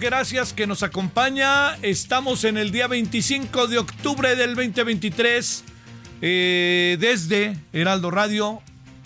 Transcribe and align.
Gracias 0.00 0.54
que 0.54 0.66
nos 0.66 0.82
acompaña. 0.82 1.76
Estamos 1.82 2.44
en 2.44 2.56
el 2.56 2.72
día 2.72 2.88
25 2.88 3.66
de 3.66 3.78
octubre 3.78 4.34
del 4.34 4.54
2023 4.56 5.64
eh, 6.22 6.96
desde 6.98 7.56
Heraldo 7.74 8.10
Radio. 8.10 8.62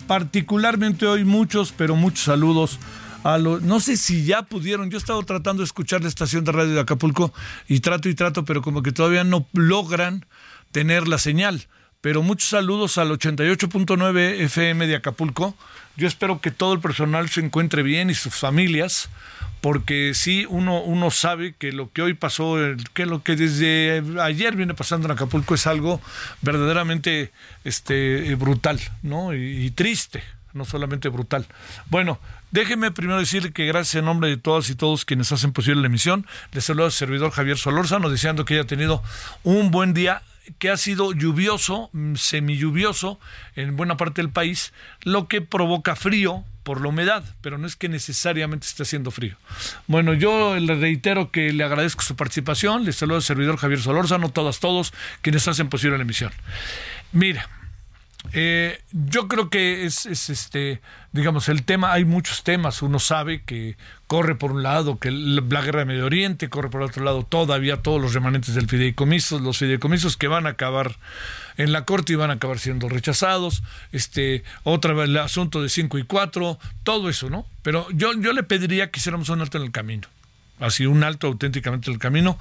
Particularmente 0.07 1.05
hoy 1.05 1.25
muchos, 1.25 1.73
pero 1.73 1.95
muchos 1.95 2.23
saludos 2.23 2.79
a 3.23 3.37
los... 3.37 3.61
No 3.61 3.81
sé 3.81 3.97
si 3.97 4.23
ya 4.23 4.43
pudieron, 4.43 4.89
yo 4.89 4.97
he 4.97 4.99
estado 4.99 5.21
tratando 5.23 5.61
de 5.61 5.65
escuchar 5.65 6.01
la 6.01 6.07
estación 6.07 6.45
de 6.45 6.53
radio 6.53 6.73
de 6.73 6.79
Acapulco 6.79 7.33
y 7.67 7.81
trato 7.81 8.07
y 8.07 8.15
trato, 8.15 8.45
pero 8.45 8.61
como 8.61 8.81
que 8.81 8.93
todavía 8.93 9.25
no 9.25 9.45
logran 9.51 10.25
tener 10.71 11.09
la 11.09 11.17
señal. 11.17 11.67
Pero 11.99 12.21
muchos 12.21 12.49
saludos 12.49 12.97
al 12.97 13.09
88.9 13.09 14.41
FM 14.41 14.87
de 14.87 14.95
Acapulco. 14.95 15.55
Yo 15.97 16.07
espero 16.07 16.39
que 16.39 16.51
todo 16.51 16.73
el 16.73 16.79
personal 16.79 17.29
se 17.29 17.41
encuentre 17.41 17.83
bien 17.83 18.09
y 18.09 18.13
sus 18.13 18.35
familias, 18.35 19.09
porque 19.65 20.11
sí, 20.13 20.45
uno, 20.47 20.83
uno 20.83 21.09
sabe 21.09 21.55
que 21.57 21.71
lo 21.71 21.91
que 21.91 22.03
hoy 22.03 22.13
pasó, 22.13 22.55
que 22.93 23.07
lo 23.07 23.23
que 23.23 23.35
desde 23.35 24.03
ayer 24.21 24.55
viene 24.55 24.75
pasando 24.75 25.07
en 25.07 25.13
Acapulco 25.13 25.55
es 25.55 25.65
algo 25.65 25.99
verdaderamente 26.41 27.31
este, 27.63 28.29
eh, 28.29 28.35
brutal, 28.35 28.79
¿no? 29.01 29.33
Y, 29.33 29.71
triste, 29.71 30.21
no 30.53 30.65
solamente 30.65 31.09
brutal. 31.09 31.47
Bueno, 31.89 32.19
déjeme 32.51 32.91
primero 32.91 33.17
decirle 33.17 33.53
que 33.53 33.65
gracias 33.65 33.95
en 33.95 34.05
nombre 34.05 34.29
de 34.29 34.37
todas 34.37 34.69
y 34.69 34.75
todos 34.75 35.03
quienes 35.03 35.31
hacen 35.31 35.51
posible 35.51 35.81
la 35.81 35.87
emisión, 35.87 36.27
les 36.51 36.65
saluda 36.65 36.85
el 36.85 36.91
servidor 36.91 37.31
Javier 37.31 37.57
Solórzano, 37.57 38.11
deseando 38.11 38.45
que 38.45 38.53
haya 38.53 38.67
tenido 38.67 39.01
un 39.41 39.71
buen 39.71 39.95
día 39.95 40.21
que 40.59 40.69
ha 40.69 40.77
sido 40.77 41.11
lluvioso, 41.11 41.89
mm, 41.91 42.17
semilluvioso 42.17 43.19
en 43.55 43.75
buena 43.75 43.97
parte 43.97 44.21
del 44.21 44.29
país, 44.29 44.73
lo 45.01 45.27
que 45.27 45.41
provoca 45.41 45.95
frío 45.95 46.45
por 46.65 46.81
la 46.81 46.89
humedad, 46.89 47.23
pero 47.41 47.59
no 47.59 47.67
es 47.67 47.75
que 47.75 47.87
necesariamente 47.87 48.65
esté 48.65 48.83
haciendo 48.83 49.11
frío. 49.11 49.37
Bueno, 49.85 50.13
yo 50.15 50.57
le 50.57 50.75
reitero 50.75 51.31
que 51.31 51.53
le 51.53 51.63
agradezco 51.63 52.01
su 52.01 52.15
participación, 52.15 52.83
les 52.83 52.95
saludo 52.95 53.17
al 53.17 53.23
servidor 53.23 53.57
Javier 53.57 53.79
Solórzano, 53.79 54.29
todas, 54.29 54.59
todos 54.59 54.91
quienes 55.21 55.47
hacen 55.47 55.69
posible 55.69 55.95
la 55.97 56.03
emisión. 56.03 56.31
Mira, 57.11 57.47
eh, 58.33 58.81
yo 58.91 59.27
creo 59.27 59.49
que 59.49 59.85
es, 59.85 60.05
es, 60.05 60.29
este, 60.29 60.81
digamos, 61.11 61.49
el 61.49 61.63
tema, 61.63 61.93
hay 61.93 62.05
muchos 62.05 62.43
temas, 62.43 62.81
uno 62.81 62.99
sabe 62.99 63.43
que 63.43 63.77
corre 64.07 64.35
por 64.35 64.51
un 64.51 64.63
lado, 64.63 64.99
que 64.99 65.11
la 65.11 65.61
guerra 65.61 65.79
de 65.79 65.85
Medio 65.85 66.05
Oriente, 66.05 66.49
corre 66.49 66.69
por 66.69 66.81
otro 66.81 67.03
lado 67.03 67.23
todavía 67.23 67.81
todos 67.81 68.01
los 68.01 68.13
remanentes 68.13 68.55
del 68.55 68.67
fideicomiso, 68.67 69.39
los 69.39 69.57
fideicomisos 69.57 70.17
que 70.17 70.27
van 70.27 70.47
a 70.47 70.51
acabar 70.51 70.97
en 71.57 71.71
la 71.71 71.85
corte 71.85 72.13
y 72.13 72.15
van 72.15 72.31
a 72.31 72.33
acabar 72.33 72.59
siendo 72.59 72.89
rechazados, 72.89 73.63
este, 73.91 74.43
otra 74.63 74.93
vez 74.93 75.09
el 75.09 75.17
asunto 75.17 75.61
de 75.61 75.69
5 75.69 75.97
y 75.97 76.03
4, 76.03 76.59
todo 76.83 77.09
eso, 77.09 77.29
¿no? 77.29 77.45
Pero 77.61 77.87
yo, 77.91 78.13
yo 78.13 78.33
le 78.33 78.43
pediría 78.43 78.91
que 78.91 78.99
hiciéramos 78.99 79.29
un 79.29 79.41
alto 79.41 79.57
en 79.57 79.63
el 79.63 79.71
camino 79.71 80.07
así 80.59 80.85
un 80.85 81.03
alto 81.03 81.27
auténticamente 81.27 81.91
el 81.91 81.99
camino 81.99 82.39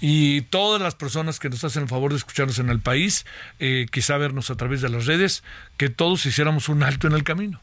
y 0.00 0.42
todas 0.42 0.80
las 0.80 0.94
personas 0.94 1.38
que 1.38 1.50
nos 1.50 1.62
hacen 1.64 1.82
el 1.82 1.88
favor 1.88 2.10
de 2.12 2.18
escucharnos 2.18 2.58
en 2.58 2.70
el 2.70 2.80
país, 2.80 3.26
eh, 3.58 3.86
quizá 3.90 4.16
vernos 4.16 4.50
a 4.50 4.56
través 4.56 4.80
de 4.80 4.88
las 4.88 5.06
redes, 5.06 5.42
que 5.76 5.88
todos 5.88 6.24
hiciéramos 6.26 6.68
un 6.68 6.82
alto 6.82 7.06
en 7.06 7.14
el 7.14 7.24
camino. 7.24 7.60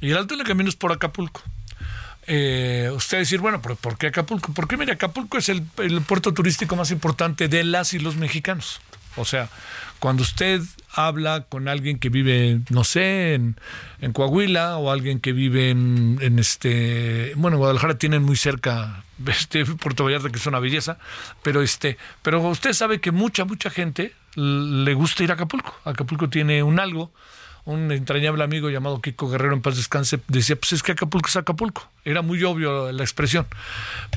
Y 0.00 0.10
el 0.10 0.16
alto 0.16 0.34
en 0.34 0.40
el 0.40 0.46
camino 0.46 0.68
es 0.68 0.76
por 0.76 0.92
Acapulco. 0.92 1.42
Eh, 2.26 2.90
usted 2.92 3.18
decir, 3.18 3.38
bueno, 3.40 3.62
¿pero 3.62 3.76
¿por 3.76 3.96
qué 3.96 4.08
Acapulco? 4.08 4.52
Porque 4.52 4.76
mire, 4.76 4.92
Acapulco 4.92 5.38
es 5.38 5.48
el, 5.48 5.62
el 5.78 6.00
puerto 6.02 6.34
turístico 6.34 6.74
más 6.74 6.90
importante 6.90 7.48
de 7.48 7.62
las 7.62 7.94
y 7.94 8.00
los 8.00 8.16
mexicanos. 8.16 8.80
O 9.16 9.24
sea, 9.24 9.48
cuando 9.98 10.22
usted 10.22 10.60
habla 10.92 11.42
con 11.48 11.68
alguien 11.68 11.98
que 11.98 12.08
vive, 12.08 12.60
no 12.70 12.84
sé, 12.84 13.34
en, 13.34 13.56
en 14.00 14.12
Coahuila 14.12 14.76
o 14.78 14.90
alguien 14.90 15.20
que 15.20 15.32
vive 15.32 15.70
en, 15.70 16.18
en 16.20 16.38
este, 16.38 17.32
bueno, 17.36 17.56
en 17.56 17.58
Guadalajara 17.58 17.98
tienen 17.98 18.22
muy 18.22 18.36
cerca 18.36 19.04
este 19.26 19.64
Puerto 19.64 20.04
Vallarta 20.04 20.30
que 20.30 20.36
es 20.36 20.46
una 20.46 20.60
belleza, 20.60 20.98
pero 21.42 21.62
este, 21.62 21.98
pero 22.22 22.40
usted 22.48 22.72
sabe 22.72 23.00
que 23.00 23.10
mucha 23.10 23.44
mucha 23.44 23.70
gente 23.70 24.12
le 24.34 24.94
gusta 24.94 25.24
ir 25.24 25.30
a 25.30 25.34
Acapulco. 25.34 25.74
Acapulco 25.84 26.28
tiene 26.28 26.62
un 26.62 26.78
algo 26.78 27.10
un 27.66 27.90
entrañable 27.90 28.44
amigo 28.44 28.70
llamado 28.70 29.00
Kiko 29.00 29.28
Guerrero 29.28 29.52
en 29.52 29.60
paz 29.60 29.76
descanse 29.76 30.20
decía, 30.28 30.54
pues 30.54 30.72
es 30.72 30.82
que 30.84 30.92
Acapulco 30.92 31.28
es 31.28 31.36
Acapulco. 31.36 31.90
Era 32.04 32.22
muy 32.22 32.42
obvio 32.44 32.92
la 32.92 33.02
expresión. 33.02 33.46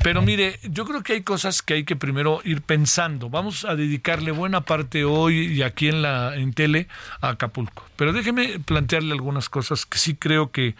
Pero 0.04 0.22
mire, 0.22 0.60
yo 0.62 0.86
creo 0.86 1.02
que 1.02 1.14
hay 1.14 1.22
cosas 1.22 1.60
que 1.60 1.74
hay 1.74 1.84
que 1.84 1.96
primero 1.96 2.40
ir 2.44 2.62
pensando. 2.62 3.28
Vamos 3.28 3.64
a 3.64 3.74
dedicarle 3.74 4.30
buena 4.30 4.60
parte 4.60 5.04
hoy 5.04 5.48
y 5.48 5.62
aquí 5.62 5.88
en 5.88 6.00
la 6.00 6.36
en 6.36 6.52
tele 6.52 6.86
a 7.20 7.30
Acapulco. 7.30 7.84
Pero 7.96 8.12
déjeme 8.12 8.60
plantearle 8.60 9.12
algunas 9.12 9.48
cosas 9.48 9.84
que 9.84 9.98
sí 9.98 10.14
creo 10.14 10.52
que, 10.52 10.76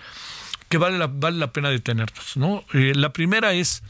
que 0.68 0.78
vale, 0.78 0.96
la, 0.96 1.08
vale 1.08 1.38
la 1.38 1.52
pena 1.52 1.70
detenernos. 1.70 2.36
¿no? 2.36 2.64
Eh, 2.72 2.92
la 2.94 3.12
primera 3.12 3.52
es, 3.52 3.82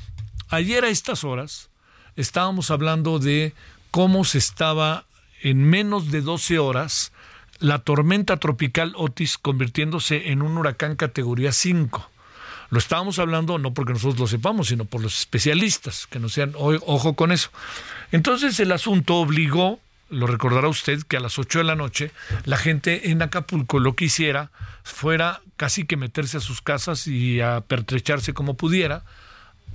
ayer 0.48 0.84
a 0.84 0.88
estas 0.88 1.22
horas 1.22 1.68
estábamos 2.16 2.70
hablando 2.70 3.18
de 3.18 3.52
cómo 3.90 4.24
se 4.24 4.38
estaba 4.38 5.04
en 5.42 5.64
menos 5.64 6.10
de 6.10 6.22
12 6.22 6.58
horas 6.58 7.12
la 7.60 7.78
tormenta 7.78 8.38
tropical 8.38 8.94
Otis 8.96 9.38
convirtiéndose 9.38 10.30
en 10.30 10.42
un 10.42 10.58
huracán 10.58 10.96
categoría 10.96 11.52
5. 11.52 12.10
Lo 12.70 12.78
estábamos 12.78 13.18
hablando 13.18 13.58
no 13.58 13.74
porque 13.74 13.92
nosotros 13.92 14.18
lo 14.18 14.26
sepamos, 14.26 14.68
sino 14.68 14.84
por 14.84 15.02
los 15.02 15.18
especialistas, 15.20 16.06
que 16.06 16.18
nos 16.18 16.32
sean, 16.32 16.54
ojo 16.56 17.14
con 17.14 17.32
eso. 17.32 17.50
Entonces 18.12 18.58
el 18.60 18.72
asunto 18.72 19.16
obligó 19.16 19.80
lo 20.10 20.26
recordará 20.26 20.68
usted, 20.68 21.02
que 21.02 21.16
a 21.16 21.20
las 21.20 21.38
8 21.38 21.60
de 21.60 21.64
la 21.64 21.76
noche 21.76 22.10
la 22.44 22.56
gente 22.56 23.10
en 23.10 23.22
Acapulco 23.22 23.78
lo 23.78 23.94
que 23.94 24.06
hiciera 24.06 24.50
fuera 24.82 25.40
casi 25.56 25.84
que 25.84 25.96
meterse 25.96 26.38
a 26.38 26.40
sus 26.40 26.60
casas 26.60 27.06
y 27.06 27.40
a 27.40 27.60
pertrecharse 27.60 28.34
como 28.34 28.54
pudiera, 28.54 29.04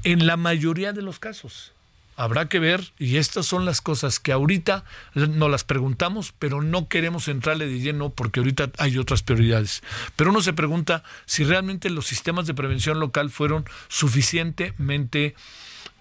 en 0.03 0.27
la 0.27 0.35
mayoría 0.35 0.93
de 0.93 1.01
los 1.01 1.19
casos. 1.19 1.71
Habrá 2.17 2.47
que 2.47 2.59
ver, 2.59 2.93
y 2.97 3.17
estas 3.17 3.45
son 3.45 3.65
las 3.65 3.81
cosas 3.81 4.21
que 4.21 4.31
ahorita 4.31 4.85
nos 5.15 5.51
las 5.51 5.65
preguntamos, 5.65 6.33
pero 6.39 6.61
no 6.61 6.87
queremos 6.87 7.27
entrarle 7.27 7.67
de 7.67 7.79
lleno 7.79 8.09
porque 8.09 8.39
ahorita 8.39 8.71
hay 8.77 8.97
otras 8.97 9.21
prioridades. 9.21 9.83
Pero 10.15 10.29
uno 10.29 10.41
se 10.41 10.53
pregunta 10.53 11.03
si 11.25 11.43
realmente 11.43 11.89
los 11.89 12.07
sistemas 12.07 12.47
de 12.47 12.53
prevención 12.53 13.01
local 13.01 13.29
fueron 13.29 13.65
suficientemente 13.89 15.35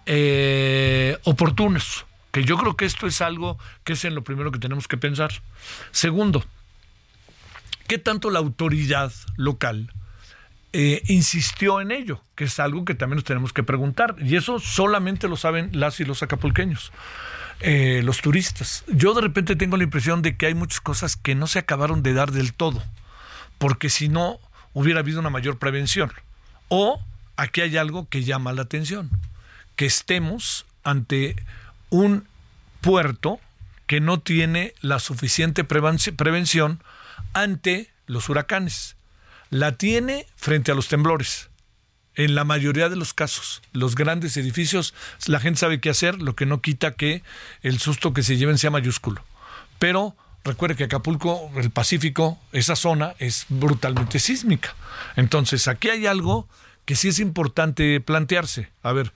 eh, 0.06 1.18
oportunos, 1.24 2.06
que 2.30 2.44
yo 2.44 2.58
creo 2.58 2.76
que 2.76 2.84
esto 2.84 3.08
es 3.08 3.20
algo 3.20 3.58
que 3.82 3.94
es 3.94 4.04
en 4.04 4.14
lo 4.14 4.22
primero 4.22 4.52
que 4.52 4.60
tenemos 4.60 4.86
que 4.86 4.96
pensar. 4.96 5.32
Segundo, 5.90 6.44
¿qué 7.88 7.98
tanto 7.98 8.30
la 8.30 8.38
autoridad 8.38 9.12
local 9.36 9.90
eh, 10.76 11.04
insistió 11.06 11.80
en 11.80 11.92
ello, 11.92 12.20
que 12.34 12.42
es 12.42 12.58
algo 12.58 12.84
que 12.84 12.96
también 12.96 13.18
nos 13.18 13.24
tenemos 13.24 13.52
que 13.52 13.62
preguntar. 13.62 14.16
Y 14.18 14.34
eso 14.34 14.58
solamente 14.58 15.28
lo 15.28 15.36
saben 15.36 15.70
las 15.72 16.00
y 16.00 16.04
los 16.04 16.24
acapulqueños, 16.24 16.90
eh, 17.60 18.00
los 18.02 18.20
turistas. 18.20 18.82
Yo 18.88 19.14
de 19.14 19.20
repente 19.20 19.54
tengo 19.54 19.76
la 19.76 19.84
impresión 19.84 20.20
de 20.20 20.36
que 20.36 20.46
hay 20.46 20.54
muchas 20.54 20.80
cosas 20.80 21.14
que 21.14 21.36
no 21.36 21.46
se 21.46 21.60
acabaron 21.60 22.02
de 22.02 22.12
dar 22.12 22.32
del 22.32 22.54
todo, 22.54 22.82
porque 23.58 23.88
si 23.88 24.08
no 24.08 24.40
hubiera 24.72 24.98
habido 24.98 25.20
una 25.20 25.30
mayor 25.30 25.60
prevención. 25.60 26.10
O 26.66 27.00
aquí 27.36 27.60
hay 27.60 27.76
algo 27.76 28.08
que 28.08 28.24
llama 28.24 28.52
la 28.52 28.62
atención, 28.62 29.10
que 29.76 29.86
estemos 29.86 30.66
ante 30.82 31.36
un 31.90 32.26
puerto 32.80 33.38
que 33.86 34.00
no 34.00 34.18
tiene 34.18 34.74
la 34.80 34.98
suficiente 34.98 35.62
prevención 35.62 36.82
ante 37.32 37.92
los 38.08 38.28
huracanes 38.28 38.93
la 39.54 39.76
tiene 39.76 40.26
frente 40.34 40.72
a 40.72 40.74
los 40.74 40.88
temblores. 40.88 41.48
En 42.16 42.34
la 42.34 42.42
mayoría 42.42 42.88
de 42.88 42.96
los 42.96 43.14
casos, 43.14 43.62
los 43.70 43.94
grandes 43.94 44.36
edificios, 44.36 44.94
la 45.28 45.38
gente 45.38 45.60
sabe 45.60 45.80
qué 45.80 45.90
hacer, 45.90 46.20
lo 46.20 46.34
que 46.34 46.44
no 46.44 46.60
quita 46.60 46.96
que 46.96 47.22
el 47.62 47.78
susto 47.78 48.12
que 48.12 48.24
se 48.24 48.36
lleven 48.36 48.58
sea 48.58 48.72
mayúsculo. 48.72 49.24
Pero 49.78 50.16
recuerde 50.42 50.74
que 50.74 50.82
Acapulco, 50.82 51.52
el 51.54 51.70
Pacífico, 51.70 52.36
esa 52.50 52.74
zona 52.74 53.14
es 53.20 53.46
brutalmente 53.48 54.18
sísmica. 54.18 54.74
Entonces, 55.14 55.68
aquí 55.68 55.88
hay 55.88 56.06
algo 56.06 56.48
que 56.84 56.96
sí 56.96 57.06
es 57.06 57.20
importante 57.20 58.00
plantearse. 58.00 58.70
A 58.82 58.90
ver, 58.90 59.12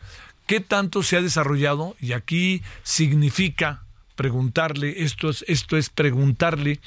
¿qué 0.46 0.61
tanto 0.61 1.02
se 1.02 1.17
ha 1.17 1.20
desarrollado? 1.20 1.96
Y 1.99 2.12
aquí 2.12 2.62
significa 2.85 3.82
preguntarle, 4.14 5.02
esto 5.02 5.31
es, 5.31 5.44
esto 5.49 5.76
es 5.76 5.90
preguntarle 5.90 6.81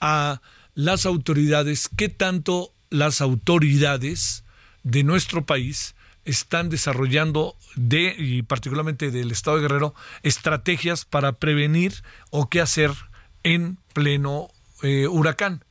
a 0.00 0.42
las 0.74 1.06
autoridades 1.06 1.88
qué 1.96 2.10
tanto 2.10 2.74
las 2.90 3.20
autoridades 3.20 4.44
de 4.82 5.04
nuestro 5.04 5.46
país 5.46 5.94
están 6.24 6.68
desarrollando 6.68 7.56
de 7.76 8.14
y 8.18 8.42
particularmente 8.42 9.10
del 9.10 9.30
estado 9.30 9.56
de 9.56 9.62
Guerrero 9.62 9.94
estrategias 10.22 11.04
para 11.04 11.32
prevenir 11.32 11.94
o 12.30 12.48
qué 12.48 12.60
hacer 12.60 12.90
en 13.42 13.78
pleno 13.94 14.48
eh, 14.82 15.06
huracán. 15.06 15.64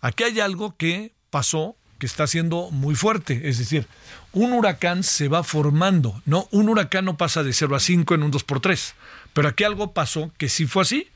Aquí 0.00 0.24
hay 0.24 0.40
algo 0.40 0.76
que 0.76 1.12
pasó 1.30 1.76
que 1.98 2.06
está 2.06 2.28
siendo 2.28 2.70
muy 2.70 2.94
fuerte, 2.94 3.48
es 3.48 3.58
decir, 3.58 3.86
un 4.32 4.52
huracán 4.52 5.02
se 5.02 5.26
va 5.26 5.42
formando, 5.42 6.22
no 6.26 6.46
un 6.52 6.68
huracán 6.68 7.04
no 7.04 7.16
pasa 7.16 7.42
de 7.42 7.52
0 7.52 7.74
a 7.74 7.80
5 7.80 8.14
en 8.14 8.22
un 8.22 8.30
2 8.30 8.44
por 8.44 8.60
3, 8.60 8.94
pero 9.32 9.48
aquí 9.48 9.64
algo 9.64 9.92
pasó 9.92 10.30
que 10.38 10.48
sí 10.48 10.66
fue 10.66 10.82
así. 10.82 11.08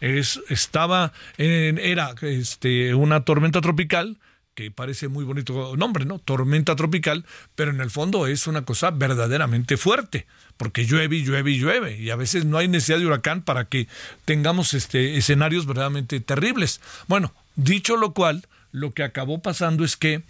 Es, 0.00 0.40
estaba 0.48 1.12
en, 1.36 1.78
era 1.78 2.14
este, 2.22 2.94
una 2.94 3.24
tormenta 3.24 3.60
tropical 3.60 4.18
que 4.54 4.70
parece 4.70 5.08
muy 5.08 5.24
bonito 5.24 5.76
nombre, 5.76 6.04
¿no? 6.04 6.18
Tormenta 6.18 6.76
tropical, 6.76 7.24
pero 7.54 7.70
en 7.70 7.80
el 7.80 7.90
fondo 7.90 8.26
es 8.26 8.46
una 8.46 8.64
cosa 8.64 8.90
verdaderamente 8.90 9.76
fuerte, 9.76 10.26
porque 10.56 10.86
llueve 10.86 11.16
y 11.16 11.24
llueve 11.24 11.52
y 11.52 11.58
llueve, 11.58 11.98
y 11.98 12.10
a 12.10 12.16
veces 12.16 12.44
no 12.44 12.58
hay 12.58 12.68
necesidad 12.68 12.98
de 12.98 13.06
huracán 13.06 13.42
para 13.42 13.64
que 13.66 13.88
tengamos 14.24 14.74
este, 14.74 15.16
escenarios 15.16 15.66
verdaderamente 15.66 16.20
terribles. 16.20 16.80
Bueno, 17.08 17.32
dicho 17.56 17.96
lo 17.96 18.12
cual, 18.12 18.46
lo 18.72 18.92
que 18.92 19.04
acabó 19.04 19.40
pasando 19.40 19.84
es 19.84 19.96
que 19.96 20.22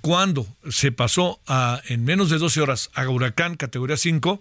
cuando 0.00 0.46
se 0.70 0.92
pasó 0.92 1.40
a, 1.46 1.80
en 1.86 2.04
menos 2.04 2.30
de 2.30 2.38
12 2.38 2.60
horas 2.60 2.90
a 2.94 3.08
huracán 3.08 3.56
categoría 3.56 3.96
5, 3.96 4.40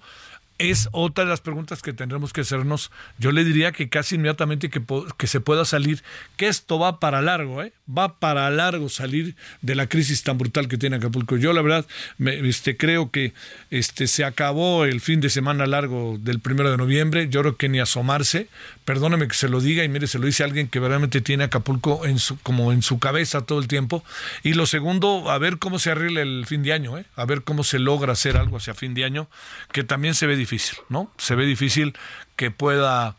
es 0.57 0.87
otra 0.91 1.25
de 1.25 1.29
las 1.29 1.41
preguntas 1.41 1.81
que 1.81 1.93
tendremos 1.93 2.31
que 2.31 2.41
hacernos. 2.41 2.91
Yo 3.17 3.31
le 3.31 3.43
diría 3.43 3.71
que 3.71 3.89
casi 3.89 4.15
inmediatamente 4.15 4.69
que, 4.69 4.81
que 5.17 5.27
se 5.27 5.41
pueda 5.41 5.65
salir, 5.65 6.01
que 6.37 6.47
esto 6.47 6.79
va 6.79 6.99
para 6.99 7.21
largo, 7.21 7.61
¿eh? 7.61 7.73
va 7.89 8.19
para 8.19 8.49
largo 8.49 8.89
salir 8.89 9.35
de 9.61 9.75
la 9.75 9.87
crisis 9.87 10.23
tan 10.23 10.37
brutal 10.37 10.67
que 10.67 10.77
tiene 10.77 10.95
Acapulco. 10.95 11.37
Yo 11.37 11.53
la 11.53 11.61
verdad 11.61 11.85
me, 12.17 12.47
este, 12.47 12.77
creo 12.77 13.11
que 13.11 13.33
este, 13.69 14.07
se 14.07 14.23
acabó 14.23 14.85
el 14.85 15.01
fin 15.01 15.19
de 15.19 15.29
semana 15.29 15.67
largo 15.67 16.17
del 16.19 16.39
primero 16.39 16.71
de 16.71 16.77
noviembre. 16.77 17.27
Yo 17.29 17.41
creo 17.41 17.57
que 17.57 17.69
ni 17.69 17.79
asomarse, 17.79 18.47
perdóneme 18.85 19.27
que 19.27 19.35
se 19.35 19.49
lo 19.49 19.59
diga 19.59 19.83
y 19.83 19.89
mire, 19.89 20.07
se 20.07 20.19
lo 20.19 20.25
dice 20.25 20.43
alguien 20.43 20.67
que 20.67 20.79
verdaderamente 20.79 21.21
tiene 21.21 21.43
Acapulco 21.43 22.05
en 22.05 22.19
su, 22.19 22.37
como 22.39 22.71
en 22.71 22.81
su 22.81 22.99
cabeza 22.99 23.41
todo 23.41 23.59
el 23.59 23.67
tiempo. 23.67 24.03
Y 24.43 24.53
lo 24.53 24.65
segundo, 24.65 25.29
a 25.29 25.37
ver 25.37 25.57
cómo 25.57 25.79
se 25.79 25.91
arregla 25.91 26.21
el 26.21 26.45
fin 26.47 26.63
de 26.63 26.73
año, 26.73 26.97
¿eh? 26.97 27.05
a 27.15 27.25
ver 27.25 27.43
cómo 27.43 27.63
se 27.63 27.79
logra 27.79 28.13
hacer 28.13 28.37
algo 28.37 28.57
hacia 28.57 28.73
fin 28.73 28.93
de 28.93 29.03
año, 29.03 29.27
que 29.71 29.83
también 29.83 30.15
se 30.15 30.27
ve 30.27 30.35
difícil, 30.35 30.44
¿no? 30.89 31.11
Se 31.17 31.35
ve 31.35 31.45
difícil 31.45 31.97
que 32.35 32.51
pueda 32.51 33.15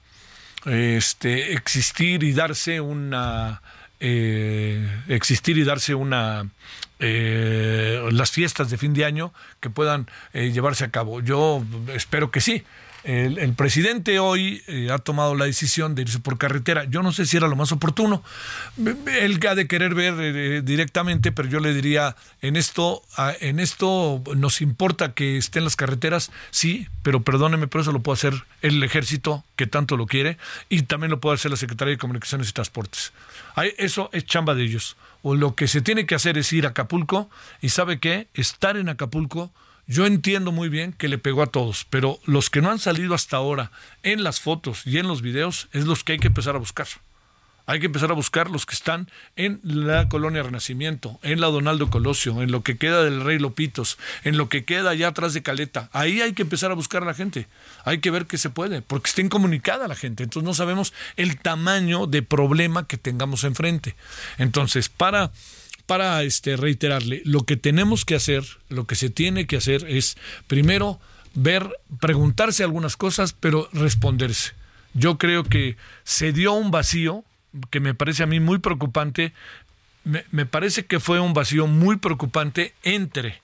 este, 0.64 1.52
existir 1.52 2.22
y 2.22 2.32
darse 2.32 2.80
una... 2.80 3.62
Eh, 3.98 4.86
existir 5.08 5.56
y 5.56 5.64
darse 5.64 5.94
una 5.94 6.50
eh, 6.98 8.06
las 8.10 8.30
fiestas 8.30 8.70
de 8.70 8.78
fin 8.78 8.94
de 8.94 9.04
año 9.04 9.32
que 9.60 9.70
puedan 9.70 10.06
eh, 10.32 10.50
llevarse 10.50 10.84
a 10.84 10.90
cabo. 10.90 11.20
Yo 11.20 11.62
espero 11.94 12.30
que 12.30 12.40
sí, 12.40 12.62
el, 13.06 13.54
presidente 13.54 14.18
hoy 14.18 14.62
eh, 14.66 14.88
ha 14.90 14.98
tomado 14.98 15.36
la 15.36 15.44
decisión 15.44 15.94
de 15.94 16.02
irse 16.02 16.18
por 16.18 16.38
carretera. 16.38 16.84
Yo 16.84 17.02
no 17.02 17.12
sé 17.12 17.24
si 17.24 17.36
era 17.36 17.46
lo 17.46 17.54
más 17.54 17.70
oportuno. 17.70 18.24
Él 19.06 19.40
ha 19.48 19.54
de 19.54 19.68
querer 19.68 19.94
ver 19.94 20.14
eh, 20.18 20.62
directamente, 20.62 21.30
pero 21.30 21.48
yo 21.48 21.60
le 21.60 21.72
diría, 21.72 22.16
en 22.42 22.56
esto, 22.56 23.02
en 23.40 23.60
esto 23.60 24.22
nos 24.34 24.60
importa 24.60 25.14
que 25.14 25.36
estén 25.36 25.62
las 25.62 25.76
carreteras, 25.76 26.32
sí, 26.50 26.88
pero 27.02 27.22
perdóneme, 27.22 27.68
pero 27.68 27.82
eso 27.82 27.92
lo 27.92 28.00
puede 28.00 28.14
hacer 28.14 28.44
el 28.62 28.82
ejército, 28.82 29.44
que 29.54 29.68
tanto 29.68 29.96
lo 29.96 30.06
quiere, 30.06 30.36
y 30.68 30.82
también 30.82 31.12
lo 31.12 31.20
puede 31.20 31.36
hacer 31.36 31.52
la 31.52 31.56
Secretaría 31.56 31.92
de 31.92 31.98
Comunicaciones 31.98 32.48
y 32.48 32.52
Transportes. 32.52 33.12
Eso 33.78 34.10
es 34.12 34.26
chamba 34.26 34.56
de 34.56 34.64
ellos. 34.64 34.96
O 35.22 35.36
lo 35.36 35.54
que 35.54 35.68
se 35.68 35.80
tiene 35.80 36.06
que 36.06 36.16
hacer 36.16 36.38
es 36.38 36.52
ir 36.52 36.66
a 36.66 36.70
Acapulco, 36.70 37.30
y 37.62 37.68
sabe 37.68 38.00
qué, 38.00 38.26
estar 38.34 38.76
en 38.76 38.88
Acapulco 38.88 39.52
yo 39.86 40.06
entiendo 40.06 40.52
muy 40.52 40.68
bien 40.68 40.92
que 40.92 41.08
le 41.08 41.18
pegó 41.18 41.42
a 41.42 41.46
todos, 41.46 41.86
pero 41.88 42.18
los 42.24 42.50
que 42.50 42.60
no 42.60 42.70
han 42.70 42.78
salido 42.78 43.14
hasta 43.14 43.36
ahora 43.36 43.70
en 44.02 44.24
las 44.24 44.40
fotos 44.40 44.86
y 44.86 44.98
en 44.98 45.06
los 45.06 45.22
videos 45.22 45.68
es 45.72 45.86
los 45.86 46.02
que 46.02 46.12
hay 46.12 46.18
que 46.18 46.28
empezar 46.28 46.56
a 46.56 46.58
buscar. 46.58 46.88
Hay 47.68 47.80
que 47.80 47.86
empezar 47.86 48.12
a 48.12 48.14
buscar 48.14 48.48
los 48.48 48.64
que 48.64 48.76
están 48.76 49.10
en 49.34 49.60
la 49.64 50.08
colonia 50.08 50.44
Renacimiento, 50.44 51.18
en 51.22 51.40
la 51.40 51.48
Donaldo 51.48 51.90
Colosio, 51.90 52.40
en 52.40 52.52
lo 52.52 52.62
que 52.62 52.78
queda 52.78 53.02
del 53.02 53.24
Rey 53.24 53.40
Lopitos, 53.40 53.98
en 54.22 54.36
lo 54.36 54.48
que 54.48 54.64
queda 54.64 54.90
allá 54.90 55.08
atrás 55.08 55.34
de 55.34 55.42
Caleta. 55.42 55.90
Ahí 55.92 56.20
hay 56.20 56.32
que 56.32 56.42
empezar 56.42 56.70
a 56.70 56.74
buscar 56.74 57.02
a 57.02 57.06
la 57.06 57.14
gente. 57.14 57.48
Hay 57.84 57.98
que 57.98 58.12
ver 58.12 58.26
qué 58.26 58.38
se 58.38 58.50
puede, 58.50 58.82
porque 58.82 59.08
está 59.08 59.20
incomunicada 59.20 59.88
la 59.88 59.96
gente. 59.96 60.22
Entonces 60.22 60.46
no 60.46 60.54
sabemos 60.54 60.94
el 61.16 61.40
tamaño 61.40 62.06
de 62.06 62.22
problema 62.22 62.86
que 62.86 62.98
tengamos 62.98 63.42
enfrente. 63.42 63.96
Entonces, 64.38 64.88
para 64.88 65.32
para 65.86 66.22
este, 66.22 66.56
reiterarle, 66.56 67.22
lo 67.24 67.42
que 67.42 67.56
tenemos 67.56 68.04
que 68.04 68.16
hacer, 68.16 68.44
lo 68.68 68.86
que 68.86 68.96
se 68.96 69.10
tiene 69.10 69.46
que 69.46 69.56
hacer 69.56 69.84
es, 69.88 70.16
primero, 70.46 71.00
ver, 71.34 71.68
preguntarse 72.00 72.64
algunas 72.64 72.96
cosas, 72.96 73.32
pero 73.32 73.68
responderse. 73.72 74.52
Yo 74.94 75.18
creo 75.18 75.44
que 75.44 75.76
se 76.04 76.32
dio 76.32 76.52
un 76.54 76.70
vacío 76.70 77.24
que 77.70 77.80
me 77.80 77.94
parece 77.94 78.22
a 78.22 78.26
mí 78.26 78.40
muy 78.40 78.58
preocupante. 78.58 79.32
Me, 80.04 80.46
parece 80.46 80.86
que 80.86 81.00
fue 81.00 81.20
un 81.20 81.34
vacío 81.34 81.66
muy 81.66 81.96
preocupante 81.96 82.74
entre, 82.82 83.42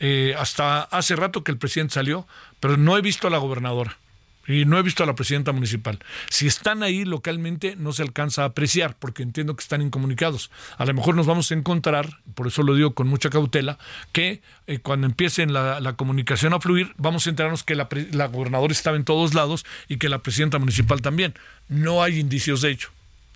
eh, 0.00 0.34
hasta 0.38 0.82
hace 0.82 1.16
rato 1.16 1.44
que 1.44 1.52
el 1.52 1.58
presidente 1.58 1.94
salió, 1.94 2.26
pero 2.60 2.76
no 2.76 2.96
he 2.96 3.02
visto 3.02 3.28
a 3.28 3.30
la 3.30 3.38
gobernadora. 3.38 3.98
Y 4.46 4.64
no 4.64 4.78
he 4.78 4.82
visto 4.82 5.02
a 5.02 5.06
la 5.06 5.14
presidenta 5.14 5.52
municipal. 5.52 5.98
Si 6.30 6.46
están 6.46 6.82
ahí 6.82 7.04
localmente, 7.04 7.76
no 7.76 7.92
se 7.92 8.02
alcanza 8.02 8.42
a 8.42 8.46
apreciar, 8.46 8.96
porque 8.98 9.22
entiendo 9.22 9.56
que 9.56 9.62
están 9.62 9.82
incomunicados. 9.82 10.50
A 10.78 10.84
lo 10.84 10.94
mejor 10.94 11.16
nos 11.16 11.26
vamos 11.26 11.50
a 11.50 11.54
encontrar, 11.54 12.20
por 12.34 12.46
eso 12.46 12.62
lo 12.62 12.74
digo 12.74 12.94
con 12.94 13.08
mucha 13.08 13.30
cautela, 13.30 13.78
que 14.12 14.40
eh, 14.66 14.78
cuando 14.78 15.06
empiece 15.06 15.46
la, 15.46 15.80
la, 15.80 15.94
comunicación 15.94 16.54
a 16.54 16.60
fluir, 16.60 16.92
vamos 16.96 17.26
a 17.26 17.30
enterarnos 17.30 17.64
que 17.64 17.74
la, 17.74 17.88
la 18.12 18.26
gobernadora 18.26 18.72
estaba 18.72 18.96
en 18.96 19.04
todos 19.04 19.34
lados 19.34 19.64
y 19.88 19.96
que 19.96 20.08
la 20.08 20.18
presidenta 20.18 20.58
municipal 20.58 21.02
también. 21.02 21.34
No 21.68 22.02
hay 22.02 22.18
indicios 22.18 22.60
de 22.60 22.70
ello, 22.70 22.88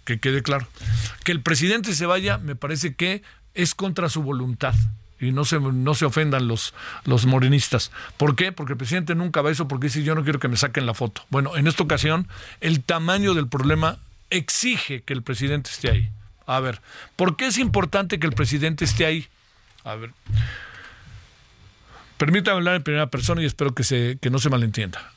que 0.05 0.21
quede 0.21 0.43
claro. 0.43 0.69
Que 1.25 1.33
el 1.33 1.41
presidente 1.41 1.95
se 1.95 2.07
vaya, 2.07 2.39
me 2.39 2.57
parece 2.57 2.95
que 2.95 3.23
es 3.55 3.75
contra 3.75 4.09
su 4.09 4.23
voluntad 4.23 4.75
y 5.21 5.33
no 5.33 5.45
se, 5.45 5.61
no 5.61 5.95
se 5.95 6.05
ofendan 6.05 6.49
los, 6.49 6.75
los 7.05 7.27
morenistas. 7.27 7.91
¿Por 8.17 8.37
qué? 8.37 8.53
Porque 8.53 8.73
el 8.73 8.79
presidente 8.79 9.15
nunca 9.15 9.43
va 9.43 9.51
a 9.51 9.53
eso 9.53 9.69
porque 9.69 9.89
dice 9.89 10.03
yo 10.03 10.15
no 10.15 10.25
quiero 10.25 10.41
que 10.41 10.49
me 10.49 10.57
saquen 10.57 10.87
la 10.87 10.95
foto. 10.95 11.23
Bueno, 11.31 11.57
en 11.57 11.67
esta 11.67 11.83
ocasión 11.83 12.27
el 12.61 12.83
tamaño 12.83 13.35
del 13.35 13.49
problema 13.49 13.99
exige 14.31 15.03
que 15.03 15.13
el 15.13 15.23
presidente 15.23 15.71
esté 15.71 15.91
ahí. 15.91 16.11
A 16.47 16.61
ver, 16.61 16.81
¿por 17.17 17.37
qué 17.37 17.47
es 17.47 17.59
importante 17.59 18.19
que 18.19 18.27
el 18.27 18.33
presidente 18.33 18.85
esté 18.85 19.07
ahí? 19.07 19.29
A 19.85 19.95
ver, 19.95 20.13
permítame 22.17 22.57
hablar 22.57 22.77
en 22.77 22.83
primera 22.83 23.07
persona 23.09 23.43
y 23.43 23.47
espero 23.47 23.75
que, 23.75 23.85
se, 23.85 24.19
que 24.21 24.31
no 24.31 24.39
se 24.39 24.51
malentienda. 24.51 25.13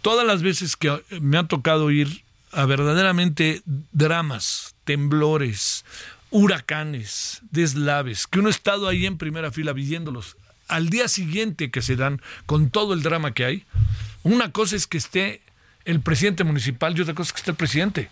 Todas 0.00 0.26
las 0.26 0.42
veces 0.42 0.76
que 0.76 1.02
me 1.20 1.38
ha 1.38 1.44
tocado 1.44 1.90
ir 1.90 2.24
a 2.50 2.66
verdaderamente 2.66 3.62
dramas, 3.92 4.74
temblores, 4.84 5.84
huracanes, 6.32 7.42
deslaves, 7.50 8.26
que 8.26 8.40
uno 8.40 8.48
ha 8.48 8.50
estado 8.50 8.88
ahí 8.88 9.06
en 9.06 9.18
primera 9.18 9.52
fila 9.52 9.72
viviéndolos 9.72 10.36
al 10.72 10.88
día 10.88 11.06
siguiente 11.06 11.70
que 11.70 11.82
se 11.82 11.96
dan 11.96 12.20
con 12.46 12.70
todo 12.70 12.94
el 12.94 13.02
drama 13.02 13.32
que 13.32 13.44
hay, 13.44 13.64
una 14.22 14.52
cosa 14.52 14.74
es 14.74 14.86
que 14.86 14.98
esté 14.98 15.42
el 15.84 16.00
presidente 16.00 16.44
municipal 16.44 16.96
y 16.96 17.02
otra 17.02 17.14
cosa 17.14 17.28
es 17.28 17.32
que 17.32 17.38
esté 17.38 17.50
el 17.50 17.56
presidente. 17.56 18.08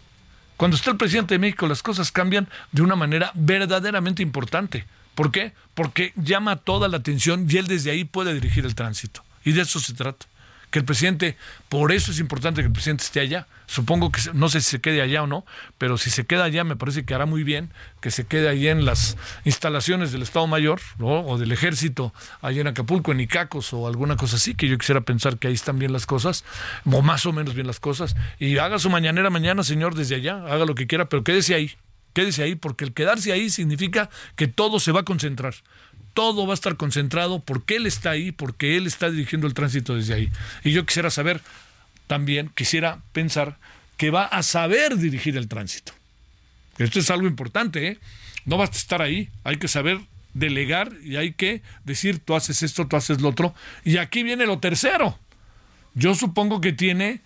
Cuando 0.58 0.76
está 0.76 0.90
el 0.90 0.98
presidente 0.98 1.34
de 1.34 1.38
México 1.38 1.66
las 1.66 1.82
cosas 1.82 2.12
cambian 2.12 2.48
de 2.72 2.82
una 2.82 2.96
manera 2.96 3.32
verdaderamente 3.34 4.22
importante. 4.22 4.84
¿Por 5.14 5.32
qué? 5.32 5.54
Porque 5.74 6.12
llama 6.16 6.56
toda 6.56 6.88
la 6.88 6.98
atención 6.98 7.46
y 7.48 7.56
él 7.56 7.66
desde 7.66 7.90
ahí 7.90 8.04
puede 8.04 8.34
dirigir 8.34 8.66
el 8.66 8.74
tránsito. 8.74 9.24
Y 9.42 9.52
de 9.52 9.62
eso 9.62 9.80
se 9.80 9.94
trata 9.94 10.26
que 10.70 10.78
el 10.78 10.84
presidente, 10.84 11.36
por 11.68 11.92
eso 11.92 12.12
es 12.12 12.18
importante 12.18 12.60
que 12.60 12.66
el 12.66 12.72
presidente 12.72 13.04
esté 13.04 13.20
allá. 13.20 13.46
Supongo 13.66 14.10
que 14.10 14.20
no 14.34 14.48
sé 14.48 14.60
si 14.60 14.70
se 14.70 14.80
quede 14.80 15.00
allá 15.00 15.22
o 15.22 15.26
no, 15.26 15.44
pero 15.78 15.96
si 15.98 16.10
se 16.10 16.26
queda 16.26 16.44
allá 16.44 16.64
me 16.64 16.76
parece 16.76 17.04
que 17.04 17.14
hará 17.14 17.26
muy 17.26 17.44
bien 17.44 17.70
que 18.00 18.10
se 18.10 18.26
quede 18.26 18.48
allí 18.48 18.68
en 18.68 18.84
las 18.84 19.16
instalaciones 19.44 20.10
del 20.10 20.22
Estado 20.22 20.46
Mayor 20.46 20.80
o 21.00 21.38
del 21.38 21.52
Ejército, 21.52 22.12
allá 22.40 22.62
en 22.62 22.66
Acapulco, 22.68 23.12
en 23.12 23.20
Icacos 23.20 23.72
o 23.72 23.86
alguna 23.86 24.16
cosa 24.16 24.36
así, 24.36 24.54
que 24.54 24.68
yo 24.68 24.78
quisiera 24.78 25.02
pensar 25.02 25.38
que 25.38 25.48
ahí 25.48 25.54
están 25.54 25.78
bien 25.78 25.92
las 25.92 26.06
cosas, 26.06 26.44
o 26.84 27.02
más 27.02 27.26
o 27.26 27.32
menos 27.32 27.54
bien 27.54 27.66
las 27.66 27.80
cosas, 27.80 28.16
y 28.38 28.58
haga 28.58 28.78
su 28.78 28.90
mañanera 28.90 29.30
mañana, 29.30 29.62
señor, 29.62 29.94
desde 29.94 30.16
allá, 30.16 30.44
haga 30.46 30.64
lo 30.64 30.74
que 30.74 30.86
quiera, 30.86 31.08
pero 31.08 31.22
quédese 31.22 31.54
ahí. 31.54 31.76
Quédese 32.12 32.42
ahí, 32.42 32.56
porque 32.56 32.84
el 32.84 32.92
quedarse 32.92 33.30
ahí 33.32 33.50
significa 33.50 34.10
que 34.34 34.48
todo 34.48 34.80
se 34.80 34.90
va 34.90 35.00
a 35.00 35.04
concentrar 35.04 35.54
todo 36.20 36.46
va 36.46 36.52
a 36.52 36.54
estar 36.54 36.76
concentrado 36.76 37.40
porque 37.40 37.76
él 37.76 37.86
está 37.86 38.10
ahí, 38.10 38.30
porque 38.30 38.76
él 38.76 38.86
está 38.86 39.08
dirigiendo 39.08 39.46
el 39.46 39.54
tránsito 39.54 39.94
desde 39.94 40.12
ahí. 40.12 40.30
Y 40.62 40.72
yo 40.72 40.84
quisiera 40.84 41.08
saber 41.08 41.40
también, 42.08 42.50
quisiera 42.54 43.00
pensar 43.12 43.56
que 43.96 44.10
va 44.10 44.26
a 44.26 44.42
saber 44.42 44.98
dirigir 44.98 45.38
el 45.38 45.48
tránsito. 45.48 45.92
Esto 46.76 46.98
es 46.98 47.10
algo 47.10 47.26
importante, 47.26 47.88
¿eh? 47.88 47.98
No 48.44 48.58
basta 48.58 48.76
estar 48.76 49.00
ahí, 49.00 49.30
hay 49.44 49.56
que 49.56 49.66
saber 49.66 49.98
delegar 50.34 50.92
y 51.02 51.16
hay 51.16 51.32
que 51.32 51.62
decir, 51.84 52.18
tú 52.18 52.34
haces 52.34 52.62
esto, 52.62 52.86
tú 52.86 52.96
haces 52.96 53.22
lo 53.22 53.30
otro. 53.30 53.54
Y 53.82 53.96
aquí 53.96 54.22
viene 54.22 54.44
lo 54.44 54.58
tercero. 54.58 55.18
Yo 55.94 56.14
supongo 56.14 56.60
que 56.60 56.74
tiene 56.74 57.22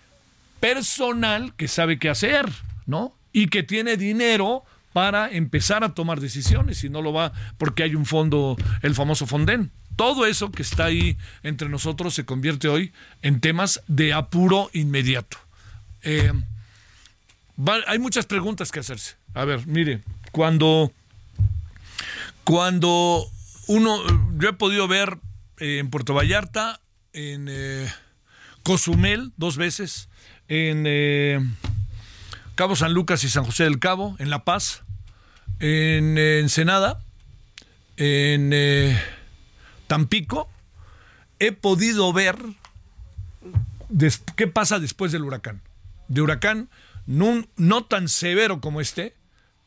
personal 0.61 1.53
que 1.57 1.67
sabe 1.67 1.99
qué 1.99 2.07
hacer, 2.07 2.45
¿no? 2.85 3.13
Y 3.33 3.47
que 3.47 3.61
tiene 3.61 3.97
dinero 3.97 4.63
para 4.95 5.29
empezar 5.29 5.83
a 5.83 5.93
tomar 5.93 6.21
decisiones 6.21 6.81
y 6.85 6.89
no 6.89 7.01
lo 7.01 7.11
va 7.11 7.33
porque 7.57 7.83
hay 7.83 7.95
un 7.95 8.05
fondo, 8.05 8.55
el 8.81 8.95
famoso 8.95 9.27
Fonden. 9.27 9.69
Todo 9.97 10.25
eso 10.25 10.53
que 10.53 10.61
está 10.61 10.85
ahí 10.85 11.17
entre 11.43 11.67
nosotros 11.67 12.13
se 12.13 12.23
convierte 12.23 12.69
hoy 12.69 12.93
en 13.21 13.41
temas 13.41 13.81
de 13.87 14.13
apuro 14.13 14.69
inmediato. 14.71 15.35
Eh, 16.01 16.31
hay 17.87 17.99
muchas 17.99 18.25
preguntas 18.25 18.71
que 18.71 18.79
hacerse. 18.79 19.17
A 19.33 19.43
ver, 19.43 19.67
mire, 19.67 20.01
cuando, 20.31 20.93
cuando 22.45 23.29
uno, 23.67 23.99
yo 24.37 24.47
he 24.47 24.53
podido 24.53 24.87
ver 24.87 25.17
eh, 25.59 25.79
en 25.79 25.89
Puerto 25.89 26.13
Vallarta, 26.13 26.79
en 27.11 27.47
eh, 27.49 27.91
Cozumel 28.63 29.33
dos 29.35 29.57
veces, 29.57 30.07
en 30.47 30.85
Cabo 32.55 32.77
San 32.77 32.93
Lucas 32.93 33.25
y 33.25 33.29
San 33.29 33.43
José 33.43 33.65
del 33.65 33.79
Cabo, 33.79 34.15
en 34.19 34.29
La 34.29 34.45
Paz, 34.45 34.84
en 35.59 36.17
Ensenada, 36.17 37.01
en 37.97 38.51
eh, 38.53 39.01
Tampico, 39.87 40.49
he 41.39 41.51
podido 41.51 42.11
ver 42.13 42.37
qué 44.35 44.47
pasa 44.47 44.79
después 44.79 45.11
del 45.11 45.23
huracán. 45.23 45.61
De 46.07 46.21
huracán 46.21 46.69
no, 47.05 47.45
no, 47.55 47.83
tan 47.83 48.09
severo 48.09 48.61
como 48.61 48.81
este, 48.81 49.15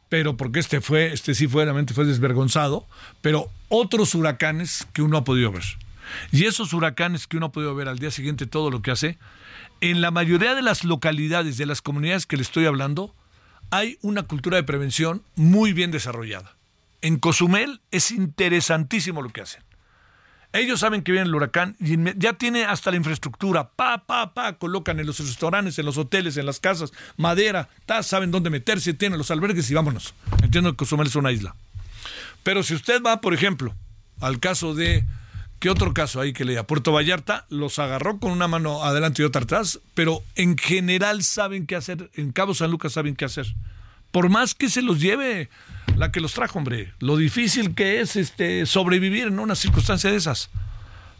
pero 0.09 0.37
porque 0.37 0.61
este 0.61 0.80
fue, 0.80 1.12
este 1.12 1.35
sí 1.35 1.47
fue, 1.47 1.64
realmente 1.64 1.95
fue 1.95 2.04
desvergonzado, 2.04 2.87
pero 3.21 3.50
otros 3.68 4.14
huracanes 4.14 4.87
que 4.92 5.02
uno 5.02 5.18
ha 5.18 5.25
podido 5.25 5.52
ver. 5.52 5.64
Y 6.33 6.45
esos 6.45 6.73
huracanes 6.73 7.26
que 7.26 7.37
uno 7.37 7.47
ha 7.47 7.52
podido 7.52 7.75
ver 7.75 7.88
al 7.88 7.99
día 7.99 8.11
siguiente, 8.11 8.47
todo 8.47 8.71
lo 8.71 8.83
que 8.83 8.90
hace, 8.90 9.18
en 9.80 10.00
la 10.00 10.11
mayoría 10.11 10.54
de 10.54 10.62
las 10.62 10.85
localidades, 10.85 11.59
de 11.59 11.66
las 11.66 11.83
comunidades 11.83 12.26
que 12.26 12.37
le 12.37 12.42
estoy 12.42 12.66
hablando, 12.66 13.14
hay 13.71 13.99
una 14.03 14.23
cultura 14.23 14.57
de 14.57 14.63
prevención 14.63 15.23
muy 15.35 15.73
bien 15.73 15.91
desarrollada. 15.91 16.57
En 17.01 17.19
Cozumel 17.19 17.81
es 17.91 18.11
interesantísimo 18.11 19.23
lo 19.23 19.31
que 19.31 19.43
hacen. 19.43 19.63
Ellos 20.53 20.81
saben 20.81 21.03
que 21.03 21.13
viene 21.13 21.27
el 21.29 21.35
huracán 21.35 21.77
y 21.79 21.97
ya 22.19 22.33
tiene 22.33 22.65
hasta 22.65 22.91
la 22.91 22.97
infraestructura. 22.97 23.69
Pa, 23.69 24.07
pa, 24.07 24.33
pa, 24.33 24.55
colocan 24.55 24.99
en 24.99 25.07
los 25.07 25.19
restaurantes, 25.19 25.79
en 25.79 25.85
los 25.85 25.99
hoteles, 25.99 26.39
en 26.39 26.47
las 26.47 26.59
casas, 26.59 26.93
madera, 27.19 27.69
ta, 27.85 28.03
saben 28.03 28.31
dónde 28.31 28.49
meterse, 28.49 28.95
tienen 28.95 29.19
los 29.19 29.31
albergues 29.31 29.71
y 29.71 29.75
vámonos. 29.75 30.15
Entiendo 30.43 30.71
que 30.71 30.77
Cozumel 30.79 31.07
es 31.07 31.17
una 31.17 31.33
isla. 31.33 31.55
Pero 32.43 32.63
si 32.63 32.75
usted 32.75 33.03
va, 33.03 33.21
por 33.21 33.35
ejemplo, 33.35 33.75
al 34.21 34.41
caso 34.41 34.75
de 34.75 35.05
¿Qué 35.59 35.71
otro 35.71 35.93
caso 35.93 36.21
hay 36.21 36.33
que 36.33 36.45
leía? 36.45 36.67
Puerto 36.67 36.93
Vallarta 36.93 37.45
los 37.49 37.81
agarró 37.81 38.19
con 38.19 38.31
una 38.31 38.47
mano 38.47 38.85
adelante 38.85 39.23
y 39.23 39.25
otra 39.25 39.43
atrás, 39.43 39.81
pero 39.95 40.23
en 40.37 40.57
general 40.57 41.25
saben 41.25 41.67
qué 41.67 41.75
hacer. 41.75 42.11
En 42.15 42.31
Cabo 42.31 42.55
San 42.55 42.71
Lucas 42.71 42.93
saben 42.93 43.17
qué 43.17 43.25
hacer. 43.25 43.47
Por 44.12 44.29
más 44.29 44.55
que 44.55 44.69
se 44.69 44.83
los 44.83 45.00
lleve 45.00 45.50
la 45.97 46.12
que 46.12 46.21
los 46.21 46.33
trajo, 46.33 46.61
hombre. 46.61 46.95
Lo 47.00 47.17
difícil 47.17 47.75
que 47.75 48.00
es 48.00 48.15
este, 48.15 48.67
sobrevivir 48.67 49.27
en 49.27 49.41
una 49.41 49.57
circunstancia 49.57 50.11
de 50.11 50.17
esas. 50.17 50.49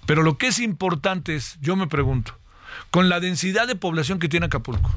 Pero 0.07 0.23
lo 0.23 0.39
que 0.39 0.47
es 0.47 0.61
importante 0.61 1.35
es, 1.35 1.59
yo 1.61 1.75
me 1.75 1.89
pregunto, 1.89 2.39
con 2.93 3.09
la 3.09 3.19
densidad 3.19 3.67
de 3.67 3.75
población 3.75 4.21
que 4.21 4.29
tiene 4.29 4.47
Acapulco, 4.47 4.95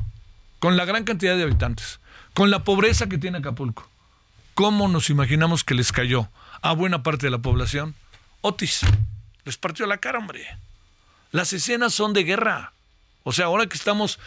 con 0.59 0.77
la 0.77 0.85
gran 0.85 1.03
cantidad 1.03 1.35
de 1.35 1.43
habitantes, 1.43 1.99
con 2.35 2.51
la 2.51 2.63
pobreza 2.63 3.09
que 3.09 3.17
tiene 3.17 3.39
Acapulco, 3.39 3.89
¿cómo 4.53 4.87
nos 4.87 5.09
imaginamos 5.09 5.63
que 5.63 5.73
les 5.73 5.91
cayó 5.91 6.29
a 6.61 6.73
buena 6.73 7.01
parte 7.01 7.25
de 7.25 7.31
la 7.31 7.39
población? 7.39 7.95
Otis. 8.41 8.81
Les 9.45 9.57
partió 9.57 9.85
la 9.85 9.97
cara, 9.97 10.19
hombre. 10.19 10.45
Las 11.31 11.53
escenas 11.53 11.93
son 11.93 12.13
de 12.13 12.23
guerra. 12.23 12.73
O 13.23 13.33
sea, 13.33 13.45
ahora 13.45 13.67
que 13.67 13.77
estamos, 13.77 14.19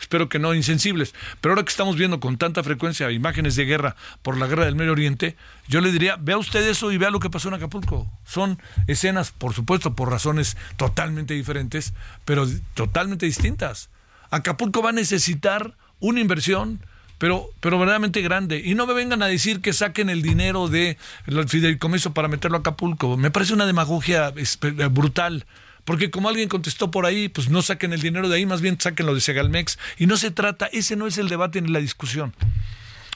espero 0.00 0.28
que 0.28 0.38
no 0.38 0.52
insensibles, 0.52 1.14
pero 1.40 1.52
ahora 1.52 1.64
que 1.64 1.70
estamos 1.70 1.96
viendo 1.96 2.20
con 2.20 2.36
tanta 2.36 2.62
frecuencia 2.62 3.10
imágenes 3.10 3.56
de 3.56 3.64
guerra 3.64 3.96
por 4.22 4.36
la 4.36 4.46
guerra 4.46 4.66
del 4.66 4.74
Medio 4.74 4.92
Oriente, 4.92 5.36
yo 5.66 5.80
le 5.80 5.90
diría, 5.90 6.16
vea 6.20 6.36
usted 6.36 6.66
eso 6.68 6.92
y 6.92 6.98
vea 6.98 7.10
lo 7.10 7.20
que 7.20 7.30
pasó 7.30 7.48
en 7.48 7.54
Acapulco. 7.54 8.06
Son 8.26 8.60
escenas, 8.86 9.30
por 9.30 9.54
supuesto, 9.54 9.94
por 9.94 10.10
razones 10.10 10.58
totalmente 10.76 11.32
diferentes, 11.32 11.94
pero 12.26 12.46
totalmente 12.74 13.24
distintas. 13.24 13.88
Acapulco 14.30 14.82
va 14.82 14.90
a 14.90 14.92
necesitar 14.92 15.74
una 16.00 16.20
inversión, 16.20 16.80
pero, 17.18 17.48
pero 17.60 17.78
verdaderamente 17.78 18.22
grande. 18.22 18.60
Y 18.64 18.74
no 18.74 18.86
me 18.86 18.94
vengan 18.94 19.22
a 19.22 19.26
decir 19.26 19.60
que 19.60 19.72
saquen 19.72 20.10
el 20.10 20.22
dinero 20.22 20.68
del 20.68 20.96
fideicomiso 21.46 22.12
para 22.12 22.28
meterlo 22.28 22.58
a 22.58 22.60
Acapulco. 22.60 23.16
Me 23.16 23.30
parece 23.30 23.54
una 23.54 23.66
demagogia 23.66 24.32
brutal. 24.90 25.46
Porque 25.84 26.10
como 26.10 26.30
alguien 26.30 26.48
contestó 26.48 26.90
por 26.90 27.04
ahí, 27.04 27.28
pues 27.28 27.50
no 27.50 27.60
saquen 27.60 27.92
el 27.92 28.00
dinero 28.00 28.28
de 28.28 28.36
ahí, 28.36 28.46
más 28.46 28.62
bien 28.62 28.80
saquen 28.80 29.06
lo 29.06 29.14
de 29.14 29.20
Segalmex. 29.20 29.78
Y 29.98 30.06
no 30.06 30.16
se 30.16 30.30
trata, 30.30 30.66
ese 30.66 30.96
no 30.96 31.06
es 31.06 31.18
el 31.18 31.28
debate 31.28 31.60
ni 31.60 31.68
la 31.70 31.78
discusión. 31.78 32.34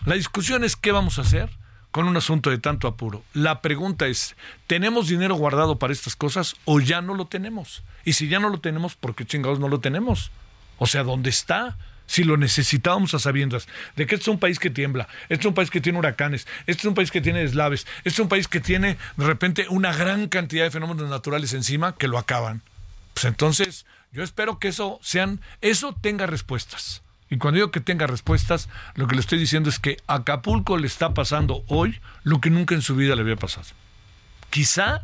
La 0.04 0.14
discusión 0.14 0.64
es 0.64 0.76
qué 0.76 0.92
vamos 0.92 1.18
a 1.18 1.22
hacer 1.22 1.48
con 1.90 2.06
un 2.06 2.16
asunto 2.16 2.50
de 2.50 2.58
tanto 2.58 2.86
apuro. 2.86 3.24
La 3.32 3.62
pregunta 3.62 4.06
es, 4.06 4.36
¿tenemos 4.66 5.08
dinero 5.08 5.34
guardado 5.34 5.78
para 5.78 5.92
estas 5.92 6.14
cosas 6.14 6.56
o 6.66 6.80
ya 6.80 7.00
no 7.00 7.14
lo 7.14 7.26
tenemos? 7.26 7.82
Y 8.04 8.12
si 8.12 8.28
ya 8.28 8.38
no 8.38 8.50
lo 8.50 8.60
tenemos, 8.60 8.94
¿por 8.94 9.14
qué 9.14 9.24
chingados 9.24 9.58
no 9.58 9.68
lo 9.68 9.80
tenemos? 9.80 10.30
O 10.78 10.86
sea, 10.86 11.02
¿dónde 11.02 11.30
está? 11.30 11.76
Si 12.08 12.24
lo 12.24 12.36
necesitábamos 12.36 13.14
a 13.14 13.20
sabiendas 13.20 13.68
de 13.94 14.06
que 14.06 14.16
este 14.16 14.24
es 14.24 14.28
un 14.28 14.40
país 14.40 14.58
que 14.58 14.70
tiembla, 14.70 15.06
este 15.28 15.42
es 15.42 15.46
un 15.46 15.54
país 15.54 15.70
que 15.70 15.80
tiene 15.80 15.98
huracanes, 15.98 16.48
este 16.66 16.80
es 16.80 16.84
un 16.86 16.94
país 16.94 17.12
que 17.12 17.20
tiene 17.20 17.40
deslaves, 17.40 17.86
este 17.98 18.08
es 18.08 18.18
un 18.18 18.28
país 18.28 18.48
que 18.48 18.58
tiene 18.58 18.96
de 19.16 19.26
repente 19.26 19.66
una 19.68 19.92
gran 19.92 20.26
cantidad 20.28 20.64
de 20.64 20.70
fenómenos 20.72 21.08
naturales 21.08 21.52
encima 21.52 21.94
que 21.94 22.08
lo 22.08 22.18
acaban. 22.18 22.62
Pues 23.14 23.26
entonces, 23.26 23.86
yo 24.10 24.22
espero 24.22 24.58
que 24.58 24.68
eso 24.68 24.98
sean, 25.02 25.40
eso 25.60 25.96
tenga 26.00 26.26
respuestas. 26.26 27.02
Y 27.30 27.36
cuando 27.36 27.56
digo 27.56 27.70
que 27.70 27.80
tenga 27.80 28.06
respuestas, 28.06 28.70
lo 28.94 29.06
que 29.06 29.14
le 29.14 29.20
estoy 29.20 29.38
diciendo 29.38 29.68
es 29.68 29.78
que 29.78 29.98
Acapulco 30.06 30.78
le 30.78 30.86
está 30.86 31.12
pasando 31.12 31.62
hoy 31.68 32.00
lo 32.22 32.40
que 32.40 32.48
nunca 32.48 32.74
en 32.74 32.80
su 32.80 32.96
vida 32.96 33.14
le 33.14 33.20
había 33.20 33.36
pasado. 33.36 33.66
Quizá 34.48 35.02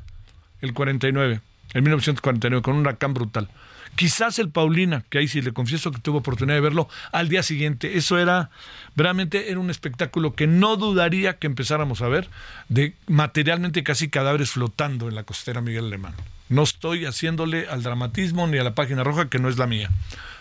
el 0.62 0.72
49, 0.72 1.40
en 1.74 1.84
1949, 1.84 2.62
con 2.62 2.76
un 2.76 2.80
huracán 2.80 3.12
brutal. 3.12 3.50
Quizás 3.96 4.38
el 4.38 4.50
Paulina, 4.50 5.04
que 5.08 5.18
ahí 5.18 5.28
sí 5.28 5.40
le 5.40 5.52
confieso 5.52 5.92
que 5.92 6.00
tuve 6.00 6.18
oportunidad 6.18 6.56
de 6.56 6.60
verlo 6.60 6.88
al 7.12 7.28
día 7.28 7.42
siguiente. 7.42 7.96
Eso 7.96 8.18
era, 8.18 8.50
realmente 8.96 9.50
era 9.50 9.60
un 9.60 9.70
espectáculo 9.70 10.34
que 10.34 10.46
no 10.46 10.76
dudaría 10.76 11.38
que 11.38 11.46
empezáramos 11.46 12.02
a 12.02 12.08
ver, 12.08 12.28
de 12.68 12.94
materialmente 13.06 13.84
casi 13.84 14.08
cadáveres 14.08 14.50
flotando 14.50 15.08
en 15.08 15.14
la 15.14 15.22
costera 15.22 15.60
Miguel 15.60 15.86
Alemán. 15.86 16.14
No 16.48 16.62
estoy 16.62 17.04
haciéndole 17.06 17.68
al 17.68 17.82
dramatismo 17.82 18.46
ni 18.46 18.58
a 18.58 18.64
la 18.64 18.74
página 18.74 19.04
roja, 19.04 19.28
que 19.28 19.38
no 19.38 19.48
es 19.48 19.58
la 19.58 19.66
mía. 19.66 19.90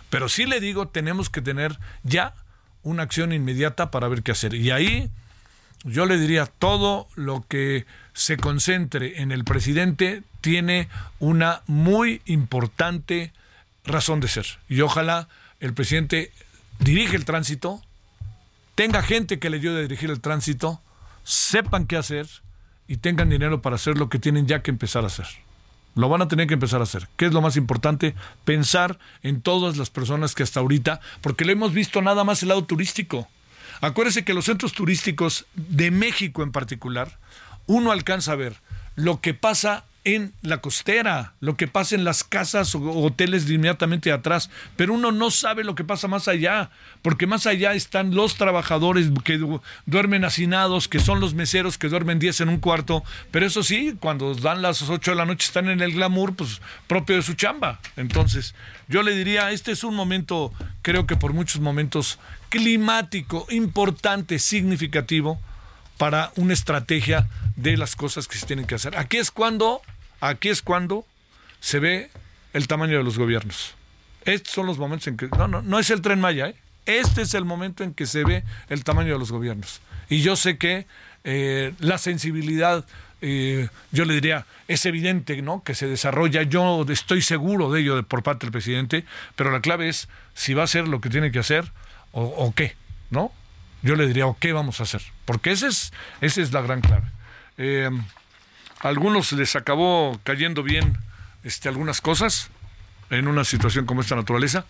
Pero 0.09 0.29
sí 0.29 0.45
le 0.45 0.59
digo, 0.59 0.87
tenemos 0.87 1.29
que 1.29 1.41
tener 1.41 1.77
ya 2.03 2.33
una 2.83 3.03
acción 3.03 3.33
inmediata 3.33 3.91
para 3.91 4.07
ver 4.07 4.23
qué 4.23 4.31
hacer. 4.31 4.53
Y 4.53 4.71
ahí 4.71 5.09
yo 5.83 6.05
le 6.05 6.17
diría, 6.17 6.45
todo 6.45 7.07
lo 7.15 7.45
que 7.47 7.85
se 8.13 8.37
concentre 8.37 9.21
en 9.21 9.31
el 9.31 9.43
presidente 9.43 10.23
tiene 10.41 10.87
una 11.19 11.61
muy 11.67 12.21
importante 12.25 13.31
razón 13.85 14.19
de 14.19 14.27
ser. 14.27 14.45
Y 14.69 14.81
ojalá 14.81 15.27
el 15.59 15.73
presidente 15.73 16.31
dirige 16.79 17.15
el 17.15 17.25
tránsito, 17.25 17.81
tenga 18.75 19.01
gente 19.01 19.39
que 19.39 19.49
le 19.49 19.57
ayude 19.57 19.79
a 19.79 19.81
dirigir 19.81 20.09
el 20.09 20.21
tránsito, 20.21 20.81
sepan 21.23 21.87
qué 21.87 21.97
hacer 21.97 22.27
y 22.87 22.97
tengan 22.97 23.29
dinero 23.29 23.61
para 23.61 23.75
hacer 23.75 23.97
lo 23.97 24.09
que 24.09 24.19
tienen 24.19 24.47
ya 24.47 24.61
que 24.61 24.71
empezar 24.71 25.03
a 25.03 25.07
hacer. 25.07 25.27
Lo 25.95 26.09
van 26.09 26.23
a 26.23 26.27
tener 26.27 26.47
que 26.47 26.55
empezar 26.55 26.79
a 26.79 26.83
hacer. 26.83 27.07
¿Qué 27.17 27.25
es 27.25 27.33
lo 27.33 27.41
más 27.41 27.55
importante? 27.55 28.15
Pensar 28.45 28.97
en 29.21 29.41
todas 29.41 29.77
las 29.77 29.89
personas 29.91 30.33
que 30.33 30.43
hasta 30.43 30.59
ahorita, 30.59 31.01
porque 31.21 31.45
le 31.45 31.53
hemos 31.53 31.71
visto 31.71 32.01
nada 32.01 32.23
más 32.23 32.41
el 32.41 32.49
lado 32.49 32.65
turístico. 32.65 33.27
Acuérdese 33.79 34.25
que 34.25 34.33
los 34.33 34.45
centros 34.45 34.73
turísticos 34.73 35.45
de 35.55 35.91
México 35.91 36.41
en 36.41 36.51
particular, 36.51 37.19
uno 37.67 37.91
alcanza 37.91 38.31
a 38.31 38.35
ver 38.35 38.55
lo 38.95 39.21
que 39.21 39.33
pasa 39.33 39.85
en 40.05 40.33
la 40.41 40.57
costera, 40.57 41.33
lo 41.39 41.55
que 41.55 41.67
pasa 41.67 41.95
en 41.95 42.03
las 42.03 42.23
casas 42.23 42.75
o 42.75 42.81
hoteles 42.81 43.47
de 43.47 43.53
inmediatamente 43.53 44.11
atrás, 44.11 44.49
pero 44.75 44.93
uno 44.93 45.11
no 45.11 45.31
sabe 45.31 45.63
lo 45.63 45.75
que 45.75 45.83
pasa 45.83 46.07
más 46.07 46.27
allá, 46.27 46.71
porque 47.01 47.25
más 47.25 47.47
allá 47.47 47.73
están 47.73 48.13
los 48.13 48.35
trabajadores 48.35 49.09
que 49.23 49.39
duermen 49.85 50.25
hacinados, 50.25 50.87
que 50.87 50.99
son 50.99 51.19
los 51.19 51.33
meseros 51.33 51.77
que 51.77 51.87
duermen 51.87 52.19
10 52.19 52.41
en 52.41 52.49
un 52.49 52.59
cuarto, 52.59 53.03
pero 53.31 53.45
eso 53.45 53.63
sí, 53.63 53.95
cuando 53.99 54.35
dan 54.35 54.61
las 54.61 54.81
8 54.81 55.11
de 55.11 55.17
la 55.17 55.25
noche 55.25 55.45
están 55.45 55.69
en 55.69 55.81
el 55.81 55.93
glamour, 55.93 56.35
pues 56.35 56.61
propio 56.87 57.15
de 57.15 57.21
su 57.21 57.33
chamba. 57.33 57.79
Entonces, 57.95 58.55
yo 58.89 59.03
le 59.03 59.15
diría, 59.15 59.51
este 59.51 59.71
es 59.71 59.83
un 59.83 59.95
momento, 59.95 60.51
creo 60.81 61.07
que 61.07 61.15
por 61.15 61.33
muchos 61.33 61.61
momentos 61.61 62.19
climático, 62.49 63.47
importante, 63.49 64.37
significativo 64.37 65.39
para 65.97 66.31
una 66.35 66.53
estrategia 66.53 67.29
de 67.55 67.77
las 67.77 67.95
cosas 67.95 68.27
que 68.27 68.37
se 68.37 68.45
tienen 68.45 68.65
que 68.65 68.75
hacer. 68.75 68.97
Aquí 68.97 69.17
es 69.17 69.31
cuando 69.31 69.81
Aquí 70.23 70.47
es 70.47 70.61
cuando 70.61 71.05
se 71.59 71.79
ve 71.79 72.09
el 72.53 72.69
tamaño 72.69 72.97
de 72.97 73.03
los 73.03 73.17
gobiernos. 73.17 73.75
Estos 74.23 74.53
son 74.53 74.65
los 74.65 74.77
momentos 74.77 75.07
en 75.07 75.17
que... 75.17 75.27
No, 75.27 75.49
no, 75.49 75.61
no 75.61 75.79
es 75.79 75.89
el 75.89 75.99
tren 75.99 76.21
Maya, 76.21 76.47
¿eh? 76.47 76.55
Este 76.85 77.23
es 77.23 77.33
el 77.33 77.43
momento 77.43 77.83
en 77.83 77.93
que 77.93 78.05
se 78.05 78.23
ve 78.23 78.45
el 78.69 78.85
tamaño 78.85 79.11
de 79.11 79.19
los 79.19 79.33
gobiernos. 79.33 79.81
Y 80.07 80.21
yo 80.21 80.37
sé 80.37 80.57
que 80.57 80.87
eh, 81.25 81.73
la 81.79 81.97
sensibilidad, 81.97 82.85
eh, 83.19 83.67
yo 83.91 84.05
le 84.05 84.13
diría, 84.13 84.45
es 84.69 84.85
evidente, 84.85 85.41
¿no? 85.41 85.61
Que 85.61 85.75
se 85.75 85.87
desarrolla. 85.87 86.43
Yo 86.43 86.85
estoy 86.87 87.21
seguro 87.21 87.69
de 87.69 87.81
ello 87.81 88.01
por 88.03 88.23
parte 88.23 88.45
del 88.45 88.53
presidente, 88.53 89.03
pero 89.35 89.51
la 89.51 89.59
clave 89.59 89.89
es 89.89 90.07
si 90.35 90.53
va 90.53 90.61
a 90.61 90.65
hacer 90.65 90.87
lo 90.87 91.01
que 91.01 91.09
tiene 91.09 91.33
que 91.33 91.39
hacer 91.39 91.69
o, 92.13 92.53
qué, 92.55 92.77
¿no? 93.09 93.33
Yo 93.81 93.97
le 93.97 94.07
diría, 94.07 94.25
o 94.27 94.37
qué 94.39 94.53
vamos 94.53 94.79
a 94.79 94.83
hacer. 94.83 95.01
Porque 95.25 95.51
ese 95.51 95.67
es, 95.67 95.91
esa 96.21 96.41
es 96.41 96.53
la 96.53 96.61
gran 96.61 96.79
clave 96.79 97.11
algunos 98.83 99.31
les 99.31 99.55
acabó 99.55 100.19
cayendo 100.23 100.61
bien 100.61 100.97
este, 101.43 101.69
algunas 101.69 102.01
cosas 102.01 102.49
en 103.09 103.27
una 103.27 103.45
situación 103.45 103.85
como 103.85 104.01
esta 104.01 104.15
naturaleza. 104.15 104.65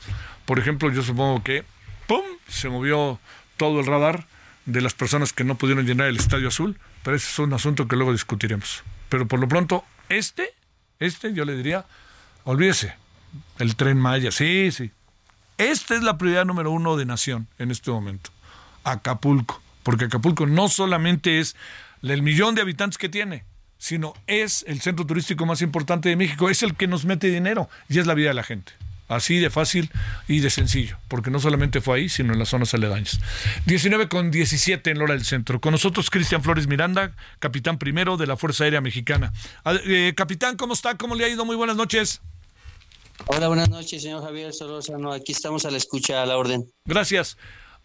Por 0.46 0.60
ejemplo, 0.60 0.92
yo 0.92 1.02
supongo 1.02 1.44
que 1.44 1.66
¡pum! 2.08 2.22
se 2.48 2.70
movió 2.70 3.20
todo 3.58 3.80
el 3.80 3.88
radar 3.88 4.28
de 4.66 4.82
las 4.82 4.94
personas 4.94 5.34
que 5.34 5.44
no 5.44 5.56
pudieron 5.56 5.86
llenar 5.86 6.08
el 6.08 6.18
Estadio 6.18 6.48
Azul, 6.48 6.80
pero 7.04 7.16
ese 7.18 7.28
es 7.28 7.40
un 7.40 7.54
asunto 7.54 7.88
que 7.88 7.96
luego 7.96 8.12
discutiremos. 8.12 8.84
Pero 9.10 9.28
por 9.28 9.40
lo 9.40 9.48
pronto, 9.48 9.84
este, 10.10 10.54
este 11.00 11.34
yo 11.34 11.44
le 11.44 11.56
diría, 11.56 11.86
olvídese, 12.44 12.96
el 13.58 13.76
tren 13.76 13.98
Maya, 13.98 14.32
sí, 14.32 14.72
sí. 14.72 14.92
Esta 15.58 15.96
es 15.96 16.04
la 16.04 16.18
prioridad 16.18 16.46
número 16.46 16.72
uno 16.72 16.98
de 16.98 17.06
Nación 17.06 17.48
en 17.58 17.72
este 17.72 17.92
momento. 17.92 18.30
Acapulco, 18.84 19.62
porque 19.82 20.06
Acapulco 20.06 20.46
no 20.46 20.68
solamente 20.70 21.40
es 21.40 21.56
el 22.02 22.22
millón 22.22 22.56
de 22.56 22.62
habitantes 22.62 22.98
que 22.98 23.10
tiene, 23.10 23.44
sino 23.84 24.14
es 24.28 24.64
el 24.70 24.80
centro 24.80 25.06
turístico 25.06 25.46
más 25.46 25.62
importante 25.62 26.08
de 26.08 26.16
México, 26.16 26.50
es 26.50 26.64
el 26.64 26.74
que 26.74 26.88
nos 26.88 27.04
mete 27.04 27.28
dinero 27.28 27.68
y 27.90 28.00
es 28.00 28.08
la 28.08 28.14
vida 28.14 28.30
de 28.30 28.34
la 28.34 28.44
gente. 28.44 28.72
Así 29.10 29.40
de 29.40 29.50
fácil 29.50 29.92
y 30.26 30.40
de 30.40 30.50
sencillo, 30.50 30.98
porque 31.10 31.30
no 31.30 31.42
solamente 31.42 31.82
fue 31.82 31.98
ahí, 31.98 32.08
sino 32.08 32.32
en 32.32 32.40
las 32.40 32.48
zonas 32.48 32.74
aledañas. 32.74 33.20
19 33.66 34.08
con 34.08 34.32
17 34.32 34.90
en 34.90 35.00
Lora 35.00 35.16
del 35.16 35.26
Centro. 35.26 35.60
Con 35.60 35.74
nosotros 35.74 36.10
Cristian 36.10 36.42
Flores 36.42 36.68
Miranda, 36.68 37.14
capitán 37.40 37.78
primero 37.78 38.16
de 38.16 38.26
la 38.26 38.38
Fuerza 38.38 38.64
Aérea 38.64 38.80
Mexicana. 38.80 39.34
Eh, 39.66 40.14
capitán, 40.16 40.56
¿cómo 40.56 40.74
está? 40.74 40.96
¿Cómo 40.96 41.14
le 41.16 41.26
ha 41.26 41.28
ido? 41.28 41.44
Muy 41.44 41.58
buenas 41.58 41.76
noches. 41.76 42.22
Hola, 43.26 43.50
buenas 43.50 43.70
noches, 43.70 44.02
señor 44.02 44.24
Javier 44.24 44.54
Solórzano. 44.54 45.12
Aquí 45.12 45.34
estamos 45.34 45.66
a 45.66 45.72
la 45.72 45.78
escucha, 45.78 46.24
a 46.24 46.26
la 46.26 46.38
orden. 46.38 46.72
Gracias. 46.86 47.38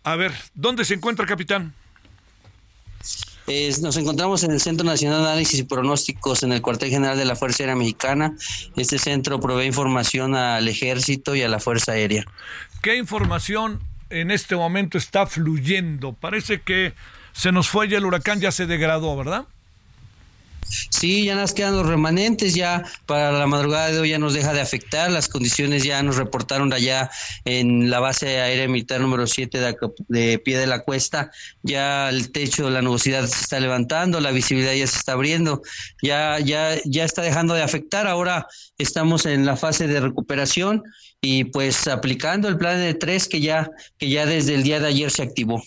A 0.04 0.14
ver, 0.14 0.32
¿dónde 0.54 0.84
se 0.84 0.94
encuentra, 0.94 1.26
capitán? 1.26 1.74
Nos 3.80 3.96
encontramos 3.96 4.44
en 4.44 4.50
el 4.50 4.60
Centro 4.60 4.84
Nacional 4.84 5.22
de 5.22 5.28
Análisis 5.28 5.60
y 5.60 5.62
Pronósticos 5.62 6.42
en 6.42 6.52
el 6.52 6.60
cuartel 6.60 6.90
general 6.90 7.16
de 7.16 7.24
la 7.24 7.34
Fuerza 7.34 7.62
Aérea 7.62 7.76
Mexicana. 7.76 8.34
Este 8.76 8.98
centro 8.98 9.40
provee 9.40 9.64
información 9.64 10.34
al 10.34 10.68
ejército 10.68 11.34
y 11.34 11.42
a 11.42 11.48
la 11.48 11.58
Fuerza 11.58 11.92
Aérea. 11.92 12.26
¿Qué 12.82 12.96
información 12.96 13.80
en 14.10 14.30
este 14.30 14.54
momento 14.54 14.98
está 14.98 15.26
fluyendo? 15.26 16.12
Parece 16.12 16.60
que 16.60 16.92
se 17.32 17.50
nos 17.50 17.68
fue 17.68 17.88
ya 17.88 17.96
el 17.96 18.04
huracán, 18.04 18.40
ya 18.40 18.52
se 18.52 18.66
degradó, 18.66 19.16
¿verdad? 19.16 19.46
Sí, 20.90 21.24
ya 21.24 21.34
nos 21.34 21.52
quedan 21.52 21.76
los 21.76 21.86
remanentes, 21.86 22.54
ya 22.54 22.84
para 23.06 23.32
la 23.32 23.46
madrugada 23.46 23.90
de 23.90 23.98
hoy 24.00 24.10
ya 24.10 24.18
nos 24.18 24.34
deja 24.34 24.52
de 24.52 24.60
afectar, 24.60 25.10
las 25.10 25.28
condiciones 25.28 25.84
ya 25.84 26.02
nos 26.02 26.16
reportaron 26.16 26.72
allá 26.72 27.10
en 27.44 27.90
la 27.90 28.00
base 28.00 28.40
aérea 28.40 28.68
militar 28.68 29.00
número 29.00 29.26
7 29.26 29.58
de, 30.08 30.38
pie 30.38 30.58
de 30.58 30.66
la 30.66 30.80
cuesta, 30.80 31.30
ya 31.62 32.08
el 32.08 32.30
techo 32.32 32.66
de 32.66 32.70
la 32.72 32.82
nubosidad 32.82 33.26
se 33.26 33.40
está 33.40 33.60
levantando, 33.60 34.20
la 34.20 34.30
visibilidad 34.30 34.72
ya 34.72 34.86
se 34.86 34.98
está 34.98 35.12
abriendo, 35.12 35.62
ya, 36.02 36.38
ya, 36.40 36.76
ya 36.84 37.04
está 37.04 37.22
dejando 37.22 37.54
de 37.54 37.62
afectar, 37.62 38.06
ahora 38.06 38.46
estamos 38.78 39.26
en 39.26 39.46
la 39.46 39.56
fase 39.56 39.86
de 39.86 40.00
recuperación 40.00 40.82
y 41.20 41.44
pues 41.44 41.88
aplicando 41.88 42.48
el 42.48 42.58
plan 42.58 42.78
de 42.78 42.94
tres 42.94 43.28
que 43.28 43.40
ya, 43.40 43.70
que 43.98 44.08
ya 44.08 44.26
desde 44.26 44.54
el 44.54 44.62
día 44.62 44.80
de 44.80 44.88
ayer 44.88 45.10
se 45.10 45.22
activó. 45.22 45.62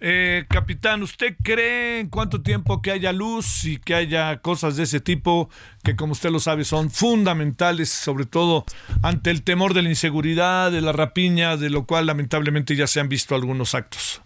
Eh, 0.00 0.44
capitán, 0.48 1.02
¿usted 1.02 1.36
cree 1.42 2.00
en 2.00 2.08
cuánto 2.08 2.42
tiempo 2.42 2.82
que 2.82 2.90
haya 2.90 3.12
luz 3.12 3.64
y 3.64 3.78
que 3.78 3.94
haya 3.94 4.38
cosas 4.42 4.76
de 4.76 4.82
ese 4.82 5.00
tipo 5.00 5.48
que, 5.82 5.96
como 5.96 6.12
usted 6.12 6.30
lo 6.30 6.38
sabe, 6.38 6.64
son 6.64 6.90
fundamentales, 6.90 7.88
sobre 7.88 8.26
todo 8.26 8.66
ante 9.02 9.30
el 9.30 9.42
temor 9.42 9.72
de 9.72 9.82
la 9.82 9.88
inseguridad, 9.88 10.70
de 10.70 10.82
la 10.82 10.92
rapiña, 10.92 11.56
de 11.56 11.70
lo 11.70 11.86
cual 11.86 12.06
lamentablemente 12.06 12.76
ya 12.76 12.86
se 12.86 13.00
han 13.00 13.08
visto 13.08 13.34
algunos 13.34 13.74
actos? 13.74 14.20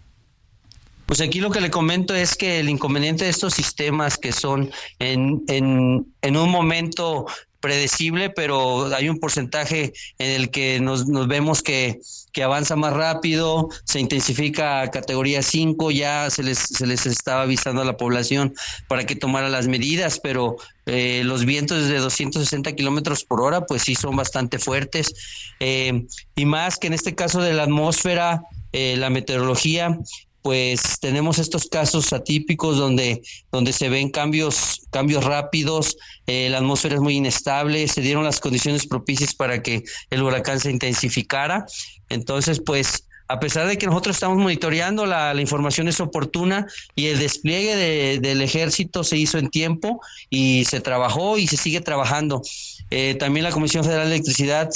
Pues 1.05 1.21
aquí 1.21 1.39
lo 1.39 1.51
que 1.51 1.61
le 1.61 1.69
comento 1.69 2.15
es 2.15 2.35
que 2.35 2.59
el 2.59 2.69
inconveniente 2.69 3.25
de 3.25 3.31
estos 3.31 3.53
sistemas 3.53 4.17
que 4.17 4.31
son 4.31 4.71
en, 4.99 5.41
en, 5.47 6.05
en 6.21 6.37
un 6.37 6.49
momento 6.49 7.27
predecible, 7.61 8.29
pero 8.29 8.93
hay 8.93 9.07
un 9.07 9.19
porcentaje 9.19 9.93
en 10.17 10.41
el 10.41 10.49
que 10.49 10.79
nos, 10.79 11.07
nos 11.07 11.27
vemos 11.27 11.61
que, 11.61 12.01
avanza 12.43 12.75
más 12.75 12.93
rápido, 12.93 13.69
se 13.83 13.99
intensifica 13.99 14.81
a 14.81 14.89
categoría 14.89 15.43
5, 15.43 15.91
ya 15.91 16.29
se 16.29 16.41
les, 16.43 16.57
se 16.57 16.87
les 16.87 17.05
estaba 17.05 17.43
avisando 17.43 17.83
a 17.83 17.85
la 17.85 17.97
población 17.97 18.55
para 18.87 19.05
que 19.05 19.15
tomara 19.15 19.47
las 19.47 19.67
medidas, 19.67 20.19
pero 20.19 20.57
eh, 20.87 21.21
los 21.23 21.45
vientos 21.45 21.87
de 21.87 21.97
260 21.99 22.73
kilómetros 22.73 23.23
por 23.23 23.41
hora, 23.41 23.65
pues 23.65 23.83
sí 23.83 23.95
son 23.95 24.15
bastante 24.15 24.57
fuertes. 24.57 25.13
Eh, 25.59 26.07
y 26.35 26.45
más 26.45 26.77
que 26.77 26.87
en 26.87 26.93
este 26.93 27.13
caso 27.13 27.41
de 27.41 27.53
la 27.53 27.63
atmósfera, 27.63 28.41
eh, 28.73 28.95
la 28.97 29.09
meteorología 29.09 29.99
pues 30.41 30.99
tenemos 30.99 31.39
estos 31.39 31.67
casos 31.67 32.13
atípicos 32.13 32.77
donde, 32.77 33.21
donde 33.51 33.73
se 33.73 33.89
ven 33.89 34.09
cambios, 34.09 34.81
cambios 34.89 35.23
rápidos, 35.23 35.97
eh, 36.27 36.49
la 36.49 36.57
atmósfera 36.57 36.95
es 36.95 37.01
muy 37.01 37.15
inestable, 37.15 37.87
se 37.87 38.01
dieron 38.01 38.23
las 38.23 38.39
condiciones 38.39 38.87
propicias 38.87 39.33
para 39.33 39.61
que 39.61 39.83
el 40.09 40.23
huracán 40.23 40.59
se 40.59 40.71
intensificara. 40.71 41.65
Entonces, 42.09 42.61
pues 42.65 43.05
a 43.27 43.39
pesar 43.39 43.65
de 43.65 43.77
que 43.77 43.85
nosotros 43.85 44.17
estamos 44.17 44.37
monitoreando, 44.37 45.05
la, 45.05 45.33
información 45.39 45.87
es 45.87 46.01
oportuna 46.01 46.67
y 46.95 47.07
el 47.07 47.19
despliegue 47.19 48.19
del 48.19 48.41
ejército 48.41 49.05
se 49.05 49.15
hizo 49.15 49.37
en 49.37 49.49
tiempo 49.49 50.01
y 50.29 50.65
se 50.65 50.81
trabajó 50.81 51.37
y 51.37 51.47
se 51.47 51.55
sigue 51.55 51.79
trabajando. 51.79 52.41
Eh, 52.89 53.15
también 53.15 53.45
la 53.45 53.51
Comisión 53.51 53.85
Federal 53.85 54.09
de 54.09 54.15
Electricidad, 54.15 54.69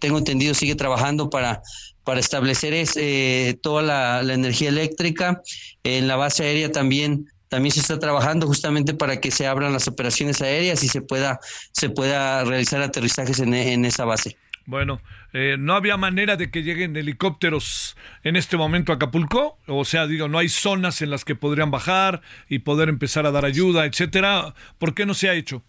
tengo 0.00 0.18
entendido, 0.18 0.52
sigue 0.52 0.74
trabajando 0.74 1.30
para 1.30 1.62
para 2.04 2.20
establecer 2.20 2.72
eh, 2.74 3.56
toda 3.62 3.82
la, 3.82 4.34
energía 4.34 4.68
eléctrica. 4.68 5.42
En 5.84 6.08
la 6.08 6.16
base 6.16 6.44
aérea 6.44 6.70
también 6.70 7.26
también 7.48 7.74
se 7.74 7.80
está 7.80 7.98
trabajando 7.98 8.46
justamente 8.46 8.94
para 8.94 9.20
que 9.20 9.30
se 9.30 9.46
abran 9.46 9.74
las 9.74 9.86
operaciones 9.86 10.40
aéreas 10.40 10.82
y 10.82 10.88
se 10.88 11.02
pueda, 11.02 11.38
se 11.72 11.90
pueda 11.90 12.44
realizar 12.44 12.80
aterrizajes 12.80 13.40
en, 13.40 13.52
en 13.52 13.84
esa 13.84 14.06
base. 14.06 14.38
Bueno, 14.64 15.00
eh, 15.32 15.56
¿no 15.58 15.74
había 15.74 15.96
manera 15.96 16.36
de 16.36 16.50
que 16.50 16.62
lleguen 16.62 16.96
helicópteros 16.96 17.96
en 18.22 18.36
este 18.36 18.56
momento 18.56 18.92
a 18.92 18.96
Acapulco? 18.96 19.58
O 19.66 19.84
sea, 19.84 20.06
digo, 20.06 20.28
no 20.28 20.38
hay 20.38 20.48
zonas 20.48 21.02
en 21.02 21.10
las 21.10 21.24
que 21.24 21.34
podrían 21.34 21.70
bajar 21.70 22.22
y 22.48 22.60
poder 22.60 22.88
empezar 22.88 23.26
a 23.26 23.32
dar 23.32 23.44
ayuda, 23.44 23.86
etcétera. 23.86 24.54
¿Por 24.78 24.94
qué 24.94 25.04
no 25.04 25.14
se 25.14 25.28
ha 25.28 25.34
hecho? 25.34 25.62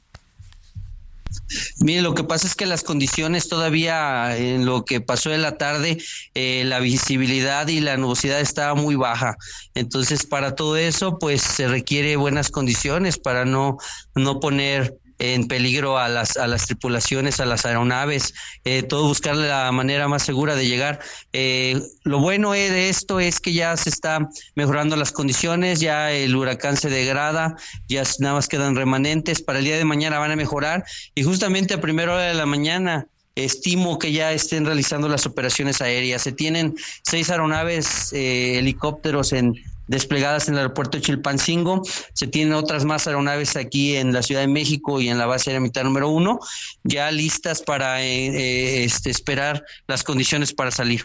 Mire, 1.79 2.01
lo 2.01 2.13
que 2.13 2.23
pasa 2.23 2.47
es 2.47 2.55
que 2.55 2.65
las 2.65 2.83
condiciones 2.83 3.47
todavía 3.47 4.37
en 4.37 4.65
lo 4.65 4.85
que 4.85 5.01
pasó 5.01 5.33
en 5.33 5.41
la 5.41 5.57
tarde, 5.57 5.97
eh, 6.33 6.63
la 6.65 6.79
visibilidad 6.79 7.67
y 7.67 7.79
la 7.79 7.97
nubosidad 7.97 8.39
estaba 8.39 8.75
muy 8.75 8.95
baja. 8.95 9.37
Entonces, 9.75 10.25
para 10.25 10.55
todo 10.55 10.77
eso, 10.77 11.19
pues 11.19 11.41
se 11.41 11.67
requiere 11.67 12.15
buenas 12.15 12.49
condiciones 12.49 13.17
para 13.17 13.45
no, 13.45 13.77
no 14.15 14.39
poner 14.39 14.97
en 15.19 15.47
peligro 15.47 15.97
a 15.97 16.09
las, 16.09 16.37
a 16.37 16.47
las 16.47 16.65
tripulaciones, 16.65 17.39
a 17.39 17.45
las 17.45 17.65
aeronaves, 17.65 18.33
eh, 18.65 18.83
todo 18.83 19.07
buscar 19.07 19.35
la 19.35 19.71
manera 19.71 20.07
más 20.07 20.23
segura 20.23 20.55
de 20.55 20.67
llegar. 20.67 20.99
Eh, 21.33 21.81
lo 22.03 22.19
bueno 22.19 22.51
de 22.51 22.89
esto 22.89 23.19
es 23.19 23.39
que 23.39 23.53
ya 23.53 23.75
se 23.77 23.89
está 23.89 24.29
mejorando 24.55 24.95
las 24.95 25.11
condiciones, 25.11 25.79
ya 25.79 26.11
el 26.11 26.35
huracán 26.35 26.77
se 26.77 26.89
degrada, 26.89 27.55
ya 27.87 28.03
nada 28.19 28.35
más 28.35 28.47
quedan 28.47 28.75
remanentes, 28.75 29.41
para 29.41 29.59
el 29.59 29.65
día 29.65 29.77
de 29.77 29.85
mañana 29.85 30.19
van 30.19 30.31
a 30.31 30.35
mejorar 30.35 30.83
y 31.15 31.23
justamente 31.23 31.73
a 31.73 31.81
primera 31.81 32.13
hora 32.13 32.23
de 32.23 32.33
la 32.33 32.45
mañana 32.45 33.07
estimo 33.35 33.97
que 33.97 34.11
ya 34.11 34.31
estén 34.31 34.65
realizando 34.65 35.07
las 35.09 35.25
operaciones 35.25 35.81
aéreas. 35.81 36.21
Se 36.21 36.31
tienen 36.31 36.75
seis 37.03 37.29
aeronaves, 37.29 38.13
eh, 38.13 38.59
helicópteros 38.59 39.33
en 39.33 39.55
desplegadas 39.87 40.47
en 40.47 40.55
el 40.55 40.59
aeropuerto 40.61 40.97
de 40.97 41.03
Chilpancingo. 41.03 41.81
Se 42.13 42.27
tienen 42.27 42.53
otras 42.53 42.85
más 42.85 43.07
aeronaves 43.07 43.55
aquí 43.55 43.95
en 43.95 44.13
la 44.13 44.23
Ciudad 44.23 44.41
de 44.41 44.47
México 44.47 45.01
y 45.01 45.09
en 45.09 45.17
la 45.17 45.25
base 45.25 45.49
aérea 45.49 45.61
militar 45.61 45.85
número 45.85 46.09
uno, 46.09 46.39
ya 46.83 47.11
listas 47.11 47.61
para 47.61 48.01
eh, 48.01 48.27
eh, 48.27 48.83
este, 48.83 49.09
esperar 49.09 49.63
las 49.87 50.03
condiciones 50.03 50.53
para 50.53 50.71
salir. 50.71 51.03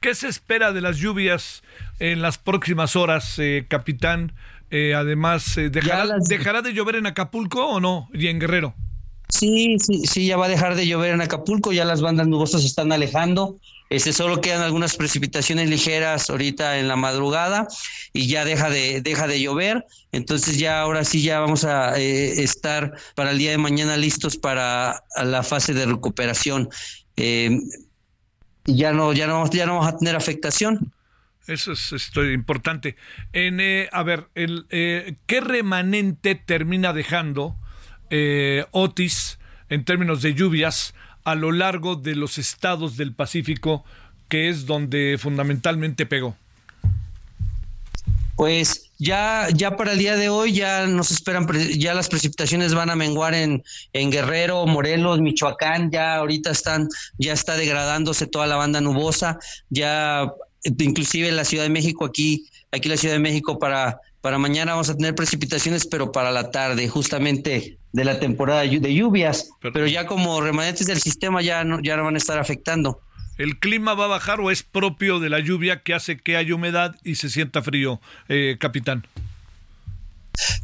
¿Qué 0.00 0.14
se 0.14 0.28
espera 0.28 0.72
de 0.72 0.80
las 0.80 0.98
lluvias 0.98 1.62
en 1.98 2.20
las 2.20 2.38
próximas 2.38 2.96
horas, 2.96 3.38
eh, 3.38 3.66
capitán? 3.68 4.32
además, 4.96 5.54
¿dejará, 5.54 6.16
¿dejará 6.26 6.60
de 6.60 6.72
llover 6.72 6.96
en 6.96 7.06
Acapulco 7.06 7.64
o 7.64 7.78
no? 7.78 8.08
Y 8.12 8.26
en 8.26 8.40
Guerrero. 8.40 8.74
Sí, 9.28 9.76
sí, 9.78 10.02
sí, 10.04 10.26
ya 10.26 10.36
va 10.36 10.46
a 10.46 10.48
dejar 10.48 10.74
de 10.74 10.86
llover 10.86 11.14
en 11.14 11.20
Acapulco, 11.20 11.72
ya 11.72 11.84
las 11.84 12.00
bandas 12.00 12.26
nubosas 12.26 12.62
se 12.62 12.66
están 12.66 12.90
alejando. 12.90 13.58
Este, 13.90 14.12
solo 14.12 14.40
quedan 14.40 14.62
algunas 14.62 14.96
precipitaciones 14.96 15.68
ligeras 15.68 16.30
ahorita 16.30 16.78
en 16.78 16.88
la 16.88 16.96
madrugada 16.96 17.68
y 18.12 18.26
ya 18.28 18.44
deja 18.44 18.70
de, 18.70 19.02
deja 19.02 19.26
de 19.26 19.40
llover. 19.40 19.84
Entonces 20.10 20.58
ya 20.58 20.80
ahora 20.80 21.04
sí 21.04 21.22
ya 21.22 21.40
vamos 21.40 21.64
a 21.64 21.98
eh, 21.98 22.42
estar 22.42 22.94
para 23.14 23.32
el 23.32 23.38
día 23.38 23.50
de 23.50 23.58
mañana 23.58 23.96
listos 23.96 24.36
para 24.36 25.04
la 25.22 25.42
fase 25.42 25.74
de 25.74 25.86
recuperación. 25.86 26.70
Eh, 27.16 27.58
ya 28.64 28.92
no, 28.92 29.12
ya 29.12 29.26
no, 29.26 29.48
ya 29.50 29.66
no 29.66 29.74
vamos 29.74 29.94
a 29.94 29.98
tener 29.98 30.16
afectación. 30.16 30.92
Eso 31.46 31.72
es 31.72 32.10
importante. 32.32 32.96
En, 33.34 33.60
eh, 33.60 33.90
a 33.92 34.02
ver, 34.02 34.28
el, 34.34 34.66
¿qué 34.70 35.40
remanente 35.42 36.34
termina 36.34 36.94
dejando 36.94 37.54
Otis 38.70 39.38
en 39.68 39.84
términos 39.84 40.22
de 40.22 40.32
lluvias 40.32 40.94
a 41.24 41.34
lo 41.34 41.52
largo 41.52 41.96
de 41.96 42.14
los 42.14 42.38
estados 42.38 42.96
del 42.96 43.14
Pacífico, 43.14 43.84
que 44.28 44.48
es 44.48 44.66
donde 44.66 45.16
fundamentalmente 45.18 46.06
pegó? 46.06 46.36
Pues 48.36 48.90
ya, 48.98 49.48
ya 49.54 49.76
para 49.76 49.92
el 49.92 49.98
día 49.98 50.16
de 50.16 50.28
hoy 50.28 50.52
ya 50.52 50.86
nos 50.86 51.12
esperan, 51.12 51.46
ya 51.78 51.94
las 51.94 52.08
precipitaciones 52.08 52.74
van 52.74 52.90
a 52.90 52.96
menguar 52.96 53.32
en, 53.32 53.62
en 53.92 54.10
Guerrero, 54.10 54.66
Morelos, 54.66 55.20
Michoacán, 55.20 55.90
ya 55.90 56.16
ahorita 56.16 56.50
están, 56.50 56.88
ya 57.18 57.32
está 57.32 57.56
degradándose 57.56 58.26
toda 58.26 58.46
la 58.46 58.56
banda 58.56 58.80
nubosa, 58.80 59.38
ya 59.70 60.32
inclusive 60.64 61.30
la 61.30 61.44
Ciudad 61.44 61.64
de 61.64 61.70
México 61.70 62.04
aquí, 62.04 62.48
aquí 62.72 62.88
la 62.88 62.96
Ciudad 62.96 63.14
de 63.14 63.20
México 63.20 63.58
para 63.58 64.00
para 64.24 64.38
mañana 64.38 64.72
vamos 64.72 64.88
a 64.88 64.96
tener 64.96 65.14
precipitaciones, 65.14 65.86
pero 65.86 66.10
para 66.10 66.32
la 66.32 66.50
tarde, 66.50 66.88
justamente 66.88 67.76
de 67.92 68.04
la 68.06 68.18
temporada 68.18 68.62
de 68.62 68.94
lluvias. 68.94 69.50
Pero, 69.60 69.86
ya 69.86 70.06
como 70.06 70.40
remanentes 70.40 70.86
del 70.86 70.98
sistema 70.98 71.42
ya 71.42 71.62
no, 71.62 71.78
ya 71.82 71.98
no 71.98 72.04
van 72.04 72.14
a 72.14 72.16
estar 72.16 72.38
afectando. 72.38 73.02
¿El 73.36 73.58
clima 73.58 73.92
va 73.92 74.06
a 74.06 74.08
bajar 74.08 74.40
o 74.40 74.50
es 74.50 74.62
propio 74.62 75.20
de 75.20 75.28
la 75.28 75.40
lluvia 75.40 75.82
que 75.82 75.92
hace 75.92 76.16
que 76.16 76.38
haya 76.38 76.54
humedad 76.54 76.96
y 77.04 77.16
se 77.16 77.28
sienta 77.28 77.60
frío, 77.60 78.00
eh, 78.30 78.56
capitán? 78.58 79.06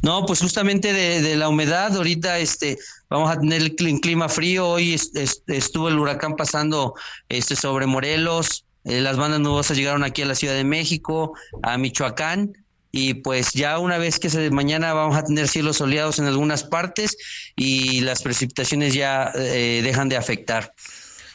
No, 0.01 0.25
pues 0.25 0.39
justamente 0.39 0.91
de, 0.91 1.35
la 1.35 1.47
humedad, 1.47 1.95
ahorita 1.95 2.39
este, 2.39 2.79
vamos 3.11 3.29
a 3.29 3.39
tener 3.39 3.61
el 3.61 3.75
clima 3.75 4.27
frío. 4.27 4.69
Hoy 4.69 4.95
estuvo 4.95 5.87
el 5.87 5.99
huracán 5.99 6.35
pasando 6.35 6.95
este, 7.29 7.55
sobre 7.55 7.85
Morelos, 7.85 8.65
eh, 8.85 9.01
las 9.01 9.17
bandas 9.17 9.39
nubosas 9.39 9.77
llegaron 9.77 10.03
aquí 10.03 10.23
a 10.23 10.25
la 10.25 10.33
Ciudad 10.33 10.55
de 10.55 10.63
México, 10.63 11.33
a 11.61 11.77
Michoacán, 11.77 12.53
y 12.91 13.15
pues 13.15 13.53
ya 13.53 13.79
una 13.79 13.97
vez 13.97 14.19
que 14.19 14.29
se, 14.29 14.49
mañana 14.51 14.93
vamos 14.93 15.15
a 15.15 15.23
tener 15.23 15.47
cielos 15.47 15.77
soleados 15.77 16.19
en 16.19 16.25
algunas 16.25 16.63
partes 16.63 17.17
y 17.55 18.01
las 18.01 18.21
precipitaciones 18.21 18.93
ya 18.93 19.31
eh, 19.35 19.81
dejan 19.83 20.09
de 20.09 20.17
afectar. 20.17 20.73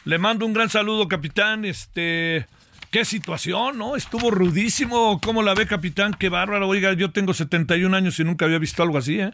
Le 0.05 0.17
mando 0.19 0.45
un 0.45 0.53
gran 0.53 0.69
saludo, 0.69 1.07
capitán. 1.07 1.65
Este, 1.65 2.45
qué 2.91 3.03
situación, 3.03 3.77
¿no? 3.77 3.95
Estuvo 3.95 4.31
rudísimo. 4.31 5.19
¿Cómo 5.21 5.43
la 5.43 5.53
ve, 5.53 5.67
capitán? 5.67 6.13
Qué 6.13 6.29
bárbaro. 6.29 6.67
Oiga, 6.67 6.93
yo 6.93 7.11
tengo 7.11 7.33
71 7.33 7.95
años 7.95 8.19
y 8.19 8.23
nunca 8.23 8.45
había 8.45 8.59
visto 8.59 8.83
algo 8.83 8.97
así, 8.97 9.19
¿eh? 9.19 9.31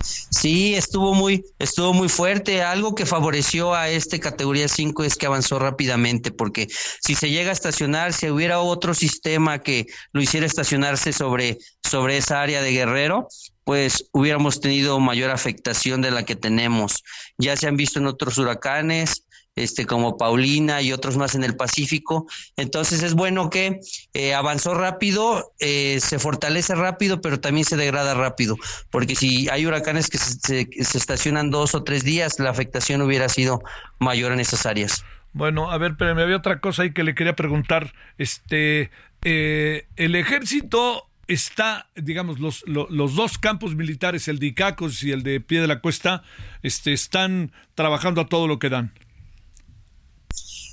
Sí, 0.00 0.74
estuvo 0.74 1.14
muy, 1.14 1.44
estuvo 1.58 1.92
muy 1.92 2.08
fuerte. 2.08 2.62
Algo 2.62 2.94
que 2.94 3.06
favoreció 3.06 3.74
a 3.74 3.88
este 3.88 4.20
categoría 4.20 4.68
5 4.68 5.04
es 5.04 5.16
que 5.16 5.26
avanzó 5.26 5.58
rápidamente, 5.58 6.30
porque 6.30 6.68
si 7.00 7.14
se 7.14 7.30
llega 7.30 7.50
a 7.50 7.52
estacionar, 7.52 8.12
si 8.12 8.30
hubiera 8.30 8.60
otro 8.60 8.94
sistema 8.94 9.60
que 9.60 9.86
lo 10.12 10.20
hiciera 10.20 10.46
estacionarse 10.46 11.12
sobre, 11.12 11.58
sobre 11.82 12.16
esa 12.16 12.42
área 12.42 12.62
de 12.62 12.72
Guerrero, 12.72 13.28
pues 13.64 14.08
hubiéramos 14.12 14.62
tenido 14.62 14.98
mayor 14.98 15.30
afectación 15.30 16.00
de 16.00 16.10
la 16.10 16.24
que 16.24 16.36
tenemos. 16.36 17.04
Ya 17.36 17.54
se 17.56 17.68
han 17.68 17.76
visto 17.76 17.98
en 17.98 18.06
otros 18.06 18.38
huracanes, 18.38 19.26
este, 19.62 19.86
como 19.86 20.16
Paulina 20.16 20.82
y 20.82 20.92
otros 20.92 21.16
más 21.16 21.34
en 21.34 21.44
el 21.44 21.56
Pacífico. 21.56 22.26
Entonces 22.56 23.02
es 23.02 23.14
bueno 23.14 23.50
que 23.50 23.80
eh, 24.14 24.34
avanzó 24.34 24.74
rápido, 24.74 25.52
eh, 25.60 25.98
se 26.00 26.18
fortalece 26.18 26.74
rápido, 26.74 27.20
pero 27.20 27.40
también 27.40 27.64
se 27.64 27.76
degrada 27.76 28.14
rápido, 28.14 28.56
porque 28.90 29.14
si 29.14 29.48
hay 29.48 29.66
huracanes 29.66 30.08
que 30.08 30.18
se, 30.18 30.68
estacionan 30.76 31.50
dos 31.50 31.74
o 31.74 31.84
tres 31.84 32.04
días, 32.04 32.38
la 32.38 32.50
afectación 32.50 33.02
hubiera 33.02 33.28
sido 33.28 33.62
mayor 33.98 34.32
en 34.32 34.40
esas 34.40 34.66
áreas. 34.66 35.04
Bueno, 35.32 35.70
a 35.70 35.78
ver, 35.78 35.96
pero 35.98 36.14
me 36.14 36.22
había 36.22 36.36
otra 36.36 36.60
cosa 36.60 36.82
ahí 36.82 36.92
que 36.92 37.04
le 37.04 37.14
quería 37.14 37.36
preguntar. 37.36 37.92
Este, 38.16 38.90
eh, 39.22 39.86
el 39.96 40.14
ejército 40.14 41.08
está, 41.28 41.86
digamos, 41.94 42.40
los, 42.40 42.64
los, 42.66 43.14
dos 43.14 43.38
campos 43.38 43.76
militares, 43.76 44.26
el 44.28 44.38
de 44.38 44.46
Icacos 44.46 45.02
y 45.04 45.12
el 45.12 45.22
de 45.22 45.40
Pie 45.40 45.60
de 45.60 45.66
la 45.66 45.80
Cuesta, 45.80 46.22
este, 46.62 46.92
están 46.92 47.52
trabajando 47.74 48.22
a 48.22 48.26
todo 48.26 48.48
lo 48.48 48.58
que 48.58 48.70
dan. 48.70 48.92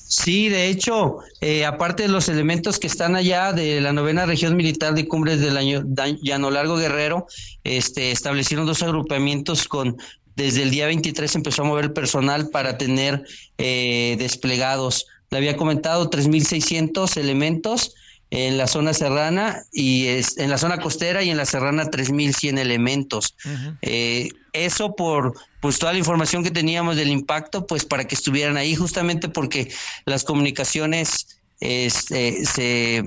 Sí, 0.07 0.49
de 0.49 0.67
hecho, 0.67 1.17
eh, 1.41 1.65
aparte 1.65 2.03
de 2.03 2.09
los 2.09 2.29
elementos 2.29 2.77
que 2.77 2.85
están 2.85 3.15
allá 3.15 3.53
de 3.53 3.81
la 3.81 3.91
novena 3.91 4.27
región 4.27 4.55
militar 4.55 4.93
de 4.93 5.07
Cumbres 5.07 5.39
del 5.39 5.57
año, 5.57 5.83
Llano 6.21 6.51
Largo 6.51 6.77
Guerrero, 6.77 7.25
este, 7.63 8.11
establecieron 8.11 8.67
dos 8.67 8.83
agrupamientos 8.83 9.67
con 9.67 9.97
desde 10.35 10.63
el 10.63 10.69
día 10.69 10.85
23 10.87 11.35
empezó 11.35 11.63
a 11.63 11.65
mover 11.65 11.93
personal 11.93 12.49
para 12.49 12.77
tener 12.77 13.23
eh, 13.57 14.15
desplegados. 14.19 15.07
Le 15.31 15.37
había 15.37 15.57
comentado 15.57 16.09
3.600 16.09 17.17
elementos 17.17 17.95
en 18.35 18.57
la 18.57 18.67
zona 18.67 18.93
serrana 18.93 19.63
y 19.71 20.07
es, 20.07 20.37
en 20.37 20.49
la 20.49 20.57
zona 20.57 20.81
costera 20.81 21.23
y 21.23 21.29
en 21.29 21.37
la 21.37 21.45
serrana 21.45 21.89
3100 21.89 22.57
elementos. 22.57 23.33
eh, 23.81 24.29
eso 24.51 24.93
por 24.93 25.33
pues 25.61 25.79
toda 25.79 25.93
la 25.93 25.99
información 25.99 26.43
que 26.43 26.51
teníamos 26.51 26.97
del 26.97 27.07
impacto, 27.07 27.65
pues 27.65 27.85
para 27.85 28.05
que 28.05 28.13
estuvieran 28.13 28.57
ahí, 28.57 28.75
justamente 28.75 29.29
porque 29.29 29.71
las 30.05 30.25
comunicaciones, 30.25 31.39
este, 31.61 32.45
se, 32.45 33.03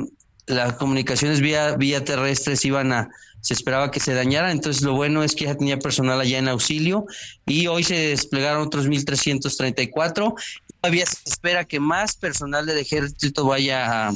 las 0.47 0.73
comunicaciones 0.75 1.43
vía, 1.43 1.77
vía 1.77 2.03
terrestres 2.03 2.65
iban 2.65 2.93
a, 2.93 3.11
se 3.43 3.53
esperaba 3.53 3.91
que 3.91 4.01
se 4.01 4.15
dañaran, 4.15 4.51
entonces 4.51 4.83
lo 4.83 4.95
bueno 4.95 5.23
es 5.23 5.35
que 5.35 5.45
ya 5.45 5.55
tenía 5.55 5.79
personal 5.79 6.19
allá 6.21 6.39
en 6.39 6.49
auxilio 6.49 7.05
y 7.47 7.67
hoy 7.67 7.85
se 7.85 7.95
desplegaron 7.95 8.67
otros 8.67 8.89
1.334. 8.89 10.35
Todavía 10.81 11.05
se 11.05 11.31
espera 11.31 11.67
que 11.67 11.81
más 11.81 12.17
personal 12.17 12.65
del 12.65 12.79
ejército 12.79 13.45
vaya 13.45 14.09
a 14.09 14.15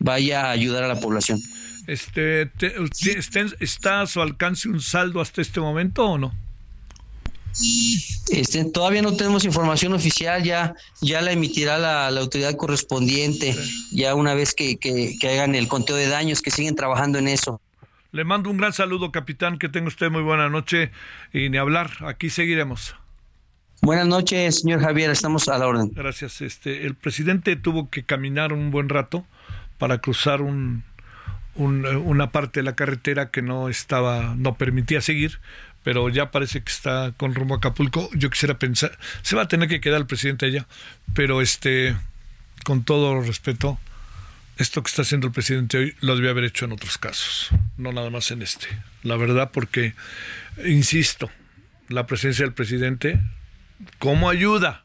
vaya 0.00 0.46
a 0.46 0.50
ayudar 0.50 0.82
a 0.82 0.88
la 0.88 0.98
población. 0.98 1.40
Este, 1.86 2.50
¿Está 3.60 4.02
a 4.02 4.06
su 4.06 4.20
alcance 4.20 4.68
un 4.68 4.80
saldo 4.80 5.20
hasta 5.20 5.40
este 5.40 5.60
momento 5.60 6.04
o 6.04 6.18
no? 6.18 6.34
Este, 8.30 8.64
todavía 8.66 9.02
no 9.02 9.16
tenemos 9.16 9.44
información 9.44 9.92
oficial, 9.92 10.42
ya, 10.42 10.74
ya 11.00 11.20
la 11.20 11.32
emitirá 11.32 11.78
la, 11.78 12.08
autoridad 12.08 12.54
correspondiente, 12.56 13.56
ya 13.90 14.14
una 14.14 14.34
vez 14.34 14.54
que, 14.54 14.76
que, 14.78 15.16
hagan 15.28 15.54
el 15.54 15.66
conteo 15.66 15.96
de 15.96 16.08
daños, 16.08 16.42
que 16.42 16.50
siguen 16.50 16.76
trabajando 16.76 17.18
en 17.18 17.28
eso. 17.28 17.60
Le 18.12 18.24
mando 18.24 18.50
un 18.50 18.56
gran 18.56 18.72
saludo, 18.72 19.10
capitán, 19.10 19.58
que 19.58 19.68
tenga 19.68 19.88
usted 19.88 20.10
muy 20.10 20.22
buena 20.22 20.48
noche 20.48 20.90
y 21.32 21.48
ni 21.48 21.58
hablar, 21.58 21.90
aquí 22.06 22.30
seguiremos. 22.30 22.94
Buenas 23.82 24.06
noches, 24.06 24.60
señor 24.60 24.80
Javier, 24.80 25.10
estamos 25.10 25.48
a 25.48 25.58
la 25.58 25.66
orden. 25.66 25.90
Gracias. 25.92 26.40
Este, 26.42 26.86
el 26.86 26.94
presidente 26.94 27.56
tuvo 27.56 27.88
que 27.88 28.04
caminar 28.04 28.52
un 28.52 28.70
buen 28.70 28.88
rato 28.88 29.24
para 29.80 29.98
cruzar 29.98 30.42
un, 30.42 30.84
una 31.56 32.30
parte 32.30 32.60
de 32.60 32.64
la 32.64 32.76
carretera 32.76 33.30
que 33.30 33.40
no 33.40 33.70
estaba, 33.70 34.34
no 34.36 34.56
permitía 34.56 35.00
seguir, 35.00 35.40
pero 35.82 36.10
ya 36.10 36.30
parece 36.30 36.62
que 36.62 36.70
está 36.70 37.14
con 37.16 37.34
rumbo 37.34 37.54
a 37.54 37.58
Acapulco. 37.58 38.10
Yo 38.12 38.28
quisiera 38.28 38.58
pensar, 38.58 38.98
se 39.22 39.36
va 39.36 39.42
a 39.42 39.48
tener 39.48 39.70
que 39.70 39.80
quedar 39.80 39.98
el 39.98 40.06
presidente 40.06 40.44
allá, 40.44 40.66
pero 41.14 41.40
este, 41.40 41.96
con 42.62 42.84
todo 42.84 43.22
respeto, 43.22 43.78
esto 44.58 44.82
que 44.82 44.90
está 44.90 45.00
haciendo 45.00 45.28
el 45.28 45.32
presidente 45.32 45.78
hoy 45.78 45.96
lo 46.02 46.14
debía 46.14 46.32
haber 46.32 46.44
hecho 46.44 46.66
en 46.66 46.72
otros 46.72 46.98
casos, 46.98 47.48
no 47.78 47.90
nada 47.90 48.10
más 48.10 48.30
en 48.30 48.42
este. 48.42 48.66
La 49.02 49.16
verdad, 49.16 49.50
porque, 49.50 49.94
insisto, 50.66 51.30
la 51.88 52.06
presencia 52.06 52.44
del 52.44 52.52
presidente, 52.52 53.18
¿cómo 53.98 54.28
ayuda? 54.28 54.82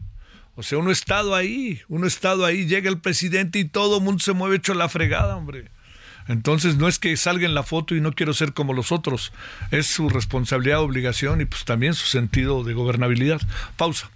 O 0.56 0.64
sea, 0.64 0.78
uno 0.78 0.90
ha 0.90 0.94
estado 0.94 1.36
ahí, 1.36 1.82
uno 1.90 2.06
ha 2.06 2.08
estado 2.08 2.46
ahí, 2.46 2.66
llega 2.66 2.90
el 2.90 3.00
presidente 3.00 3.60
y 3.60 3.66
todo 3.66 3.98
el 3.98 4.04
mundo 4.04 4.20
se 4.24 4.34
mueve 4.34 4.56
hecho 4.56 4.74
la 4.74 4.88
fregada, 4.88 5.36
hombre. 5.36 5.66
Entonces 6.28 6.78
no 6.78 6.88
es 6.88 6.98
que 6.98 7.16
salga 7.18 7.46
en 7.46 7.54
la 7.54 7.64
foto 7.64 7.94
y 7.94 8.02
no 8.02 8.14
quiero 8.14 8.34
ser 8.34 8.54
como 8.54 8.74
los 8.74 8.92
otros, 8.92 9.32
es 9.72 9.86
su 9.86 10.10
responsabilidad, 10.10 10.80
obligación 10.80 11.42
y 11.42 11.46
pues 11.46 11.66
también 11.66 11.94
su 11.94 12.08
sentido 12.08 12.64
de 12.64 12.74
gobernabilidad. 12.74 13.42
Pausa. 13.78 14.10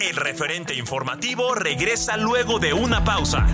El 0.00 0.16
referente 0.16 0.74
informativo 0.74 1.54
regresa 1.54 2.16
luego 2.16 2.58
de 2.58 2.72
una 2.72 3.04
pausa. 3.04 3.46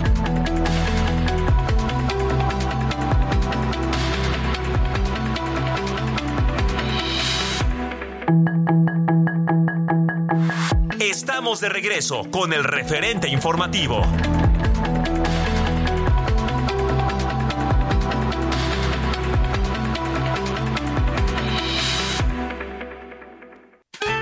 De 11.59 11.69
regreso 11.69 12.23
con 12.31 12.51
el 12.51 12.63
referente 12.63 13.29
informativo. 13.29 14.01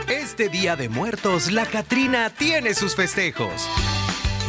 Este 0.10 0.50
Día 0.50 0.76
de 0.76 0.90
Muertos, 0.90 1.52
la 1.54 1.66
Catrina 1.66 2.30
tiene 2.32 2.74
sus 2.74 2.98
festejos. 2.98 3.68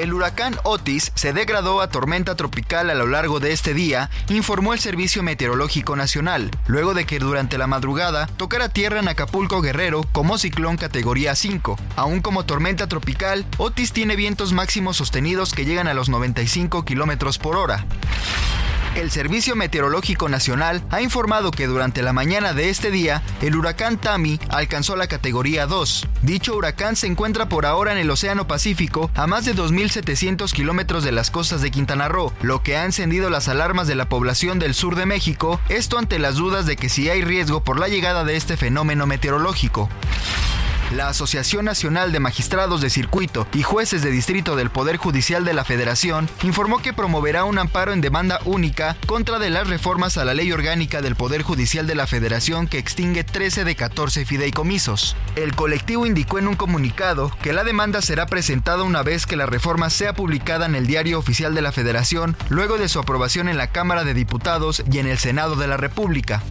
El 0.00 0.14
huracán 0.14 0.56
Otis 0.62 1.12
se 1.14 1.34
degradó 1.34 1.82
a 1.82 1.90
tormenta 1.90 2.34
tropical 2.34 2.88
a 2.88 2.94
lo 2.94 3.06
largo 3.06 3.38
de 3.38 3.52
este 3.52 3.74
día, 3.74 4.08
informó 4.30 4.72
el 4.72 4.80
Servicio 4.80 5.22
Meteorológico 5.22 5.94
Nacional, 5.94 6.50
luego 6.66 6.94
de 6.94 7.04
que 7.04 7.18
durante 7.18 7.58
la 7.58 7.66
madrugada 7.66 8.26
tocara 8.38 8.70
tierra 8.70 9.00
en 9.00 9.08
Acapulco 9.08 9.60
Guerrero 9.60 10.00
como 10.10 10.38
ciclón 10.38 10.78
categoría 10.78 11.34
5. 11.34 11.78
Aún 11.96 12.22
como 12.22 12.46
tormenta 12.46 12.86
tropical, 12.86 13.44
Otis 13.58 13.92
tiene 13.92 14.16
vientos 14.16 14.54
máximos 14.54 14.96
sostenidos 14.96 15.52
que 15.52 15.66
llegan 15.66 15.86
a 15.86 15.92
los 15.92 16.08
95 16.08 16.86
kilómetros 16.86 17.36
por 17.36 17.56
hora. 17.56 17.84
El 18.96 19.12
Servicio 19.12 19.54
Meteorológico 19.54 20.28
Nacional 20.28 20.82
ha 20.90 21.00
informado 21.00 21.52
que 21.52 21.68
durante 21.68 22.02
la 22.02 22.12
mañana 22.12 22.52
de 22.54 22.70
este 22.70 22.90
día, 22.90 23.22
el 23.40 23.54
huracán 23.54 23.98
Tami 23.98 24.40
alcanzó 24.48 24.96
la 24.96 25.06
categoría 25.06 25.66
2. 25.66 26.08
Dicho 26.22 26.56
huracán 26.56 26.96
se 26.96 27.06
encuentra 27.06 27.48
por 27.48 27.66
ahora 27.66 27.92
en 27.92 27.98
el 27.98 28.10
Océano 28.10 28.48
Pacífico, 28.48 29.08
a 29.14 29.28
más 29.28 29.44
de 29.44 29.54
2.700 29.54 30.52
kilómetros 30.52 31.04
de 31.04 31.12
las 31.12 31.30
costas 31.30 31.62
de 31.62 31.70
Quintana 31.70 32.08
Roo, 32.08 32.32
lo 32.42 32.64
que 32.64 32.76
ha 32.76 32.84
encendido 32.84 33.30
las 33.30 33.48
alarmas 33.48 33.86
de 33.86 33.94
la 33.94 34.08
población 34.08 34.58
del 34.58 34.74
sur 34.74 34.96
de 34.96 35.06
México, 35.06 35.60
esto 35.68 35.96
ante 35.96 36.18
las 36.18 36.34
dudas 36.34 36.66
de 36.66 36.74
que 36.74 36.88
si 36.88 37.08
hay 37.08 37.22
riesgo 37.22 37.62
por 37.62 37.78
la 37.78 37.86
llegada 37.86 38.24
de 38.24 38.36
este 38.36 38.56
fenómeno 38.56 39.06
meteorológico. 39.06 39.88
La 40.90 41.08
Asociación 41.08 41.66
Nacional 41.66 42.10
de 42.10 42.18
Magistrados 42.18 42.80
de 42.80 42.90
Circuito 42.90 43.46
y 43.54 43.62
Jueces 43.62 44.02
de 44.02 44.10
Distrito 44.10 44.56
del 44.56 44.70
Poder 44.70 44.96
Judicial 44.96 45.44
de 45.44 45.54
la 45.54 45.64
Federación 45.64 46.28
informó 46.42 46.78
que 46.78 46.92
promoverá 46.92 47.44
un 47.44 47.58
amparo 47.58 47.92
en 47.92 48.00
demanda 48.00 48.40
única 48.44 48.96
contra 49.06 49.38
de 49.38 49.50
las 49.50 49.68
reformas 49.68 50.18
a 50.18 50.24
la 50.24 50.34
Ley 50.34 50.50
Orgánica 50.50 51.00
del 51.00 51.14
Poder 51.14 51.42
Judicial 51.42 51.86
de 51.86 51.94
la 51.94 52.08
Federación 52.08 52.66
que 52.66 52.78
extingue 52.78 53.22
13 53.22 53.62
de 53.62 53.76
14 53.76 54.24
fideicomisos. 54.24 55.16
El 55.36 55.54
colectivo 55.54 56.06
indicó 56.06 56.40
en 56.40 56.48
un 56.48 56.56
comunicado 56.56 57.30
que 57.40 57.52
la 57.52 57.62
demanda 57.62 58.02
será 58.02 58.26
presentada 58.26 58.82
una 58.82 59.04
vez 59.04 59.26
que 59.26 59.36
la 59.36 59.46
reforma 59.46 59.90
sea 59.90 60.14
publicada 60.14 60.66
en 60.66 60.74
el 60.74 60.88
Diario 60.88 61.20
Oficial 61.20 61.54
de 61.54 61.62
la 61.62 61.70
Federación 61.70 62.36
luego 62.48 62.78
de 62.78 62.88
su 62.88 62.98
aprobación 62.98 63.48
en 63.48 63.58
la 63.58 63.68
Cámara 63.68 64.02
de 64.02 64.14
Diputados 64.14 64.82
y 64.90 64.98
en 64.98 65.06
el 65.06 65.18
Senado 65.18 65.54
de 65.54 65.68
la 65.68 65.76
República. 65.76 66.42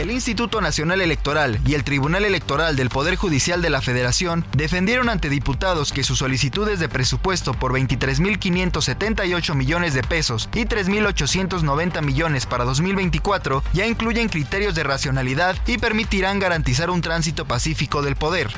El 0.00 0.10
Instituto 0.10 0.62
Nacional 0.62 1.02
Electoral 1.02 1.60
y 1.66 1.74
el 1.74 1.84
Tribunal 1.84 2.24
Electoral 2.24 2.74
del 2.74 2.88
Poder 2.88 3.16
Judicial 3.16 3.60
de 3.60 3.68
la 3.68 3.82
Federación 3.82 4.46
defendieron 4.56 5.10
ante 5.10 5.28
diputados 5.28 5.92
que 5.92 6.04
sus 6.04 6.20
solicitudes 6.20 6.80
de 6.80 6.88
presupuesto 6.88 7.52
por 7.52 7.74
23.578 7.74 9.54
millones 9.54 9.92
de 9.92 10.02
pesos 10.02 10.48
y 10.54 10.64
3.890 10.64 12.00
millones 12.00 12.46
para 12.46 12.64
2024 12.64 13.62
ya 13.74 13.86
incluyen 13.86 14.30
criterios 14.30 14.74
de 14.74 14.84
racionalidad 14.84 15.54
y 15.66 15.76
permitirán 15.76 16.38
garantizar 16.38 16.88
un 16.88 17.02
tránsito 17.02 17.44
pacífico 17.44 18.00
del 18.00 18.16
poder. 18.16 18.48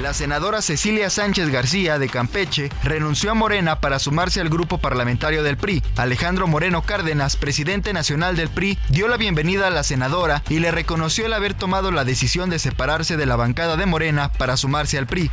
La 0.00 0.12
senadora 0.12 0.60
Cecilia 0.60 1.08
Sánchez 1.08 1.50
García 1.50 2.00
de 2.00 2.08
Campeche 2.08 2.68
renunció 2.82 3.30
a 3.30 3.34
Morena 3.34 3.80
para 3.80 4.00
sumarse 4.00 4.40
al 4.40 4.48
grupo 4.48 4.78
parlamentario 4.78 5.44
del 5.44 5.56
PRI. 5.56 5.84
Alejandro 5.96 6.48
Moreno 6.48 6.82
Cárdenas, 6.82 7.36
presidente 7.36 7.92
nacional 7.92 8.34
del 8.34 8.48
PRI, 8.48 8.76
dio 8.88 9.06
la 9.06 9.16
bienvenida 9.16 9.68
a 9.68 9.70
la 9.70 9.84
senadora 9.84 10.42
y 10.48 10.58
le 10.58 10.72
reconoció 10.72 11.26
el 11.26 11.32
haber 11.32 11.54
tomado 11.54 11.92
la 11.92 12.04
decisión 12.04 12.50
de 12.50 12.58
separarse 12.58 13.16
de 13.16 13.26
la 13.26 13.36
bancada 13.36 13.76
de 13.76 13.86
Morena 13.86 14.32
para 14.32 14.56
sumarse 14.56 14.98
al 14.98 15.06
PRI. 15.06 15.30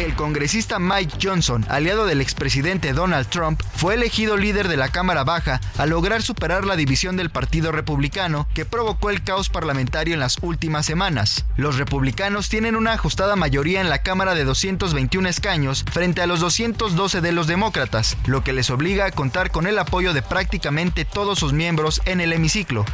El 0.00 0.14
congresista 0.14 0.78
Mike 0.78 1.18
Johnson, 1.22 1.66
aliado 1.68 2.06
del 2.06 2.22
expresidente 2.22 2.94
Donald 2.94 3.28
Trump, 3.28 3.60
fue 3.74 3.92
elegido 3.92 4.38
líder 4.38 4.66
de 4.68 4.78
la 4.78 4.88
Cámara 4.88 5.24
Baja 5.24 5.60
al 5.76 5.90
lograr 5.90 6.22
superar 6.22 6.64
la 6.64 6.74
división 6.74 7.18
del 7.18 7.28
Partido 7.28 7.70
Republicano 7.70 8.48
que 8.54 8.64
provocó 8.64 9.10
el 9.10 9.22
caos 9.22 9.50
parlamentario 9.50 10.14
en 10.14 10.20
las 10.20 10.38
últimas 10.40 10.86
semanas. 10.86 11.44
Los 11.58 11.76
republicanos 11.76 12.48
tienen 12.48 12.76
una 12.76 12.94
ajustada 12.94 13.36
mayoría 13.36 13.82
en 13.82 13.90
la 13.90 13.98
Cámara 13.98 14.34
de 14.34 14.44
221 14.44 15.28
escaños 15.28 15.84
frente 15.92 16.22
a 16.22 16.26
los 16.26 16.40
212 16.40 17.20
de 17.20 17.32
los 17.32 17.46
demócratas, 17.46 18.16
lo 18.24 18.42
que 18.42 18.54
les 18.54 18.70
obliga 18.70 19.04
a 19.04 19.10
contar 19.10 19.50
con 19.50 19.66
el 19.66 19.78
apoyo 19.78 20.14
de 20.14 20.22
prácticamente 20.22 21.04
todos 21.04 21.38
sus 21.38 21.52
miembros 21.52 22.00
en 22.06 22.22
el 22.22 22.32
hemiciclo. 22.32 22.86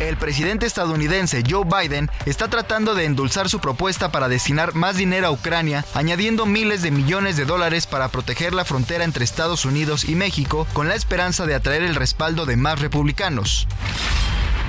El 0.00 0.16
presidente 0.16 0.64
estadounidense 0.64 1.42
Joe 1.48 1.64
Biden 1.64 2.08
está 2.24 2.48
tratando 2.48 2.94
de 2.94 3.04
endulzar 3.04 3.48
su 3.48 3.58
propuesta 3.58 4.12
para 4.12 4.28
destinar 4.28 4.74
más 4.74 4.96
dinero 4.96 5.26
a 5.26 5.30
Ucrania, 5.32 5.84
añadiendo 5.92 6.46
miles 6.46 6.82
de 6.82 6.92
millones 6.92 7.36
de 7.36 7.44
dólares 7.44 7.86
para 7.86 8.08
proteger 8.08 8.54
la 8.54 8.64
frontera 8.64 9.04
entre 9.04 9.24
Estados 9.24 9.64
Unidos 9.64 10.04
y 10.04 10.14
México, 10.14 10.68
con 10.72 10.88
la 10.88 10.94
esperanza 10.94 11.46
de 11.46 11.56
atraer 11.56 11.82
el 11.82 11.96
respaldo 11.96 12.46
de 12.46 12.56
más 12.56 12.80
republicanos. 12.80 13.66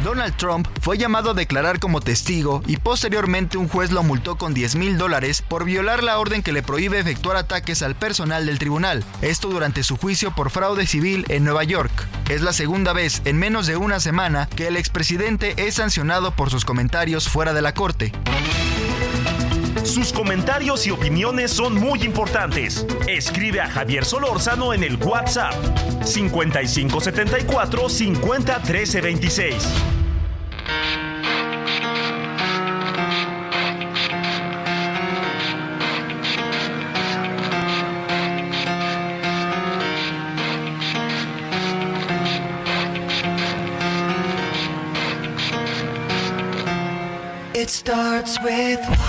Donald 0.03 0.35
Trump 0.37 0.67
fue 0.81 0.97
llamado 0.97 1.31
a 1.31 1.33
declarar 1.33 1.79
como 1.79 1.99
testigo 1.99 2.63
y 2.65 2.77
posteriormente 2.77 3.57
un 3.57 3.67
juez 3.67 3.91
lo 3.91 4.01
multó 4.01 4.37
con 4.37 4.53
10 4.53 4.75
mil 4.75 4.97
dólares 4.97 5.41
por 5.41 5.65
violar 5.65 6.03
la 6.03 6.19
orden 6.19 6.41
que 6.41 6.53
le 6.53 6.63
prohíbe 6.63 6.99
efectuar 6.99 7.35
ataques 7.35 7.81
al 7.81 7.95
personal 7.95 8.45
del 8.45 8.59
tribunal, 8.59 9.03
esto 9.21 9.49
durante 9.49 9.83
su 9.83 9.97
juicio 9.97 10.33
por 10.33 10.51
fraude 10.51 10.87
civil 10.87 11.25
en 11.27 11.43
Nueva 11.43 11.65
York. 11.65 11.91
Es 12.29 12.41
la 12.41 12.53
segunda 12.53 12.93
vez 12.93 13.21
en 13.25 13.37
menos 13.37 13.67
de 13.67 13.75
una 13.75 13.99
semana 13.99 14.47
que 14.55 14.67
el 14.67 14.77
expresidente 14.77 15.53
es 15.57 15.75
sancionado 15.75 16.31
por 16.31 16.49
sus 16.49 16.63
comentarios 16.63 17.27
fuera 17.27 17.53
de 17.53 17.61
la 17.61 17.73
corte. 17.73 18.13
Sus 19.83 20.13
comentarios 20.13 20.85
y 20.87 20.91
opiniones 20.91 21.51
son 21.51 21.75
muy 21.75 22.03
importantes. 22.03 22.85
Escribe 23.07 23.61
a 23.61 23.69
Javier 23.69 24.05
Solórzano 24.05 24.73
en 24.73 24.83
el 24.83 24.97
WhatsApp 24.97 25.53
5574 26.03 27.89
50 27.89 28.61
13 28.61 29.01
26. 29.01 29.55
It 47.59 47.69
starts 47.69 48.39
with. 48.41 49.08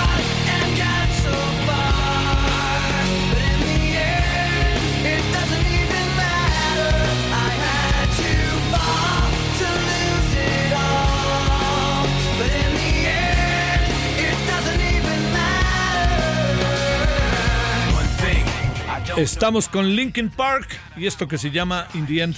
Estamos 19.17 19.67
con 19.67 19.95
Linkin 19.95 20.29
Park 20.29 20.67
y 20.95 21.05
esto 21.05 21.27
que 21.27 21.37
se 21.37 21.51
llama 21.51 21.87
In 21.93 22.05
the 22.05 22.21
End 22.21 22.35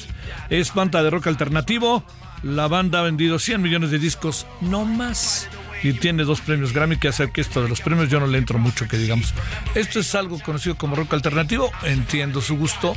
es 0.50 0.74
banda 0.74 1.04
de 1.04 1.10
rock 1.10 1.28
alternativo. 1.28 2.04
La 2.42 2.68
banda 2.68 3.00
ha 3.00 3.04
vendido 3.04 3.40
100 3.40 3.62
millones 3.62 3.92
de 3.92 4.00
discos, 4.00 4.48
no 4.60 4.84
más. 4.84 5.48
Y 5.84 5.94
tiene 5.94 6.24
dos 6.24 6.40
premios 6.40 6.72
Grammy, 6.72 6.98
que 6.98 7.10
hacer 7.10 7.32
que 7.32 7.42
esto 7.42 7.62
de 7.62 7.68
los 7.68 7.82
premios 7.82 8.10
yo 8.10 8.20
no 8.20 8.28
le 8.28 8.38
entro 8.38 8.58
mucho, 8.58 8.88
que 8.88 8.98
digamos. 8.98 9.34
Esto 9.76 10.00
es 10.00 10.16
algo 10.16 10.40
conocido 10.40 10.76
como 10.78 10.96
rock 10.96 11.14
alternativo, 11.14 11.72
entiendo 11.84 12.42
su 12.42 12.58
gusto. 12.58 12.96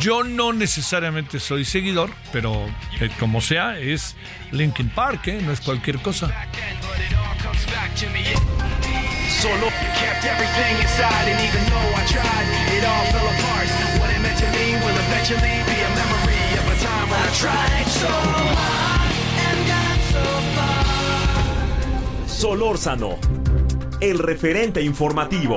Yo 0.00 0.24
no 0.24 0.52
necesariamente 0.52 1.40
soy 1.40 1.64
seguidor, 1.64 2.10
pero 2.32 2.66
eh, 3.00 3.08
como 3.18 3.40
sea, 3.40 3.78
es 3.78 4.14
Linkin 4.52 4.90
Park, 4.90 5.28
¿eh? 5.28 5.40
no 5.42 5.52
es 5.52 5.60
cualquier 5.60 6.00
cosa. 6.00 6.30
Solo. 9.40 9.68
What 13.98 14.10
it 14.10 14.20
meant 14.20 14.38
to 14.38 14.44
will 14.44 14.96
eventually 14.96 15.62
be 15.66 15.76
a 15.82 15.90
memory 15.94 16.58
of 16.58 16.66
a 16.66 16.76
time 16.84 17.10
when 17.10 17.20
I 17.20 17.30
tried 17.32 17.86
so 17.86 18.77
Solórzano, 22.38 23.18
el 24.00 24.16
referente 24.16 24.80
informativo. 24.80 25.56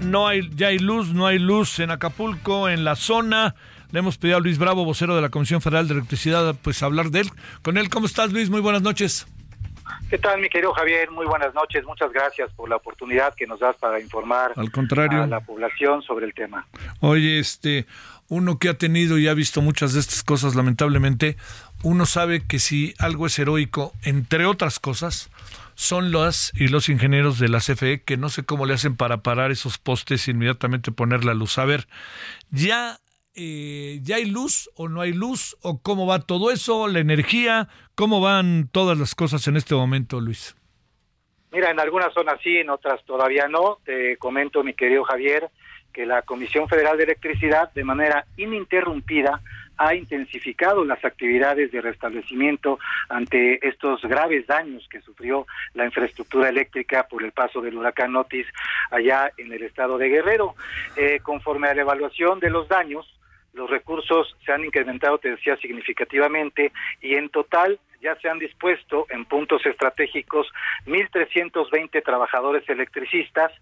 no 0.00 0.26
hay, 0.26 0.50
ya 0.56 0.68
hay 0.68 0.80
luz, 0.80 1.14
no 1.14 1.28
hay 1.28 1.38
luz 1.38 1.78
en 1.78 1.92
Acapulco, 1.92 2.68
en 2.68 2.82
la 2.82 2.96
zona. 2.96 3.54
Le 3.92 4.00
hemos 4.00 4.18
pedido 4.18 4.38
a 4.38 4.40
Luis 4.40 4.58
Bravo, 4.58 4.84
vocero 4.84 5.14
de 5.14 5.22
la 5.22 5.28
Comisión 5.28 5.62
Federal 5.62 5.86
de 5.86 5.94
Electricidad, 5.94 6.56
pues 6.60 6.82
hablar 6.82 7.12
de 7.12 7.20
él. 7.20 7.30
Con 7.62 7.78
él, 7.78 7.90
¿cómo 7.90 8.06
estás, 8.06 8.32
Luis? 8.32 8.50
Muy 8.50 8.60
buenas 8.60 8.82
noches. 8.82 9.28
¿Qué 10.10 10.18
tal, 10.18 10.40
mi 10.40 10.48
querido 10.48 10.72
Javier? 10.72 11.10
Muy 11.10 11.26
buenas 11.26 11.54
noches. 11.54 11.84
Muchas 11.84 12.12
gracias 12.12 12.50
por 12.54 12.68
la 12.68 12.76
oportunidad 12.76 13.34
que 13.34 13.46
nos 13.46 13.60
das 13.60 13.76
para 13.76 14.00
informar 14.00 14.52
Al 14.56 14.70
contrario. 14.70 15.22
a 15.22 15.26
la 15.26 15.40
población 15.40 16.02
sobre 16.02 16.26
el 16.26 16.34
tema. 16.34 16.66
Oye, 17.00 17.38
este, 17.38 17.86
uno 18.28 18.58
que 18.58 18.68
ha 18.68 18.74
tenido 18.74 19.18
y 19.18 19.28
ha 19.28 19.34
visto 19.34 19.60
muchas 19.62 19.92
de 19.94 20.00
estas 20.00 20.22
cosas, 20.22 20.54
lamentablemente, 20.54 21.36
uno 21.82 22.06
sabe 22.06 22.46
que 22.46 22.58
si 22.58 22.94
algo 22.98 23.26
es 23.26 23.38
heroico, 23.38 23.92
entre 24.02 24.46
otras 24.46 24.78
cosas, 24.78 25.30
son 25.74 26.10
las 26.10 26.52
y 26.56 26.68
los 26.68 26.88
ingenieros 26.88 27.38
de 27.38 27.48
la 27.48 27.60
CFE 27.60 28.02
que 28.02 28.16
no 28.16 28.30
sé 28.30 28.42
cómo 28.44 28.66
le 28.66 28.74
hacen 28.74 28.96
para 28.96 29.18
parar 29.18 29.52
esos 29.52 29.78
postes 29.78 30.26
e 30.26 30.32
inmediatamente 30.32 30.90
poner 30.90 31.24
la 31.24 31.34
luz. 31.34 31.56
A 31.58 31.64
ver, 31.64 31.86
ya, 32.50 32.98
eh, 33.38 34.00
ya 34.02 34.16
hay 34.16 34.26
luz 34.26 34.68
o 34.74 34.88
no 34.88 35.00
hay 35.00 35.12
luz 35.12 35.56
o 35.62 35.80
cómo 35.80 36.06
va 36.06 36.20
todo 36.20 36.50
eso, 36.50 36.88
la 36.88 36.98
energía, 36.98 37.68
cómo 37.94 38.20
van 38.20 38.68
todas 38.72 38.98
las 38.98 39.14
cosas 39.14 39.46
en 39.46 39.56
este 39.56 39.74
momento, 39.74 40.20
Luis. 40.20 40.56
Mira, 41.52 41.70
en 41.70 41.80
algunas 41.80 42.12
zonas 42.12 42.38
sí, 42.42 42.58
en 42.58 42.68
otras 42.68 43.02
todavía 43.04 43.48
no. 43.48 43.78
Te 43.84 44.16
comento, 44.16 44.62
mi 44.62 44.74
querido 44.74 45.04
Javier, 45.04 45.48
que 45.92 46.04
la 46.04 46.22
Comisión 46.22 46.68
Federal 46.68 46.98
de 46.98 47.04
Electricidad, 47.04 47.72
de 47.72 47.84
manera 47.84 48.26
ininterrumpida, 48.36 49.40
ha 49.78 49.94
intensificado 49.94 50.84
las 50.84 51.02
actividades 51.04 51.70
de 51.70 51.80
restablecimiento 51.80 52.78
ante 53.08 53.66
estos 53.66 54.02
graves 54.02 54.46
daños 54.46 54.86
que 54.90 55.00
sufrió 55.00 55.46
la 55.74 55.84
infraestructura 55.84 56.48
eléctrica 56.48 57.06
por 57.08 57.22
el 57.22 57.32
paso 57.32 57.60
del 57.60 57.76
huracán 57.76 58.16
Otis 58.16 58.46
allá 58.90 59.30
en 59.36 59.52
el 59.52 59.62
estado 59.62 59.96
de 59.96 60.08
Guerrero. 60.08 60.54
Eh, 60.96 61.20
conforme 61.22 61.68
a 61.68 61.74
la 61.74 61.82
evaluación 61.82 62.40
de 62.40 62.50
los 62.50 62.68
daños, 62.68 63.17
los 63.52 63.70
recursos 63.70 64.36
se 64.44 64.52
han 64.52 64.64
incrementado, 64.64 65.18
te 65.18 65.30
decía, 65.30 65.56
significativamente 65.56 66.72
y 67.00 67.14
en 67.14 67.28
total 67.28 67.78
ya 68.00 68.14
se 68.16 68.28
han 68.28 68.38
dispuesto 68.38 69.06
en 69.10 69.24
puntos 69.24 69.64
estratégicos 69.66 70.46
1.320 70.86 72.02
trabajadores 72.04 72.68
electricistas, 72.68 73.52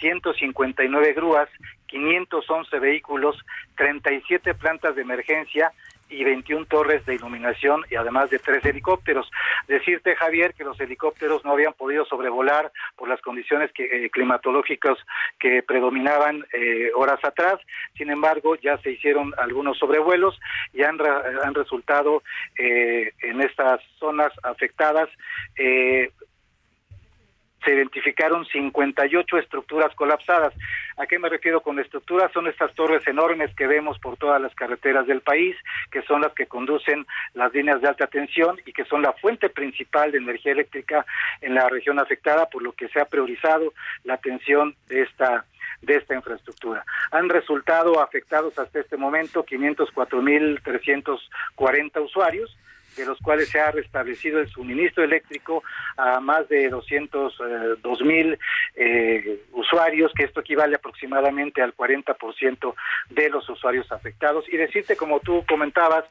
159 0.00 1.14
grúas, 1.14 1.48
511 1.86 2.78
vehículos, 2.78 3.36
37 3.76 4.54
plantas 4.54 4.96
de 4.96 5.02
emergencia 5.02 5.72
y 6.08 6.24
21 6.24 6.66
torres 6.66 7.04
de 7.06 7.14
iluminación 7.14 7.82
y 7.90 7.96
además 7.96 8.30
de 8.30 8.38
tres 8.38 8.64
helicópteros. 8.64 9.30
Decirte, 9.66 10.16
Javier, 10.16 10.54
que 10.54 10.64
los 10.64 10.78
helicópteros 10.80 11.44
no 11.44 11.52
habían 11.52 11.72
podido 11.72 12.04
sobrevolar 12.04 12.70
por 12.96 13.08
las 13.08 13.20
condiciones 13.20 13.72
que, 13.72 13.84
eh, 13.84 14.10
climatológicas 14.10 14.98
que 15.38 15.62
predominaban 15.62 16.44
eh, 16.52 16.90
horas 16.94 17.18
atrás. 17.24 17.60
Sin 17.96 18.10
embargo, 18.10 18.56
ya 18.56 18.78
se 18.78 18.92
hicieron 18.92 19.32
algunos 19.38 19.78
sobrevuelos 19.78 20.38
y 20.72 20.82
han, 20.82 20.98
han 21.00 21.54
resultado 21.54 22.22
eh, 22.58 23.12
en 23.22 23.40
estas 23.40 23.80
zonas 23.98 24.32
afectadas 24.42 25.08
eh, 25.58 26.10
se 27.66 27.74
identificaron 27.74 28.46
58 28.46 29.38
estructuras 29.38 29.92
colapsadas. 29.96 30.54
¿A 30.96 31.06
qué 31.06 31.18
me 31.18 31.28
refiero 31.28 31.60
con 31.60 31.80
estructuras? 31.80 32.30
Son 32.32 32.46
estas 32.46 32.72
torres 32.74 33.04
enormes 33.08 33.52
que 33.56 33.66
vemos 33.66 33.98
por 33.98 34.16
todas 34.16 34.40
las 34.40 34.54
carreteras 34.54 35.08
del 35.08 35.20
país, 35.20 35.56
que 35.90 36.02
son 36.02 36.20
las 36.20 36.32
que 36.32 36.46
conducen 36.46 37.04
las 37.34 37.52
líneas 37.52 37.82
de 37.82 37.88
alta 37.88 38.06
tensión 38.06 38.60
y 38.64 38.72
que 38.72 38.84
son 38.84 39.02
la 39.02 39.14
fuente 39.14 39.50
principal 39.50 40.12
de 40.12 40.18
energía 40.18 40.52
eléctrica 40.52 41.04
en 41.40 41.56
la 41.56 41.68
región 41.68 41.98
afectada, 41.98 42.46
por 42.46 42.62
lo 42.62 42.70
que 42.72 42.86
se 42.88 43.00
ha 43.00 43.04
priorizado 43.04 43.74
la 44.04 44.14
atención 44.14 44.76
de 44.88 45.02
esta 45.02 45.44
de 45.82 45.96
esta 45.96 46.14
infraestructura. 46.14 46.86
Han 47.10 47.28
resultado 47.28 48.00
afectados 48.00 48.58
hasta 48.58 48.80
este 48.80 48.96
momento 48.96 49.44
504.340 49.44 52.02
usuarios, 52.02 52.56
de 52.96 53.06
los 53.06 53.18
cuales 53.20 53.48
se 53.48 53.60
ha 53.60 53.70
restablecido 53.70 54.40
el 54.40 54.48
suministro 54.48 55.04
eléctrico 55.04 55.62
a 55.96 56.20
más 56.20 56.48
de 56.48 56.68
202 56.68 58.02
mil 58.02 58.38
eh, 58.74 59.40
usuarios, 59.52 60.12
que 60.14 60.24
esto 60.24 60.40
equivale 60.40 60.76
aproximadamente 60.76 61.62
al 61.62 61.74
40% 61.74 62.74
de 63.10 63.30
los 63.30 63.48
usuarios 63.48 63.90
afectados. 63.92 64.44
Y 64.48 64.56
decirte, 64.56 64.96
como 64.96 65.20
tú 65.20 65.44
comentabas 65.46 66.04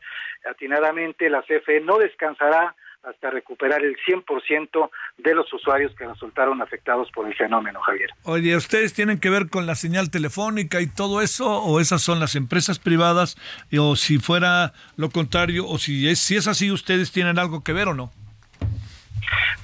atinadamente, 0.50 1.30
la 1.30 1.41
CFE 1.41 1.82
no 1.82 1.98
descansará 1.98 2.76
hasta 3.06 3.30
recuperar 3.30 3.84
el 3.84 3.96
100% 3.98 4.89
de 5.18 5.36
los 5.36 5.52
usuarios 5.54 5.94
que 5.96 6.08
resultaron 6.08 6.62
afectados 6.62 7.10
por 7.12 7.28
el 7.28 7.36
fenómeno, 7.36 7.80
Javier. 7.82 8.10
Oye, 8.24 8.56
¿ustedes 8.56 8.94
tienen 8.94 9.20
que 9.20 9.30
ver 9.30 9.50
con 9.50 9.65
la 9.65 9.76
señal 9.76 10.10
telefónica 10.10 10.82
y 10.82 10.88
todo 10.88 11.22
eso? 11.22 11.62
¿O 11.62 11.80
esas 11.80 12.02
son 12.02 12.20
las 12.20 12.36
empresas 12.36 12.80
privadas? 12.80 13.38
¿O 13.78 13.96
si 13.96 14.18
fuera 14.18 14.74
lo 14.98 15.10
contrario? 15.10 15.68
¿O 15.68 15.78
si 15.78 16.10
es, 16.10 16.20
si 16.20 16.36
es 16.36 16.48
así, 16.48 16.72
ustedes 16.72 17.12
tienen 17.12 17.39
algo 17.39 17.63
que 17.63 17.74
ver 17.74 17.88
o 17.88 17.94
no? 17.94 18.12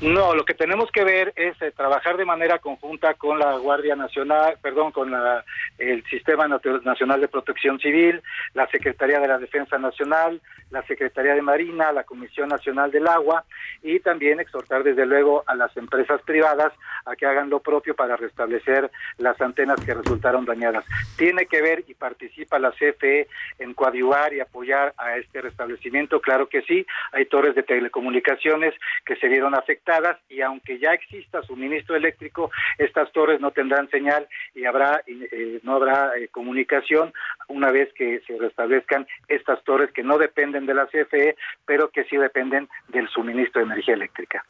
No, 0.01 0.33
lo 0.33 0.45
que 0.45 0.53
tenemos 0.53 0.91
que 0.91 1.03
ver 1.03 1.33
es 1.35 1.61
eh, 1.61 1.71
trabajar 1.71 2.17
de 2.17 2.25
manera 2.25 2.59
conjunta 2.59 3.13
con 3.13 3.37
la 3.37 3.57
Guardia 3.57 3.95
Nacional, 3.95 4.57
perdón, 4.61 4.91
con 4.91 5.11
la, 5.11 5.43
el 5.77 6.03
Sistema 6.05 6.47
Nacional 6.47 7.21
de 7.21 7.27
Protección 7.27 7.79
Civil, 7.79 8.21
la 8.53 8.67
Secretaría 8.67 9.19
de 9.19 9.27
la 9.27 9.37
Defensa 9.37 9.77
Nacional, 9.77 10.41
la 10.71 10.81
Secretaría 10.83 11.35
de 11.35 11.41
Marina, 11.41 11.91
la 11.91 12.03
Comisión 12.03 12.49
Nacional 12.49 12.91
del 12.91 13.07
Agua 13.07 13.43
y 13.83 13.99
también 13.99 14.39
exhortar 14.39 14.83
desde 14.83 15.05
luego 15.05 15.43
a 15.45 15.55
las 15.55 15.75
empresas 15.77 16.21
privadas 16.23 16.73
a 17.05 17.15
que 17.15 17.25
hagan 17.25 17.49
lo 17.49 17.59
propio 17.59 17.95
para 17.95 18.15
restablecer 18.15 18.89
las 19.17 19.39
antenas 19.41 19.79
que 19.83 19.93
resultaron 19.93 20.45
dañadas. 20.45 20.85
Tiene 21.17 21.45
que 21.45 21.61
ver 21.61 21.83
y 21.87 21.93
participa 21.93 22.59
la 22.59 22.71
CFE 22.71 23.27
en 23.59 23.73
coadyuvar 23.73 24.33
y 24.33 24.39
apoyar 24.39 24.93
a 24.97 25.17
este 25.17 25.41
restablecimiento, 25.41 26.21
claro 26.21 26.47
que 26.47 26.61
sí, 26.63 26.85
hay 27.11 27.25
torres 27.25 27.55
de 27.55 27.63
telecomunicaciones 27.63 28.73
que 29.05 29.15
se 29.17 29.27
vieron 29.27 29.55
afectadas 29.61 30.17
y 30.29 30.41
aunque 30.41 30.79
ya 30.79 30.93
exista 30.93 31.41
suministro 31.43 31.95
eléctrico, 31.95 32.51
estas 32.77 33.11
torres 33.11 33.39
no 33.39 33.51
tendrán 33.51 33.89
señal 33.89 34.27
y 34.55 34.65
habrá 34.65 35.01
eh, 35.07 35.59
no 35.63 35.75
habrá 35.75 36.11
eh, 36.17 36.27
comunicación 36.29 37.13
una 37.47 37.71
vez 37.71 37.89
que 37.93 38.21
se 38.27 38.37
restablezcan 38.37 39.07
estas 39.27 39.63
torres 39.63 39.91
que 39.91 40.03
no 40.03 40.17
dependen 40.17 40.65
de 40.65 40.73
la 40.73 40.87
CFE, 40.87 41.35
pero 41.65 41.89
que 41.89 42.03
sí 42.05 42.17
dependen 42.17 42.67
del 42.89 43.07
suministro 43.09 43.61
de 43.61 43.67
energía 43.67 43.93
eléctrica. 43.95 44.45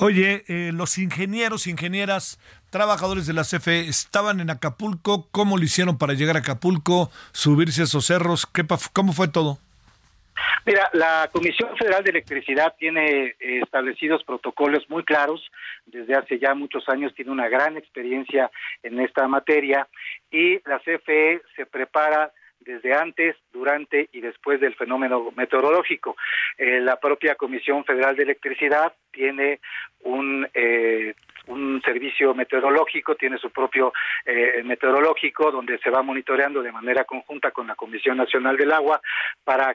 Oye, 0.00 0.44
eh, 0.48 0.70
los 0.72 0.98
ingenieros, 0.98 1.66
ingenieras, 1.66 2.38
trabajadores 2.70 3.26
de 3.26 3.32
la 3.32 3.42
CFE 3.42 3.88
estaban 3.88 4.40
en 4.40 4.50
Acapulco. 4.50 5.28
¿Cómo 5.32 5.56
lo 5.56 5.64
hicieron 5.64 5.98
para 5.98 6.12
llegar 6.12 6.36
a 6.36 6.40
Acapulco, 6.40 7.10
subirse 7.32 7.80
a 7.80 7.84
esos 7.84 8.06
cerros? 8.06 8.46
¿Qué, 8.46 8.64
¿Cómo 8.92 9.12
fue 9.12 9.28
todo? 9.28 9.58
Mira, 10.64 10.88
la 10.92 11.28
Comisión 11.32 11.76
Federal 11.76 12.02
de 12.04 12.10
Electricidad 12.10 12.74
tiene 12.78 13.36
eh, 13.40 13.60
establecidos 13.62 14.24
protocolos 14.24 14.88
muy 14.88 15.04
claros. 15.04 15.50
Desde 15.86 16.14
hace 16.14 16.38
ya 16.38 16.54
muchos 16.54 16.88
años 16.88 17.14
tiene 17.14 17.30
una 17.30 17.48
gran 17.48 17.76
experiencia 17.76 18.50
en 18.82 19.00
esta 19.00 19.26
materia 19.28 19.88
y 20.30 20.60
la 20.68 20.78
CFE 20.80 21.42
se 21.56 21.66
prepara 21.66 22.32
desde 22.60 22.92
antes, 22.92 23.36
durante 23.52 24.08
y 24.12 24.20
después 24.20 24.60
del 24.60 24.74
fenómeno 24.74 25.30
meteorológico. 25.36 26.16
Eh, 26.58 26.80
la 26.80 26.96
propia 26.96 27.34
Comisión 27.34 27.84
Federal 27.84 28.16
de 28.16 28.24
Electricidad 28.24 28.92
tiene 29.10 29.60
un 30.02 30.46
eh, 30.52 31.14
un 31.48 31.80
servicio 31.82 32.34
meteorológico, 32.34 33.14
tiene 33.14 33.38
su 33.38 33.50
propio 33.50 33.92
eh, 34.24 34.62
meteorológico 34.64 35.50
donde 35.50 35.78
se 35.78 35.90
va 35.90 36.02
monitoreando 36.02 36.62
de 36.62 36.72
manera 36.72 37.04
conjunta 37.04 37.50
con 37.50 37.66
la 37.66 37.74
Comisión 37.74 38.16
Nacional 38.18 38.56
del 38.56 38.72
Agua 38.72 39.00
para 39.44 39.74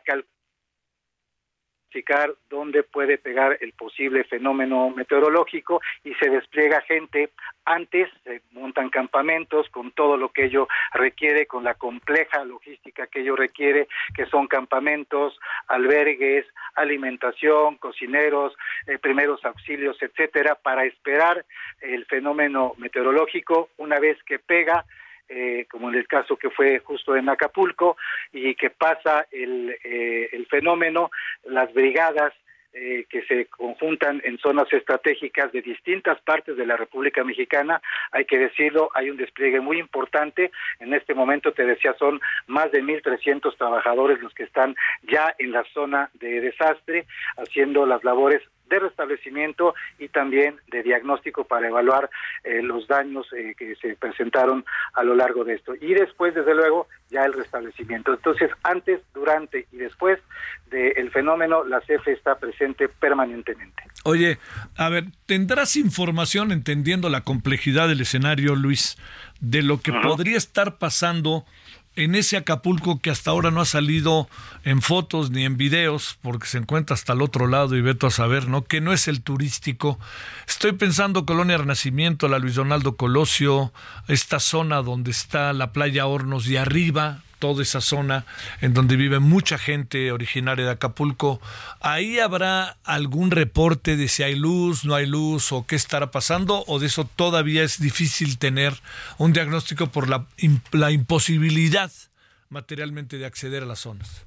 dónde 2.49 2.83
puede 2.83 3.17
pegar 3.17 3.57
el 3.61 3.73
posible 3.73 4.23
fenómeno 4.23 4.89
meteorológico 4.89 5.81
y 6.03 6.13
se 6.15 6.29
despliega 6.29 6.81
gente. 6.81 7.29
Antes, 7.65 8.09
se 8.23 8.41
montan 8.51 8.89
campamentos 8.89 9.69
con 9.69 9.91
todo 9.91 10.17
lo 10.17 10.29
que 10.29 10.45
ello 10.45 10.67
requiere, 10.93 11.45
con 11.45 11.63
la 11.63 11.75
compleja 11.75 12.43
logística 12.43 13.07
que 13.07 13.21
ello 13.21 13.35
requiere, 13.35 13.87
que 14.15 14.25
son 14.25 14.47
campamentos, 14.47 15.39
albergues, 15.67 16.45
alimentación, 16.75 17.77
cocineros, 17.77 18.53
eh, 18.87 18.97
primeros 18.97 19.43
auxilios, 19.45 19.97
etcétera, 20.01 20.55
para 20.55 20.85
esperar 20.85 21.45
el 21.81 22.05
fenómeno 22.05 22.73
meteorológico. 22.77 23.69
Una 23.77 23.99
vez 23.99 24.21
que 24.23 24.39
pega 24.39 24.85
eh, 25.29 25.65
como 25.69 25.89
en 25.89 25.95
el 25.95 26.07
caso 26.07 26.35
que 26.35 26.49
fue 26.49 26.79
justo 26.79 27.15
en 27.15 27.29
Acapulco, 27.29 27.97
y 28.31 28.55
que 28.55 28.69
pasa 28.69 29.27
el, 29.31 29.77
eh, 29.83 30.29
el 30.31 30.45
fenómeno, 30.47 31.11
las 31.45 31.73
brigadas 31.73 32.33
eh, 32.75 33.05
que 33.07 33.21
se 33.25 33.45
conjuntan 33.45 34.19
en 34.25 34.39
zonas 34.39 34.65
estratégicas 34.73 35.51
de 35.51 35.61
distintas 35.61 36.19
partes 36.21 36.57
de 36.57 36.65
la 36.65 36.75
República 36.75 37.23
Mexicana. 37.23 37.79
Hay 38.11 38.25
que 38.25 38.39
decirlo, 38.39 38.89
hay 38.95 39.11
un 39.11 39.17
despliegue 39.17 39.59
muy 39.59 39.77
importante. 39.77 40.51
En 40.79 40.91
este 40.95 41.13
momento, 41.13 41.51
te 41.51 41.65
decía, 41.65 41.93
son 41.99 42.19
más 42.47 42.71
de 42.71 42.81
1.300 42.81 43.55
trabajadores 43.57 44.19
los 44.23 44.33
que 44.33 44.41
están 44.41 44.75
ya 45.03 45.35
en 45.37 45.51
la 45.51 45.63
zona 45.65 46.09
de 46.15 46.41
desastre, 46.41 47.05
haciendo 47.37 47.85
las 47.85 48.03
labores 48.03 48.41
de 48.69 48.79
restablecimiento 48.79 49.75
y 49.99 50.07
también 50.09 50.57
de 50.67 50.83
diagnóstico 50.83 51.45
para 51.45 51.67
evaluar 51.67 52.09
eh, 52.43 52.61
los 52.61 52.87
daños 52.87 53.27
eh, 53.33 53.55
que 53.57 53.75
se 53.75 53.95
presentaron 53.95 54.65
a 54.93 55.03
lo 55.03 55.15
largo 55.15 55.43
de 55.43 55.55
esto. 55.55 55.73
Y 55.79 55.93
después, 55.93 56.33
desde 56.33 56.55
luego, 56.55 56.87
ya 57.09 57.25
el 57.25 57.33
restablecimiento. 57.33 58.13
Entonces, 58.13 58.51
antes, 58.63 59.01
durante 59.13 59.67
y 59.71 59.77
después 59.77 60.19
del 60.69 61.11
fenómeno, 61.11 61.63
la 61.63 61.81
CFE 61.81 62.13
está 62.13 62.39
presente 62.39 62.89
permanentemente. 62.89 63.83
Oye, 64.05 64.39
a 64.75 64.89
ver, 64.89 65.05
¿tendrás 65.27 65.75
información, 65.75 66.51
entendiendo 66.51 67.09
la 67.09 67.21
complejidad 67.21 67.87
del 67.87 68.01
escenario, 68.01 68.55
Luis, 68.55 68.97
de 69.39 69.61
lo 69.61 69.81
que 69.81 69.93
podría 69.93 70.37
estar 70.37 70.79
pasando? 70.79 71.45
En 71.95 72.15
ese 72.15 72.37
Acapulco 72.37 72.99
que 72.99 73.09
hasta 73.09 73.31
ahora 73.31 73.51
no 73.51 73.61
ha 73.61 73.65
salido 73.65 74.27
en 74.63 74.81
fotos 74.81 75.31
ni 75.31 75.45
en 75.45 75.57
videos, 75.57 76.17
porque 76.21 76.47
se 76.47 76.57
encuentra 76.57 76.93
hasta 76.93 77.13
el 77.13 77.21
otro 77.21 77.47
lado 77.47 77.75
y 77.75 77.81
veto 77.81 78.07
a 78.07 78.11
saber, 78.11 78.47
¿no? 78.47 78.63
Que 78.63 78.81
no 78.81 78.93
es 78.93 79.07
el 79.07 79.21
turístico. 79.21 79.99
Estoy 80.47 80.73
pensando 80.73 81.25
Colonia 81.25 81.57
Renacimiento, 81.57 82.27
la 82.27 82.39
Luis 82.39 82.55
Donaldo 82.55 82.95
Colosio, 82.95 83.73
esta 84.07 84.39
zona 84.39 84.81
donde 84.81 85.11
está 85.11 85.53
la 85.53 85.71
playa 85.71 86.07
Hornos 86.07 86.47
y 86.47 86.57
arriba, 86.57 87.21
toda 87.43 87.61
esa 87.61 87.81
zona 87.81 88.23
en 88.61 88.73
donde 88.73 88.95
vive 88.95 89.19
mucha 89.19 89.57
gente 89.57 90.13
originaria 90.13 90.63
de 90.63 90.71
Acapulco. 90.71 91.41
¿Ahí 91.81 92.17
habrá 92.17 92.77
algún 92.85 93.31
reporte 93.31 93.97
de 93.97 94.07
si 94.07 94.23
hay 94.23 94.33
luz, 94.33 94.85
no 94.85 94.95
hay 94.95 95.07
luz 95.07 95.51
o 95.51 95.65
qué 95.67 95.75
estará 95.75 96.09
pasando? 96.09 96.63
¿O 96.67 96.79
de 96.79 96.85
eso 96.85 97.05
todavía 97.17 97.63
es 97.63 97.81
difícil 97.81 98.39
tener 98.39 98.71
un 99.17 99.33
diagnóstico 99.33 99.87
por 99.87 100.07
la, 100.07 100.25
la 100.71 100.91
imposibilidad 100.91 101.91
materialmente 102.47 103.17
de 103.17 103.25
acceder 103.25 103.63
a 103.63 103.65
las 103.65 103.79
zonas? 103.79 104.25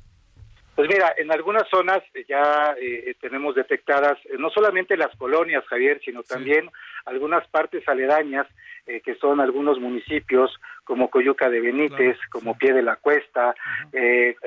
Pues 0.75 0.87
mira, 0.91 1.15
en 1.17 1.33
algunas 1.33 1.67
zonas 1.71 2.03
ya 2.29 2.77
eh, 2.79 3.15
tenemos 3.23 3.55
detectadas 3.55 4.19
eh, 4.27 4.37
no 4.39 4.51
solamente 4.51 4.95
las 4.99 5.17
colonias, 5.17 5.65
Javier, 5.69 6.03
sino 6.05 6.23
también 6.23 6.69
algunas 7.07 7.49
partes 7.49 7.89
aledañas, 7.89 8.47
eh, 8.87 9.01
que 9.01 9.15
son 9.15 9.41
algunos 9.41 9.81
municipios 9.81 10.51
como 10.87 11.11
Coyuca 11.11 11.51
de 11.51 11.61
Benítez, 11.61 12.17
como 12.31 12.57
Pie 12.57 12.73
de 12.73 12.83
la 12.83 12.97
Cuesta, 12.97 13.55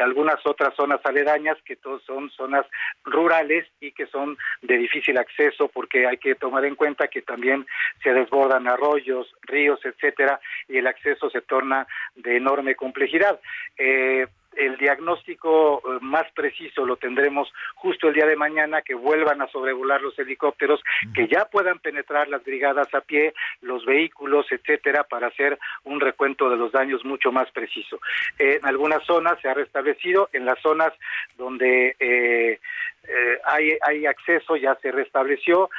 algunas 0.01 0.43
otras 0.45 0.73
zonas 0.73 1.01
aledañas 1.03 1.57
que 1.65 1.75
todos 1.75 2.01
son 2.03 2.29
zonas 2.31 2.65
rurales 3.03 3.67
y 3.81 3.91
que 3.91 4.07
son 4.07 4.37
de 4.61 4.77
difícil 4.77 5.17
acceso 5.17 5.67
porque 5.67 6.07
hay 6.07 6.17
que 6.17 6.35
tomar 6.35 6.65
en 6.65 6.75
cuenta 6.75 7.09
que 7.09 7.21
también 7.21 7.67
se 8.01 8.13
desbordan 8.13 8.67
arroyos, 8.67 9.27
ríos, 9.41 9.79
etcétera, 9.83 10.39
y 10.67 10.77
el 10.77 10.87
acceso 10.87 11.29
se 11.29 11.41
torna 11.41 11.85
de 12.15 12.37
enorme 12.37 12.75
complejidad. 12.75 13.39
Eh, 13.77 14.27
el 14.55 14.77
diagnóstico 14.77 15.79
eh, 15.79 15.99
más 16.01 16.29
preciso 16.33 16.85
lo 16.85 16.97
tendremos 16.97 17.51
justo 17.75 18.07
el 18.07 18.13
día 18.13 18.25
de 18.25 18.35
mañana, 18.35 18.81
que 18.81 18.95
vuelvan 18.95 19.41
a 19.41 19.47
sobrevolar 19.47 20.01
los 20.01 20.17
helicópteros, 20.17 20.81
que 21.13 21.27
ya 21.27 21.45
puedan 21.45 21.79
penetrar 21.79 22.27
las 22.27 22.43
brigadas 22.43 22.93
a 22.93 23.01
pie, 23.01 23.33
los 23.61 23.85
vehículos, 23.85 24.45
etcétera, 24.51 25.03
para 25.03 25.27
hacer 25.27 25.57
un 25.83 25.99
recuento 25.99 26.49
de 26.49 26.57
los 26.57 26.71
daños 26.71 27.05
mucho 27.05 27.31
más 27.31 27.49
preciso. 27.51 27.99
en 28.37 28.65
algunas 28.65 29.03
zonas 29.05 29.39
se 29.41 29.49
ha 29.49 29.53
restablecido, 29.53 30.29
en 30.33 30.45
las 30.45 30.59
zonas 30.59 30.93
donde 31.37 31.95
eh, 31.99 32.59
eh, 33.07 33.39
hay, 33.45 33.77
hay 33.81 34.05
acceso, 34.05 34.55
ya 34.55 34.75
se 34.75 34.91
restableció, 34.91 35.69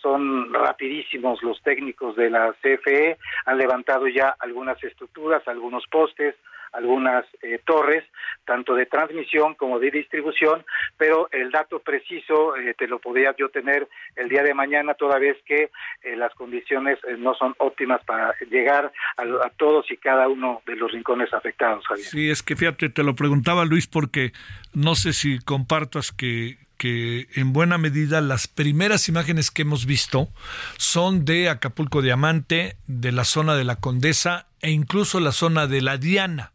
son 0.00 0.52
rapidísimos 0.52 1.42
los 1.42 1.60
técnicos 1.62 2.16
de 2.16 2.30
la 2.30 2.54
CFE, 2.62 3.16
han 3.46 3.58
levantado 3.58 4.06
ya 4.08 4.34
algunas 4.38 4.82
estructuras, 4.82 5.46
algunos 5.48 5.86
postes, 5.86 6.34
algunas 6.72 7.24
eh, 7.42 7.60
torres, 7.64 8.04
tanto 8.44 8.74
de 8.74 8.86
transmisión 8.86 9.54
como 9.54 9.78
de 9.78 9.90
distribución, 9.90 10.64
pero 10.96 11.28
el 11.32 11.50
dato 11.50 11.80
preciso 11.80 12.56
eh, 12.56 12.74
te 12.76 12.86
lo 12.86 12.98
podría 12.98 13.34
yo 13.36 13.48
tener 13.48 13.88
el 14.16 14.28
día 14.28 14.42
de 14.42 14.54
mañana, 14.54 14.94
toda 14.94 15.18
vez 15.18 15.36
que 15.44 15.70
eh, 16.02 16.16
las 16.16 16.34
condiciones 16.34 16.98
no 17.18 17.34
son 17.34 17.54
óptimas 17.58 18.02
para 18.04 18.34
llegar 18.50 18.92
a, 19.16 19.50
todos 19.56 19.90
y 19.90 19.96
cada 19.96 20.28
uno 20.28 20.62
de 20.66 20.76
los 20.76 20.92
rincones 20.92 21.32
afectados. 21.32 21.84
Sí, 21.96 22.30
es 22.30 22.42
que 22.42 22.56
fíjate, 22.56 22.88
te 22.88 23.02
lo 23.02 23.14
preguntaba 23.14 23.64
Luis 23.64 23.86
porque 23.86 24.32
no 24.72 24.94
sé 24.94 25.12
si 25.12 25.38
compartas 25.40 26.12
que 26.12 26.56
que 26.78 27.26
en 27.34 27.52
buena 27.52 27.76
medida 27.76 28.20
las 28.20 28.46
primeras 28.46 29.08
imágenes 29.08 29.50
que 29.50 29.62
hemos 29.62 29.84
visto 29.84 30.28
son 30.76 31.24
de 31.24 31.48
Acapulco 31.48 32.02
Diamante, 32.02 32.76
de 32.86 33.10
la 33.10 33.24
zona 33.24 33.56
de 33.56 33.64
la 33.64 33.76
Condesa 33.76 34.46
e 34.60 34.70
incluso 34.70 35.20
la 35.20 35.32
zona 35.32 35.66
de 35.66 35.82
la 35.82 35.98
Diana 35.98 36.52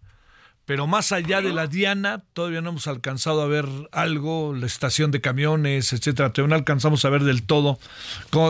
pero 0.65 0.87
más 0.87 1.11
allá 1.11 1.41
de 1.41 1.53
la 1.53 1.67
Diana, 1.67 2.23
todavía 2.33 2.61
no 2.61 2.69
hemos 2.69 2.87
alcanzado 2.87 3.41
a 3.41 3.47
ver 3.47 3.67
algo, 3.91 4.53
la 4.53 4.65
estación 4.65 5.11
de 5.11 5.19
camiones, 5.19 5.91
etcétera, 5.91 6.31
todavía 6.31 6.55
no 6.55 6.55
alcanzamos 6.55 7.03
a 7.03 7.09
ver 7.09 7.23
del 7.23 7.43
todo 7.43 7.79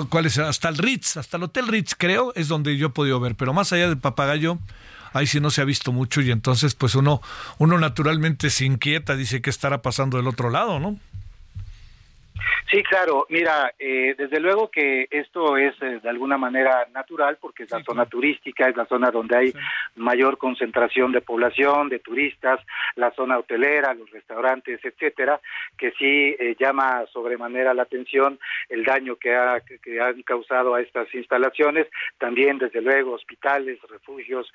cuál 0.09 0.27
es, 0.27 0.37
hasta 0.37 0.69
el 0.69 0.77
Ritz, 0.77 1.17
hasta 1.17 1.37
el 1.37 1.43
Hotel 1.43 1.67
Ritz 1.67 1.95
creo, 1.97 2.31
es 2.35 2.47
donde 2.47 2.77
yo 2.77 2.87
he 2.87 2.91
podido 2.91 3.19
ver, 3.19 3.35
pero 3.35 3.53
más 3.53 3.73
allá 3.73 3.87
del 3.87 3.97
papagayo, 3.97 4.59
ahí 5.13 5.25
sí 5.25 5.39
no 5.39 5.49
se 5.49 5.61
ha 5.61 5.65
visto 5.65 5.91
mucho 5.91 6.21
y 6.21 6.29
entonces 6.29 6.75
pues 6.75 6.93
uno, 6.93 7.21
uno 7.57 7.79
naturalmente 7.79 8.51
se 8.51 8.65
inquieta, 8.65 9.15
dice 9.15 9.41
qué 9.41 9.49
estará 9.49 9.81
pasando 9.81 10.17
del 10.17 10.27
otro 10.27 10.51
lado, 10.51 10.79
¿no? 10.79 10.99
Sí, 12.71 12.81
claro. 12.83 13.25
Mira, 13.29 13.73
eh, 13.77 14.15
desde 14.17 14.39
luego 14.39 14.69
que 14.69 15.07
esto 15.11 15.57
es 15.57 15.75
eh, 15.81 15.99
de 16.01 16.09
alguna 16.09 16.37
manera 16.37 16.87
natural 16.93 17.37
porque 17.39 17.63
es 17.63 17.71
la 17.71 17.83
zona 17.83 18.05
turística, 18.05 18.67
es 18.67 18.75
la 18.75 18.85
zona 18.85 19.11
donde 19.11 19.37
hay 19.37 19.53
mayor 19.95 20.37
concentración 20.37 21.11
de 21.11 21.21
población, 21.21 21.89
de 21.89 21.99
turistas, 21.99 22.59
la 22.95 23.11
zona 23.11 23.37
hotelera, 23.37 23.93
los 23.93 24.09
restaurantes, 24.09 24.79
etcétera, 24.83 25.39
que 25.77 25.91
sí 25.91 26.35
eh, 26.39 26.55
llama 26.59 27.05
sobremanera 27.11 27.73
la 27.73 27.83
atención 27.83 28.39
el 28.69 28.83
daño 28.85 29.17
que, 29.17 29.35
ha, 29.35 29.59
que 29.61 30.01
han 30.01 30.21
causado 30.23 30.73
a 30.75 30.81
estas 30.81 31.13
instalaciones, 31.13 31.87
también 32.17 32.57
desde 32.57 32.81
luego 32.81 33.13
hospitales, 33.13 33.79
refugios, 33.89 34.51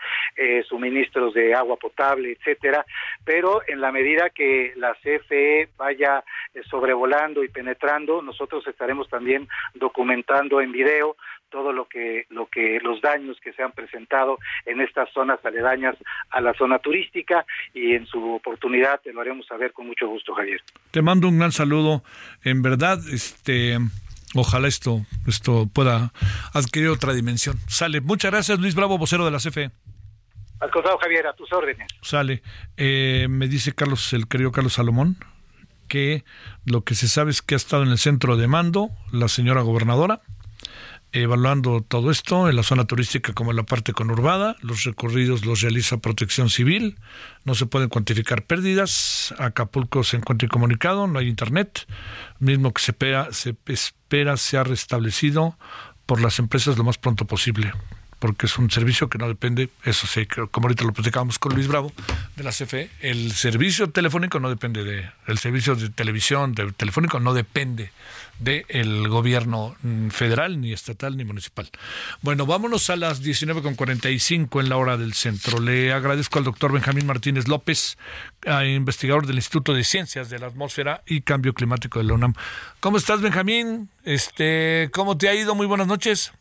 suministros 0.69 1.35
de 1.35 1.55
agua 1.55 1.77
potable, 1.77 2.33
etcétera, 2.33 2.85
pero 3.25 3.63
en 3.67 3.81
la 3.81 3.93
medida 3.93 4.31
que 4.31 4.73
la 4.77 4.95
CFE 4.95 5.69
vaya 5.77 6.23
sobrevolando 6.71 7.43
y 7.43 7.49
penetrando 7.49 7.98
nosotros 8.07 8.67
estaremos 8.67 9.09
también 9.09 9.49
documentando 9.75 10.61
en 10.61 10.73
video 10.73 11.17
todo 11.51 11.73
lo 11.73 11.87
que 11.87 12.27
lo 12.31 12.47
que 12.47 12.79
los 12.83 13.01
daños 13.01 13.39
que 13.43 13.53
se 13.53 13.63
han 13.63 13.73
presentado 13.73 14.39
en 14.67 14.81
estas 14.81 15.11
zonas 15.13 15.45
aledañas 15.45 15.97
a 16.31 16.41
la 16.41 16.55
zona 16.55 16.79
turística 16.79 17.45
y 17.75 17.95
en 17.95 18.07
su 18.07 18.35
oportunidad 18.35 19.01
te 19.01 19.13
lo 19.13 19.21
haremos 19.21 19.47
saber 19.47 19.73
con 19.73 19.87
mucho 19.87 20.07
gusto, 20.09 20.35
Javier. 20.35 20.61
Te 20.91 21.03
mando 21.03 21.29
un 21.29 21.39
gran 21.39 21.53
saludo. 21.53 22.03
En 22.45 22.63
verdad, 22.63 22.99
este 23.13 23.79
ojalá 24.35 24.69
esto 24.69 25.07
esto 25.27 25.67
pueda 25.73 26.13
adquirir 26.53 26.89
otra 26.89 27.15
dimensión. 27.15 27.57
Sale. 27.67 28.01
Muchas 28.01 28.31
gracias, 28.31 28.59
Luis 28.59 28.75
Bravo, 28.75 28.99
vocero 28.99 29.25
de 29.25 29.31
la 29.31 29.39
CFE. 29.39 29.71
Al 30.61 30.71
contrario, 30.71 30.99
Javier, 30.99 31.27
a 31.27 31.33
tus 31.35 31.53
órdenes. 31.53 31.89
Sale. 32.03 32.43
Eh, 32.77 33.27
me 33.31 33.47
dice 33.47 33.73
Carlos, 33.73 34.13
el 34.13 34.27
querido 34.27 34.51
Carlos 34.51 34.73
Salomón, 34.73 35.17
que 35.89 36.25
lo 36.65 36.85
que 36.85 36.95
se 36.95 37.09
sabe 37.09 37.31
es 37.31 37.43
que 37.43 37.55
ha 37.55 37.57
estado 37.57 37.83
en 37.83 37.91
el 37.91 37.99
centro 37.99 38.37
de 38.37 38.47
mando 38.47 38.91
la 39.11 39.29
señora 39.29 39.63
gobernadora, 39.63 40.21
evaluando 41.13 41.81
todo 41.81 42.11
esto 42.11 42.49
en 42.49 42.57
la 42.57 42.63
zona 42.63 42.85
turística 42.85 43.33
como 43.33 43.51
en 43.51 43.57
la 43.57 43.63
parte 43.65 43.93
conurbada. 43.93 44.57
Los 44.61 44.85
recorridos 44.85 45.45
los 45.45 45.63
realiza 45.63 45.99
Protección 45.99 46.51
Civil. 46.51 46.99
No 47.45 47.55
se 47.55 47.67
pueden 47.67 47.89
cuantificar 47.89 48.45
pérdidas. 48.45 49.35
Acapulco 49.39 50.05
se 50.05 50.19
encuentra 50.19 50.47
incomunicado, 50.47 51.07
no 51.07 51.19
hay 51.19 51.29
internet. 51.29 51.87
Mismo 52.39 52.73
que 52.73 52.83
se 52.83 52.93
espera, 52.93 53.33
se 53.33 53.57
espera 53.67 54.37
sea 54.37 54.65
restablecido 54.65 55.59
por 56.07 56.21
las 56.21 56.39
empresas 56.39 56.79
lo 56.79 56.85
más 56.85 56.99
pronto 56.99 57.27
posible 57.27 57.73
porque 58.19 58.47
es 58.47 58.59
un 58.59 58.71
servicio 58.71 59.09
que 59.09 59.19
no 59.19 59.29
depende, 59.29 59.71
eso 59.85 60.07
sí, 60.07 60.27
como 60.27 60.67
ahorita 60.67 60.85
lo 60.85 60.93
platicábamos 60.93 61.39
con 61.39 61.55
Luis 61.55 61.69
Bravo 61.69 61.93
de 62.37 62.43
la 62.45 62.51
CFE, 62.51 62.91
el 63.01 63.33
servicio 63.33 63.91
telefónico 63.91 64.41
no 64.41 64.51
depende 64.51 64.85
de, 64.85 65.09
el 65.27 65.39
servicio 65.39 65.77
de 65.77 65.89
televisión, 65.91 66.55
de 66.55 66.73
telefónico 66.73 67.21
no 67.21 67.35
depende 67.35 67.93
del 68.39 69.09
gobierno 69.09 69.77
mm, 69.83 70.09
federal, 70.09 70.61
ni 70.61 70.73
estatal, 70.73 71.17
ni 71.17 71.25
municipal. 71.25 71.69
Bueno, 72.23 72.47
vámonos 72.47 72.89
a 72.91 72.97
las 72.97 73.23
19.45 73.23 74.61
en 74.61 74.69
la 74.69 74.77
hora 74.77 74.97
del 74.97 75.15
centro. 75.15 75.61
Le 75.61 75.93
agradezco 75.93 76.39
al 76.39 76.45
doctor 76.45 76.73
Benjamín 76.73 77.07
Martínez 77.07 77.49
López, 77.49 77.99
investigador 78.65 79.27
del 79.27 79.37
Instituto 79.37 79.75
de 79.75 79.85
Ciencias 79.85 80.31
de 80.31 80.39
la 80.39 80.47
Atmósfera 80.47 81.03
y 81.07 81.23
Cambio 81.23 81.53
Climático 81.53 81.99
de 81.99 82.05
la 82.05 82.15
UNAM. 82.15 82.35
¿Cómo 82.81 82.97
estás, 82.97 83.21
Benjamín? 83.21 83.89
Este, 84.05 84.91
¿Cómo 84.93 85.19
te 85.19 85.29
ha 85.29 85.35
ido? 85.35 85.55
Muy 85.55 85.67
buenas 85.67 85.87
noches. 85.87 86.33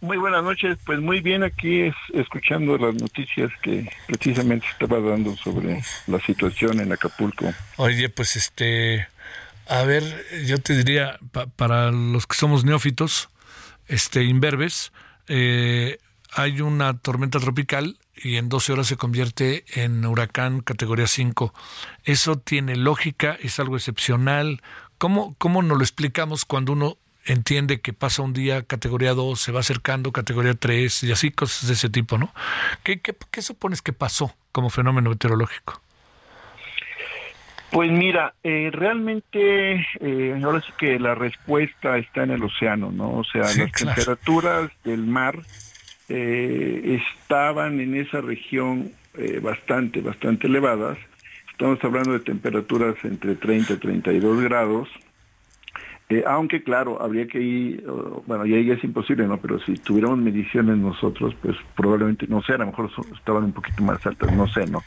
Muy 0.00 0.16
buenas 0.16 0.44
noches, 0.44 0.78
pues 0.84 1.00
muy 1.00 1.20
bien 1.20 1.42
aquí 1.42 1.80
es, 1.80 1.94
escuchando 2.14 2.78
las 2.78 2.94
noticias 2.94 3.50
que 3.62 3.90
precisamente 4.06 4.66
estaba 4.70 5.00
dando 5.00 5.36
sobre 5.36 5.82
la 6.06 6.20
situación 6.20 6.80
en 6.80 6.92
Acapulco. 6.92 7.52
Oye, 7.76 8.08
pues 8.08 8.36
este, 8.36 9.08
a 9.66 9.82
ver, 9.82 10.04
yo 10.46 10.58
te 10.58 10.76
diría, 10.76 11.18
para 11.56 11.90
los 11.90 12.28
que 12.28 12.36
somos 12.36 12.64
neófitos, 12.64 13.28
este, 13.88 14.22
imberbes, 14.22 14.92
eh, 15.26 15.98
hay 16.32 16.60
una 16.60 16.96
tormenta 16.96 17.40
tropical 17.40 17.98
y 18.14 18.36
en 18.36 18.48
12 18.48 18.74
horas 18.74 18.86
se 18.86 18.96
convierte 18.96 19.64
en 19.74 20.04
huracán 20.04 20.60
categoría 20.60 21.08
5. 21.08 21.52
Eso 22.04 22.38
tiene 22.38 22.76
lógica, 22.76 23.36
es 23.40 23.58
algo 23.58 23.76
excepcional. 23.76 24.62
¿Cómo, 24.98 25.34
¿Cómo 25.38 25.62
nos 25.62 25.78
lo 25.78 25.82
explicamos 25.82 26.44
cuando 26.44 26.72
uno 26.72 26.98
entiende 27.28 27.80
que 27.80 27.92
pasa 27.92 28.22
un 28.22 28.32
día 28.32 28.62
categoría 28.62 29.12
2, 29.14 29.38
se 29.38 29.52
va 29.52 29.60
acercando 29.60 30.12
categoría 30.12 30.54
3 30.54 31.04
y 31.04 31.12
así 31.12 31.30
cosas 31.30 31.68
de 31.68 31.74
ese 31.74 31.90
tipo, 31.90 32.18
¿no? 32.18 32.32
¿Qué, 32.82 33.00
qué, 33.00 33.42
supones 33.42 33.82
que 33.82 33.92
pasó 33.92 34.34
como 34.50 34.70
fenómeno 34.70 35.10
meteorológico? 35.10 35.80
Pues 37.70 37.90
mira, 37.90 38.34
eh, 38.42 38.70
realmente 38.72 39.86
eh, 40.00 40.40
ahora 40.42 40.62
sí 40.62 40.72
que 40.78 40.98
la 40.98 41.14
respuesta 41.14 41.98
está 41.98 42.22
en 42.22 42.30
el 42.30 42.42
océano, 42.42 42.90
¿no? 42.90 43.18
O 43.18 43.24
sea, 43.24 43.42
las 43.42 43.72
temperaturas 43.72 44.70
del 44.84 45.06
mar 45.06 45.38
eh, 46.08 46.98
estaban 47.02 47.78
en 47.80 47.94
esa 47.94 48.20
región 48.22 48.92
bastante, 49.42 50.00
bastante 50.00 50.46
elevadas. 50.46 50.96
Estamos 51.50 51.82
hablando 51.82 52.12
de 52.12 52.20
temperaturas 52.20 52.94
entre 53.02 53.34
30 53.34 53.72
y 53.72 53.76
32 53.76 54.40
grados 54.42 54.88
eh, 56.10 56.24
aunque 56.26 56.62
claro, 56.62 57.02
habría 57.02 57.26
que 57.26 57.40
ir, 57.40 57.84
bueno, 58.26 58.46
ya, 58.46 58.58
ya 58.60 58.74
es 58.74 58.84
imposible, 58.84 59.26
¿no? 59.26 59.38
Pero 59.38 59.58
si 59.60 59.74
tuviéramos 59.74 60.18
mediciones 60.18 60.78
nosotros, 60.78 61.34
pues 61.42 61.56
probablemente, 61.76 62.26
no 62.28 62.42
sé, 62.42 62.54
a 62.54 62.58
lo 62.58 62.66
mejor 62.66 62.90
estaban 63.14 63.44
un 63.44 63.52
poquito 63.52 63.82
más 63.82 64.04
altas, 64.06 64.32
no 64.34 64.46
sé, 64.48 64.66
¿no? 64.66 64.82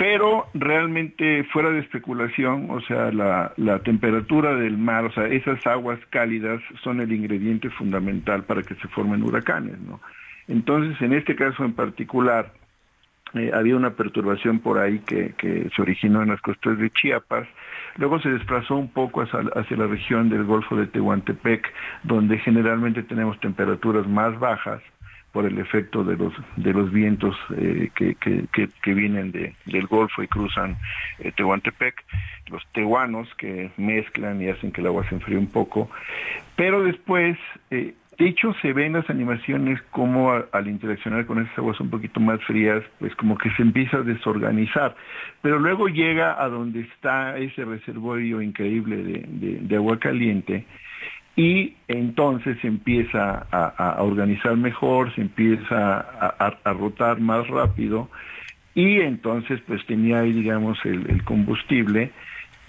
Pero 0.00 0.46
realmente 0.54 1.44
fuera 1.52 1.68
de 1.68 1.80
especulación, 1.80 2.70
o 2.70 2.80
sea, 2.80 3.12
la, 3.12 3.52
temperatura 3.84 4.54
del 4.54 4.78
mar, 4.78 5.04
o 5.04 5.12
sea, 5.12 5.26
esas 5.26 5.66
aguas 5.66 5.98
cálidas 6.08 6.62
son 6.82 7.02
el 7.02 7.12
ingrediente 7.12 7.68
fundamental 7.68 8.44
para 8.44 8.62
que 8.62 8.76
se 8.76 8.88
formen 8.88 9.22
huracanes, 9.22 9.78
¿no? 9.80 10.00
Entonces, 10.48 10.98
en 11.02 11.12
este 11.12 11.36
caso 11.36 11.66
en 11.66 11.74
particular, 11.74 12.50
eh, 13.34 13.50
había 13.52 13.76
una 13.76 13.90
perturbación 13.90 14.60
por 14.60 14.78
ahí 14.78 15.00
que, 15.00 15.34
se 15.76 15.82
originó 15.82 16.22
en 16.22 16.30
las 16.30 16.40
costas 16.40 16.78
de 16.78 16.88
Chiapas, 16.88 17.46
luego 17.96 18.20
se 18.20 18.30
desplazó 18.30 18.76
un 18.76 18.88
poco 18.88 19.22
hacia, 19.22 19.76
la 19.76 19.86
región 19.86 20.28
del 20.28 20.44
Golfo 20.44 20.76
de 20.76 20.86
Tehuantepec, 20.86 21.72
donde 22.02 22.38
generalmente 22.38 23.02
tenemos 23.02 23.38
temperaturas 23.40 24.06
más 24.06 24.38
bajas 24.38 24.82
por 25.32 25.46
el 25.46 25.58
efecto 25.58 26.02
de 26.02 26.16
los 26.16 26.32
de 26.56 26.72
los 26.72 26.90
vientos 26.90 27.36
eh, 27.56 27.90
que, 27.94 28.94
vienen 28.94 29.30
del 29.30 29.86
Golfo 29.86 30.22
y 30.22 30.28
cruzan 30.28 30.76
eh, 31.20 31.30
Tehuantepec, 31.30 32.04
los 32.48 32.66
tehuanos 32.72 33.32
que 33.36 33.70
mezclan 33.76 34.42
y 34.42 34.48
hacen 34.48 34.72
que 34.72 34.80
el 34.80 34.88
agua 34.88 35.08
se 35.08 35.14
enfríe 35.14 35.38
un 35.38 35.46
poco, 35.46 35.88
pero 36.56 36.82
después 36.82 37.38
de 38.20 38.28
hecho, 38.28 38.54
se 38.60 38.74
ven 38.74 38.92
las 38.92 39.08
animaciones 39.08 39.80
como 39.92 40.30
al 40.30 40.68
interaccionar 40.68 41.24
con 41.24 41.40
esas 41.40 41.56
aguas 41.56 41.80
un 41.80 41.88
poquito 41.88 42.20
más 42.20 42.38
frías, 42.44 42.82
pues 42.98 43.14
como 43.14 43.38
que 43.38 43.50
se 43.52 43.62
empieza 43.62 43.96
a 43.96 44.02
desorganizar. 44.02 44.94
Pero 45.40 45.58
luego 45.58 45.88
llega 45.88 46.38
a 46.38 46.46
donde 46.50 46.80
está 46.80 47.38
ese 47.38 47.64
reservorio 47.64 48.42
increíble 48.42 49.24
de, 49.26 49.74
agua 49.74 49.98
caliente 49.98 50.66
y 51.34 51.76
entonces 51.88 52.58
se 52.60 52.66
empieza 52.66 53.46
a, 53.50 54.02
organizar 54.02 54.54
mejor, 54.54 55.14
se 55.14 55.22
empieza 55.22 56.00
a, 56.00 56.72
rotar 56.74 57.20
más 57.20 57.48
rápido 57.48 58.10
y 58.74 59.00
entonces 59.00 59.62
pues 59.66 59.82
tenía 59.86 60.20
ahí 60.20 60.32
digamos 60.34 60.78
el 60.84 61.24
combustible 61.24 62.12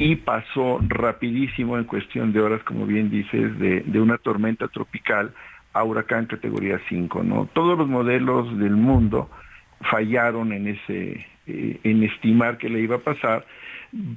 y 0.01 0.15
pasó 0.15 0.79
rapidísimo 0.87 1.77
en 1.77 1.83
cuestión 1.83 2.33
de 2.33 2.41
horas, 2.41 2.63
como 2.63 2.87
bien 2.87 3.11
dices, 3.11 3.59
de, 3.59 4.01
una 4.01 4.17
tormenta 4.17 4.67
tropical 4.67 5.31
a 5.73 5.83
huracán 5.83 6.25
categoría 6.25 6.81
5. 6.89 7.21
¿no? 7.21 7.47
Todos 7.53 7.77
los 7.77 7.87
modelos 7.87 8.57
del 8.57 8.75
mundo 8.75 9.29
fallaron 9.91 10.53
en, 10.53 10.69
ese, 10.69 11.27
eh, 11.45 11.79
en 11.83 12.01
estimar 12.01 12.57
que 12.57 12.67
le 12.67 12.79
iba 12.79 12.95
a 12.95 13.01
pasar. 13.01 13.45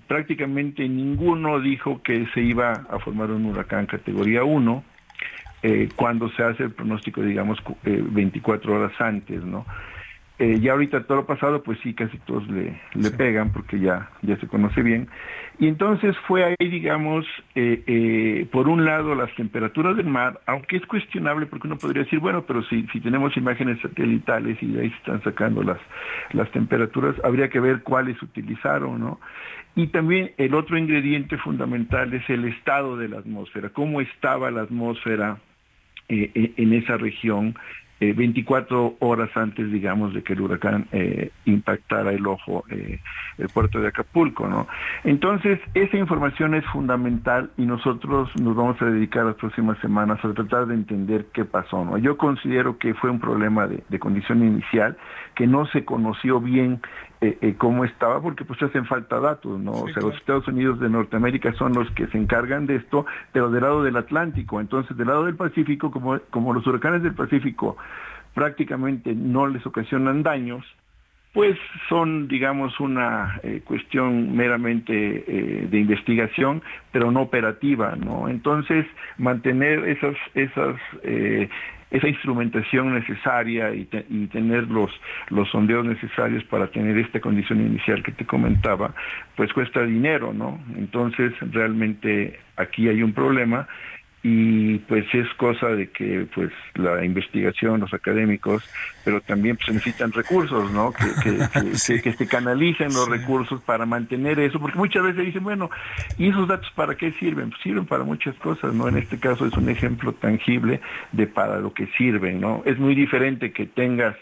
Prácticamente 0.09 0.89
ninguno 0.89 1.61
dijo 1.61 2.01
que 2.03 2.29
se 2.33 2.41
iba 2.41 2.73
a 2.73 2.99
formar 3.01 3.31
un 3.31 3.45
huracán 3.45 3.85
categoría 3.85 4.43
1 4.43 4.85
eh, 5.65 5.91
cuando 5.95 6.31
se 6.31 6.45
hace 6.45 6.63
el 6.63 6.71
pronóstico, 6.71 7.21
digamos, 7.21 7.59
24 7.83 8.73
eh, 8.73 8.75
horas 8.75 8.99
antes, 9.03 9.45
¿no? 9.45 9.67
Eh, 10.41 10.59
ya 10.61 10.73
ahorita 10.73 11.05
todo 11.05 11.19
lo 11.19 11.27
pasado, 11.27 11.63
pues 11.63 11.79
sí, 11.85 11.95
casi 11.95 12.19
todos 12.19 12.49
le, 12.49 12.81
le 12.95 13.11
pegan 13.13 13.53
porque 13.53 13.79
ya, 13.79 14.11
ya 14.23 14.37
se 14.39 14.49
conoce 14.49 14.83
bien. 14.83 15.09
Y 15.61 15.69
entonces 15.69 16.17
fue 16.27 16.43
ahí, 16.43 16.69
digamos, 16.69 17.25
eh, 17.55 17.85
eh, 17.87 18.49
por 18.51 18.67
un 18.69 18.85
lado 18.85 19.15
las 19.15 19.33
temperaturas 19.37 19.97
del 19.97 20.07
mar, 20.07 20.41
aunque 20.47 20.77
es 20.77 20.87
cuestionable 20.87 21.47
porque 21.47 21.69
uno 21.69 21.79
podría 21.79 22.03
decir, 22.03 22.19
bueno, 22.19 22.43
pero 22.43 22.65
si, 22.65 22.85
si 22.89 23.01
tenemos 23.01 23.37
imágenes 23.37 23.81
satelitales 23.81 24.61
y 24.61 24.73
de 24.73 24.83
ahí 24.83 24.91
se 24.91 24.97
están 24.97 25.23
sacando 25.23 25.63
las, 25.63 25.79
las 26.33 26.51
temperaturas, 26.51 27.15
habría 27.23 27.49
que 27.49 27.61
ver 27.61 27.85
cuáles 27.85 28.21
utilizaron, 28.21 28.99
¿no? 28.99 29.21
Y 29.77 29.89
también 29.89 30.33
el 30.37 30.55
otro 30.55 30.77
ingrediente 30.77 31.39
fundamental 31.39 32.13
es 32.13 32.29
el 32.29 32.45
estado 32.47 32.97
de 32.97 33.09
la 33.09 33.19
atmósfera, 33.19 33.69
cómo 33.69 34.01
estaba 34.01 34.51
la 34.51 34.63
atmósfera 34.63 35.39
en 36.09 36.73
esa 36.75 36.97
región 36.99 37.57
24 38.01 38.87
eh, 38.87 38.97
horas 39.01 39.31
antes, 39.35 39.71
digamos, 39.71 40.15
de 40.15 40.23
que 40.23 40.35
el 40.35 40.41
huracán 40.41 40.87
eh, 40.93 41.31
impactara 41.45 42.13
el 42.13 42.27
ojo, 42.27 42.65
eh, 42.71 43.01
el 43.39 43.49
puerto 43.49 43.81
de 43.81 43.89
Acapulco, 43.89 44.49
¿no? 44.49 44.67
Entonces, 45.05 45.61
esa 45.75 45.97
información 45.97 46.55
es 46.55 46.65
fundamental 46.67 47.51
y 47.57 47.67
nosotros 47.67 48.35
nos 48.37 48.57
vamos 48.57 48.81
a 48.83 48.87
dedicar 48.87 49.25
las 49.25 49.37
próximas 49.37 49.79
semanas 49.79 50.25
a 50.25 50.33
tratar 50.33 50.67
de 50.67 50.75
entender 50.75 51.27
qué 51.33 51.45
pasó, 51.45 51.85
¿no? 51.85 51.99
Yo 51.99 52.17
considero 52.17 52.79
que 52.79 52.95
fue 52.95 53.11
un 53.11 53.21
problema 53.21 53.67
de, 53.67 53.83
de 53.89 53.99
condición 53.99 54.45
inicial, 54.45 54.97
que 55.35 55.47
no 55.47 55.67
se 55.67 55.85
conoció 55.85 56.41
bien 56.41 56.81
eh, 57.21 57.39
eh, 57.41 57.55
cómo 57.57 57.85
estaba, 57.85 58.21
porque 58.21 58.45
pues 58.45 58.63
hacen 58.63 58.87
falta 58.87 59.21
datos, 59.21 59.59
¿no? 59.59 59.73
o 59.73 59.89
sea, 59.89 60.03
los 60.03 60.15
Estados 60.17 60.47
Unidos 60.49 60.81
de 60.81 60.89
Norteamérica 60.89 61.53
son 61.55 61.73
los 61.73 61.91
que 61.93 62.07
se 62.09 62.19
encargan 62.19 62.67
de 62.67 62.77
esto, 62.77 63.07
pero 63.33 63.51
del 63.51 63.63
lado 63.63 63.83
del 63.83 63.97
Atlántico, 63.97 64.61
entonces 64.61 64.97
del 64.97 65.07
lado 65.07 65.25
del 65.25 65.37
Pacífico, 65.37 65.91
como, 65.91 66.19
como 66.31 66.53
los 66.53 66.67
huracanes 66.67 67.03
del 67.03 67.15
Pacífico 67.15 67.77
prácticamente 68.35 69.15
no 69.15 69.47
les 69.47 69.65
ocasionan 69.65 70.23
daños, 70.23 70.65
pues 71.35 71.59
son, 71.89 72.29
digamos, 72.29 72.79
una 72.79 73.41
eh, 73.43 73.61
cuestión 73.65 74.37
meramente 74.37 74.95
eh, 74.95 75.67
de 75.69 75.79
investigación, 75.81 76.63
pero 76.93 77.11
no 77.11 77.23
operativa, 77.23 77.97
¿no? 77.97 78.29
Entonces, 78.29 78.87
mantener 79.19 79.81
esas, 79.81 80.15
esas, 80.37 80.77
eh, 81.03 81.49
esa 81.91 82.07
instrumentación 82.07 82.95
necesaria 82.95 83.75
y, 83.75 83.85
tener 83.85 84.69
los, 84.69 84.93
los 85.31 85.51
sondeos 85.51 85.85
necesarios 85.85 86.45
para 86.45 86.69
tener 86.69 86.97
esta 86.99 87.21
condición 87.21 87.61
inicial 87.61 88.05
que 88.05 88.13
te 88.13 88.25
comentaba, 88.25 88.95
pues 89.35 89.53
cuesta 89.53 89.83
dinero, 89.83 90.33
¿no? 90.33 90.61
Entonces, 90.77 91.33
realmente 91.51 92.39
aquí 92.57 92.89
hay 92.89 93.03
un 93.03 93.13
problema 93.13 93.67
y 94.27 94.79
pues 94.79 95.05
es 95.13 95.29
cosa 95.35 95.69
de 95.69 95.91
que 95.91 96.27
pues 96.35 96.51
la 96.77 97.05
investigación, 97.05 97.81
los 97.81 97.93
académicos, 97.93 98.65
pero 99.05 99.21
también 99.21 99.59
pues, 99.59 99.75
necesitan 99.75 100.13
recursos, 100.13 100.73
¿no? 100.73 100.95
Que, 100.95 101.37
que, 101.63 101.77
se 102.13 102.27
canalicen 102.27 102.89
los 102.95 103.07
recursos 103.07 103.61
para 103.61 103.85
mantener 103.85 104.41
eso, 104.41 104.59
porque 104.59 104.79
muchas 104.79 105.03
veces 105.03 105.27
dicen, 105.27 105.45
bueno, 105.45 105.69
¿y 106.17 106.31
esos 106.31 106.49
datos 106.49 106.71
para 106.75 106.95
qué 106.95 107.13
sirven? 107.13 107.51
Pues 107.51 107.61
sirven 107.61 107.85
para 107.85 108.03
muchas 108.03 108.35
cosas, 108.37 108.73
¿no? 108.73 108.89
En 108.89 108.97
este 108.97 109.19
caso 109.19 109.45
es 109.45 109.53
un 109.59 109.69
ejemplo 109.69 110.15
tangible 110.15 110.81
de 111.13 111.27
para 111.27 111.59
lo 111.59 111.75
que 111.75 111.87
sirven, 111.99 112.41
¿no? 112.41 112.63
Es 112.65 112.79
muy 112.79 112.95
diferente 112.95 113.53
que 113.53 113.67
tengas 113.67 114.17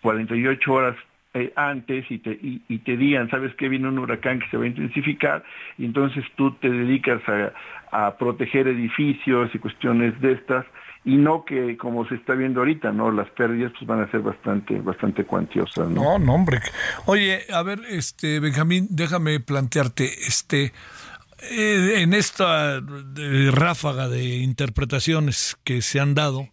48 0.00 0.72
horas 0.72 0.96
eh, 1.34 1.52
antes 1.54 2.10
y 2.10 2.18
te, 2.18 2.38
y, 2.40 2.78
te 2.78 2.96
digan, 2.96 3.30
sabes 3.30 3.54
que 3.54 3.68
viene 3.68 3.86
un 3.86 3.98
huracán 3.98 4.40
que 4.40 4.48
se 4.48 4.56
va 4.56 4.64
a 4.64 4.68
intensificar, 4.68 5.44
y 5.76 5.84
entonces 5.84 6.24
tú 6.36 6.52
te 6.52 6.70
dedicas 6.70 7.20
a, 7.28 7.52
proteger 8.18 8.68
edificios 8.68 9.50
y 9.54 9.58
cuestiones 9.58 10.20
de 10.20 10.32
estas, 10.32 10.66
y 11.04 11.16
no 11.16 11.44
que 11.44 11.76
como 11.76 12.06
se 12.06 12.16
está 12.16 12.34
viendo 12.34 12.60
ahorita, 12.60 12.92
¿no? 12.92 13.10
Las 13.10 13.30
pérdidas 13.30 13.72
pues 13.72 13.86
van 13.86 14.02
a 14.02 14.10
ser 14.10 14.20
bastante, 14.20 14.78
bastante 14.80 15.24
cuantiosas, 15.24 15.88
¿no? 15.88 16.18
No, 16.18 16.34
hombre. 16.34 16.60
Oye, 17.06 17.40
a 17.52 17.62
ver, 17.62 17.80
este, 17.88 18.40
Benjamín, 18.40 18.88
déjame 18.90 19.40
plantearte, 19.40 20.04
este, 20.26 20.72
eh, 21.50 21.94
en 22.02 22.14
esta 22.14 22.80
ráfaga 23.52 24.08
de 24.08 24.36
interpretaciones 24.38 25.56
que 25.64 25.82
se 25.82 26.00
han 26.00 26.14
dado, 26.14 26.48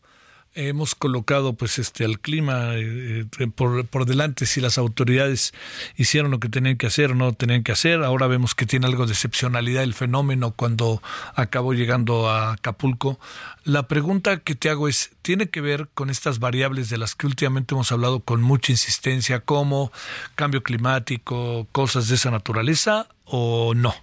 hemos 0.56 0.96
colocado 0.96 1.54
pues 1.54 1.78
este 1.80 2.06
al 2.06 2.20
clima 2.20 2.76
eh, 2.76 3.26
eh, 3.40 3.48
por, 3.54 3.86
por, 3.86 4.06
delante 4.06 4.46
si 4.46 4.62
las 4.62 4.78
autoridades 4.78 5.54
hicieron 5.98 6.32
lo 6.32 6.40
que 6.40 6.50
tenían 6.50 6.78
que 6.78 6.88
hacer 6.88 7.12
o 7.12 7.16
no 7.16 7.34
tenían 7.34 7.64
que 7.64 7.74
hacer. 7.74 8.04
Ahora 8.04 8.28
vemos 8.28 8.56
que 8.56 8.66
tiene 8.66 8.88
algo 8.88 9.06
de 9.06 9.12
excepcionalidad 9.12 9.84
el 9.84 9.94
fenómeno 9.94 10.52
cuando 10.52 11.02
acabó 11.36 11.74
llegando 11.74 12.30
a 12.30 12.54
Acapulco. 12.54 13.20
La 13.64 13.88
pregunta 13.88 14.40
que 14.40 14.56
te 14.56 14.70
hago 14.70 14.88
es, 14.88 15.16
¿tiene 15.22 15.50
que 15.50 15.62
ver 15.62 15.90
con 15.94 16.10
estas 16.10 16.40
variables 16.40 16.90
de 16.90 16.98
las 16.98 17.16
que 17.16 17.28
últimamente 17.28 17.76
hemos 17.76 17.92
hablado 17.92 18.22
con 18.22 18.42
mucha 18.42 18.72
insistencia 18.72 19.42
como 19.42 19.92
cambio 20.36 20.64
climático, 20.64 21.68
cosas 21.72 22.08
de 22.08 22.16
esa 22.16 22.32
naturaleza 22.32 23.08
o 23.26 23.74
no? 23.76 23.94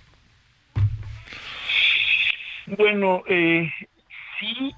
Bueno, 2.67 3.23
eh, 3.27 3.71
sí 4.39 4.75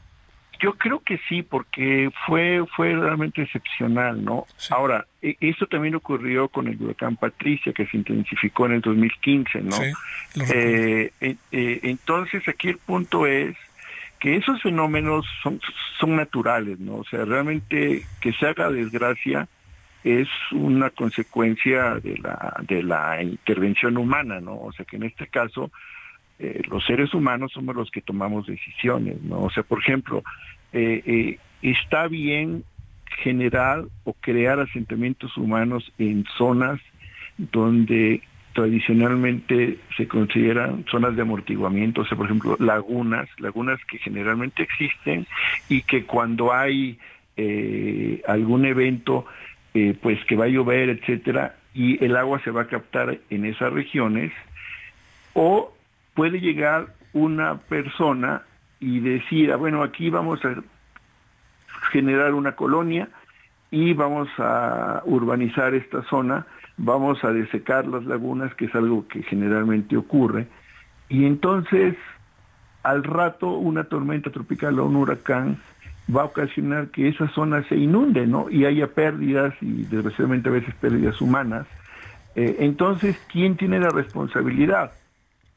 yo 0.60 0.74
creo 0.74 1.00
que 1.00 1.18
sí, 1.28 1.42
porque 1.42 2.10
fue 2.26 2.64
fue 2.76 2.94
realmente 2.94 3.42
excepcional, 3.42 4.24
¿no? 4.24 4.46
Ahora, 4.70 5.06
e, 5.22 5.36
eso 5.40 5.66
también 5.66 5.94
ocurrió 5.94 6.48
con 6.48 6.68
el 6.68 6.80
huracán 6.80 7.16
Patricia, 7.16 7.72
que 7.72 7.86
se 7.86 7.96
intensificó 7.96 8.66
en 8.66 8.72
el 8.72 8.80
2015, 8.80 9.62
¿no? 9.62 9.76
Eh, 10.52 11.12
eh, 11.20 11.80
entonces, 11.82 12.46
aquí 12.48 12.68
el 12.68 12.78
punto 12.78 13.26
es 13.26 13.56
que 14.20 14.36
esos 14.36 14.62
fenómenos 14.62 15.26
son, 15.42 15.60
son 16.00 16.16
naturales, 16.16 16.78
¿no? 16.78 16.96
O 16.96 17.04
sea, 17.04 17.24
realmente 17.24 18.06
que 18.20 18.32
se 18.32 18.46
haga 18.46 18.70
desgracia 18.70 19.48
es 20.02 20.28
una 20.52 20.90
consecuencia 20.90 21.94
de 21.96 22.18
la, 22.18 22.56
de 22.62 22.82
la 22.82 23.22
intervención 23.22 23.96
humana, 23.96 24.40
¿no? 24.40 24.56
O 24.60 24.72
sea, 24.72 24.84
que 24.84 24.96
en 24.96 25.04
este 25.04 25.26
caso 25.26 25.70
eh, 26.38 26.62
los 26.68 26.84
seres 26.84 27.14
humanos 27.14 27.52
somos 27.52 27.76
los 27.76 27.90
que 27.90 28.00
tomamos 28.00 28.46
decisiones, 28.46 29.22
¿no? 29.22 29.42
O 29.42 29.50
sea, 29.50 29.62
por 29.62 29.78
ejemplo, 29.80 30.24
eh, 30.72 31.02
eh, 31.06 31.38
está 31.62 32.08
bien 32.08 32.64
generar 33.22 33.84
o 34.02 34.14
crear 34.14 34.58
asentamientos 34.58 35.36
humanos 35.36 35.92
en 35.98 36.24
zonas 36.36 36.80
donde 37.38 38.22
tradicionalmente 38.52 39.78
se 39.96 40.08
consideran 40.08 40.84
zonas 40.90 41.14
de 41.14 41.22
amortiguamiento, 41.22 42.02
o 42.02 42.04
sea, 42.04 42.16
por 42.16 42.26
ejemplo, 42.26 42.56
lagunas, 42.58 43.28
lagunas 43.38 43.78
que 43.84 43.98
generalmente 43.98 44.62
existen 44.62 45.26
y 45.68 45.82
que 45.82 46.04
cuando 46.04 46.52
hay 46.52 46.98
algún 48.28 48.64
evento, 48.64 49.26
pues 50.00 50.24
que 50.26 50.36
va 50.36 50.44
a 50.44 50.48
llover, 50.48 50.88
etcétera, 50.88 51.56
y 51.74 52.02
el 52.04 52.16
agua 52.16 52.40
se 52.44 52.52
va 52.52 52.62
a 52.62 52.68
captar 52.68 53.18
en 53.28 53.44
esas 53.44 53.72
regiones, 53.72 54.32
o 55.32 55.73
puede 56.14 56.40
llegar 56.40 56.94
una 57.12 57.58
persona 57.58 58.42
y 58.80 59.00
decir, 59.00 59.52
ah, 59.52 59.56
bueno, 59.56 59.82
aquí 59.82 60.10
vamos 60.10 60.44
a 60.44 60.54
generar 61.90 62.34
una 62.34 62.52
colonia 62.52 63.08
y 63.70 63.92
vamos 63.92 64.28
a 64.38 65.02
urbanizar 65.04 65.74
esta 65.74 66.02
zona, 66.04 66.46
vamos 66.76 67.22
a 67.24 67.32
desecar 67.32 67.86
las 67.86 68.04
lagunas, 68.04 68.54
que 68.54 68.66
es 68.66 68.74
algo 68.74 69.06
que 69.08 69.22
generalmente 69.22 69.96
ocurre, 69.96 70.46
y 71.08 71.26
entonces 71.26 71.96
al 72.82 73.02
rato 73.02 73.50
una 73.50 73.84
tormenta 73.84 74.30
tropical 74.30 74.78
o 74.78 74.86
un 74.86 74.96
huracán 74.96 75.58
va 76.14 76.22
a 76.22 76.26
ocasionar 76.26 76.88
que 76.88 77.08
esa 77.08 77.28
zona 77.28 77.66
se 77.68 77.76
inunde, 77.76 78.26
¿no? 78.26 78.50
Y 78.50 78.66
haya 78.66 78.88
pérdidas 78.88 79.54
y 79.60 79.84
desgraciadamente 79.84 80.50
a 80.50 80.52
veces 80.52 80.74
pérdidas 80.74 81.20
humanas. 81.20 81.66
Eh, 82.34 82.56
entonces, 82.60 83.18
¿quién 83.32 83.56
tiene 83.56 83.80
la 83.80 83.88
responsabilidad? 83.88 84.92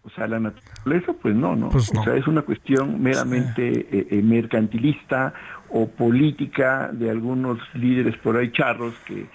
O 0.08 0.10
sea, 0.12 0.26
la 0.26 0.40
naturaleza, 0.40 1.12
pues 1.22 1.36
no, 1.36 1.58
¿no? 1.58 1.68
Pues 1.68 1.92
o 1.94 2.02
sea, 2.02 2.16
es 2.16 2.28
una 2.28 2.42
cuestión 2.42 3.04
meramente 3.04 3.88
eh, 3.92 4.08
eh, 4.10 4.22
mercantilista 4.24 5.34
o 5.70 5.90
política 5.90 6.90
de 6.94 7.10
algunos 7.10 7.60
líderes 7.74 8.16
por 8.18 8.38
ahí 8.38 8.50
charros 8.52 8.94
que 9.06 9.26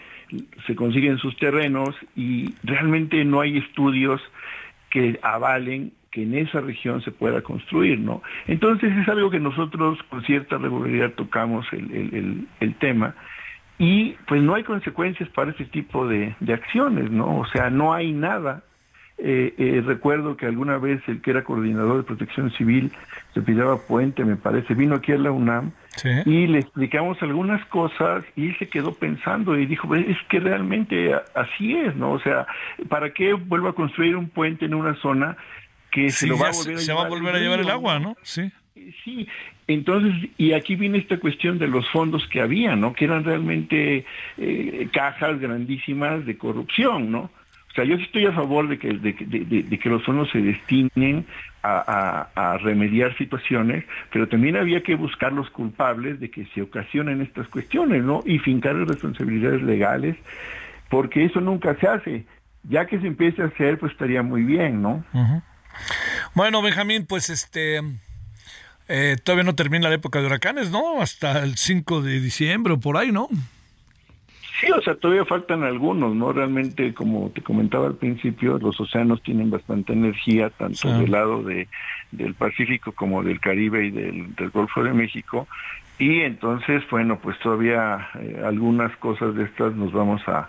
se 0.66 0.74
consiguen 0.74 1.18
sus 1.18 1.36
terrenos 1.36 1.94
y 2.16 2.54
realmente 2.62 3.22
no 3.22 3.42
hay 3.42 3.58
estudios 3.58 4.22
que 4.88 5.20
avalen 5.22 5.92
que 6.10 6.22
en 6.22 6.34
esa 6.36 6.62
región 6.62 7.02
se 7.02 7.10
pueda 7.10 7.42
construir, 7.42 7.98
¿no? 7.98 8.22
Entonces 8.46 8.96
es 8.96 9.06
algo 9.08 9.30
que 9.30 9.40
nosotros 9.40 9.98
con 10.08 10.22
cierta 10.24 10.56
regularidad 10.56 11.12
tocamos 11.12 11.66
el, 11.72 12.46
el, 12.60 12.74
tema 12.76 13.14
y 13.78 14.12
pues 14.26 14.40
no 14.40 14.54
hay 14.54 14.64
consecuencias 14.64 15.28
para 15.28 15.50
ese 15.50 15.66
tipo 15.66 16.08
de, 16.08 16.34
de 16.40 16.54
acciones, 16.54 17.10
¿no? 17.10 17.40
O 17.40 17.46
sea, 17.48 17.68
no 17.68 17.92
hay 17.92 18.12
nada 18.12 18.62
eh, 19.24 19.54
eh, 19.56 19.82
recuerdo 19.86 20.36
que 20.36 20.46
alguna 20.46 20.78
vez 20.78 21.00
el 21.06 21.22
que 21.22 21.30
era 21.30 21.44
coordinador 21.44 21.98
de 21.98 22.02
protección 22.02 22.50
civil, 22.52 22.90
se 23.34 23.40
pidaba 23.40 23.78
Puente, 23.78 24.24
me 24.24 24.34
parece, 24.34 24.74
vino 24.74 24.96
aquí 24.96 25.12
a 25.12 25.18
la 25.18 25.30
UNAM 25.30 25.70
y 26.26 26.48
le 26.48 26.58
explicamos 26.58 27.22
algunas 27.22 27.64
cosas 27.66 28.24
y 28.34 28.48
él 28.48 28.56
se 28.58 28.68
quedó 28.68 28.94
pensando 28.94 29.56
y 29.56 29.66
dijo, 29.66 29.94
es 29.94 30.18
que 30.28 30.40
realmente 30.40 31.14
así 31.36 31.76
es, 31.76 31.94
¿no? 31.94 32.12
O 32.12 32.20
sea, 32.20 32.46
¿para 32.88 33.12
qué 33.12 33.34
vuelvo 33.34 33.68
a 33.68 33.74
construir 33.76 34.16
un 34.16 34.28
puente 34.28 34.64
en 34.64 34.74
una 34.74 34.96
zona 34.96 35.36
que 35.92 36.10
se 36.10 36.26
lo 36.26 36.36
va 36.36 36.48
a 36.48 36.52
volver 36.52 36.76
a 36.76 36.78
se 36.78 36.86
llevar 36.86 37.04
va 37.04 37.06
a 37.06 37.10
volver 37.10 37.34
a 37.36 37.38
llevar 37.38 37.60
el 37.60 37.70
agua, 37.70 38.00
¿no? 38.00 38.16
Sí. 38.22 38.50
Sí, 39.04 39.28
entonces, 39.68 40.30
y 40.36 40.52
aquí 40.52 40.74
viene 40.74 40.98
esta 40.98 41.18
cuestión 41.18 41.58
de 41.58 41.68
los 41.68 41.88
fondos 41.90 42.26
que 42.26 42.40
había, 42.40 42.74
¿no? 42.74 42.94
Que 42.94 43.04
eran 43.04 43.22
realmente 43.22 44.04
eh, 44.38 44.88
cajas 44.92 45.38
grandísimas 45.38 46.26
de 46.26 46.36
corrupción, 46.36 47.12
¿no? 47.12 47.30
O 47.72 47.74
sea, 47.74 47.84
yo 47.84 47.96
sí 47.96 48.02
estoy 48.02 48.26
a 48.26 48.32
favor 48.32 48.68
de 48.68 48.78
que, 48.78 48.92
de, 48.92 49.78
que 49.78 49.88
los 49.88 50.04
fondos 50.04 50.30
se 50.30 50.42
destinen 50.42 51.24
a, 51.62 52.58
remediar 52.62 53.16
situaciones, 53.16 53.84
pero 54.12 54.28
también 54.28 54.56
había 54.56 54.82
que 54.82 54.94
buscar 54.94 55.32
los 55.32 55.48
culpables 55.48 56.20
de 56.20 56.30
que 56.30 56.44
se 56.54 56.60
ocasionen 56.60 57.22
estas 57.22 57.48
cuestiones, 57.48 58.02
¿no? 58.02 58.22
Y 58.26 58.38
fincar 58.40 58.76
responsabilidades 58.76 59.62
legales, 59.62 60.16
porque 60.90 61.24
eso 61.24 61.40
nunca 61.40 61.74
se 61.76 61.88
hace. 61.88 62.26
Ya 62.64 62.84
que 62.84 63.00
se 63.00 63.06
empiece 63.06 63.40
a 63.40 63.46
hacer, 63.46 63.78
pues 63.78 63.92
estaría 63.92 64.22
muy 64.22 64.42
bien, 64.42 64.82
¿no? 64.82 65.02
Bueno, 66.34 66.60
Benjamín, 66.60 67.06
pues 67.06 67.30
este... 67.30 67.80
Eh, 68.88 69.16
todavía 69.24 69.44
no 69.44 69.54
termina 69.54 69.88
la 69.88 69.94
época 69.94 70.20
de 70.20 70.26
huracanes, 70.26 70.70
¿no? 70.70 71.00
Hasta 71.00 71.42
el 71.42 71.56
5 71.56 72.02
de 72.02 72.20
diciembre 72.20 72.74
o 72.74 72.80
por 72.80 72.98
ahí, 72.98 73.12
¿no? 73.12 73.28
Sí, 74.60 74.70
o 74.70 74.82
sea, 74.82 74.94
todavía 74.94 75.24
faltan 75.24 75.64
algunos, 75.64 76.14
¿no? 76.14 76.32
Realmente, 76.32 76.92
como 76.92 77.30
te 77.30 77.40
comentaba 77.40 77.86
al 77.86 77.96
principio, 77.96 78.58
los 78.58 78.78
océanos 78.80 79.22
tienen 79.22 79.50
bastante 79.50 79.92
energía, 79.92 80.50
tanto 80.50 80.92
del 80.98 81.10
lado 81.10 81.42
de, 81.42 81.68
del 82.10 82.34
Pacífico 82.34 82.92
como 82.92 83.22
del 83.22 83.40
Caribe 83.40 83.86
y 83.86 83.90
del, 83.90 84.34
del 84.34 84.50
Golfo 84.50 84.84
de 84.84 84.92
México, 84.92 85.48
y 86.02 86.22
entonces, 86.22 86.82
bueno, 86.90 87.20
pues 87.22 87.38
todavía 87.38 88.08
eh, 88.18 88.42
algunas 88.44 88.90
cosas 88.96 89.36
de 89.36 89.44
estas 89.44 89.72
nos 89.76 89.92
vamos 89.92 90.20
a, 90.26 90.48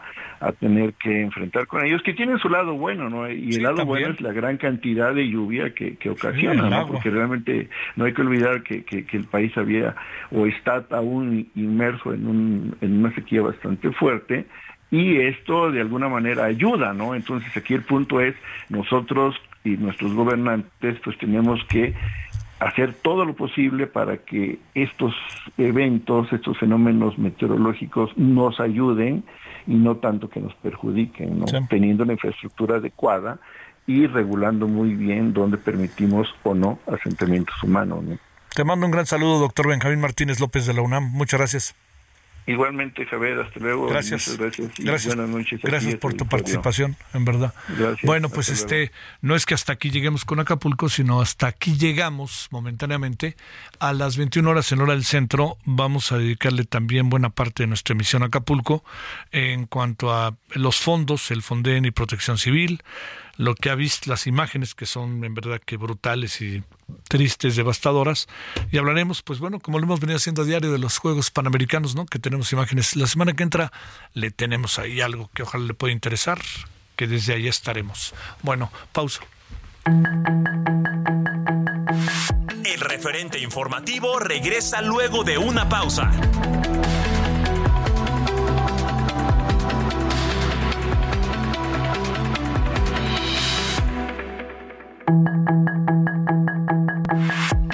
tener 0.59 0.93
que 0.95 1.21
enfrentar 1.21 1.67
con 1.67 1.85
ellos, 1.85 2.01
que 2.01 2.13
tienen 2.13 2.39
su 2.39 2.49
lado 2.49 2.73
bueno, 2.73 3.07
¿no? 3.07 3.29
Y 3.29 3.53
el 3.53 3.63
lado 3.63 3.85
bueno 3.85 4.09
es 4.09 4.19
la 4.19 4.33
gran 4.33 4.57
cantidad 4.57 5.13
de 5.13 5.29
lluvia 5.29 5.73
que, 5.73 5.95
que 5.95 6.09
ocasiona, 6.09 6.69
¿no? 6.69 6.87
Porque 6.87 7.11
realmente 7.11 7.69
no 7.95 8.05
hay 8.05 8.13
que 8.13 8.23
olvidar 8.23 8.63
que, 8.63 8.83
que, 8.83 9.05
el 9.15 9.25
país 9.25 9.55
había 9.55 9.95
o 10.31 10.47
está 10.47 10.83
aún 10.89 11.47
inmerso 11.55 12.13
en, 12.13 12.27
un, 12.27 12.75
en 12.81 12.97
una 12.97 13.13
sequía 13.13 13.43
bastante 13.43 13.91
fuerte 13.91 14.47
y 14.89 15.17
esto 15.17 15.71
de 15.71 15.81
alguna 15.81 16.09
manera 16.09 16.45
ayuda, 16.45 16.93
¿no? 16.93 17.13
Entonces 17.13 17.55
aquí 17.55 17.75
el 17.75 17.83
punto 17.83 18.19
es 18.19 18.35
nosotros 18.69 19.35
y 19.63 19.77
nuestros 19.77 20.13
gobernantes 20.13 20.99
pues 21.03 21.17
tenemos 21.19 21.63
que 21.69 21.93
hacer 22.63 22.93
todo 22.93 23.25
lo 23.25 23.35
posible 23.35 23.87
para 23.87 24.17
que 24.17 24.59
estos 24.73 25.13
eventos, 25.57 26.31
estos 26.31 26.57
fenómenos 26.57 27.17
meteorológicos 27.17 28.17
nos 28.17 28.59
ayuden 28.59 29.23
y 29.67 29.75
no 29.75 29.97
tanto 29.97 30.29
que 30.29 30.39
nos 30.39 30.53
perjudiquen, 30.55 31.39
¿no? 31.39 31.45
teniendo 31.69 32.05
la 32.05 32.13
infraestructura 32.13 32.77
adecuada 32.77 33.39
y 33.85 34.07
regulando 34.07 34.67
muy 34.67 34.95
bien 34.95 35.33
dónde 35.33 35.57
permitimos 35.57 36.33
o 36.43 36.53
no 36.53 36.79
asentamientos 36.87 37.61
humanos. 37.63 38.03
¿no? 38.03 38.17
Te 38.55 38.63
mando 38.63 38.85
un 38.85 38.91
gran 38.91 39.05
saludo, 39.05 39.39
doctor 39.39 39.67
Benjamín 39.67 39.99
Martínez 39.99 40.39
López 40.39 40.65
de 40.65 40.73
la 40.73 40.81
UNAM. 40.81 41.11
Muchas 41.11 41.39
gracias. 41.39 41.75
Igualmente, 42.45 43.05
Javier, 43.05 43.39
hasta 43.39 43.59
luego. 43.59 43.87
Gracias. 43.87 44.37
gracias. 44.37 45.15
Buenas 45.15 45.29
noches. 45.29 45.61
Gracias 45.61 45.95
por 45.95 46.13
tu 46.13 46.27
participación, 46.27 46.97
en 47.13 47.23
verdad. 47.23 47.53
Bueno, 48.03 48.29
pues 48.29 48.49
este, 48.49 48.91
no 49.21 49.35
es 49.35 49.45
que 49.45 49.53
hasta 49.53 49.73
aquí 49.73 49.91
lleguemos 49.91 50.25
con 50.25 50.39
Acapulco, 50.39 50.89
sino 50.89 51.21
hasta 51.21 51.47
aquí 51.47 51.77
llegamos 51.77 52.49
momentáneamente. 52.51 53.37
A 53.79 53.93
las 53.93 54.17
21 54.17 54.49
horas 54.49 54.71
en 54.71 54.81
hora 54.81 54.93
del 54.93 55.05
centro 55.05 55.57
vamos 55.63 56.11
a 56.11 56.17
dedicarle 56.17 56.65
también 56.65 57.09
buena 57.09 57.29
parte 57.29 57.63
de 57.63 57.67
nuestra 57.67 57.93
emisión 57.93 58.23
a 58.23 58.27
Acapulco 58.27 58.83
en 59.31 59.65
cuanto 59.65 60.13
a 60.13 60.35
los 60.53 60.79
fondos, 60.79 61.31
el 61.31 61.41
Fonden 61.41 61.85
y 61.85 61.91
Protección 61.91 62.37
Civil, 62.37 62.83
lo 63.37 63.55
que 63.55 63.69
ha 63.69 63.75
visto, 63.75 64.09
las 64.09 64.27
imágenes 64.27 64.75
que 64.75 64.85
son 64.85 65.23
en 65.23 65.33
verdad 65.33 65.59
que 65.63 65.77
brutales 65.77 66.41
y 66.41 66.63
tristes, 67.07 67.55
devastadoras. 67.55 68.27
Y 68.71 68.77
hablaremos, 68.77 69.21
pues 69.21 69.39
bueno, 69.39 69.59
como 69.59 69.79
lo 69.79 69.85
hemos 69.85 69.99
venido 69.99 70.17
haciendo 70.17 70.43
a 70.43 70.45
diario 70.45 70.71
de 70.71 70.77
los 70.77 70.97
Juegos 70.97 71.31
Panamericanos, 71.31 71.95
¿no? 71.95 72.05
Que 72.05 72.19
tenemos 72.19 72.51
imágenes. 72.51 72.95
La 72.95 73.07
semana 73.07 73.33
que 73.33 73.43
entra 73.43 73.71
le 74.13 74.31
tenemos 74.31 74.79
ahí 74.79 75.01
algo 75.01 75.29
que 75.33 75.43
ojalá 75.43 75.65
le 75.65 75.73
pueda 75.73 75.93
interesar, 75.93 76.39
que 76.95 77.07
desde 77.07 77.33
ahí 77.33 77.47
estaremos. 77.47 78.13
Bueno, 78.41 78.71
pausa. 78.91 79.21
El 82.65 82.79
referente 82.79 83.39
informativo 83.39 84.19
regresa 84.19 84.81
luego 84.81 85.23
de 85.23 85.37
una 85.37 85.67
pausa. 85.67 86.11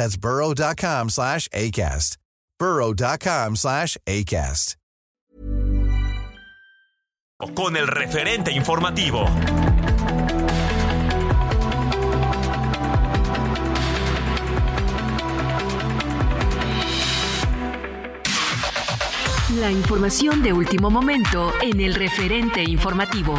That's 0.00 0.16
burrow.com 0.16 1.10
slash 1.10 1.46
ACAST. 1.52 2.16
burrow.com 2.58 3.56
slash 3.56 3.98
ACAST. 4.06 4.76
Con 7.54 7.76
el 7.76 7.86
referente 7.86 8.50
informativo. 8.50 9.26
La 19.58 19.70
información 19.70 20.42
de 20.42 20.54
último 20.54 20.90
momento 20.90 21.52
en 21.60 21.78
el 21.82 21.94
referente 21.94 22.62
informativo. 22.62 23.34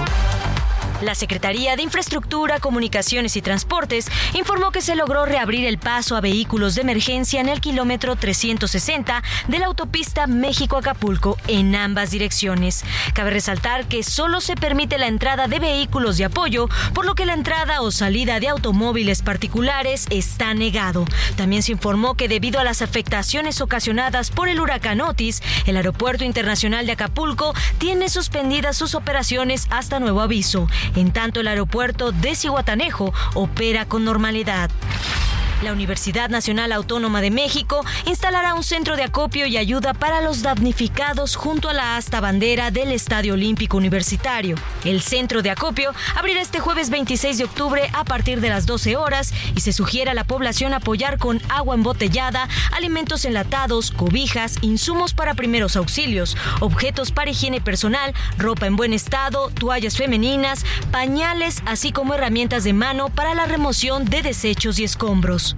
La 1.01 1.15
Secretaría 1.15 1.75
de 1.75 1.81
Infraestructura, 1.81 2.59
Comunicaciones 2.59 3.35
y 3.35 3.41
Transportes 3.41 4.07
informó 4.35 4.71
que 4.71 4.81
se 4.81 4.95
logró 4.95 5.25
reabrir 5.25 5.65
el 5.65 5.79
paso 5.79 6.15
a 6.15 6.21
vehículos 6.21 6.75
de 6.75 6.81
emergencia 6.81 7.41
en 7.41 7.49
el 7.49 7.59
kilómetro 7.59 8.15
360 8.15 9.23
de 9.47 9.59
la 9.59 9.65
autopista 9.65 10.27
México-Acapulco 10.27 11.37
en 11.47 11.75
ambas 11.75 12.11
direcciones. 12.11 12.83
Cabe 13.15 13.31
resaltar 13.31 13.87
que 13.87 14.03
solo 14.03 14.41
se 14.41 14.55
permite 14.55 14.99
la 14.99 15.07
entrada 15.07 15.47
de 15.47 15.57
vehículos 15.57 16.17
de 16.17 16.25
apoyo, 16.25 16.69
por 16.93 17.05
lo 17.05 17.15
que 17.15 17.25
la 17.25 17.33
entrada 17.33 17.81
o 17.81 17.89
salida 17.89 18.39
de 18.39 18.49
automóviles 18.49 19.23
particulares 19.23 20.05
está 20.11 20.53
negado. 20.53 21.05
También 21.35 21.63
se 21.63 21.71
informó 21.71 22.13
que 22.13 22.27
debido 22.27 22.59
a 22.59 22.63
las 22.63 22.83
afectaciones 22.83 23.59
ocasionadas 23.59 24.29
por 24.29 24.49
el 24.49 24.59
huracán 24.59 25.01
Otis, 25.01 25.41
el 25.65 25.77
Aeropuerto 25.77 26.25
Internacional 26.25 26.85
de 26.85 26.91
Acapulco 26.91 27.55
tiene 27.79 28.07
suspendidas 28.07 28.77
sus 28.77 28.93
operaciones 28.93 29.65
hasta 29.71 29.99
nuevo 29.99 30.21
aviso. 30.21 30.67
En 30.95 31.11
tanto, 31.11 31.39
el 31.39 31.47
aeropuerto 31.47 32.11
de 32.11 32.35
Cihuatanejo 32.35 33.13
opera 33.33 33.85
con 33.85 34.03
normalidad. 34.03 34.69
La 35.61 35.73
Universidad 35.73 36.29
Nacional 36.29 36.71
Autónoma 36.71 37.21
de 37.21 37.29
México 37.29 37.85
instalará 38.07 38.55
un 38.55 38.63
centro 38.63 38.95
de 38.95 39.03
acopio 39.03 39.45
y 39.45 39.57
ayuda 39.57 39.93
para 39.93 40.21
los 40.21 40.41
damnificados 40.41 41.35
junto 41.35 41.69
a 41.69 41.73
la 41.73 41.97
asta 41.97 42.19
bandera 42.19 42.71
del 42.71 42.91
Estadio 42.91 43.35
Olímpico 43.35 43.77
Universitario. 43.77 44.55
El 44.85 45.01
centro 45.01 45.43
de 45.43 45.51
acopio 45.51 45.93
abrirá 46.15 46.41
este 46.41 46.59
jueves 46.59 46.89
26 46.89 47.37
de 47.37 47.43
octubre 47.43 47.89
a 47.93 48.03
partir 48.03 48.41
de 48.41 48.49
las 48.49 48.65
12 48.65 48.95
horas 48.95 49.33
y 49.55 49.61
se 49.61 49.71
sugiere 49.71 50.09
a 50.09 50.15
la 50.15 50.23
población 50.23 50.73
apoyar 50.73 51.19
con 51.19 51.39
agua 51.49 51.75
embotellada, 51.75 52.49
alimentos 52.71 53.23
enlatados, 53.25 53.91
cobijas, 53.91 54.57
insumos 54.61 55.13
para 55.13 55.35
primeros 55.35 55.75
auxilios, 55.75 56.37
objetos 56.59 57.11
para 57.11 57.29
higiene 57.29 57.61
personal, 57.61 58.15
ropa 58.39 58.65
en 58.65 58.75
buen 58.75 58.93
estado, 58.93 59.51
toallas 59.51 59.95
femeninas, 59.95 60.65
pañales, 60.91 61.61
así 61.67 61.91
como 61.91 62.15
herramientas 62.15 62.63
de 62.63 62.73
mano 62.73 63.09
para 63.09 63.35
la 63.35 63.45
remoción 63.45 64.05
de 64.05 64.23
desechos 64.23 64.79
y 64.79 64.85
escombros. 64.85 65.50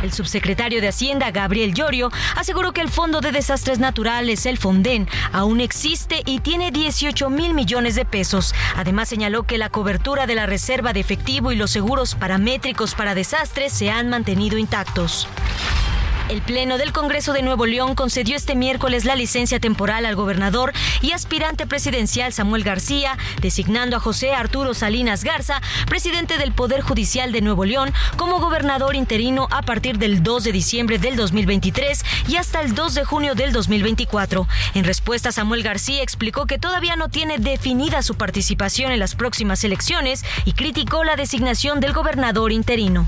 El 0.01 0.11
subsecretario 0.11 0.81
de 0.81 0.87
Hacienda, 0.87 1.31
Gabriel 1.31 1.73
Llorio, 1.73 2.11
aseguró 2.35 2.71
que 2.71 2.81
el 2.81 2.89
Fondo 2.89 3.21
de 3.21 3.31
Desastres 3.31 3.79
Naturales, 3.79 4.45
el 4.45 4.57
Fonden, 4.57 5.07
aún 5.31 5.61
existe 5.61 6.23
y 6.25 6.39
tiene 6.39 6.71
18 6.71 7.29
mil 7.29 7.53
millones 7.53 7.95
de 7.95 8.05
pesos. 8.05 8.53
Además, 8.75 9.09
señaló 9.09 9.43
que 9.43 9.57
la 9.57 9.69
cobertura 9.69 10.27
de 10.27 10.35
la 10.35 10.45
reserva 10.45 10.93
de 10.93 10.99
efectivo 10.99 11.51
y 11.51 11.55
los 11.55 11.71
seguros 11.71 12.15
paramétricos 12.15 12.95
para 12.95 13.15
desastres 13.15 13.73
se 13.73 13.91
han 13.91 14.09
mantenido 14.09 14.57
intactos. 14.57 15.27
El 16.29 16.41
Pleno 16.41 16.77
del 16.77 16.93
Congreso 16.93 17.33
de 17.33 17.41
Nuevo 17.41 17.65
León 17.65 17.95
concedió 17.95 18.35
este 18.35 18.55
miércoles 18.55 19.05
la 19.05 19.15
licencia 19.15 19.59
temporal 19.59 20.05
al 20.05 20.15
gobernador 20.15 20.71
y 21.01 21.11
aspirante 21.11 21.67
presidencial 21.67 22.31
Samuel 22.33 22.63
García, 22.63 23.17
designando 23.41 23.97
a 23.97 23.99
José 23.99 24.33
Arturo 24.33 24.73
Salinas 24.73 25.23
Garza, 25.23 25.61
presidente 25.87 26.37
del 26.37 26.53
Poder 26.53 26.81
Judicial 26.81 27.31
de 27.31 27.41
Nuevo 27.41 27.65
León, 27.65 27.93
como 28.17 28.39
gobernador 28.39 28.95
interino 28.95 29.47
a 29.51 29.61
partir 29.61 29.97
del 29.97 30.23
2 30.23 30.43
de 30.45 30.51
diciembre 30.51 30.99
del 30.99 31.15
2023 31.15 32.03
y 32.27 32.37
hasta 32.37 32.61
el 32.61 32.75
2 32.75 32.93
de 32.93 33.03
junio 33.03 33.35
del 33.35 33.51
2024. 33.51 34.47
En 34.75 34.83
respuesta, 34.83 35.31
Samuel 35.31 35.63
García 35.63 36.01
explicó 36.01 36.45
que 36.45 36.59
todavía 36.59 36.95
no 36.95 37.09
tiene 37.09 37.39
definida 37.39 38.01
su 38.01 38.15
participación 38.15 38.91
en 38.91 38.99
las 38.99 39.15
próximas 39.15 39.63
elecciones 39.63 40.23
y 40.45 40.53
criticó 40.53 41.03
la 41.03 41.15
designación 41.15 41.79
del 41.79 41.93
gobernador 41.93 42.51
interino. 42.51 43.07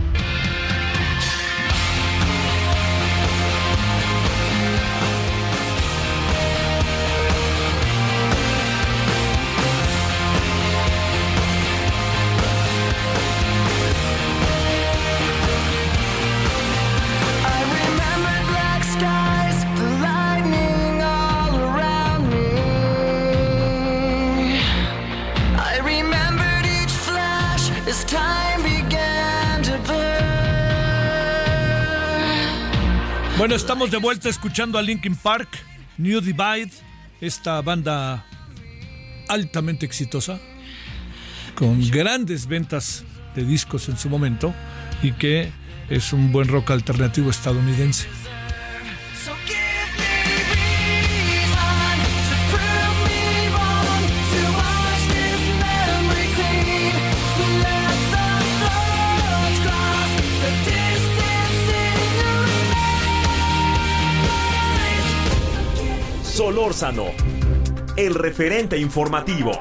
Bueno, 33.41 33.55
estamos 33.55 33.89
de 33.89 33.97
vuelta 33.97 34.29
escuchando 34.29 34.77
a 34.77 34.83
Linkin 34.83 35.15
Park, 35.15 35.49
New 35.97 36.21
Divide, 36.21 36.69
esta 37.21 37.59
banda 37.63 38.23
altamente 39.27 39.83
exitosa, 39.83 40.39
con 41.55 41.89
grandes 41.89 42.45
ventas 42.45 43.03
de 43.33 43.43
discos 43.43 43.89
en 43.89 43.97
su 43.97 44.09
momento 44.09 44.53
y 45.01 45.13
que 45.13 45.51
es 45.89 46.13
un 46.13 46.31
buen 46.31 46.49
rock 46.49 46.69
alternativo 46.69 47.31
estadounidense. 47.31 48.07
Solórzano, 66.43 67.05
el 67.95 68.15
referente 68.15 68.75
informativo. 68.75 69.51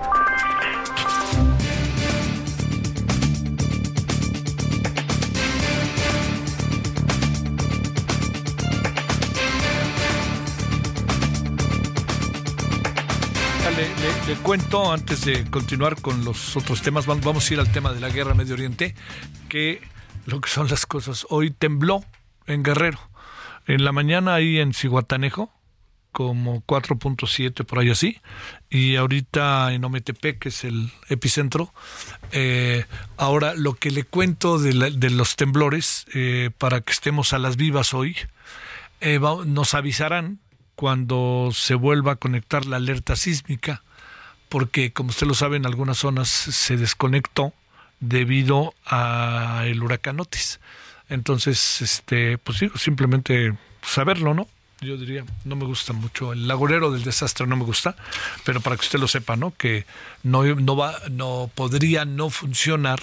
Le, 14.26 14.37
cuento 14.37 14.91
antes 14.91 15.26
de 15.26 15.51
continuar 15.51 16.01
con 16.01 16.24
los 16.24 16.57
otros 16.57 16.81
temas, 16.81 17.05
vamos 17.05 17.51
a 17.51 17.53
ir 17.53 17.61
al 17.61 17.70
tema 17.70 17.93
de 17.93 18.01
la 18.01 18.09
guerra 18.09 18.33
Medio 18.33 18.55
Oriente, 18.55 18.95
que 19.51 19.83
lo 20.24 20.41
que 20.41 20.49
son 20.49 20.68
las 20.68 20.87
cosas. 20.87 21.26
Hoy 21.28 21.51
tembló 21.51 22.03
en 22.47 22.62
Guerrero. 22.62 23.01
En 23.66 23.85
la 23.85 23.93
mañana 23.93 24.33
ahí 24.33 24.59
en 24.59 24.72
Cihuatanejo, 24.72 25.53
como 26.13 26.63
4.7 26.67 27.65
por 27.65 27.79
ahí 27.79 27.91
así. 27.91 28.21
Y 28.69 28.97
ahorita 28.97 29.73
en 29.73 29.85
Ometepec 29.85 30.39
que 30.39 30.49
es 30.49 30.65
el 30.65 30.91
epicentro 31.09 31.73
eh, 32.33 32.85
ahora 33.17 33.55
lo 33.55 33.75
que 33.75 33.91
le 33.91 34.05
cuento 34.05 34.59
de, 34.59 35.11
los 35.11 35.37
temblores 35.37 36.07
eh, 36.15 36.51
para 36.57 36.81
que 36.81 36.93
estemos 36.93 37.33
a 37.33 37.39
las 37.39 37.57
vivas 37.57 37.95
hoy 37.95 38.17
eh, 39.01 39.19
nos 39.47 39.75
avisarán 39.75 40.39
cuando 40.75 41.51
se 41.53 41.75
vuelva 41.75 42.13
a 42.13 42.17
conectar 42.17 42.67
la 42.67 42.77
alerta 42.77 43.17
sísmica 43.17 43.83
porque 44.49 44.93
como 44.93 45.11
usted 45.11 45.27
lo 45.27 45.35
sabe 45.35 45.57
en 45.57 45.67
algunas 45.67 45.99
zonas 45.99 46.29
se 46.29 46.77
desconectó 46.77 47.53
debido 48.01 48.75
a 48.87 49.65
el 49.67 49.83
huracán 49.83 50.21
Otis. 50.21 50.59
Entonces 51.09 51.83
este 51.83 52.39
pues 52.39 52.59
sí, 52.59 52.71
simplemente 52.77 53.57
saberlo 53.83 54.35
no 54.35 54.49
yo 54.81 54.97
diría, 54.97 55.24
no 55.45 55.57
me 55.57 55.64
gusta 55.64 55.93
mucho. 55.93 56.33
El 56.33 56.49
lagorero 56.49 56.91
del 56.91 57.05
desastre 57.05 57.47
no 57.47 57.57
me 57.57 57.64
gusta, 57.64 57.97
pero 58.45 58.61
para 58.61 58.76
que 58.76 58.83
usted 58.83 58.99
lo 58.99 59.09
sepa, 59.09 59.37
¿no? 59.37 59.55
Que 59.57 59.85
no, 60.22 60.43
no, 60.43 60.76
va, 60.76 60.95
no 61.11 61.51
podría 61.55 62.05
no 62.05 62.31
funcionar 62.31 63.01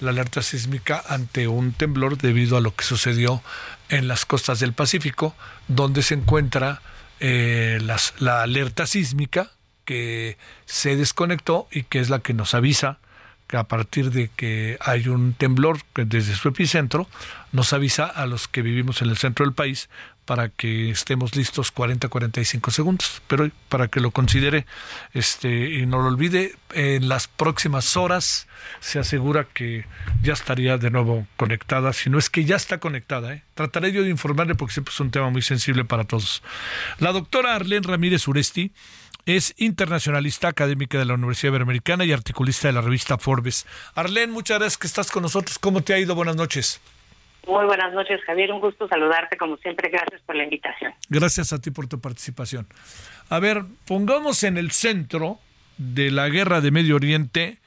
la 0.00 0.10
alerta 0.10 0.40
sísmica 0.40 1.02
ante 1.08 1.46
un 1.46 1.72
temblor 1.72 2.16
debido 2.16 2.56
a 2.56 2.60
lo 2.60 2.74
que 2.74 2.84
sucedió 2.84 3.42
en 3.90 4.08
las 4.08 4.24
costas 4.24 4.60
del 4.60 4.72
Pacífico, 4.72 5.34
donde 5.68 6.02
se 6.02 6.14
encuentra 6.14 6.80
eh, 7.20 7.78
las, 7.82 8.14
la 8.18 8.42
alerta 8.42 8.86
sísmica 8.86 9.50
que 9.84 10.38
se 10.64 10.96
desconectó 10.96 11.68
y 11.70 11.82
que 11.82 12.00
es 12.00 12.08
la 12.08 12.20
que 12.20 12.32
nos 12.32 12.54
avisa 12.54 12.98
que 13.50 13.56
a 13.56 13.64
partir 13.64 14.12
de 14.12 14.30
que 14.36 14.78
hay 14.80 15.08
un 15.08 15.32
temblor 15.32 15.80
desde 15.96 16.36
su 16.36 16.46
epicentro, 16.46 17.08
nos 17.50 17.72
avisa 17.72 18.04
a 18.04 18.24
los 18.26 18.46
que 18.46 18.62
vivimos 18.62 19.02
en 19.02 19.08
el 19.08 19.16
centro 19.16 19.44
del 19.44 19.54
país 19.54 19.88
para 20.30 20.48
que 20.48 20.90
estemos 20.90 21.34
listos 21.34 21.74
40-45 21.74 22.70
segundos. 22.70 23.20
Pero 23.26 23.50
para 23.68 23.88
que 23.88 23.98
lo 23.98 24.12
considere 24.12 24.64
este, 25.12 25.70
y 25.70 25.86
no 25.86 26.00
lo 26.02 26.06
olvide, 26.06 26.54
en 26.72 27.08
las 27.08 27.26
próximas 27.26 27.96
horas 27.96 28.46
se 28.78 29.00
asegura 29.00 29.48
que 29.52 29.86
ya 30.22 30.32
estaría 30.32 30.78
de 30.78 30.92
nuevo 30.92 31.26
conectada, 31.36 31.92
si 31.92 32.10
no 32.10 32.18
es 32.20 32.30
que 32.30 32.44
ya 32.44 32.54
está 32.54 32.78
conectada. 32.78 33.34
¿eh? 33.34 33.42
Trataré 33.54 33.90
yo 33.90 34.04
de 34.04 34.10
informarle 34.10 34.54
porque 34.54 34.74
siempre 34.74 34.94
es 34.94 35.00
un 35.00 35.10
tema 35.10 35.30
muy 35.30 35.42
sensible 35.42 35.84
para 35.84 36.04
todos. 36.04 36.44
La 37.00 37.10
doctora 37.10 37.56
Arlene 37.56 37.88
Ramírez 37.88 38.28
Uresti 38.28 38.70
es 39.26 39.52
internacionalista 39.56 40.46
académica 40.46 40.96
de 40.96 41.06
la 41.06 41.14
Universidad 41.14 41.50
Iberoamericana 41.50 42.04
y 42.04 42.12
articulista 42.12 42.68
de 42.68 42.74
la 42.74 42.82
revista 42.82 43.18
Forbes. 43.18 43.66
Arlene, 43.96 44.32
muchas 44.32 44.60
gracias 44.60 44.78
que 44.78 44.86
estás 44.86 45.10
con 45.10 45.24
nosotros. 45.24 45.58
¿Cómo 45.58 45.80
te 45.80 45.92
ha 45.92 45.98
ido? 45.98 46.14
Buenas 46.14 46.36
noches. 46.36 46.80
Muy 47.46 47.64
buenas 47.66 47.92
noches, 47.92 48.20
Javier. 48.26 48.52
Un 48.52 48.60
gusto 48.60 48.86
saludarte, 48.88 49.36
como 49.36 49.56
siempre. 49.58 49.88
Gracias 49.88 50.20
por 50.22 50.36
la 50.36 50.44
invitación. 50.44 50.92
Gracias 51.08 51.52
a 51.52 51.60
ti 51.60 51.70
por 51.70 51.86
tu 51.88 52.00
participación. 52.00 52.66
A 53.28 53.38
ver, 53.38 53.64
pongamos 53.86 54.42
en 54.42 54.58
el 54.58 54.70
centro 54.70 55.38
de 55.78 56.10
la 56.10 56.28
guerra 56.28 56.60
de 56.60 56.70
Medio 56.70 56.96
Oriente, 56.96 57.58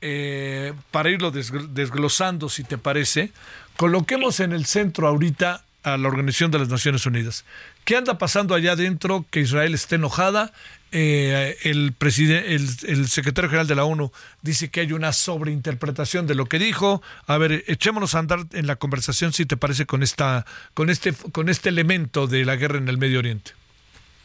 eh, 0.00 0.72
para 0.90 1.10
irlo 1.10 1.30
desglosando, 1.30 2.48
si 2.48 2.64
te 2.64 2.78
parece, 2.78 3.32
coloquemos 3.76 4.40
en 4.40 4.52
el 4.52 4.64
centro 4.64 5.06
ahorita 5.06 5.64
a 5.82 5.96
la 5.96 6.08
Organización 6.08 6.50
de 6.50 6.58
las 6.58 6.68
Naciones 6.68 7.06
Unidas. 7.06 7.44
¿Qué 7.84 7.96
anda 7.96 8.18
pasando 8.18 8.54
allá 8.54 8.72
adentro 8.72 9.24
que 9.30 9.40
Israel 9.40 9.74
esté 9.74 9.96
enojada? 9.96 10.52
Eh, 10.90 11.56
el, 11.64 11.94
el, 12.00 13.08
secretario 13.08 13.50
general 13.50 13.66
de 13.66 13.74
la 13.74 13.84
ONU 13.84 14.10
dice 14.40 14.70
que 14.70 14.80
hay 14.80 14.92
una 14.92 15.12
sobreinterpretación 15.12 16.26
de 16.26 16.34
lo 16.34 16.46
que 16.46 16.58
dijo. 16.58 17.02
A 17.26 17.36
ver, 17.38 17.64
echémonos 17.66 18.14
a 18.14 18.20
andar 18.20 18.46
en 18.52 18.66
la 18.66 18.76
conversación 18.76 19.32
si 19.32 19.44
te 19.44 19.56
parece 19.56 19.86
con 19.86 20.02
esta, 20.02 20.46
con 20.74 20.88
este, 20.88 21.12
con 21.12 21.48
este 21.48 21.68
elemento 21.68 22.26
de 22.26 22.44
la 22.44 22.56
guerra 22.56 22.78
en 22.78 22.88
el 22.88 22.98
Medio 22.98 23.18
Oriente. 23.18 23.57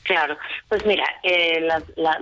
Claro, 0.04 0.38
pues 0.68 0.86
mira, 0.86 1.06
eh, 1.24 1.66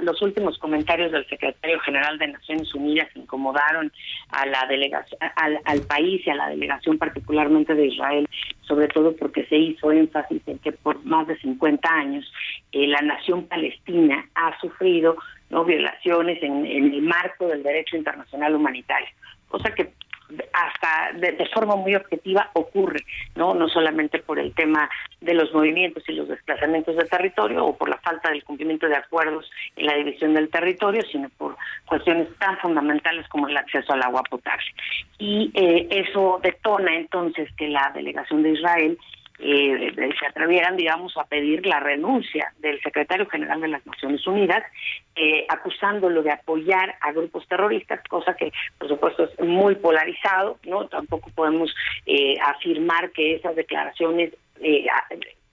los 0.04 0.22
últimos 0.22 0.58
comentarios 0.60 1.12
del 1.12 1.28
secretario 1.28 1.80
general 1.80 2.20
de 2.20 2.28
Naciones 2.28 2.74
Unidas 2.76 3.10
incomodaron 3.16 3.92
a 4.30 4.46
la 4.46 4.68
delegación, 4.68 5.20
al, 5.36 5.82
país 5.82 6.22
y 6.26 6.30
a 6.30 6.36
la 6.36 6.50
delegación 6.50 7.00
particularmente 7.00 7.74
de 7.74 7.88
Israel, 7.88 8.30
sobre 8.68 8.88
todo 8.88 9.16
porque 9.16 9.46
se 9.48 9.58
hizo 9.58 9.92
énfasis 9.92 10.44
en 10.46 10.60
que 10.60 10.74
por 10.74 11.04
más 11.06 11.26
de 11.26 11.38
50 11.40 11.90
años 11.90 12.32
eh, 12.72 12.86
la 12.86 13.02
nación 13.02 13.48
palestina 13.48 14.30
ha 14.36 14.60
sufrido 14.60 15.18
no 15.50 15.66
violaciones 15.66 16.42
en, 16.44 16.66
en 16.68 16.94
el 16.94 17.02
marco 17.02 17.48
del 17.48 17.64
derecho 17.64 17.98
internacional 17.98 18.54
humanitario, 18.54 19.10
cosa 19.50 19.74
que 19.74 19.92
hasta 20.54 21.18
de, 21.18 21.46
forma 21.54 21.76
muy 21.76 21.96
objetiva 21.96 22.50
ocurre, 22.54 23.02
¿no? 23.36 23.54
No 23.54 23.68
solamente 23.70 24.20
por 24.20 24.40
el 24.40 24.54
tema 24.54 24.90
de 25.20 25.34
los 25.34 25.54
movimientos 25.54 26.04
y 26.08 26.14
los 26.14 26.28
desplazamientos 26.28 26.96
de 26.96 27.06
territorio 27.06 27.66
o 27.66 27.78
por 27.78 27.90
la 27.90 27.98
falta 27.98 28.30
del 28.30 28.44
cumplimiento 28.44 28.88
de 28.88 28.96
acuerdos 28.96 29.50
en 29.76 29.86
la 29.86 29.96
división 29.96 30.34
del 30.34 30.50
territorio, 30.50 31.02
sino 31.12 31.30
por 31.30 31.58
cuestiones 31.86 32.28
tan 32.40 32.58
fundamentales 32.60 33.28
como 33.28 33.48
el 33.48 33.58
acceso 33.58 33.94
al 33.94 34.04
agua 34.04 34.24
potable. 34.24 34.66
Y 35.20 35.52
eh, 35.54 35.88
eso 35.92 36.40
detona 36.42 36.96
entonces 36.96 37.50
que 37.58 37.68
la 37.68 37.92
delegación 37.94 38.44
de 38.44 38.52
Israel 38.52 38.98
eh, 39.40 39.94
se 40.20 40.26
atrevieran, 40.26 40.78
digamos, 40.78 41.18
a 41.18 41.26
pedir 41.26 41.66
la 41.66 41.80
renuncia 41.80 42.54
del 42.60 42.80
secretario 42.82 43.26
general 43.28 43.62
de 43.62 43.70
las 43.70 43.86
Naciones 43.86 44.26
Unidas, 44.28 44.64
eh, 45.16 45.46
acusándolo 45.50 46.24
de 46.24 46.32
apoyar 46.32 46.96
a 47.02 47.12
grupos 47.12 47.48
terroristas, 47.48 48.02
cosa 48.08 48.36
que, 48.36 48.52
por 48.78 48.88
supuesto, 48.88 49.24
es 49.24 49.40
muy 49.40 49.76
polarizado, 49.76 50.58
¿no? 50.66 50.88
Tampoco 50.88 51.30
podemos 51.36 51.74
eh, 52.06 52.36
afirmar 52.44 53.12
que 53.12 53.36
esas 53.36 53.56
declaraciones 53.56 54.34
eh, 54.62 54.86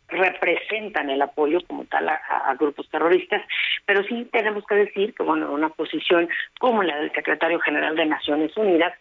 representan 0.09 1.11
el 1.11 1.21
apoyo 1.21 1.61
como 1.67 1.85
tal 1.85 2.09
a, 2.09 2.55
grupos 2.59 2.89
terroristas, 2.89 3.43
pero 3.85 4.03
sí 4.05 4.27
tenemos 4.33 4.65
que 4.67 4.75
decir 4.75 5.15
que 5.15 5.23
bueno, 5.23 5.53
una 5.53 5.69
posición 5.69 6.29
como 6.59 6.83
la 6.83 6.97
del 6.97 7.13
secretario 7.13 7.61
general 7.61 7.95
de 7.95 8.07
Naciones 8.07 8.57
Unidas 8.57 8.95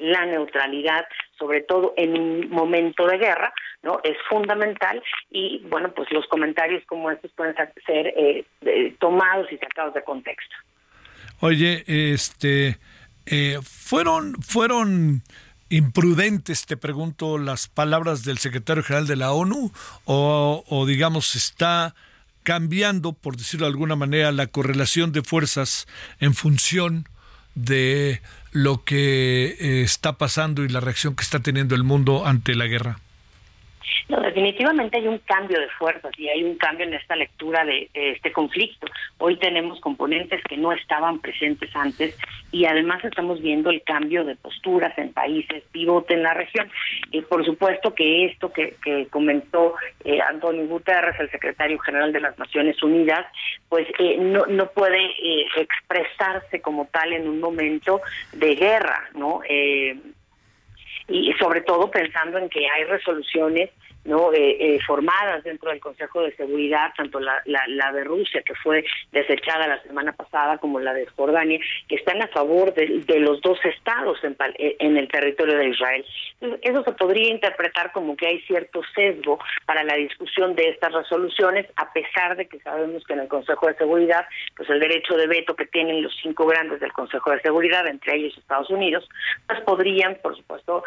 la 0.00 0.26
neutralidad, 0.26 1.04
sobre 1.38 1.60
todo 1.62 1.94
en 1.96 2.18
un 2.18 2.50
momento 2.50 3.06
de 3.06 3.18
guerra, 3.18 3.52
no 3.82 4.00
es 4.02 4.16
fundamental 4.28 5.02
y 5.30 5.60
bueno, 5.68 5.92
pues 5.94 6.10
los 6.10 6.26
comentarios 6.26 6.82
como 6.86 7.10
estos 7.10 7.30
pueden 7.32 7.54
ser 7.86 8.14
eh, 8.16 8.44
tomados 8.98 9.50
y 9.52 9.58
sacados 9.58 9.94
de 9.94 10.02
contexto. 10.02 10.54
Oye, 11.40 11.84
este, 11.86 12.78
eh, 13.26 13.58
fueron, 13.62 14.34
fueron 14.42 15.22
imprudentes, 15.68 16.66
te 16.66 16.76
pregunto, 16.76 17.38
las 17.38 17.68
palabras 17.68 18.24
del 18.24 18.38
secretario 18.38 18.82
general 18.82 19.06
de 19.06 19.16
la 19.16 19.32
ONU 19.32 19.72
o 20.04 20.84
digamos 20.86 21.36
está 21.36 21.94
cambiando, 22.42 23.12
por 23.12 23.36
decirlo 23.36 23.66
de 23.66 23.72
alguna 23.72 23.96
manera, 23.96 24.32
la 24.32 24.46
correlación 24.46 25.12
de 25.12 25.22
fuerzas 25.22 25.86
en 26.18 26.34
función 26.34 27.06
de 27.54 28.20
lo 28.52 28.84
que 28.84 29.56
eh, 29.58 29.82
está 29.82 30.14
pasando 30.18 30.64
y 30.64 30.68
la 30.68 30.80
reacción 30.80 31.14
que 31.14 31.22
está 31.22 31.40
teniendo 31.40 31.74
el 31.74 31.84
mundo 31.84 32.26
ante 32.26 32.54
la 32.54 32.66
guerra? 32.66 32.98
No, 34.08 34.20
definitivamente 34.20 34.98
hay 34.98 35.06
un 35.06 35.18
cambio 35.18 35.60
de 35.60 35.68
fuerzas 35.70 36.12
y 36.18 36.28
hay 36.28 36.42
un 36.42 36.56
cambio 36.56 36.86
en 36.86 36.94
esta 36.94 37.16
lectura 37.16 37.64
de, 37.64 37.88
este 37.94 38.32
conflicto. 38.32 38.86
Hoy 39.18 39.36
tenemos 39.36 39.80
componentes 39.80 40.42
que 40.44 40.56
no 40.56 40.72
estaban 40.72 41.20
presentes 41.20 41.74
antes 41.74 42.18
y 42.52 42.64
además 42.64 43.04
estamos 43.04 43.40
viendo 43.40 43.70
el 43.70 43.82
cambio 43.82 44.24
de 44.24 44.36
posturas 44.36 44.96
en 44.98 45.12
países 45.12 45.62
pivote 45.70 46.14
en 46.14 46.22
la 46.22 46.34
región. 46.34 46.70
Y 47.10 47.20
por 47.22 47.44
supuesto 47.44 47.94
que 47.94 48.26
esto 48.26 48.52
que, 48.52 48.76
comentó 49.10 49.74
eh, 50.04 50.20
Antonio 50.20 50.66
Guterres, 50.66 51.18
el 51.20 51.30
secretario 51.30 51.78
general 51.78 52.12
de 52.12 52.20
las 52.20 52.38
Naciones 52.38 52.82
Unidas, 52.82 53.26
pues 53.68 53.86
eh, 53.98 54.16
no, 54.18 54.46
no 54.46 54.70
puede 54.70 55.04
eh, 55.04 55.46
expresarse 55.56 56.60
como 56.60 56.86
tal 56.86 57.12
en 57.12 57.28
un 57.28 57.40
momento 57.40 58.00
de 58.32 58.54
guerra, 58.54 59.08
¿no? 59.14 59.40
Eh, 59.48 59.96
y 61.08 61.32
sobre 61.34 61.62
todo 61.62 61.90
pensando 61.90 62.38
en 62.38 62.48
que 62.48 62.68
hay 62.68 62.84
resoluciones 62.84 63.70
no 64.04 64.32
eh, 64.32 64.56
eh, 64.58 64.78
formadas 64.86 65.44
dentro 65.44 65.70
del 65.70 65.80
Consejo 65.80 66.22
de 66.22 66.34
Seguridad, 66.36 66.92
tanto 66.96 67.20
la, 67.20 67.42
la, 67.44 67.92
de 67.92 68.04
Rusia, 68.04 68.42
que 68.42 68.54
fue 68.54 68.84
desechada 69.12 69.66
la 69.66 69.82
semana 69.82 70.12
pasada, 70.12 70.58
como 70.58 70.80
la 70.80 70.94
de 70.94 71.06
Jordania, 71.06 71.60
que 71.88 71.96
están 71.96 72.22
a 72.22 72.28
favor 72.28 72.72
de, 72.74 73.20
los 73.20 73.40
dos 73.42 73.58
estados 73.64 74.18
en, 74.24 74.36
eh, 74.58 74.76
en, 74.78 74.96
el 74.96 75.08
territorio 75.08 75.56
de 75.58 75.68
Israel. 75.68 76.04
Eso 76.62 76.82
se 76.84 76.92
podría 76.92 77.28
interpretar 77.28 77.92
como 77.92 78.16
que 78.16 78.26
hay 78.26 78.40
cierto 78.42 78.80
sesgo 78.94 79.38
para 79.66 79.84
la 79.84 79.94
discusión 79.94 80.54
de 80.54 80.70
estas 80.70 80.92
resoluciones, 80.92 81.66
a 81.76 81.92
pesar 81.92 82.36
de 82.36 82.48
que 82.48 82.58
sabemos 82.60 83.04
que 83.04 83.12
en 83.12 83.20
el 83.20 83.28
Consejo 83.28 83.66
de 83.66 83.74
Seguridad, 83.74 84.24
pues 84.56 84.68
el 84.70 84.80
derecho 84.80 85.16
de 85.16 85.26
veto 85.26 85.54
que 85.54 85.66
tienen 85.66 86.02
los 86.02 86.16
cinco 86.22 86.46
grandes 86.46 86.80
del 86.80 86.92
Consejo 86.92 87.30
de 87.30 87.40
Seguridad, 87.40 87.86
entre 87.86 88.16
ellos 88.16 88.36
Estados 88.38 88.70
Unidos, 88.70 89.08
pues 89.46 89.60
podrían, 89.60 90.16
por 90.22 90.36
supuesto, 90.36 90.84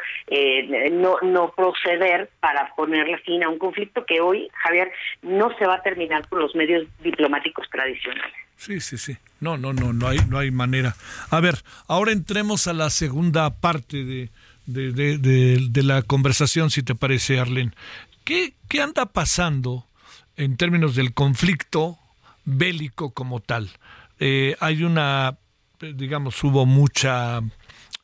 no, 0.92 1.18
no 1.22 1.52
proceder 1.52 2.30
para 2.40 2.74
poner 2.76 3.03
la 3.12 3.18
fin 3.20 3.44
a 3.44 3.50
un 3.50 3.60
conflicto 3.60 4.06
que 4.06 4.22
hoy, 4.22 4.50
Javier, 4.64 4.92
no 5.22 5.56
se 5.58 5.66
va 5.66 5.76
a 5.76 5.82
terminar 5.82 6.28
por 6.28 6.40
los 6.40 6.56
medios 6.56 6.88
diplomáticos 7.04 7.70
tradicionales. 7.70 8.34
Sí, 8.58 8.80
sí, 8.80 8.98
sí. 8.98 9.18
No, 9.40 9.58
no, 9.58 9.74
no, 9.74 9.94
no 9.94 10.08
hay, 10.08 10.20
no 10.30 10.38
hay 10.38 10.52
manera. 10.52 10.96
A 11.30 11.40
ver, 11.40 11.56
ahora 11.88 12.12
entremos 12.12 12.68
a 12.68 12.74
la 12.74 12.90
segunda 12.90 13.50
parte 13.60 14.04
de, 14.04 14.30
de, 14.66 15.84
la 15.84 16.02
conversación, 16.02 16.70
si 16.70 16.84
te 16.84 16.96
parece, 16.96 17.40
Arlen. 17.40 17.76
¿Qué, 18.24 18.54
¿Qué 18.70 18.82
anda 18.82 19.06
pasando 19.06 19.86
en 20.38 20.56
términos 20.56 20.96
del 20.96 21.14
conflicto 21.14 21.98
bélico 22.46 23.14
como 23.14 23.42
tal? 23.42 23.70
Eh, 24.20 24.56
hay 24.60 24.84
una, 24.84 25.38
digamos, 25.80 26.42
hubo 26.44 26.66
mucha 26.66 27.42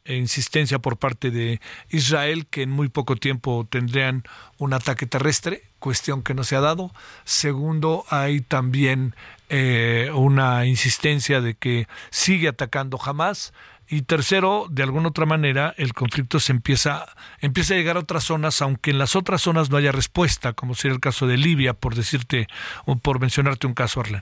insistencia 0.05 0.79
por 0.79 0.97
parte 0.97 1.31
de 1.31 1.61
Israel 1.89 2.47
que 2.47 2.63
en 2.63 2.69
muy 2.69 2.89
poco 2.89 3.15
tiempo 3.15 3.67
tendrían 3.69 4.23
un 4.57 4.73
ataque 4.73 5.05
terrestre, 5.05 5.63
cuestión 5.79 6.23
que 6.23 6.33
no 6.33 6.43
se 6.43 6.55
ha 6.55 6.61
dado. 6.61 6.91
Segundo, 7.25 8.05
hay 8.09 8.41
también 8.41 9.15
eh, 9.49 10.11
una 10.13 10.65
insistencia 10.65 11.41
de 11.41 11.55
que 11.55 11.87
sigue 12.09 12.47
atacando 12.47 12.97
jamás. 12.97 13.53
Y 13.91 14.03
tercero, 14.03 14.67
de 14.69 14.83
alguna 14.83 15.09
otra 15.09 15.25
manera, 15.25 15.73
el 15.77 15.93
conflicto 15.93 16.39
se 16.39 16.51
empieza, 16.51 17.07
empieza 17.41 17.73
a 17.73 17.77
llegar 17.77 17.97
a 17.97 18.01
otras 18.01 18.23
zonas, 18.23 18.61
aunque 18.61 18.91
en 18.91 18.99
las 18.99 19.15
otras 19.15 19.41
zonas 19.41 19.71
no 19.71 19.77
haya 19.77 19.91
respuesta, 19.91 20.53
como 20.53 20.75
sería 20.75 20.93
el 20.93 21.01
caso 21.01 21.25
de 21.25 21.37
Libia, 21.37 21.73
por 21.73 21.95
decirte 21.95 22.47
o 22.85 22.97
por 22.97 23.19
mencionarte 23.19 23.65
un 23.65 23.73
caso, 23.73 23.99
Arlen. 23.99 24.21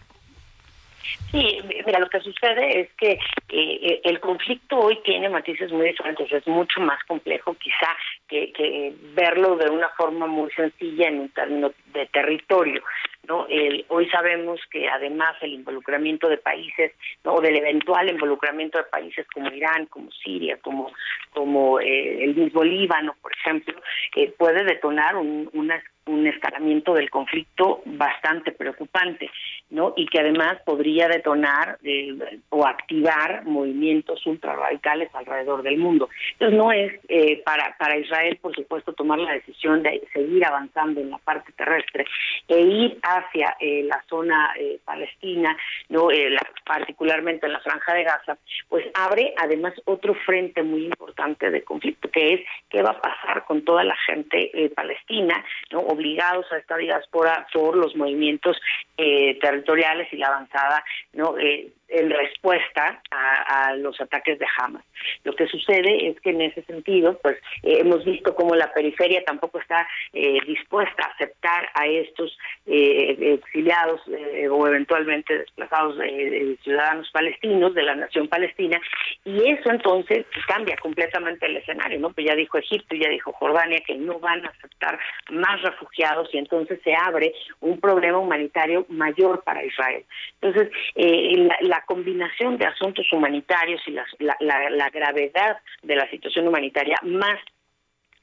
Sí, 1.32 1.60
mira, 1.86 2.00
lo 2.00 2.10
que 2.10 2.20
sucede 2.22 2.82
es 2.82 2.90
que 2.94 3.20
eh, 3.50 4.02
el 4.04 4.20
conflicto 4.20 4.78
hoy 4.78 5.00
tiene 5.04 5.30
matices 5.30 5.72
muy 5.72 5.88
diferentes, 5.88 6.32
es 6.32 6.48
mucho 6.48 6.80
más 6.80 7.04
complejo 7.04 7.54
quizá 7.56 7.96
que, 8.28 8.94
verlo 9.14 9.56
de 9.58 9.70
una 9.70 9.90
forma 9.90 10.28
muy 10.28 10.52
sencilla 10.52 11.08
en 11.08 11.20
un 11.20 11.30
término 11.30 11.72
de 11.94 12.06
territorio. 12.08 12.82
¿no? 13.28 13.46
hoy 13.90 14.10
sabemos 14.10 14.58
que 14.72 14.88
además 14.88 15.36
el 15.42 15.52
involucramiento 15.52 16.30
de 16.30 16.38
países, 16.38 16.94
¿no? 17.26 17.34
o 17.34 17.42
del 17.42 17.58
eventual 17.58 18.10
involucramiento 18.10 18.78
de 18.78 18.86
países 18.86 19.28
como 19.34 19.52
Irán, 19.52 19.86
como 19.88 20.10
Siria, 20.12 20.58
como, 20.62 20.94
como 21.34 21.78
eh, 21.82 22.24
el 22.24 22.36
mismo 22.36 22.64
Líbano, 22.64 23.18
por 23.22 23.34
ejemplo, 23.34 23.82
eh, 24.16 24.34
puede 24.38 24.64
detonar 24.64 25.18
un, 25.18 25.50
un 26.08 26.28
escalamiento 26.28 26.94
del 26.94 27.10
conflicto 27.10 27.82
bastante 27.86 28.52
preocupante, 28.52 29.30
¿no? 29.70 29.94
Y 29.96 30.06
que 30.08 30.20
además 30.20 30.60
podría 30.66 31.08
detonar 31.08 31.78
eh, 31.84 32.40
o 32.50 32.66
activar 32.66 33.46
movimientos 33.46 34.26
ultrarradicales 34.26 35.10
alrededor 35.14 35.62
del 35.64 35.78
mundo. 35.78 36.10
Entonces 36.34 36.58
no 36.58 36.72
es 36.72 36.94
eh, 37.10 37.42
para 37.44 37.76
para 37.78 37.98
Israel, 37.98 38.38
por 38.42 38.56
supuesto, 38.56 38.94
tomar 38.94 39.20
la 39.20 39.34
decisión 39.34 39.84
de 39.84 40.02
seguir 40.14 40.46
avanzando 40.46 41.02
en 41.02 41.10
la 41.10 41.18
parte 41.18 41.52
terrestre 41.52 42.06
e 42.48 42.62
ir 42.62 43.00
hacia 43.04 43.56
eh, 43.60 43.84
la 43.84 44.04
zona 44.10 44.54
palestina, 44.86 45.56
no, 45.90 46.08
particularmente 46.66 47.46
en 47.46 47.54
la 47.54 47.60
franja 47.60 47.94
de 47.94 48.04
Gaza, 48.04 48.38
pues 48.70 48.86
abre 48.94 49.34
además 49.38 49.74
otro 49.86 50.14
frente 50.14 50.64
muy 50.64 50.86
importante 50.86 51.50
de 51.50 51.64
conflicto, 51.64 52.10
que 52.10 52.34
es 52.34 52.42
qué 52.70 52.82
va 52.82 52.92
a 52.92 53.02
pasar 53.02 53.46
con 53.46 53.64
toda 53.64 53.84
la 53.84 53.96
gente 54.06 54.52
palestina, 54.76 55.44
no 55.72 55.80
obligados 55.80 56.46
a 56.52 56.58
esta 56.58 56.78
diáspora 56.78 57.48
por 57.54 57.76
los 57.76 57.96
movimientos 57.96 58.58
eh, 58.98 59.38
territoriales 59.58 60.12
y 60.14 60.18
la 60.18 60.28
avanzada 60.28 60.84
no 61.14 61.38
eh, 61.38 61.72
en 61.90 62.10
respuesta 62.10 63.02
a, 63.12 63.76
los 63.76 64.00
ataques 64.02 64.40
de 64.40 64.46
Hamas. 64.58 64.84
Lo 65.24 65.34
que 65.34 65.48
sucede 65.48 66.10
es 66.10 66.20
que 66.22 66.32
en 66.32 66.42
ese 66.42 66.64
sentido, 66.64 67.18
pues 67.22 67.38
eh, 67.64 67.80
hemos 67.82 68.04
visto 68.04 68.36
cómo 68.36 68.56
la 68.56 68.74
periferia 68.74 69.24
tampoco 69.24 69.60
está 69.60 69.88
eh, 70.14 70.40
dispuesta 70.46 71.06
a 71.06 71.12
aceptar 71.12 71.70
a 71.74 71.86
estos 71.86 72.38
eh, 72.66 73.40
exiliados 73.40 74.02
o 74.50 74.68
eventualmente 74.68 75.38
desplazados 75.38 75.96
ciudadanos 76.64 77.10
palestinos 77.12 77.74
de 77.74 77.84
la 77.84 77.96
nación 77.96 78.28
palestina, 78.28 78.80
y 79.24 79.50
eso 79.50 79.70
entonces 79.70 80.26
cambia 80.48 80.76
completamente 80.78 81.46
el 81.46 81.58
escenario, 81.58 82.00
¿no? 82.00 82.12
Pues 82.12 82.28
ya 82.28 82.36
dijo 82.36 82.58
Egipto, 82.58 82.96
ya 82.96 83.10
dijo 83.10 83.32
Jordania 83.34 83.82
que 83.86 83.96
no 83.96 84.20
van 84.20 84.46
a 84.46 84.50
aceptar 84.50 85.00
más 85.32 85.62
refugiados 85.62 86.30
y 86.34 86.38
entonces 86.38 86.80
se 86.84 86.96
abre 86.96 87.34
un 87.60 87.80
problema 87.80 88.18
humanitario 88.18 88.86
mayor 88.90 89.44
para 89.44 89.64
Israel. 89.64 90.04
Entonces, 90.42 90.72
la 90.96 91.77
la 91.77 91.77
combinación 91.86 92.58
de 92.58 92.66
asuntos 92.66 93.12
humanitarios 93.12 93.82
y 93.88 93.92
la, 93.92 94.06
la, 94.40 94.90
gravedad 94.90 95.58
de 95.84 95.96
la 95.96 96.10
situación 96.10 96.48
humanitaria 96.48 96.98
más 97.04 97.40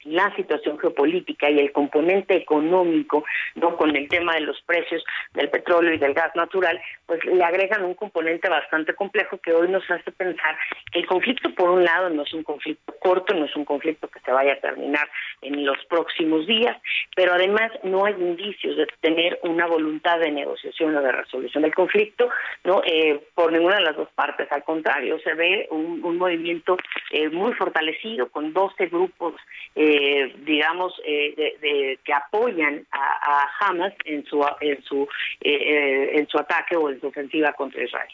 la 0.05 0.33
situación 0.35 0.77
geopolítica 0.79 1.49
y 1.49 1.59
el 1.59 1.71
componente 1.71 2.35
económico, 2.35 3.25
no 3.55 3.75
con 3.75 3.95
el 3.95 4.07
tema 4.07 4.35
de 4.35 4.41
los 4.41 4.61
precios 4.61 5.03
del 5.33 5.49
petróleo 5.49 5.93
y 5.93 5.97
del 5.97 6.13
gas 6.13 6.35
natural, 6.35 6.79
pues 7.05 7.23
le 7.25 7.43
agregan 7.43 7.83
un 7.83 7.95
componente 7.95 8.47
bastante 8.49 8.93
complejo 8.93 9.37
que 9.39 9.53
hoy 9.53 9.67
nos 9.67 9.89
hace 9.89 10.11
pensar 10.11 10.57
que 10.91 10.99
el 10.99 11.05
conflicto 11.05 11.53
por 11.55 11.69
un 11.69 11.83
lado 11.83 12.09
no 12.09 12.23
es 12.23 12.33
un 12.33 12.43
conflicto 12.43 12.93
corto, 12.99 13.33
no 13.33 13.45
es 13.45 13.55
un 13.55 13.65
conflicto 13.65 14.07
que 14.07 14.19
se 14.19 14.31
vaya 14.31 14.53
a 14.53 14.59
terminar 14.59 15.09
en 15.41 15.65
los 15.65 15.77
próximos 15.85 16.47
días, 16.47 16.77
pero 17.15 17.33
además 17.33 17.71
no 17.83 18.05
hay 18.05 18.13
indicios 18.13 18.77
de 18.77 18.87
tener 19.01 19.39
una 19.43 19.65
voluntad 19.67 20.19
de 20.19 20.31
negociación 20.31 20.95
o 20.95 21.01
de 21.01 21.11
resolución 21.11 21.63
del 21.63 21.73
conflicto, 21.73 22.29
no 22.63 22.81
eh, 22.85 23.19
por 23.33 23.51
ninguna 23.51 23.77
de 23.77 23.83
las 23.83 23.95
dos 23.95 24.09
partes, 24.15 24.51
al 24.51 24.63
contrario, 24.63 25.19
se 25.19 25.33
ve 25.33 25.67
un, 25.71 26.15
movimiento 26.15 26.77
eh, 27.11 27.29
muy 27.29 27.53
fortalecido 27.53 28.29
con 28.29 28.53
12 28.53 28.87
grupos 28.87 29.33
eh, 29.75 29.94
eh, 29.95 30.35
digamos, 30.45 30.93
eh, 31.05 31.57
de, 31.61 31.99
que 32.03 32.13
apoyan 32.13 32.85
a, 32.91 33.47
Hamas 33.59 33.93
en 34.05 34.25
su 34.25 34.45
en 34.61 34.83
su 34.83 35.07
eh, 35.41 36.19
en 36.19 36.27
su 36.27 36.37
ataque 36.37 36.75
o 36.75 36.89
en 36.89 36.99
su 36.99 37.07
ofensiva 37.07 37.53
contra 37.53 37.83
Israel. 37.83 38.09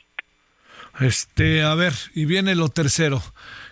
Este, 0.99 1.63
a 1.63 1.73
ver, 1.75 1.93
y 2.13 2.25
viene 2.25 2.55
lo 2.55 2.69
tercero. 2.69 3.21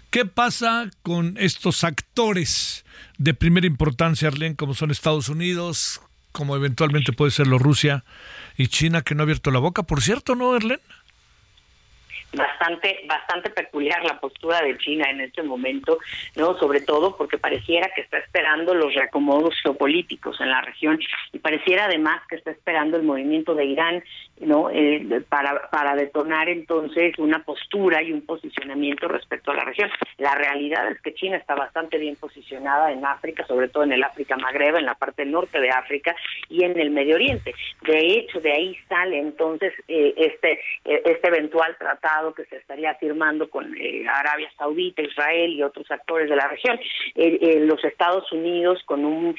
¿Qué 0.10 0.26
pasa 0.26 0.90
con 1.04 1.36
estos 1.38 1.84
actores 1.84 2.84
de 3.18 3.34
primera 3.34 3.68
importancia, 3.68 4.28
Arlene, 4.28 4.56
como 4.56 4.74
son 4.74 4.90
Estados 4.90 5.30
Unidos, 5.30 6.02
como 6.32 6.56
eventualmente 6.56 7.14
puede 7.14 7.32
serlo 7.32 7.60
Rusia 7.60 8.04
y 8.58 8.68
China, 8.68 9.04
que 9.04 9.14
no 9.14 9.22
ha 9.22 9.26
abierto 9.26 9.52
la 9.52 9.60
boca? 9.60 9.84
Por 9.84 10.02
cierto, 10.02 10.34
¿no, 10.34 10.54
Arlene? 10.54 10.82
Bastante 12.34 13.02
bastante 13.08 13.50
peculiar 13.50 14.04
la 14.04 14.20
postura 14.20 14.62
de 14.62 14.78
China 14.78 15.10
en 15.10 15.22
este 15.22 15.44
momento, 15.44 15.98
no 16.36 16.58
sobre 16.58 16.82
todo 16.82 17.18
porque 17.18 17.38
pareciera 17.38 17.90
que 17.96 18.02
está 18.02 18.18
esperando 18.18 18.74
los 18.74 18.94
reacomodos 18.94 19.56
geopolíticos 19.64 20.40
en 20.42 20.50
la 20.50 20.62
región 20.62 21.00
y 21.32 21.40
pareciera 21.40 21.86
además 21.86 22.22
que 22.30 22.36
está 22.36 22.52
esperando 22.52 22.98
el 22.98 23.04
movimiento 23.04 23.56
de 23.56 23.66
Irán, 23.66 24.04
no 24.40 24.70
eh, 24.70 25.24
para 25.28 25.70
para 25.70 25.96
detonar 25.96 26.50
entonces 26.50 27.18
una 27.18 27.44
postura 27.44 28.04
y 28.04 28.12
un 28.12 28.26
posicionamiento 28.26 29.08
respecto 29.08 29.52
a 29.52 29.56
la 29.56 29.64
región. 29.64 29.90
La 30.18 30.36
realidad 30.36 30.92
es 30.92 31.02
que 31.02 31.14
China 31.14 31.38
está 31.38 31.56
bastante 31.56 31.98
bien 31.98 32.16
posicionada 32.16 32.92
en 32.92 33.06
África, 33.06 33.46
sobre 33.48 33.70
todo 33.70 33.84
en 33.84 33.94
el 33.94 34.04
África 34.04 34.38
Magreb, 34.38 34.76
en 34.76 34.86
la 34.86 34.96
parte 34.96 35.26
norte 35.26 35.60
de 35.60 35.70
África 35.70 36.16
y 36.48 36.64
en 36.64 36.80
el 36.80 36.92
Medio 36.92 37.16
Oriente. 37.16 37.54
De 37.82 38.00
hecho, 38.00 38.40
de 38.40 38.52
ahí 38.52 38.78
sale 38.88 39.20
entonces 39.20 39.74
eh, 39.88 40.14
este 40.18 40.60
eh, 40.86 41.02
este 41.06 41.28
eventual 41.28 41.76
tratado 41.78 42.19
que 42.34 42.46
se 42.46 42.58
estaría 42.58 42.94
firmando 42.96 43.50
con 43.50 43.76
eh, 43.78 44.06
Arabia 44.08 44.52
Saudita, 44.58 45.02
Israel 45.02 45.52
y 45.52 45.64
otros 45.64 45.90
actores 45.90 46.30
de 46.30 46.36
la 46.36 46.48
región. 46.48 46.80
los 47.16 47.84
Estados 47.84 48.32
Unidos 48.32 48.82
con 48.86 49.06
un 49.06 49.36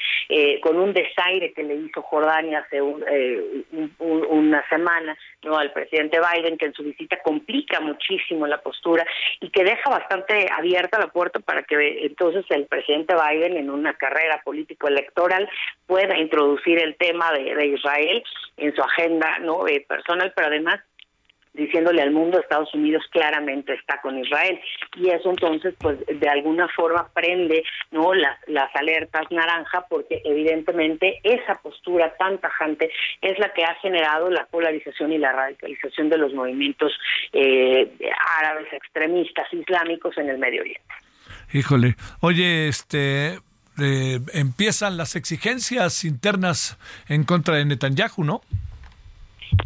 con 0.61 0.77
un 0.77 0.93
desaire 0.93 1.53
que 1.53 1.63
le 1.63 1.75
hizo 1.75 2.01
Jordania 2.01 2.59
hace 2.59 2.81
una 3.99 4.67
semana 4.69 5.17
no 5.43 5.57
al 5.57 5.71
presidente 5.71 6.19
Biden 6.19 6.57
que 6.57 6.67
en 6.67 6.73
su 6.73 6.83
visita 6.83 7.17
complica 7.23 7.79
muchísimo 7.79 8.47
la 8.47 8.61
postura 8.61 9.05
y 9.39 9.49
que 9.49 9.63
deja 9.63 9.89
bastante 9.89 10.47
abierta 10.51 10.99
la 10.99 11.07
puerta 11.07 11.39
para 11.39 11.63
que 11.63 12.05
entonces 12.05 12.45
el 12.49 12.65
presidente 12.65 13.15
Biden 13.15 13.57
en 13.57 13.69
una 13.69 13.93
carrera 13.93 14.41
político 14.43 14.87
electoral 14.87 15.49
pueda 15.87 16.17
introducir 16.17 16.81
el 16.81 16.95
tema 16.95 17.31
de, 17.33 17.55
de 17.55 17.67
Israel 17.67 18.23
en 18.57 18.75
su 18.75 18.81
agenda 18.81 19.39
no 19.39 19.63
personal 19.87 20.33
pero 20.35 20.47
además 20.47 20.79
diciéndole 21.53 22.01
al 22.01 22.11
mundo 22.11 22.39
Estados 22.39 22.73
Unidos 22.73 23.03
claramente 23.11 23.73
está 23.73 23.99
con 24.01 24.17
Israel 24.17 24.59
y 24.95 25.09
eso 25.09 25.29
entonces 25.29 25.75
pues 25.79 25.97
de 26.07 26.29
alguna 26.29 26.67
forma 26.69 27.09
prende 27.13 27.63
no 27.91 28.13
las, 28.13 28.37
las 28.47 28.73
alertas 28.75 29.29
naranja 29.31 29.85
porque 29.89 30.21
evidentemente 30.23 31.19
esa 31.23 31.55
postura 31.55 32.13
tan 32.17 32.39
tajante 32.39 32.91
es 33.21 33.37
la 33.39 33.53
que 33.53 33.63
ha 33.63 33.75
generado 33.75 34.29
la 34.29 34.45
polarización 34.45 35.11
y 35.11 35.17
la 35.17 35.33
radicalización 35.33 36.09
de 36.09 36.17
los 36.17 36.33
movimientos 36.33 36.93
eh, 37.33 37.91
árabes 38.39 38.71
extremistas 38.73 39.51
islámicos 39.53 40.17
en 40.17 40.29
el 40.29 40.37
Medio 40.37 40.61
Oriente. 40.61 40.81
Híjole, 41.53 41.95
oye, 42.21 42.67
este 42.67 43.39
eh, 43.79 44.19
empiezan 44.33 44.97
las 44.97 45.15
exigencias 45.15 46.03
internas 46.03 46.77
en 47.07 47.23
contra 47.23 47.55
de 47.55 47.65
Netanyahu, 47.65 48.23
¿no? 48.23 48.41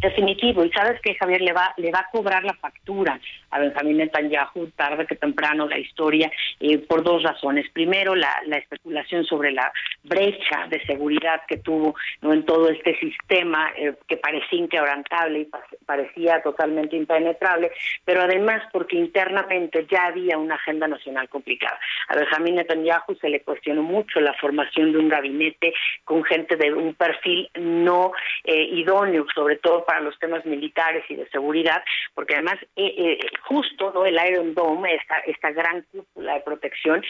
Definitivo, 0.00 0.64
y 0.64 0.70
sabes 0.70 1.00
que 1.00 1.14
Javier 1.14 1.40
le 1.40 1.52
va, 1.52 1.72
le 1.76 1.90
va 1.90 2.00
a 2.00 2.10
cobrar 2.10 2.44
la 2.44 2.54
factura 2.54 3.20
a 3.56 3.58
Benjamín 3.58 3.96
Netanyahu 3.96 4.68
tarde 4.76 5.06
que 5.06 5.16
temprano 5.16 5.66
la 5.66 5.78
historia 5.78 6.30
eh, 6.60 6.78
por 6.78 7.02
dos 7.02 7.22
razones. 7.22 7.68
Primero, 7.72 8.14
la, 8.14 8.30
la, 8.46 8.58
especulación 8.58 9.24
sobre 9.24 9.50
la 9.52 9.72
brecha 10.04 10.66
de 10.68 10.84
seguridad 10.84 11.42
que 11.48 11.56
tuvo 11.56 11.94
no 12.20 12.32
en 12.32 12.44
todo 12.44 12.68
este 12.68 12.98
sistema 12.98 13.72
eh, 13.76 13.94
que 14.06 14.16
parecía 14.18 14.58
inquebrantable 14.58 15.40
y 15.40 15.50
parecía 15.86 16.42
totalmente 16.42 16.96
impenetrable, 16.96 17.72
pero 18.04 18.22
además 18.22 18.62
porque 18.72 18.96
internamente 18.96 19.86
ya 19.90 20.06
había 20.06 20.36
una 20.36 20.56
agenda 20.56 20.86
nacional 20.86 21.28
complicada. 21.28 21.78
A 22.08 22.16
Benjamín 22.16 22.56
Netanyahu 22.56 23.14
se 23.20 23.28
le 23.28 23.40
cuestionó 23.40 23.82
mucho 23.82 24.20
la 24.20 24.34
formación 24.34 24.92
de 24.92 24.98
un 24.98 25.08
gabinete 25.08 25.72
con 26.04 26.24
gente 26.24 26.56
de 26.56 26.72
un 26.72 26.94
perfil 26.94 27.48
no 27.54 28.12
eh, 28.44 28.68
idóneo, 28.72 29.26
sobre 29.34 29.56
todo 29.56 29.84
para 29.84 30.00
los 30.00 30.18
temas 30.18 30.44
militares 30.44 31.04
y 31.08 31.14
de 31.16 31.28
seguridad, 31.30 31.82
porque 32.14 32.34
además 32.34 32.56
eh, 32.76 32.94
eh, 32.98 33.18
justo 33.46 33.92
no 33.92 34.04
el 34.04 34.18
Iron 34.28 34.54
Dome, 34.54 34.94
esta, 34.94 35.18
esta 35.20 35.50
gran 35.50 35.82
cúpula 35.92 36.34
de 36.34 36.40
protección, 36.40 37.02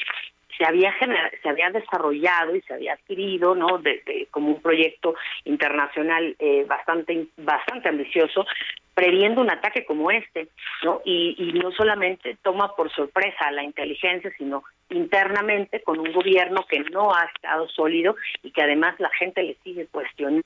se 0.57 0.65
había 0.65 0.95
se 1.43 1.49
había 1.49 1.71
desarrollado 1.71 2.55
y 2.55 2.63
se 2.63 2.75
había 2.75 2.95
adquirido 2.95 3.55
no 3.55 3.79
de, 3.79 4.27
como 4.31 4.49
un 4.49 4.63
proyecto 4.63 5.15
internacional 5.45 6.35
eh, 6.39 6.65
bastante 6.67 7.27
bastante 7.37 7.89
ambicioso 7.89 8.47
previendo 8.95 9.43
un 9.43 9.51
ataque 9.51 9.85
como 9.85 10.11
este 10.11 10.49
no 10.83 11.03
y, 11.05 11.37
y 11.39 11.53
no 11.59 11.73
solamente 11.73 12.39
toma 12.43 12.75
por 12.75 12.91
sorpresa 12.91 13.49
a 13.49 13.53
la 13.53 13.65
inteligencia 13.65 14.33
sino 14.39 14.65
internamente 14.89 15.83
con 15.83 15.99
un 15.99 16.13
gobierno 16.13 16.65
que 16.67 16.81
no 16.81 17.15
ha 17.15 17.25
estado 17.25 17.69
sólido 17.69 18.17
y 18.43 18.51
que 18.51 18.63
además 18.63 18.95
la 18.99 19.11
gente 19.11 19.43
le 19.43 19.57
sigue 19.63 19.87
cuestionando 19.89 20.43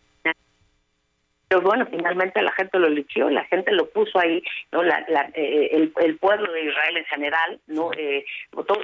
pero 1.51 1.63
bueno, 1.63 1.85
finalmente 1.91 2.41
la 2.43 2.53
gente 2.53 2.79
lo 2.79 2.87
eligió, 2.87 3.29
la 3.29 3.43
gente 3.47 3.73
lo 3.73 3.91
puso 3.91 4.21
ahí, 4.21 4.41
no, 4.71 4.85
la, 4.85 5.05
eh, 5.35 5.91
el, 5.97 6.17
pueblo 6.17 6.53
de 6.53 6.67
Israel 6.67 6.99
en 6.99 7.05
general, 7.07 7.59
no, 7.67 7.91
eh, 7.97 8.25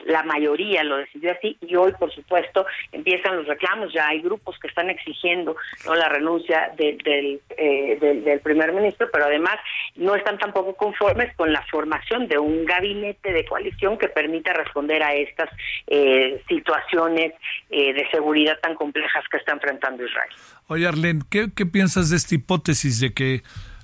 la 0.06 0.24
mayoría 0.24 0.82
lo 0.82 0.96
decidió 0.96 1.30
así 1.30 1.56
y 1.60 1.76
hoy, 1.76 1.92
por 1.92 2.12
supuesto, 2.12 2.66
empiezan 2.90 3.36
los 3.36 3.46
reclamos. 3.46 3.92
Ya 3.92 4.08
hay 4.08 4.20
grupos 4.20 4.58
que 4.58 4.66
están 4.66 4.90
exigiendo 4.90 5.54
no 5.86 5.94
la 5.94 6.08
renuncia 6.08 6.72
del, 6.76 7.40
eh, 7.56 7.98
del, 8.00 8.24
del 8.24 8.40
primer 8.40 8.72
ministro, 8.72 9.08
pero 9.12 9.26
además 9.26 9.58
no 9.94 10.16
están 10.16 10.36
tampoco 10.36 10.74
conformes 10.74 11.36
con 11.36 11.52
la 11.52 11.62
formación 11.70 12.26
de 12.26 12.38
un 12.38 12.64
gabinete 12.64 13.32
de 13.32 13.44
coalición 13.44 13.96
que 13.96 14.08
permita 14.08 14.52
responder 14.52 15.04
a 15.04 15.14
estas 15.14 15.50
eh, 15.86 16.42
situaciones 16.48 17.32
de 17.70 18.08
seguridad 18.10 18.58
tan 18.60 18.74
complejas 18.74 19.24
que 19.30 19.36
está 19.36 19.52
enfrentando 19.52 20.04
Israel. 20.04 20.30
Oye, 20.68 20.86
Arlen, 20.86 21.22
¿qué, 21.30 21.48
¿qué 21.54 21.64
piensas 21.64 22.10
de 22.10 22.16
esta 22.16 22.34
hipótesis 22.34 22.98
de 22.98 23.12
que 23.12 23.42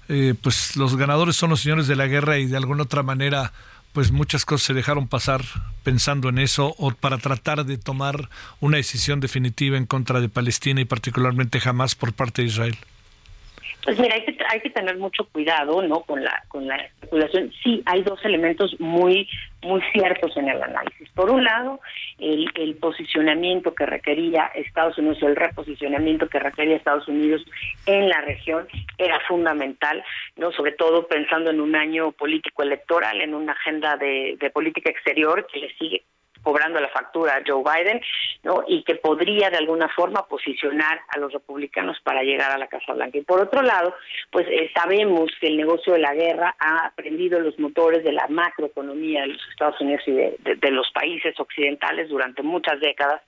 eh, 0.09 0.35
pues 0.43 0.77
los 0.77 0.97
ganadores 0.97 1.37
son 1.37 1.51
los 1.51 1.61
señores 1.61 1.87
de 1.87 1.95
la 1.95 2.09
guerra 2.09 2.39
y 2.39 2.47
de 2.47 2.57
alguna 2.57 2.83
otra 2.83 3.05
manera 3.05 3.53
pues 3.93 4.11
muchas 4.11 4.45
cosas 4.45 4.67
se 4.67 4.75
dejaron 4.75 5.07
pasar 5.07 5.43
pensando 5.85 6.29
en 6.29 6.39
eso 6.39 6.75
o 6.79 6.91
para 6.91 7.19
tratar 7.19 7.65
de 7.65 7.79
tomar 7.79 8.29
una 8.61 8.79
decisión 8.79 9.21
definitiva 9.21 9.77
en 9.77 9.87
contra 9.87 10.21
de 10.21 10.29
Palestina 10.29 10.81
y 10.81 10.85
particularmente 10.85 11.61
jamás 11.61 11.95
por 11.95 12.13
parte 12.15 12.43
de 12.43 12.49
Israel? 12.49 12.77
Pues 13.85 13.99
mira, 13.99 14.15
hay 14.15 14.25
que, 14.25 14.37
hay 14.49 14.61
que 14.61 14.71
tener 14.71 14.97
mucho 14.97 15.25
cuidado, 15.27 15.83
¿no? 15.83 16.01
Con 16.01 16.25
la 16.25 16.43
con 16.49 16.67
la 16.67 16.77
especulación. 16.77 17.53
Sí, 17.63 17.83
hay 17.85 18.03
dos 18.03 18.19
elementos 18.25 18.75
muy 18.81 19.29
muy 19.63 19.81
ciertos 19.93 20.37
en 20.37 20.49
el 20.49 20.63
análisis. 20.63 21.09
Por 21.11 21.31
un 21.31 21.45
lado, 21.45 21.81
el, 22.19 22.51
el 22.55 22.77
posicionamiento 22.77 23.75
que 23.75 23.87
requería 23.87 24.47
Estados 24.55 24.99
Unidos 24.99 25.23
o 25.23 25.29
el 25.29 25.37
reposicionamiento 25.37 26.29
que 26.29 26.39
requería 26.39 26.77
Estados 26.77 27.09
Unidos 27.09 27.45
en 27.87 28.09
la 28.09 28.21
región 28.21 28.67
era 28.99 29.21
fundamental, 29.21 30.03
no 30.37 30.53
sobre 30.53 30.73
todo 30.73 31.07
pensando 31.07 31.51
en 31.51 31.61
un 31.61 31.77
año 31.77 32.13
político 32.13 32.63
electoral, 32.63 33.21
en 33.21 33.35
una 33.35 33.53
agenda 33.53 33.97
de, 33.97 34.37
de 34.39 34.51
política 34.51 34.91
exterior 34.91 35.47
que 35.53 35.61
le 35.61 35.75
sigue 35.77 36.03
cobrando 36.43 36.81
la 36.81 36.89
factura 36.89 37.37
a 37.37 37.43
Joe 37.47 37.63
Biden, 37.63 38.01
¿no? 38.43 38.65
Y 38.67 38.83
que 38.83 38.97
podría 38.97 39.51
de 39.51 39.59
alguna 39.59 39.89
forma 39.89 40.27
posicionar 40.27 41.01
a 41.09 41.19
los 41.19 41.33
republicanos 41.33 41.99
para 42.03 42.23
llegar 42.23 42.51
a 42.51 42.59
la 42.59 42.67
Casa 42.67 42.93
Blanca. 42.93 43.19
Y 43.19 43.23
por 43.23 43.41
otro 43.41 43.63
lado, 43.63 43.95
pues 44.31 44.47
eh, 44.49 44.71
sabemos 44.75 45.31
que 45.41 45.49
el 45.49 45.57
negocio 45.57 45.93
de 45.93 46.01
la 46.01 46.15
guerra 46.15 46.55
ha 46.59 46.93
prendido 46.97 47.41
los 47.41 47.59
motores 47.59 48.03
de 48.05 48.13
la 48.13 48.27
macroeconomía 48.29 49.23
de 49.23 49.29
los 49.29 49.49
Estados 49.51 49.81
Unidos 49.81 50.03
y 50.07 50.13
de, 50.13 50.71
los 50.71 50.91
países 50.93 51.39
occidentales 51.39 52.09
durante 52.09 52.43
muchas 52.43 52.81
décadas 52.81 53.21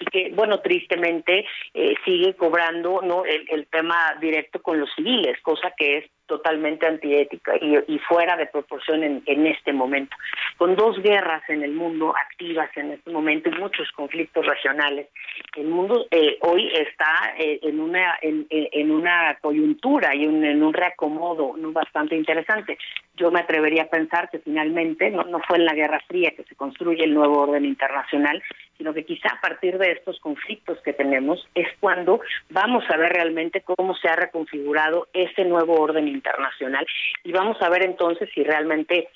y 0.00 0.04
que, 0.06 0.30
bueno, 0.34 0.58
tristemente 0.60 1.46
eh, 1.74 1.94
sigue 2.04 2.34
cobrando 2.34 3.00
no 3.02 3.24
el, 3.24 3.66
tema 3.68 4.16
directo 4.20 4.60
con 4.60 4.80
los 4.80 4.90
civiles, 4.94 5.38
cosa 5.42 5.72
que 5.76 5.98
es 5.98 6.04
totalmente 6.26 6.86
antiética 6.86 7.52
y, 7.60 7.76
y 7.86 7.98
fuera 8.00 8.36
de 8.36 8.46
proporción 8.46 9.02
en, 9.02 9.22
en, 9.26 9.46
este 9.46 9.72
momento. 9.72 10.16
Con 10.56 10.74
dos 10.76 11.00
guerras 11.02 11.42
en 11.48 11.62
el 11.62 11.72
mundo 11.72 12.14
activas 12.16 12.57
en 12.76 12.92
este 12.92 13.10
momento 13.10 13.48
y 13.48 13.58
muchos 13.58 13.90
conflictos 13.92 14.44
regionales, 14.44 15.08
el 15.56 15.66
mundo 15.66 16.06
eh, 16.10 16.38
hoy 16.42 16.68
está 16.74 17.34
eh, 17.38 17.60
en 17.62 17.80
una 17.80 18.18
en, 18.20 18.46
en, 18.50 18.90
una 18.90 19.38
coyuntura 19.40 20.14
y 20.14 20.26
un, 20.26 20.44
en 20.44 20.62
un 20.62 20.72
reacomodo 20.72 21.56
no 21.56 21.72
bastante 21.72 22.16
interesante. 22.16 22.78
Yo 23.16 23.30
me 23.30 23.40
atrevería 23.40 23.84
a 23.84 23.88
pensar 23.88 24.30
que 24.30 24.38
finalmente 24.38 25.10
no, 25.10 25.24
no 25.24 25.40
fue 25.46 25.58
en 25.58 25.64
la 25.64 25.74
Guerra 25.74 26.00
Fría 26.06 26.32
que 26.32 26.44
se 26.44 26.54
construye 26.54 27.04
el 27.04 27.14
nuevo 27.14 27.42
orden 27.42 27.64
internacional, 27.64 28.42
sino 28.76 28.94
que 28.94 29.04
quizá 29.04 29.28
a 29.34 29.40
partir 29.40 29.78
de 29.78 29.92
estos 29.92 30.20
conflictos 30.20 30.78
que 30.82 30.92
tenemos 30.92 31.46
es 31.54 31.68
cuando 31.80 32.20
vamos 32.50 32.84
a 32.88 32.96
ver 32.96 33.12
realmente 33.12 33.62
cómo 33.62 33.94
se 33.96 34.08
ha 34.08 34.16
reconfigurado 34.16 35.08
ese 35.12 35.44
nuevo 35.44 35.80
orden 35.80 36.08
internacional 36.08 36.86
y 37.24 37.32
vamos 37.32 37.60
a 37.60 37.68
ver 37.68 37.84
entonces 37.84 38.28
si 38.34 38.42
realmente 38.42 39.08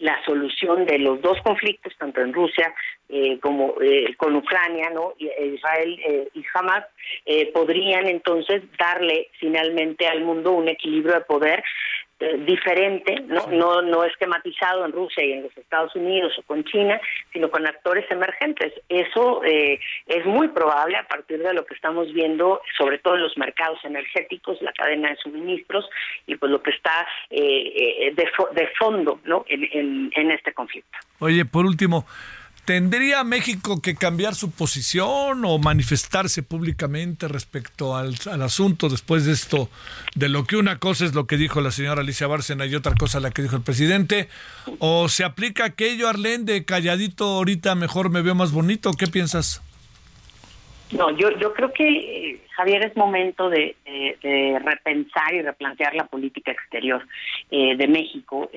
la 0.00 0.22
solución 0.24 0.86
de 0.86 0.98
los 0.98 1.20
dos 1.20 1.38
conflictos, 1.42 1.92
tanto 1.98 2.20
en 2.20 2.32
Rusia 2.32 2.74
eh, 3.08 3.38
como 3.40 3.74
eh, 3.80 4.14
con 4.16 4.34
Ucrania, 4.34 4.90
¿no? 4.90 5.14
Israel 5.18 6.00
eh, 6.06 6.28
y 6.34 6.44
Hamas, 6.54 6.84
eh, 7.26 7.50
podrían 7.52 8.06
entonces 8.06 8.62
darle 8.78 9.28
finalmente 9.38 10.06
al 10.06 10.22
mundo 10.22 10.52
un 10.52 10.68
equilibrio 10.68 11.14
de 11.14 11.20
poder 11.20 11.62
eh, 12.20 12.36
diferente, 12.46 13.20
¿no? 13.26 13.46
no 13.48 13.82
no 13.82 14.04
esquematizado 14.04 14.84
en 14.84 14.92
Rusia 14.92 15.24
y 15.24 15.32
en 15.32 15.42
los 15.44 15.56
Estados 15.56 15.94
Unidos 15.96 16.32
o 16.38 16.42
con 16.42 16.64
China, 16.64 17.00
sino 17.32 17.50
con 17.50 17.66
actores 17.66 18.04
emergentes. 18.10 18.72
Eso 18.88 19.42
eh, 19.44 19.80
es 20.06 20.26
muy 20.26 20.48
probable 20.48 20.96
a 20.96 21.08
partir 21.08 21.38
de 21.38 21.54
lo 21.54 21.64
que 21.64 21.74
estamos 21.74 22.12
viendo, 22.12 22.60
sobre 22.76 22.98
todo 22.98 23.14
en 23.14 23.22
los 23.22 23.36
mercados 23.38 23.78
energéticos, 23.84 24.60
la 24.60 24.72
cadena 24.72 25.10
de 25.10 25.16
suministros 25.16 25.88
y 26.26 26.36
pues 26.36 26.52
lo 26.52 26.62
que 26.62 26.70
está 26.70 27.06
eh, 27.30 28.12
de, 28.14 28.28
de 28.52 28.68
fondo, 28.78 29.20
¿no? 29.24 29.44
En, 29.48 29.68
en, 29.72 30.10
en 30.14 30.30
este 30.30 30.52
conflicto. 30.52 30.98
Oye, 31.20 31.44
por 31.44 31.64
último. 31.64 32.06
¿Tendría 32.70 33.24
México 33.24 33.82
que 33.82 33.96
cambiar 33.96 34.36
su 34.36 34.52
posición 34.52 35.44
o 35.44 35.58
manifestarse 35.58 36.44
públicamente 36.44 37.26
respecto 37.26 37.96
al, 37.96 38.14
al, 38.30 38.42
asunto 38.42 38.88
después 38.88 39.26
de 39.26 39.32
esto, 39.32 39.68
de 40.14 40.28
lo 40.28 40.44
que 40.44 40.56
una 40.56 40.78
cosa 40.78 41.04
es 41.04 41.12
lo 41.12 41.26
que 41.26 41.36
dijo 41.36 41.60
la 41.60 41.72
señora 41.72 42.02
Alicia 42.02 42.28
Bárcena 42.28 42.66
y 42.66 42.76
otra 42.76 42.94
cosa 42.94 43.18
la 43.18 43.32
que 43.32 43.42
dijo 43.42 43.56
el 43.56 43.64
presidente? 43.64 44.28
¿O 44.78 45.08
se 45.08 45.24
aplica 45.24 45.64
aquello, 45.64 46.08
Arlén, 46.08 46.46
de 46.46 46.64
calladito 46.64 47.24
ahorita 47.24 47.74
mejor 47.74 48.08
me 48.08 48.22
veo 48.22 48.36
más 48.36 48.52
bonito? 48.52 48.92
¿Qué 48.92 49.08
piensas? 49.08 49.60
No, 50.92 51.10
yo, 51.10 51.36
yo 51.40 51.52
creo 51.54 51.72
que, 51.72 52.40
Javier, 52.54 52.84
es 52.84 52.96
momento 52.96 53.50
de, 53.50 53.74
repensar 54.62 55.34
y 55.34 55.42
replantear 55.42 55.96
la 55.96 56.04
política 56.06 56.52
exterior 56.52 57.04
eh, 57.50 57.74
de 57.76 57.88
México. 57.88 58.48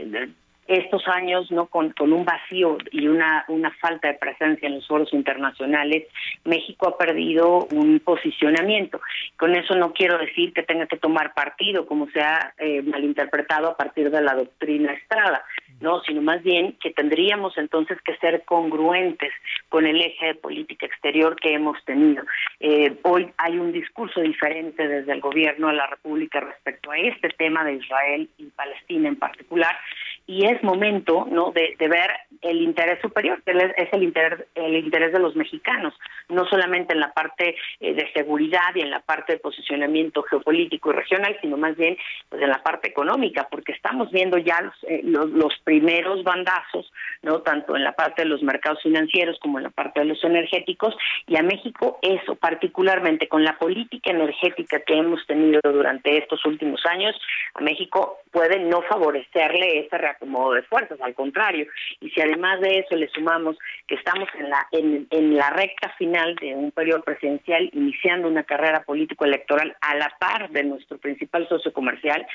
Estos 0.67 1.07
años, 1.07 1.51
¿no? 1.51 1.67
Con, 1.67 1.93
un 1.99 2.25
vacío 2.25 2.77
y 2.91 3.07
una, 3.07 3.45
una 3.47 3.71
falta 3.71 4.07
de 4.07 4.15
presencia 4.15 4.67
en 4.67 4.75
los 4.75 4.87
foros 4.87 5.13
internacionales, 5.13 6.07
México 6.45 6.87
ha 6.87 6.97
perdido 6.97 7.67
un 7.71 7.99
posicionamiento. 7.99 9.01
Con 9.37 9.55
eso 9.55 9.75
no 9.75 9.93
quiero 9.93 10.17
decir 10.17 10.53
que 10.53 10.63
tenga 10.63 10.87
que 10.87 10.97
tomar 10.97 11.33
partido, 11.33 11.85
como 11.85 12.09
se 12.09 12.21
ha 12.21 12.53
eh, 12.57 12.81
malinterpretado 12.81 13.69
a 13.69 13.77
partir 13.77 14.09
de 14.09 14.21
la 14.21 14.35
doctrina 14.35 14.93
Estrada, 14.93 15.43
¿no? 15.81 16.01
Sino 16.01 16.21
más 16.21 16.43
bien 16.43 16.77
que 16.81 16.91
tendríamos 16.91 17.57
entonces 17.57 17.97
que 18.01 18.15
ser 18.17 18.43
congruentes 18.45 19.31
con 19.69 19.85
el 19.85 19.99
eje 20.01 20.27
de 20.27 20.35
política 20.35 20.85
exterior 20.85 21.35
que 21.35 21.53
hemos 21.53 21.83
tenido. 21.85 22.23
Eh, 22.59 22.97
hoy 23.03 23.29
hay 23.37 23.57
un 23.57 23.71
discurso 23.71 24.21
diferente 24.21 24.87
desde 24.87 25.11
el 25.11 25.21
gobierno 25.21 25.67
de 25.67 25.73
la 25.73 25.87
República 25.87 26.39
respecto 26.39 26.91
a 26.91 26.97
este 26.97 27.29
tema 27.29 27.63
de 27.63 27.73
Israel 27.73 28.29
y 28.37 28.45
Palestina 28.45 29.09
en 29.09 29.15
particular, 29.15 29.75
y 30.25 30.45
es 30.45 30.63
momento 30.63 31.27
no 31.29 31.51
de, 31.51 31.75
ver 31.79 32.11
el 32.41 32.61
interés 32.61 32.99
superior 33.01 33.41
que 33.43 33.51
es 33.51 33.89
el 33.91 34.03
interés 34.03 34.45
el 34.55 34.75
interés 34.75 35.11
de 35.11 35.19
los 35.19 35.35
mexicanos 35.35 35.93
no 36.29 36.45
solamente 36.45 36.93
en 36.93 37.01
la 37.01 37.11
parte 37.13 37.55
eh, 37.81 37.93
de 37.93 38.11
seguridad 38.13 38.73
y 38.75 38.81
en 38.81 38.89
la 38.89 39.01
parte 39.01 39.33
de 39.33 39.39
posicionamiento 39.39 40.23
geopolítico 40.23 40.91
y 40.91 40.93
regional 40.93 41.37
sino 41.41 41.57
más 41.57 41.75
bien 41.75 41.97
pues 42.29 42.41
en 42.41 42.49
la 42.49 42.63
parte 42.63 42.87
económica 42.87 43.47
porque 43.51 43.73
estamos 43.73 44.11
viendo 44.11 44.37
ya 44.37 44.61
los, 44.61 44.73
eh, 44.87 45.01
los, 45.03 45.53
primeros 45.63 46.23
bandazos 46.23 46.91
no 47.21 47.41
tanto 47.41 47.75
en 47.75 47.83
la 47.83 47.93
parte 47.93 48.23
de 48.23 48.29
los 48.29 48.41
mercados 48.43 48.81
financieros 48.81 49.37
como 49.39 49.59
en 49.59 49.65
la 49.65 49.69
parte 49.71 49.99
de 49.99 50.05
los 50.05 50.23
energéticos 50.23 50.95
y 51.27 51.37
a 51.37 51.43
México 51.43 51.99
eso 52.01 52.35
particularmente 52.35 53.27
con 53.27 53.43
la 53.43 53.57
política 53.57 54.11
energética 54.11 54.79
que 54.79 54.97
hemos 54.97 55.25
tenido 55.27 55.59
durante 55.63 56.17
estos 56.17 56.45
últimos 56.45 56.85
años 56.85 57.15
a 57.55 57.61
México 57.61 58.19
puede 58.31 58.59
no 58.59 58.81
favorecerle 58.83 59.79
esa 59.79 59.97
reacomodo 60.13 60.53
de 60.53 60.63
fuerzas, 60.63 60.99
al 61.01 61.13
contrario. 61.13 61.67
Y 61.99 62.09
si 62.09 62.21
además 62.21 62.61
de 62.61 62.79
eso 62.79 62.95
le 62.95 63.09
sumamos 63.09 63.57
que 63.87 63.95
estamos 63.95 64.27
en 64.37 64.49
la, 64.49 64.67
en, 64.71 65.37
la 65.37 65.49
recta 65.49 65.89
final 65.97 66.35
de 66.35 66.55
un 66.55 66.71
periodo 66.71 67.01
presidencial, 67.03 67.69
iniciando 67.73 68.27
una 68.27 68.43
carrera 68.43 68.83
político-electoral 68.83 69.75
a 69.81 69.95
la 69.95 70.13
par 70.19 70.49
de 70.49 70.63
nuestro 70.63 70.97
principal 70.97 71.47
socio 71.47 71.73
comercial, 71.73 72.25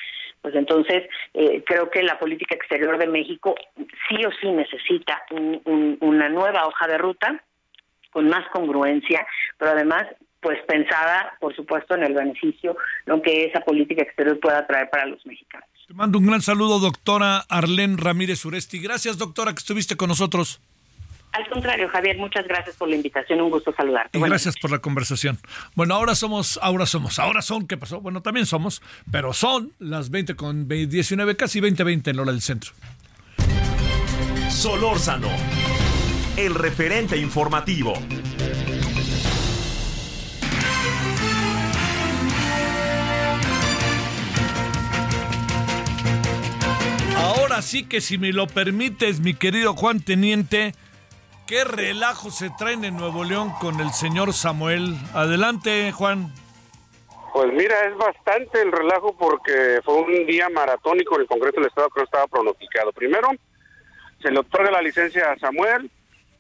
pues 0.43 0.55
entonces 0.55 1.09
eh, 1.35 1.63
creo 1.65 1.91
que 1.91 2.03
la 2.03 2.19
política 2.19 2.55
exterior 2.55 2.99
de 2.99 3.07
México 3.07 3.55
sí 4.09 4.25
o 4.25 4.31
sí 4.41 4.51
necesita 4.51 5.23
una 5.31 6.29
nueva 6.29 6.67
hoja 6.67 6.87
de 6.87 6.99
ruta 6.99 7.43
con 8.11 8.29
más 8.29 8.49
congruencia, 8.51 9.27
pero 9.59 9.73
además 9.73 10.07
pues 10.41 10.59
pensada, 10.67 11.37
por 11.41 11.55
supuesto, 11.55 11.95
en 11.95 12.05
el 12.05 12.15
beneficio 12.15 12.77
lo 13.07 13.21
que 13.21 13.47
esa 13.47 13.61
política 13.61 14.03
exterior 14.03 14.39
pueda 14.39 14.67
traer 14.67 14.89
para 14.89 15.07
los 15.07 15.25
mexicanos. 15.27 15.69
Te 15.89 15.94
mando 15.94 16.19
un 16.19 16.27
gran 16.27 16.43
saludo, 16.43 16.81
doctora 16.81 17.39
Arlén 17.48 17.97
Ramírez 17.97 18.44
Uresti. 18.44 18.78
Gracias, 18.78 19.16
doctora, 19.16 19.55
que 19.55 19.60
estuviste 19.60 19.97
con 19.97 20.10
nosotros. 20.10 20.60
Al 21.32 21.48
contrario, 21.48 21.89
Javier, 21.89 22.19
muchas 22.19 22.47
gracias 22.47 22.77
por 22.77 22.90
la 22.90 22.97
invitación, 22.97 23.40
un 23.40 23.48
gusto 23.48 23.73
saludarte. 23.74 24.19
Y 24.19 24.20
gracias 24.20 24.56
por 24.59 24.70
la 24.70 24.81
conversación. 24.81 25.39
Bueno, 25.74 25.94
ahora 25.94 26.15
somos, 26.15 26.60
ahora 26.60 26.85
somos, 26.85 27.19
ahora 27.19 27.40
son, 27.40 27.66
¿qué 27.66 27.78
pasó? 27.78 28.02
Bueno, 28.02 28.20
también 28.20 28.44
somos, 28.44 28.82
pero 29.10 29.32
son 29.32 29.73
las 29.78 30.10
20 30.10 30.36
con 30.36 30.69
19, 30.69 31.36
casi 31.36 31.59
20, 31.59 31.82
20 31.82 32.10
en 32.10 32.19
hora 32.19 32.32
del 32.32 32.43
centro. 32.43 32.73
Solórzano, 34.51 35.31
el 36.36 36.55
referente 36.55 37.16
informativo. 37.16 37.94
Ahora 47.59 47.66
sí 47.66 47.89
que 47.89 48.01
si 48.01 48.18
me 48.18 48.32
lo 48.32 48.47
permites, 48.47 49.18
mi 49.18 49.35
querido 49.35 49.74
Juan 49.74 49.98
Teniente, 49.98 50.74
qué 51.48 51.64
relajo 51.64 52.30
se 52.30 52.51
traen 52.51 52.85
en 52.85 52.97
Nuevo 52.97 53.24
León 53.24 53.51
con 53.60 53.80
el 53.80 53.90
señor 53.90 54.32
Samuel. 54.32 54.94
Adelante, 55.12 55.90
Juan. 55.90 56.32
Pues 57.32 57.52
mira, 57.52 57.74
es 57.89 57.97
bastante 57.97 58.62
el 58.62 58.70
relajo 58.70 59.16
porque 59.18 59.80
fue 59.85 60.02
un 60.02 60.24
día 60.26 60.48
maratónico 60.51 61.16
en 61.16 61.22
el 61.22 61.26
Congreso 61.26 61.56
del 61.56 61.66
Estado 61.66 61.89
que 61.90 62.05
estaba 62.05 62.28
pronosticado. 62.28 62.93
Primero, 62.93 63.30
se 64.22 64.30
le 64.30 64.39
otorga 64.39 64.70
la 64.70 64.80
licencia 64.80 65.32
a 65.32 65.39
Samuel 65.40 65.90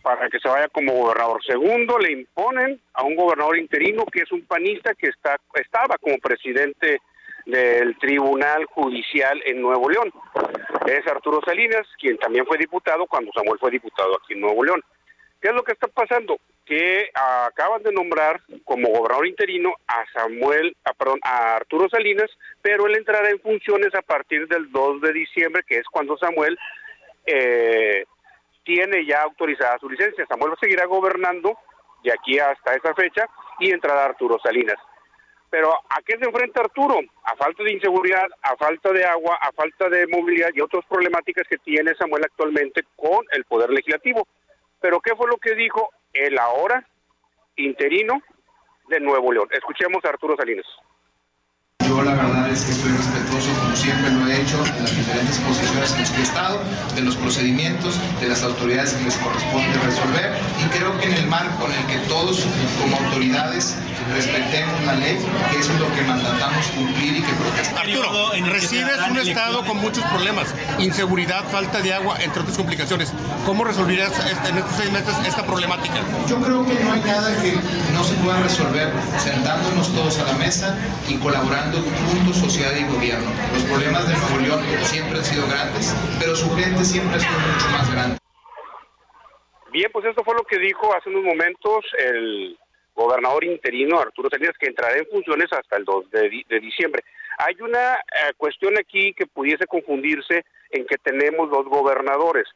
para 0.02 0.28
que 0.28 0.38
se 0.38 0.48
vaya 0.48 0.68
como 0.68 0.92
gobernador. 0.92 1.44
Segundo, 1.44 1.98
le 1.98 2.12
imponen 2.12 2.80
a 2.94 3.02
un 3.02 3.16
gobernador 3.16 3.58
interino 3.58 4.06
que 4.06 4.20
es 4.20 4.30
un 4.30 4.42
panista 4.42 4.94
que 4.94 5.08
está, 5.08 5.36
estaba 5.54 5.98
como 5.98 6.16
presidente 6.18 7.00
del 7.48 7.96
Tribunal 7.96 8.66
Judicial 8.66 9.40
en 9.46 9.62
Nuevo 9.62 9.88
León. 9.88 10.12
Es 10.86 11.06
Arturo 11.06 11.40
Salinas, 11.44 11.86
quien 11.98 12.18
también 12.18 12.44
fue 12.44 12.58
diputado 12.58 13.06
cuando 13.06 13.32
Samuel 13.32 13.58
fue 13.58 13.70
diputado 13.70 14.16
aquí 14.16 14.34
en 14.34 14.42
Nuevo 14.42 14.62
León. 14.62 14.84
¿Qué 15.40 15.48
es 15.48 15.54
lo 15.54 15.62
que 15.62 15.72
está 15.72 15.88
pasando? 15.88 16.38
Que 16.66 17.10
acaban 17.14 17.82
de 17.82 17.92
nombrar 17.92 18.42
como 18.64 18.88
gobernador 18.88 19.26
interino 19.26 19.72
a 19.86 20.04
Samuel, 20.12 20.76
a, 20.84 20.92
perdón, 20.92 21.20
a 21.22 21.56
Arturo 21.56 21.88
Salinas, 21.88 22.30
pero 22.60 22.86
él 22.86 22.96
entrará 22.96 23.30
en 23.30 23.40
funciones 23.40 23.94
a 23.94 24.02
partir 24.02 24.46
del 24.48 24.70
2 24.70 25.00
de 25.00 25.12
diciembre, 25.14 25.62
que 25.66 25.78
es 25.78 25.86
cuando 25.90 26.18
Samuel 26.18 26.58
eh, 27.24 28.04
tiene 28.62 29.06
ya 29.06 29.22
autorizada 29.22 29.78
su 29.78 29.88
licencia. 29.88 30.26
Samuel 30.26 30.52
seguirá 30.60 30.84
gobernando 30.84 31.56
de 32.04 32.12
aquí 32.12 32.38
hasta 32.38 32.74
esa 32.74 32.94
fecha 32.94 33.26
y 33.58 33.70
entrará 33.70 34.04
Arturo 34.04 34.38
Salinas. 34.42 34.76
Pero 35.50 35.72
¿a 35.72 36.02
qué 36.04 36.18
se 36.18 36.26
enfrenta 36.26 36.60
Arturo? 36.60 37.00
A 37.24 37.34
falta 37.36 37.62
de 37.62 37.72
inseguridad, 37.72 38.26
a 38.42 38.56
falta 38.56 38.92
de 38.92 39.04
agua, 39.04 39.38
a 39.40 39.50
falta 39.52 39.88
de 39.88 40.06
movilidad 40.06 40.50
y 40.54 40.60
otras 40.60 40.84
problemáticas 40.86 41.46
que 41.48 41.56
tiene 41.58 41.94
Samuel 41.94 42.24
actualmente 42.24 42.82
con 42.96 43.24
el 43.32 43.44
Poder 43.44 43.70
Legislativo. 43.70 44.26
Pero 44.80 45.00
¿qué 45.00 45.16
fue 45.16 45.26
lo 45.28 45.38
que 45.38 45.54
dijo 45.54 45.88
el 46.12 46.38
ahora 46.38 46.86
interino 47.56 48.22
de 48.88 49.00
Nuevo 49.00 49.32
León? 49.32 49.48
Escuchemos 49.52 50.04
a 50.04 50.10
Arturo 50.10 50.36
Salinas. 50.36 50.66
Yo 51.80 52.02
la 52.02 52.14
verdad 52.14 52.50
es 52.50 52.64
que 52.66 52.72
estoy 52.72 52.92
respetuoso, 52.92 53.67
siempre 53.88 54.10
lo 54.10 54.26
he 54.26 54.42
hecho, 54.42 54.62
de 54.62 54.80
las 54.82 54.94
diferentes 54.94 55.38
posiciones 55.38 55.92
en 55.92 56.00
las 56.00 56.10
que 56.10 56.20
he 56.20 56.22
estado, 56.22 56.60
de 56.94 57.00
los 57.00 57.16
procedimientos, 57.16 57.94
de 58.20 58.28
las 58.28 58.42
autoridades 58.42 58.92
que 58.92 59.04
les 59.04 59.16
corresponde 59.16 59.72
resolver 59.82 60.36
y 60.60 60.68
creo 60.76 60.98
que 60.98 61.06
en 61.06 61.14
el 61.14 61.26
marco 61.26 61.66
en 61.66 61.72
el 61.72 61.86
que 61.86 62.06
todos 62.06 62.44
como 62.78 62.96
autoridades 62.98 63.76
respetemos 64.14 64.84
la 64.84 64.94
ley, 64.94 65.18
que 65.50 65.58
eso 65.58 65.72
es 65.72 65.80
lo 65.80 65.92
que 65.94 66.02
mandatamos 66.02 66.66
cumplir 66.68 67.16
y 67.16 67.22
que 67.22 67.32
protestamos. 67.32 67.80
Arturo, 67.80 68.32
recibes 68.52 68.98
un 69.10 69.18
estado 69.18 69.64
con 69.64 69.78
muchos 69.78 70.04
problemas, 70.04 70.54
inseguridad, 70.78 71.44
falta 71.50 71.80
de 71.80 71.94
agua, 71.94 72.16
entre 72.20 72.40
otras 72.42 72.56
complicaciones. 72.56 73.12
¿Cómo 73.44 73.64
resolverías 73.64 74.12
en 74.48 74.58
estos 74.58 74.76
seis 74.76 74.92
meses 74.92 75.14
esta 75.26 75.44
problemática? 75.44 75.96
Yo 76.28 76.40
creo 76.40 76.64
que 76.66 76.74
no 76.84 76.92
hay 76.92 77.00
nada 77.00 77.34
que 77.42 77.54
no 77.92 78.04
se 78.04 78.14
pueda 78.14 78.40
resolver 78.40 78.92
sentándonos 79.18 79.88
todos 79.94 80.18
a 80.18 80.24
la 80.24 80.32
mesa 80.34 80.76
y 81.08 81.14
colaborando 81.14 81.78
juntos 82.12 82.36
sociedad 82.36 82.72
y 82.76 82.84
gobierno. 82.84 83.30
Los 83.54 83.62
problemas 83.78 84.08
de 84.08 84.14
Nuevo 84.18 84.38
León 84.42 84.84
siempre 84.84 85.18
han 85.18 85.24
sido 85.24 85.46
grandes, 85.46 85.94
pero 86.18 86.34
su 86.34 86.50
gente 86.56 86.82
siempre 86.82 87.14
ha 87.14 87.20
sido 87.20 87.38
mucho 87.38 87.68
más 87.70 87.94
grande. 87.94 88.18
Bien, 89.70 89.88
pues 89.92 90.04
esto 90.06 90.24
fue 90.24 90.34
lo 90.34 90.42
que 90.42 90.58
dijo 90.58 90.92
hace 90.96 91.08
unos 91.08 91.22
momentos 91.22 91.84
el 91.96 92.58
gobernador 92.96 93.44
interino 93.44 94.00
Arturo 94.00 94.28
Salinas, 94.30 94.58
que 94.58 94.66
entrará 94.66 94.98
en 94.98 95.06
funciones 95.06 95.52
hasta 95.52 95.76
el 95.76 95.84
2 95.84 96.10
de, 96.10 96.60
diciembre. 96.60 97.04
Hay 97.38 97.54
una 97.60 97.94
eh, 97.94 98.32
cuestión 98.36 98.74
aquí 98.76 99.14
que 99.14 99.26
pudiese 99.26 99.68
confundirse 99.68 100.44
en 100.72 100.84
que 100.84 100.96
tenemos 100.98 101.48
dos 101.48 101.66
gobernadores. 101.66 102.48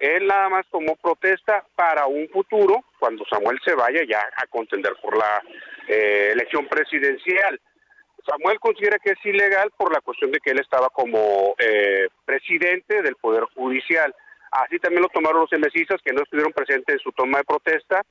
Él 0.00 0.26
nada 0.26 0.48
más 0.48 0.66
tomó 0.72 0.96
protesta 0.96 1.64
para 1.76 2.06
un 2.06 2.28
futuro, 2.30 2.82
cuando 2.98 3.24
Samuel 3.30 3.60
se 3.64 3.76
vaya 3.76 4.00
ya 4.08 4.26
a 4.36 4.46
contender 4.48 4.96
por 5.00 5.16
la 5.16 5.40
eh, 5.86 6.30
elección 6.32 6.66
presidencial. 6.66 7.60
Samuel 8.26 8.58
considera 8.58 8.98
que 8.98 9.10
es 9.12 9.24
ilegal 9.24 9.70
por 9.76 9.92
la 9.92 10.00
cuestión 10.00 10.30
de 10.30 10.40
que 10.40 10.50
él 10.50 10.60
estaba 10.60 10.88
como 10.88 11.54
eh, 11.58 12.08
presidente 12.24 13.02
del 13.02 13.16
Poder 13.16 13.44
Judicial. 13.54 14.14
Así 14.50 14.78
también 14.78 15.02
lo 15.02 15.08
tomaron 15.08 15.42
los 15.42 15.52
emesistas 15.52 16.00
que 16.02 16.12
no 16.12 16.22
estuvieron 16.22 16.52
presentes 16.52 16.94
en 16.94 17.00
su 17.00 17.12
toma 17.12 17.38
de 17.38 17.44
protesta 17.44 18.02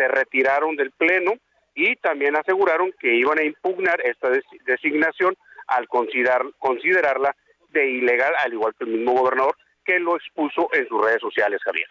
se 0.00 0.08
retiraron 0.08 0.76
del 0.76 0.90
Pleno 0.92 1.32
y 1.74 1.96
también 1.96 2.36
aseguraron 2.36 2.92
que 2.98 3.14
iban 3.16 3.38
a 3.38 3.44
impugnar 3.44 4.00
esta 4.00 4.28
designación 4.66 5.36
al 5.66 5.86
considerar, 5.88 6.42
considerarla 6.58 7.36
de 7.72 7.90
ilegal, 7.90 8.32
al 8.44 8.52
igual 8.52 8.74
que 8.76 8.84
el 8.84 8.90
mismo 8.90 9.12
gobernador 9.12 9.56
que 9.84 9.98
lo 9.98 10.16
expuso 10.16 10.68
en 10.72 10.88
sus 10.88 11.04
redes 11.04 11.20
sociales, 11.20 11.60
Javier. 11.64 11.86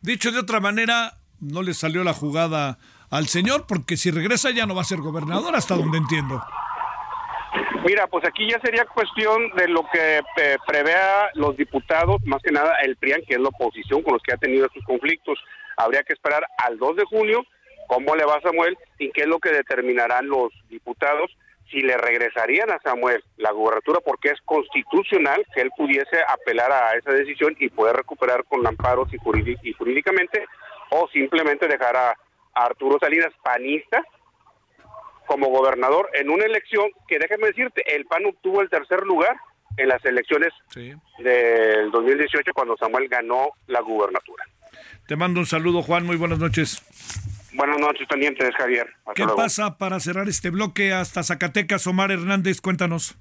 Dicho 0.00 0.30
de 0.30 0.38
otra 0.38 0.60
manera, 0.60 1.14
no 1.40 1.62
le 1.62 1.74
salió 1.74 2.04
la 2.04 2.12
jugada 2.12 2.78
al 3.10 3.26
señor, 3.26 3.66
porque 3.66 3.96
si 3.96 4.10
regresa 4.10 4.50
ya 4.50 4.66
no 4.66 4.74
va 4.74 4.82
a 4.82 4.84
ser 4.84 4.98
gobernador, 4.98 5.54
hasta 5.54 5.74
donde 5.76 5.98
entiendo. 5.98 6.42
Mira, 7.84 8.06
pues 8.06 8.24
aquí 8.24 8.48
ya 8.50 8.58
sería 8.60 8.86
cuestión 8.86 9.50
de 9.56 9.68
lo 9.68 9.82
que 9.92 10.18
eh, 10.18 10.56
prevea 10.66 11.30
los 11.34 11.54
diputados, 11.54 12.16
más 12.24 12.42
que 12.42 12.50
nada 12.50 12.76
el 12.82 12.96
PRIAN, 12.96 13.20
que 13.28 13.34
es 13.34 13.40
la 13.40 13.50
oposición 13.50 14.02
con 14.02 14.14
los 14.14 14.22
que 14.22 14.32
ha 14.32 14.38
tenido 14.38 14.68
sus 14.72 14.82
conflictos. 14.84 15.38
Habría 15.76 16.02
que 16.02 16.14
esperar 16.14 16.46
al 16.58 16.78
2 16.78 16.96
de 16.96 17.04
junio 17.04 17.44
cómo 17.86 18.16
le 18.16 18.24
va 18.24 18.36
a 18.36 18.40
Samuel 18.40 18.78
y 18.98 19.10
qué 19.10 19.22
es 19.22 19.26
lo 19.26 19.38
que 19.38 19.50
determinarán 19.50 20.28
los 20.28 20.50
diputados 20.70 21.30
si 21.70 21.80
le 21.80 21.98
regresarían 21.98 22.70
a 22.70 22.80
Samuel 22.80 23.22
la 23.36 23.52
gubernatura 23.52 24.00
porque 24.00 24.30
es 24.30 24.40
constitucional 24.46 25.44
que 25.54 25.60
él 25.60 25.70
pudiese 25.76 26.22
apelar 26.28 26.72
a 26.72 26.96
esa 26.96 27.12
decisión 27.12 27.54
y 27.58 27.68
poder 27.68 27.96
recuperar 27.96 28.44
con 28.44 28.66
amparos 28.66 29.08
y, 29.12 29.18
jurídicamente 29.18 30.46
o 30.90 31.08
simplemente 31.08 31.68
dejar 31.68 31.96
a, 31.96 32.16
Arturo 32.56 32.98
Salinas 33.00 33.32
panista 33.42 34.00
como 35.26 35.48
gobernador 35.48 36.10
en 36.14 36.30
una 36.30 36.44
elección 36.44 36.86
que 37.08 37.18
déjame 37.18 37.48
decirte, 37.48 37.82
el 37.94 38.06
PAN 38.06 38.26
obtuvo 38.26 38.60
el 38.60 38.70
tercer 38.70 39.02
lugar 39.02 39.36
en 39.76 39.88
las 39.88 40.04
elecciones 40.04 40.52
del 41.18 41.90
2018 41.90 42.52
cuando 42.54 42.76
Samuel 42.76 43.08
ganó 43.08 43.50
la 43.66 43.80
gubernatura. 43.80 44.44
Te 45.06 45.16
mando 45.16 45.40
un 45.40 45.46
saludo, 45.46 45.82
Juan. 45.82 46.06
Muy 46.06 46.16
buenas 46.16 46.38
noches. 46.38 46.82
Buenas 47.54 47.78
noches, 47.78 48.08
teniente 48.08 48.50
Javier. 48.52 48.88
¿Qué 49.14 49.26
pasa 49.36 49.78
para 49.78 50.00
cerrar 50.00 50.28
este 50.28 50.50
bloque 50.50 50.92
hasta 50.92 51.22
Zacatecas? 51.22 51.86
Omar 51.86 52.10
Hernández, 52.10 52.60
cuéntanos. 52.60 53.16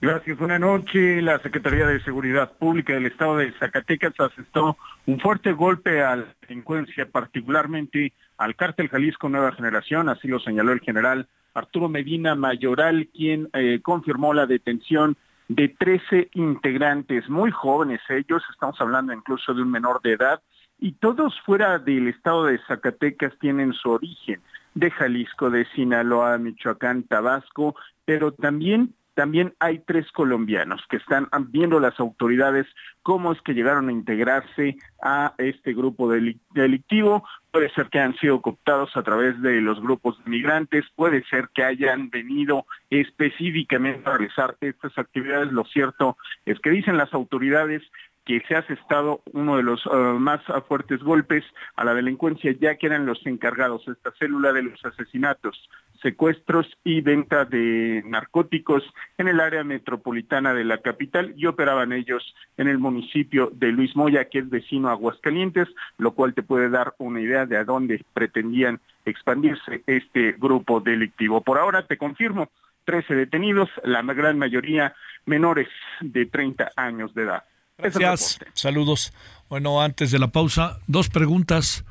Gracias, 0.00 0.36
buenas 0.36 0.60
noches. 0.60 1.22
La 1.22 1.38
Secretaría 1.38 1.86
de 1.86 2.02
Seguridad 2.02 2.52
Pública 2.58 2.92
del 2.92 3.06
Estado 3.06 3.38
de 3.38 3.52
Zacatecas 3.58 4.12
asestó 4.18 4.76
un 5.06 5.20
fuerte 5.20 5.52
golpe 5.52 6.02
a 6.02 6.16
la 6.16 6.26
delincuencia, 6.42 7.06
particularmente 7.06 8.12
al 8.38 8.56
cártel 8.56 8.88
Jalisco 8.88 9.28
Nueva 9.28 9.52
Generación, 9.52 10.08
así 10.08 10.28
lo 10.28 10.38
señaló 10.40 10.72
el 10.72 10.80
general 10.80 11.28
Arturo 11.54 11.88
Medina 11.88 12.34
Mayoral, 12.34 13.08
quien 13.14 13.48
eh, 13.54 13.80
confirmó 13.82 14.34
la 14.34 14.46
detención 14.46 15.16
de 15.48 15.68
13 15.68 16.30
integrantes, 16.34 17.28
muy 17.28 17.50
jóvenes 17.50 18.00
ellos, 18.08 18.42
estamos 18.50 18.80
hablando 18.80 19.12
incluso 19.12 19.54
de 19.54 19.62
un 19.62 19.70
menor 19.70 20.00
de 20.02 20.12
edad, 20.12 20.42
y 20.78 20.92
todos 20.92 21.40
fuera 21.40 21.78
del 21.78 22.08
estado 22.08 22.44
de 22.44 22.58
Zacatecas 22.66 23.32
tienen 23.38 23.72
su 23.72 23.90
origen 23.90 24.40
de 24.74 24.90
Jalisco, 24.90 25.48
de 25.48 25.64
Sinaloa, 25.74 26.36
Michoacán, 26.36 27.04
Tabasco, 27.04 27.74
pero 28.04 28.32
también 28.32 28.94
también 29.16 29.54
hay 29.60 29.78
tres 29.78 30.12
colombianos 30.12 30.84
que 30.90 30.98
están 30.98 31.28
viendo 31.48 31.80
las 31.80 31.98
autoridades 31.98 32.66
cómo 33.06 33.32
es 33.32 33.40
que 33.40 33.54
llegaron 33.54 33.88
a 33.88 33.92
integrarse 33.92 34.76
a 35.00 35.32
este 35.38 35.72
grupo 35.72 36.10
delictivo. 36.10 37.24
Puede 37.50 37.70
ser 37.70 37.88
que 37.88 38.00
han 38.00 38.14
sido 38.18 38.42
cooptados 38.42 38.94
a 38.96 39.02
través 39.02 39.40
de 39.40 39.60
los 39.62 39.80
grupos 39.80 40.22
de 40.22 40.30
migrantes, 40.30 40.84
puede 40.94 41.24
ser 41.30 41.48
que 41.54 41.64
hayan 41.64 42.10
venido 42.10 42.66
específicamente 42.90 44.02
a 44.04 44.18
realizar 44.18 44.56
estas 44.60 44.98
actividades. 44.98 45.52
Lo 45.52 45.64
cierto 45.64 46.18
es 46.44 46.58
que 46.58 46.70
dicen 46.70 46.98
las 46.98 47.14
autoridades 47.14 47.82
que 48.26 48.42
se 48.46 48.56
ha 48.56 48.58
asestado 48.58 49.22
uno 49.32 49.56
de 49.56 49.62
los 49.62 49.86
uh, 49.86 50.18
más 50.18 50.42
fuertes 50.68 51.00
golpes 51.00 51.44
a 51.76 51.84
la 51.84 51.94
delincuencia, 51.94 52.52
ya 52.60 52.74
que 52.74 52.86
eran 52.86 53.06
los 53.06 53.24
encargados 53.24 53.86
de 53.86 53.92
esta 53.92 54.10
célula 54.18 54.52
de 54.52 54.64
los 54.64 54.84
asesinatos, 54.84 55.70
secuestros 56.02 56.66
y 56.82 57.00
venta 57.00 57.44
de 57.44 58.02
narcóticos 58.04 58.82
en 59.16 59.28
el 59.28 59.38
área 59.38 59.62
metropolitana 59.62 60.52
de 60.54 60.64
la 60.64 60.78
capital 60.78 61.34
y 61.36 61.46
operaban 61.46 61.92
ellos 61.92 62.34
en 62.56 62.66
el 62.66 62.78
municipio 62.78 63.50
de 63.54 63.68
Luis 63.68 63.94
Moya, 63.94 64.28
que 64.28 64.40
es 64.40 64.50
vecino 64.50 64.88
a 64.88 64.92
Aguascalientes, 64.92 65.68
lo 65.96 66.10
cual 66.12 66.34
te 66.34 66.42
puede 66.42 66.68
dar 66.68 66.94
una 66.98 67.20
idea 67.20 67.46
de 67.46 67.56
a 67.56 67.64
dónde 67.64 68.04
pretendían 68.12 68.80
expandirse 69.04 69.84
este 69.86 70.32
grupo 70.32 70.80
delictivo. 70.80 71.42
Por 71.42 71.58
ahora 71.58 71.86
te 71.86 71.96
confirmo, 71.96 72.50
13 72.86 73.14
detenidos, 73.14 73.70
la 73.84 74.02
gran 74.02 74.36
mayoría 74.36 74.94
menores 75.26 75.68
de 76.00 76.26
30 76.26 76.72
años 76.76 77.14
de 77.14 77.22
edad. 77.22 77.44
Gracias. 77.78 78.38
Saludos. 78.54 79.12
Bueno, 79.48 79.82
antes 79.82 80.10
de 80.10 80.18
la 80.18 80.28
pausa, 80.28 80.78
dos 80.86 81.08
preguntas. 81.08 81.84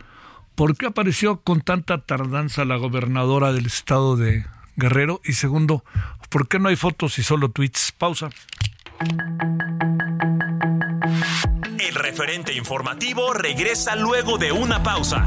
¿Por 0.56 0.78
qué 0.78 0.88
apareció 0.88 1.42
con 1.42 1.62
tanta 1.62 2.00
tardanza 2.00 2.66
la 2.66 2.78
gobernadora 2.78 3.54
del 3.54 3.66
estado 3.66 4.16
de 4.16 4.46
Guerrero? 4.78 5.22
Y 5.24 5.34
segundo, 5.34 5.84
¿por 6.30 6.48
qué 6.48 6.60
no 6.60 6.70
hay 6.70 6.76
fotos 6.76 7.20
y 7.20 7.24
solo 7.24 7.52
tweets? 7.52 7.92
Pausa. 7.98 8.30
El 11.78 11.96
referente 11.96 12.54
informativo 12.54 13.34
regresa 13.34 13.96
luego 13.96 14.38
de 14.38 14.52
una 14.52 14.82
pausa. 14.82 15.26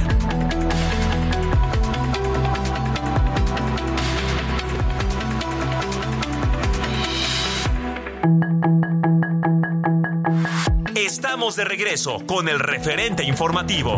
De 11.57 11.65
regreso 11.65 12.19
con 12.27 12.47
el 12.47 12.61
referente 12.61 13.25
informativo. 13.25 13.97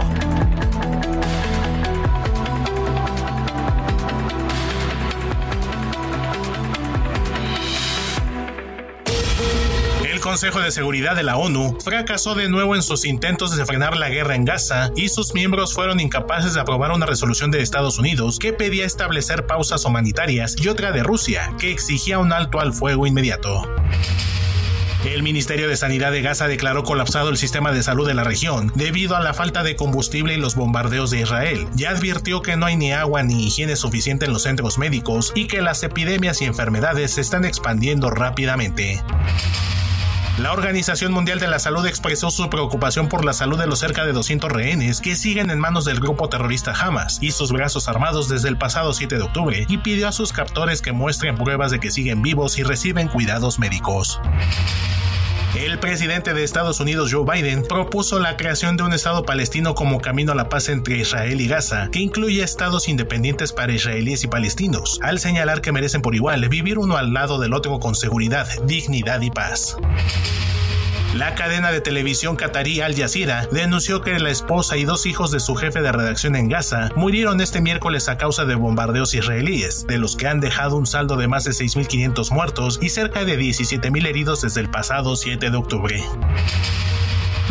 El 10.09 10.21
Consejo 10.21 10.61
de 10.61 10.71
Seguridad 10.71 11.17
de 11.17 11.25
la 11.25 11.37
ONU 11.37 11.77
fracasó 11.85 12.37
de 12.37 12.49
nuevo 12.49 12.77
en 12.77 12.83
sus 12.83 13.05
intentos 13.05 13.57
de 13.57 13.67
frenar 13.67 13.97
la 13.97 14.11
guerra 14.11 14.37
en 14.37 14.45
Gaza 14.45 14.91
y 14.95 15.09
sus 15.09 15.35
miembros 15.35 15.75
fueron 15.75 15.99
incapaces 15.99 16.55
de 16.55 16.61
aprobar 16.61 16.93
una 16.93 17.07
resolución 17.07 17.51
de 17.51 17.63
Estados 17.63 17.99
Unidos 17.99 18.39
que 18.39 18.53
pedía 18.53 18.87
establecer 18.87 19.47
pausas 19.47 19.85
humanitarias 19.85 20.55
y 20.57 20.69
otra 20.69 20.93
de 20.93 21.03
Rusia 21.03 21.53
que 21.59 21.73
exigía 21.73 22.21
un 22.21 22.33
alto 22.33 22.61
al 22.61 22.73
fuego 22.73 23.09
inmediato. 23.09 23.67
El 25.05 25.23
Ministerio 25.23 25.67
de 25.67 25.79
Sanidad 25.79 26.13
de 26.13 26.21
Gaza 26.21 26.47
declaró 26.47 26.85
colapsado 26.85 27.31
el 27.31 27.39
sistema 27.39 27.73
de 27.73 27.83
salud 27.83 28.07
de 28.07 28.13
la 28.13 28.23
región 28.23 28.71
debido 28.75 29.17
a 29.17 29.21
la 29.21 29.33
falta 29.33 29.63
de 29.63 29.75
combustible 29.75 30.35
y 30.35 30.37
los 30.37 30.57
bombardeos 30.57 31.11
de 31.11 31.21
Israel. 31.21 31.67
Ya 31.75 31.91
advirtió 31.91 32.43
que 32.43 32.57
no 32.57 32.67
hay 32.67 32.77
ni 32.77 32.93
agua 32.93 33.23
ni 33.23 33.47
higiene 33.47 33.77
suficiente 33.77 34.27
en 34.27 34.35
los 34.35 34.43
centros 34.43 34.77
médicos 34.77 35.33
y 35.35 35.47
que 35.47 35.63
las 35.63 35.83
epidemias 35.83 36.43
y 36.43 36.45
enfermedades 36.45 37.13
se 37.13 37.23
están 37.23 37.47
expandiendo 37.47 38.11
rápidamente. 38.11 39.03
La 40.39 40.53
Organización 40.53 41.13
Mundial 41.13 41.39
de 41.39 41.49
la 41.49 41.59
Salud 41.59 41.85
expresó 41.87 42.31
su 42.31 42.49
preocupación 42.49 43.09
por 43.09 43.25
la 43.25 43.33
salud 43.33 43.59
de 43.59 43.67
los 43.67 43.81
cerca 43.81 44.05
de 44.05 44.13
200 44.13 44.51
rehenes 44.51 45.01
que 45.01 45.17
siguen 45.17 45.51
en 45.51 45.59
manos 45.59 45.85
del 45.85 46.01
grupo 46.01 46.29
terrorista 46.29 46.73
Hamas 46.73 47.19
y 47.21 47.33
sus 47.33 47.53
brazos 47.53 47.89
armados 47.89 48.29
desde 48.29 48.49
el 48.49 48.57
pasado 48.57 48.93
7 48.93 49.17
de 49.17 49.23
octubre 49.23 49.67
y 49.69 49.79
pidió 49.79 50.09
a 50.09 50.13
sus 50.13 50.33
captores 50.33 50.81
que 50.81 50.93
muestren 50.93 51.37
pruebas 51.37 51.71
de 51.71 51.81
que 51.81 51.91
siguen 51.91 52.23
vivos 52.23 52.59
y 52.59 52.63
reciben 52.63 53.09
cuidados 53.09 53.59
médicos. 53.59 54.21
El 55.57 55.81
presidente 55.81 56.33
de 56.33 56.45
Estados 56.45 56.79
Unidos, 56.79 57.13
Joe 57.13 57.25
Biden, 57.25 57.65
propuso 57.65 58.21
la 58.21 58.37
creación 58.37 58.77
de 58.77 58.85
un 58.85 58.93
Estado 58.93 59.25
palestino 59.25 59.75
como 59.75 60.01
camino 60.01 60.31
a 60.31 60.37
la 60.37 60.49
paz 60.49 60.69
entre 60.69 60.99
Israel 60.99 61.41
y 61.41 61.49
Gaza, 61.49 61.89
que 61.91 61.99
incluye 61.99 62.43
estados 62.43 62.89
independientes 62.89 63.53
para 63.53 63.73
israelíes 63.73 64.23
y 64.23 64.29
palestinos, 64.29 65.01
al 65.03 65.19
señalar 65.19 65.61
que 65.61 65.73
merecen 65.73 66.03
por 66.03 66.15
igual 66.15 66.49
vivir 66.49 66.79
uno 66.79 66.97
al 66.97 67.13
lado 67.13 67.41
del 67.41 67.53
otro 67.53 67.81
con 67.81 67.97
seguridad, 67.97 68.47
dignidad 68.65 69.21
y 69.23 69.31
paz. 69.31 69.77
La 71.15 71.35
cadena 71.35 71.73
de 71.73 71.81
televisión 71.81 72.37
catarí 72.37 72.81
Al 72.81 72.95
Jazeera 72.95 73.49
denunció 73.51 74.01
que 74.01 74.17
la 74.21 74.31
esposa 74.31 74.77
y 74.77 74.85
dos 74.85 75.07
hijos 75.07 75.33
de 75.33 75.41
su 75.41 75.57
jefe 75.57 75.83
de 75.83 75.91
redacción 75.91 76.37
en 76.37 76.49
Gaza 76.49 76.91
murieron 76.95 77.41
este 77.41 77.61
miércoles 77.61 78.09
a 78.09 78.17
causa 78.17 78.45
de 78.45 78.55
bombardeos 78.55 79.13
israelíes, 79.15 79.89
de 79.89 79.99
los 79.99 80.15
que 80.15 80.29
han 80.29 80.39
dejado 80.39 80.77
un 80.77 80.87
saldo 80.87 81.17
de 81.17 81.27
más 81.27 81.45
de 81.45 81.51
6.500 81.51 82.31
muertos 82.31 82.79
y 82.81 82.91
cerca 82.91 83.25
de 83.25 83.37
17.000 83.37 84.07
heridos 84.07 84.43
desde 84.43 84.61
el 84.61 84.71
pasado 84.71 85.17
7 85.17 85.51
de 85.51 85.57
octubre. 85.57 86.01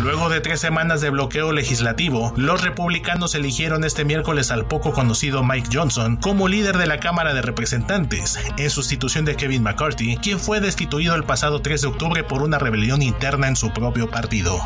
Luego 0.02 0.30
de 0.30 0.40
tres 0.40 0.60
semanas 0.60 1.02
de 1.02 1.10
bloqueo 1.10 1.52
legislativo, 1.52 2.32
los 2.34 2.62
republicanos 2.62 3.34
eligieron 3.34 3.84
este 3.84 4.06
miércoles 4.06 4.50
al 4.50 4.66
poco 4.66 4.92
conocido 4.92 5.44
Mike 5.44 5.68
Johnson 5.70 6.16
como 6.16 6.48
líder 6.48 6.78
de 6.78 6.86
la 6.86 7.00
Cámara 7.00 7.34
de 7.34 7.42
Representantes, 7.42 8.38
en 8.56 8.70
sustitución 8.70 9.26
de 9.26 9.36
Kevin 9.36 9.62
McCarthy, 9.62 10.16
quien 10.16 10.40
fue 10.40 10.60
destituido 10.60 11.14
el 11.16 11.24
pasado 11.24 11.60
3 11.60 11.82
de 11.82 11.88
octubre 11.88 12.24
por 12.24 12.42
una 12.42 12.58
rebelión 12.58 13.02
interna 13.02 13.48
en 13.48 13.56
su 13.56 13.74
propio 13.74 14.08
partido. 14.08 14.58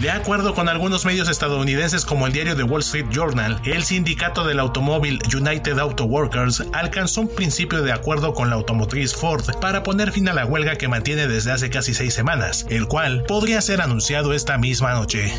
De 0.00 0.12
acuerdo 0.12 0.54
con 0.54 0.68
algunos 0.68 1.04
medios 1.04 1.28
estadounidenses 1.28 2.04
como 2.04 2.28
el 2.28 2.32
diario 2.32 2.54
The 2.54 2.62
Wall 2.62 2.82
Street 2.82 3.06
Journal, 3.10 3.60
el 3.64 3.82
sindicato 3.82 4.44
del 4.44 4.60
automóvil 4.60 5.18
United 5.34 5.76
Auto 5.76 6.04
Workers 6.04 6.62
alcanzó 6.72 7.22
un 7.22 7.34
principio 7.34 7.82
de 7.82 7.90
acuerdo 7.90 8.32
con 8.32 8.48
la 8.48 8.54
automotriz 8.54 9.12
Ford 9.12 9.44
para 9.60 9.82
poner 9.82 10.12
fin 10.12 10.28
a 10.28 10.34
la 10.34 10.46
huelga 10.46 10.76
que 10.76 10.86
mantiene 10.86 11.26
desde 11.26 11.50
hace 11.50 11.68
casi 11.68 11.94
seis 11.94 12.14
semanas, 12.14 12.64
el 12.70 12.86
cual 12.86 13.24
podría 13.24 13.60
ser 13.60 13.80
anunciado 13.80 14.34
esta 14.34 14.56
misma 14.56 14.92
noche. 14.92 15.32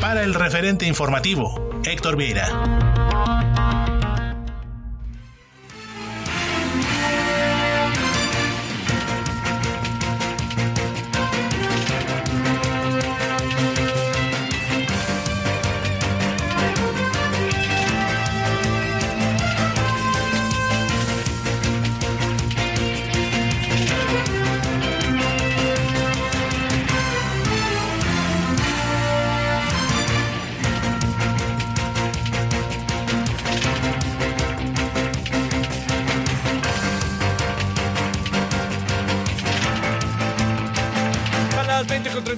Para 0.00 0.22
el 0.22 0.32
referente 0.32 0.86
informativo, 0.86 1.80
Héctor 1.84 2.16
Vieira. 2.16 2.48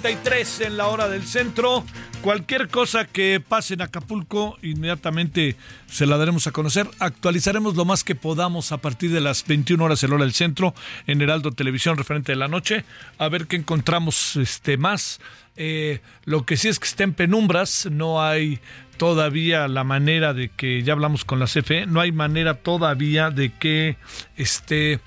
20.33 0.09 0.67
en 0.67 0.77
la 0.79 0.87
hora 0.87 1.07
del 1.07 1.27
centro. 1.27 1.85
Cualquier 2.23 2.69
cosa 2.69 3.05
que 3.05 3.43
pase 3.47 3.75
en 3.75 3.83
Acapulco, 3.83 4.57
inmediatamente 4.63 5.55
se 5.87 6.07
la 6.07 6.17
daremos 6.17 6.47
a 6.47 6.51
conocer. 6.51 6.89
Actualizaremos 6.99 7.77
lo 7.77 7.85
más 7.85 8.05
que 8.05 8.15
podamos 8.15 8.73
a 8.73 8.79
partir 8.79 9.11
de 9.11 9.21
las 9.21 9.47
21 9.47 9.85
horas 9.85 10.03
en 10.03 10.09
la 10.09 10.17
hora 10.17 10.25
del 10.25 10.33
centro 10.33 10.75
en 11.07 11.21
Heraldo 11.21 11.53
Televisión 11.53 11.99
referente 11.99 12.33
de 12.33 12.37
la 12.37 12.49
noche. 12.49 12.87
A 13.19 13.29
ver 13.29 13.47
qué 13.47 13.57
encontramos 13.57 14.37
este, 14.37 14.79
más. 14.79 15.21
Eh, 15.57 16.01
lo 16.25 16.47
que 16.47 16.57
sí 16.57 16.69
es 16.69 16.79
que 16.79 16.87
está 16.87 17.05
en 17.05 17.13
penumbras, 17.13 17.87
no 17.91 18.23
hay 18.23 18.61
todavía 18.97 19.69
la 19.69 19.85
manera 19.85 20.33
de 20.33 20.49
que, 20.49 20.83
ya 20.85 20.95
hablamos 20.95 21.27
con 21.27 21.39
la 21.39 21.45
CFE, 21.45 21.85
no 21.85 22.01
hay 22.01 22.13
manera 22.13 22.55
todavía 22.55 23.31
de 23.31 23.53
que 23.53 23.99
esté 24.37 25.01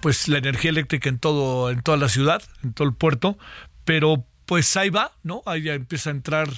pues 0.00 0.26
la 0.26 0.38
energía 0.38 0.70
eléctrica 0.70 1.08
en 1.08 1.18
todo 1.18 1.70
en 1.70 1.82
toda 1.82 1.98
la 1.98 2.08
ciudad, 2.08 2.42
en 2.64 2.72
todo 2.72 2.88
el 2.88 2.94
puerto, 2.94 3.38
pero 3.84 4.24
pues 4.50 4.76
ahí 4.76 4.90
va, 4.90 5.12
¿no? 5.22 5.44
Ahí 5.46 5.62
ya 5.62 5.74
empieza 5.74 6.10
a 6.10 6.12
entrar 6.12 6.48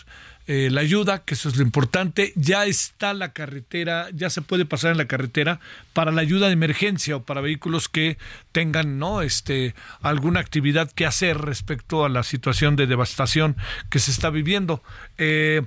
eh, 0.47 0.71
la 0.71 0.81
ayuda, 0.81 1.27
que 1.27 1.35
eso 1.35 1.51
es 1.51 1.57
lo 1.59 1.63
importante. 1.63 2.33
Ya 2.37 2.65
está 2.65 3.13
la 3.13 3.35
carretera, 3.35 4.09
ya 4.15 4.31
se 4.31 4.41
puede 4.41 4.65
pasar 4.65 4.93
en 4.93 4.97
la 4.97 5.05
carretera 5.05 5.61
para 5.93 6.11
la 6.11 6.23
ayuda 6.23 6.47
de 6.47 6.55
emergencia 6.55 7.17
o 7.17 7.23
para 7.23 7.43
vehículos 7.43 7.91
que 7.91 8.17
tengan, 8.51 8.99
¿no? 8.99 9.21
Este, 9.21 9.75
alguna 10.01 10.41
actividad 10.41 10.91
que 10.91 11.05
hacer 11.05 11.37
respecto 11.37 12.07
a 12.07 12.09
la 12.09 12.23
situación 12.23 12.77
de 12.77 12.87
devastación 12.87 13.59
que 13.91 13.99
se 13.99 14.11
está 14.11 14.31
viviendo. 14.31 14.83
Eh, 15.19 15.61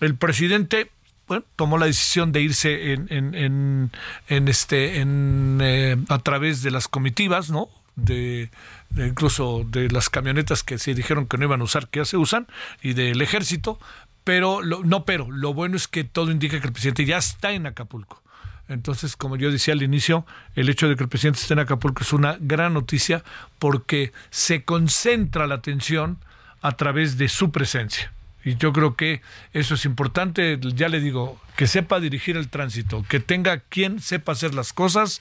el 0.00 0.14
presidente 0.16 0.90
bueno, 1.26 1.46
tomó 1.56 1.78
la 1.78 1.86
decisión 1.86 2.32
de 2.32 2.42
irse 2.42 2.92
en, 2.92 3.06
en, 3.08 3.90
en, 4.28 4.48
este, 4.48 5.00
en, 5.00 5.58
eh, 5.62 5.96
a 6.10 6.18
través 6.18 6.62
de 6.62 6.70
las 6.70 6.86
comitivas, 6.86 7.48
¿no? 7.48 7.70
De, 7.96 8.50
incluso 8.96 9.64
de 9.66 9.88
las 9.90 10.10
camionetas 10.10 10.62
que 10.62 10.78
se 10.78 10.94
dijeron 10.94 11.26
que 11.26 11.38
no 11.38 11.44
iban 11.44 11.60
a 11.60 11.64
usar, 11.64 11.88
que 11.88 12.00
ya 12.00 12.04
se 12.04 12.16
usan, 12.16 12.46
y 12.82 12.92
del 12.94 13.20
ejército, 13.22 13.78
pero 14.24 14.60
no, 14.62 15.04
pero 15.04 15.30
lo 15.30 15.54
bueno 15.54 15.76
es 15.76 15.88
que 15.88 16.04
todo 16.04 16.30
indica 16.30 16.60
que 16.60 16.66
el 16.66 16.72
presidente 16.72 17.04
ya 17.04 17.18
está 17.18 17.52
en 17.52 17.66
Acapulco. 17.66 18.22
Entonces, 18.68 19.16
como 19.16 19.36
yo 19.36 19.50
decía 19.50 19.74
al 19.74 19.82
inicio, 19.82 20.24
el 20.54 20.68
hecho 20.68 20.88
de 20.88 20.96
que 20.96 21.02
el 21.02 21.08
presidente 21.08 21.40
esté 21.40 21.54
en 21.54 21.60
Acapulco 21.60 22.02
es 22.02 22.12
una 22.12 22.36
gran 22.40 22.74
noticia 22.74 23.24
porque 23.58 24.12
se 24.30 24.64
concentra 24.64 25.46
la 25.46 25.56
atención 25.56 26.18
a 26.62 26.72
través 26.76 27.18
de 27.18 27.28
su 27.28 27.50
presencia. 27.50 28.12
Y 28.44 28.56
yo 28.56 28.72
creo 28.72 28.96
que 28.96 29.22
eso 29.52 29.74
es 29.74 29.84
importante, 29.84 30.58
ya 30.74 30.88
le 30.88 31.00
digo, 31.00 31.40
que 31.56 31.66
sepa 31.66 32.00
dirigir 32.00 32.36
el 32.36 32.48
tránsito, 32.48 33.04
que 33.08 33.20
tenga 33.20 33.60
quien 33.60 34.00
sepa 34.00 34.32
hacer 34.32 34.54
las 34.54 34.72
cosas, 34.72 35.20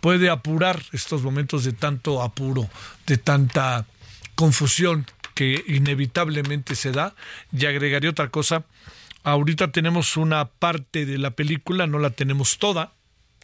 puede 0.00 0.30
apurar 0.30 0.82
estos 0.92 1.22
momentos 1.22 1.64
de 1.64 1.72
tanto 1.72 2.22
apuro, 2.22 2.68
de 3.06 3.16
tanta 3.16 3.86
confusión 4.34 5.06
que 5.34 5.64
inevitablemente 5.66 6.74
se 6.74 6.92
da. 6.92 7.14
Y 7.52 7.66
agregaría 7.66 8.10
otra 8.10 8.28
cosa, 8.28 8.64
ahorita 9.22 9.72
tenemos 9.72 10.16
una 10.16 10.44
parte 10.44 11.06
de 11.06 11.18
la 11.18 11.30
película, 11.30 11.86
no 11.86 11.98
la 11.98 12.10
tenemos 12.10 12.58
toda, 12.58 12.92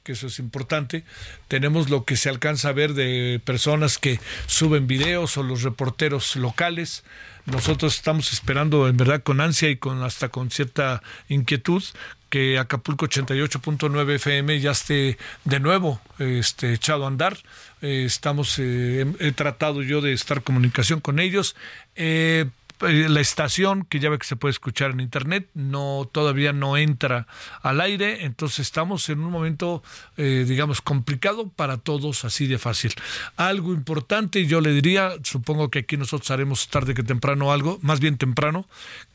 que 0.06 0.12
eso 0.12 0.28
es 0.28 0.38
importante. 0.38 1.02
Tenemos 1.48 1.90
lo 1.90 2.04
que 2.04 2.16
se 2.16 2.28
alcanza 2.28 2.68
a 2.68 2.72
ver 2.72 2.94
de 2.94 3.40
personas 3.44 3.98
que 3.98 4.20
suben 4.46 4.86
videos 4.86 5.36
o 5.36 5.42
los 5.42 5.62
reporteros 5.62 6.36
locales. 6.36 7.02
Nosotros 7.44 7.96
estamos 7.96 8.32
esperando 8.32 8.86
en 8.86 8.96
verdad 8.96 9.24
con 9.24 9.40
ansia 9.40 9.68
y 9.68 9.76
con 9.76 10.04
hasta 10.04 10.28
con 10.28 10.52
cierta 10.52 11.02
inquietud 11.28 11.82
que 12.30 12.58
Acapulco 12.58 13.06
88.9 13.06 14.14
FM 14.14 14.60
ya 14.60 14.70
esté 14.70 15.18
de 15.44 15.58
nuevo 15.58 16.00
este, 16.20 16.72
echado 16.72 17.04
a 17.04 17.08
andar. 17.08 17.38
Eh, 17.82 18.04
estamos, 18.06 18.60
eh, 18.60 19.06
he, 19.18 19.32
tratado 19.32 19.82
yo 19.82 20.00
de 20.00 20.12
estar 20.12 20.38
en 20.38 20.42
comunicación 20.44 21.00
con 21.00 21.18
ellos. 21.18 21.56
Eh, 21.96 22.46
la 22.80 23.20
estación 23.20 23.84
que 23.84 24.00
ya 24.00 24.10
ve 24.10 24.18
que 24.18 24.26
se 24.26 24.36
puede 24.36 24.50
escuchar 24.50 24.90
en 24.90 25.00
internet 25.00 25.48
no 25.54 26.08
todavía 26.10 26.52
no 26.52 26.76
entra 26.76 27.26
al 27.62 27.80
aire 27.80 28.24
entonces 28.24 28.60
estamos 28.60 29.08
en 29.08 29.20
un 29.20 29.30
momento 29.30 29.82
eh, 30.16 30.44
digamos 30.46 30.80
complicado 30.80 31.48
para 31.48 31.78
todos 31.78 32.24
así 32.24 32.46
de 32.46 32.58
fácil. 32.58 32.92
Algo 33.36 33.72
importante 33.72 34.46
yo 34.46 34.60
le 34.60 34.72
diría 34.72 35.12
supongo 35.22 35.70
que 35.70 35.80
aquí 35.80 35.96
nosotros 35.96 36.30
haremos 36.30 36.68
tarde 36.68 36.94
que 36.94 37.02
temprano 37.02 37.52
algo 37.52 37.78
más 37.82 38.00
bien 38.00 38.18
temprano 38.18 38.66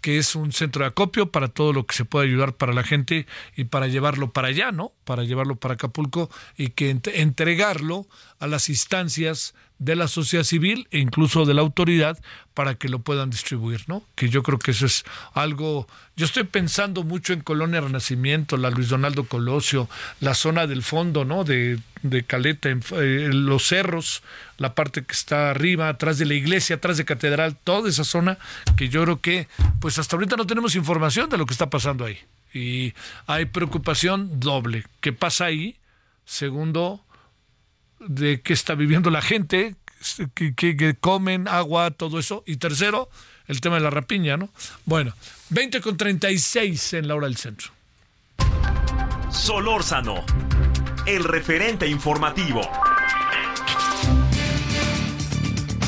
que 0.02 0.18
es 0.18 0.36
un 0.36 0.52
centro 0.52 0.84
de 0.84 0.90
acopio 0.90 1.32
para 1.32 1.48
todo 1.48 1.74
lo 1.74 1.86
que 1.86 1.96
se 1.96 2.06
puede 2.06 2.28
ayudar 2.28 2.54
para 2.54 2.74
la 2.74 2.84
gente 2.84 3.28
y 3.56 3.66
para 3.66 3.88
llevarlo 3.88 4.32
para 4.32 4.48
allá 4.50 4.72
no 4.72 4.92
para 5.04 5.24
llevarlo 5.24 5.56
para 5.56 5.76
Acapulco 5.76 6.30
y 6.58 6.70
que 6.70 6.90
entregarlo 6.90 8.08
a 8.40 8.48
las 8.48 8.70
instancias 8.70 9.54
de 9.82 9.96
la 9.96 10.08
sociedad 10.08 10.44
civil 10.44 10.88
e 10.92 11.00
incluso 11.00 11.44
de 11.44 11.56
la 11.56 11.62
autoridad 11.62 12.20
para 12.54 12.76
que 12.76 12.88
lo 12.88 13.00
puedan 13.00 13.32
distribuir, 13.32 13.82
¿no? 13.88 14.04
Que 14.14 14.30
yo 14.30 14.44
creo 14.44 14.60
que 14.60 14.72
eso 14.72 14.86
es 14.86 15.04
algo. 15.34 15.88
Yo 16.16 16.28
estoy 16.28 16.44
pensando 16.44 17.02
mucho 17.02 17.34
en 17.34 17.42
Colonia 17.42 17.82
Renacimiento, 17.82 18.58
la 18.58 18.70
Luis 18.70 18.90
Donaldo 18.90 19.24
Colosio, 19.24 19.90
la 20.20 20.36
zona 20.36 20.68
del 20.68 20.84
fondo, 20.84 21.26
¿no? 21.26 21.44
De, 21.44 21.80
de 22.04 22.24
Caleta, 22.24 22.70
en, 22.70 22.84
eh, 22.92 23.30
los 23.34 23.68
cerros, 23.68 24.22
la 24.60 24.76
parte 24.76 25.04
que 25.04 25.14
está 25.14 25.50
arriba, 25.50 25.90
atrás 25.90 26.20
de 26.20 26.26
la 26.26 26.36
iglesia, 26.36 26.76
atrás 26.76 26.98
de 26.98 27.06
Catedral, 27.06 27.58
toda 27.64 27.90
esa 27.90 28.04
zona 28.04 28.38
que 28.78 28.88
yo 28.88 29.02
creo 29.04 29.20
que, 29.20 29.48
pues 29.80 29.98
hasta 29.98 30.16
ahorita 30.16 30.36
no 30.36 30.46
tenemos 30.46 30.76
información 30.76 31.28
de 31.28 31.40
lo 31.40 31.48
que 31.48 31.54
está 31.54 31.72
pasando 31.72 32.06
ahí. 32.06 32.20
Y 32.54 32.94
hay 33.26 33.46
preocupación 33.46 34.40
doble. 34.40 34.86
¿Qué 35.00 35.12
pasa 35.12 35.46
ahí? 35.46 35.78
Segundo, 36.26 37.04
de 38.08 38.42
qué 38.42 38.54
está 38.54 38.76
viviendo 38.76 39.10
la 39.10 39.22
gente, 39.22 39.76
que, 40.34 40.96
comen, 41.00 41.48
agua, 41.48 41.92
todo 41.92 42.20
eso. 42.20 42.44
Y 42.46 42.58
tercero, 42.58 43.10
el 43.48 43.62
tema 43.62 43.76
de 43.76 43.82
la 43.82 43.90
rapiña, 43.90 44.38
¿no? 44.38 44.50
Bueno, 44.86 45.14
20 45.50 45.82
con 45.82 45.98
36 45.98 46.94
en 46.94 47.08
la 47.08 47.16
hora 47.16 47.28
del 47.28 47.38
centro. 47.38 47.72
Solórzano, 49.32 50.26
el 51.06 51.24
referente 51.24 51.88
informativo. 51.88 52.62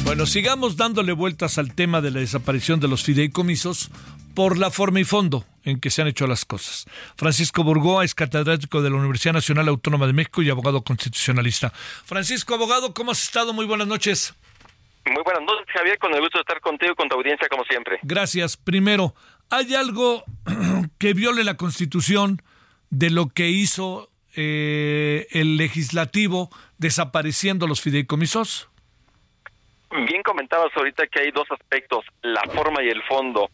Bueno, 0.03 0.26
sigamos 0.26 0.76
dándole 0.76 1.14
vueltas 1.14 1.57
al 1.57 1.73
tema 1.73 2.02
de 2.02 2.11
la 2.11 2.19
desaparición 2.19 2.80
de 2.80 2.88
los 2.88 3.03
fideicomisos 3.03 3.90
por 4.36 4.58
la 4.58 4.72
forma 4.72 5.00
y 5.00 5.04
fondo 5.04 5.46
en 5.64 5.80
que 5.80 5.90
se 5.90 6.02
han 6.02 6.08
hecho 6.08 6.28
las 6.28 6.46
cosas. 6.46 6.86
Francisco 7.16 7.64
Burgoa 7.64 8.04
es 8.04 8.16
catedrático 8.16 8.82
de 8.82 8.90
la 8.90 8.98
Universidad 8.98 9.34
Nacional 9.34 9.68
Autónoma 9.68 10.08
de 10.08 10.14
México 10.14 10.42
y 10.42 10.50
abogado 10.50 10.84
constitucionalista. 10.84 11.70
Francisco, 11.70 12.54
abogado, 12.54 12.94
¿cómo 12.94 13.12
has 13.12 13.24
estado? 13.24 13.54
Muy 13.54 13.66
buenas 13.66 13.88
noches. 13.88 14.34
Muy 15.06 15.24
buenas 15.24 15.44
noches, 15.44 15.66
Javier, 15.74 15.98
con 16.00 16.14
el 16.14 16.22
gusto 16.22 16.38
de 16.38 16.42
estar 16.42 16.62
contigo 16.62 16.94
y 16.94 16.96
con 16.96 17.10
tu 17.10 17.16
audiencia 17.16 17.48
como 17.50 17.64
siempre. 17.66 18.00
Gracias. 18.04 18.58
Primero, 18.58 19.14
¿hay 19.50 19.76
algo 19.76 20.24
que 20.98 21.14
viole 21.14 21.44
la 21.44 21.58
Constitución 21.58 22.42
de 22.90 23.10
lo 23.10 23.28
que 23.28 23.50
hizo 23.50 24.10
eh, 24.36 25.28
el 25.32 25.58
legislativo 25.58 26.50
desapareciendo 26.78 27.68
los 27.68 27.82
fideicomisos? 27.82 28.70
Bien 30.08 30.24
comentabas 30.24 30.72
ahorita 30.76 31.06
que 31.08 31.22
hay 31.22 31.32
dos 31.32 31.46
aspectos, 31.52 32.04
la 32.24 32.42
forma 32.54 32.82
y 32.84 32.90
el 32.90 33.04
fondo 33.04 33.52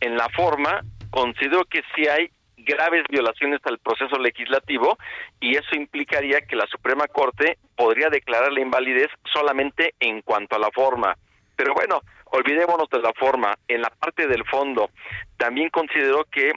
en 0.00 0.16
la 0.16 0.28
forma, 0.30 0.82
considero 1.10 1.64
que 1.64 1.82
sí 1.94 2.06
hay 2.08 2.30
graves 2.56 3.04
violaciones 3.08 3.60
al 3.64 3.78
proceso 3.78 4.18
legislativo 4.18 4.98
y 5.40 5.56
eso 5.56 5.74
implicaría 5.74 6.42
que 6.42 6.56
la 6.56 6.66
Suprema 6.66 7.06
Corte 7.08 7.58
podría 7.76 8.08
declarar 8.08 8.52
la 8.52 8.60
invalidez 8.60 9.08
solamente 9.32 9.94
en 10.00 10.22
cuanto 10.22 10.56
a 10.56 10.58
la 10.58 10.70
forma. 10.70 11.16
Pero 11.56 11.74
bueno, 11.74 12.00
olvidémonos 12.30 12.88
de 12.90 13.00
la 13.00 13.12
forma, 13.12 13.54
en 13.68 13.82
la 13.82 13.90
parte 13.90 14.26
del 14.26 14.44
fondo, 14.46 14.90
también 15.36 15.70
considero 15.70 16.24
que 16.24 16.52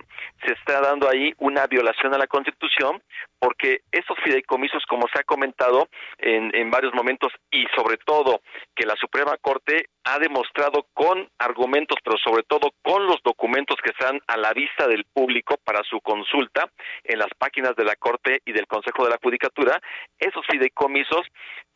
se 0.46 0.54
está 0.54 0.82
dando 0.82 1.10
ahí 1.10 1.34
una 1.38 1.68
violación 1.68 2.14
a 2.14 2.18
la 2.18 2.28
Constitución, 2.28 3.02
porque 3.40 3.82
esos 3.92 4.18
fideicomisos, 4.24 4.84
como 4.88 5.08
se 5.14 5.20
ha 5.20 5.24
comentado 5.24 5.88
en, 6.18 6.54
en 6.56 6.70
varios 6.70 6.94
momentos, 6.94 7.32
y 7.50 7.66
sobre 7.76 7.98
todo 7.98 8.42
que 8.76 8.86
la 8.86 8.96
Suprema 8.96 9.38
Corte 9.42 9.86
ha 10.04 10.20
demostrado 10.20 10.86
con 10.94 11.30
argumentos, 11.40 11.98
pero 12.04 12.18
sobre 12.18 12.44
todo 12.44 12.72
con 12.82 13.06
los 13.08 13.22
documentos 13.24 13.78
que 13.84 13.92
están 13.92 14.20
a 14.28 14.38
la 14.38 14.54
vista 14.54 14.88
del 14.88 15.06
público 15.06 15.56
para 15.64 15.84
su 15.84 16.02
consulta 16.02 16.70
en 17.04 17.20
las 17.20 17.30
páginas 17.38 17.76
de 17.76 17.86
la 17.86 17.96
Corte 17.96 18.42
y 18.46 18.52
del 18.52 18.68
Consejo 18.68 19.06
de 19.06 19.12
la 19.12 19.20
Judicatura, 19.22 19.80
esos 20.20 20.46
fideicomisos 20.48 21.26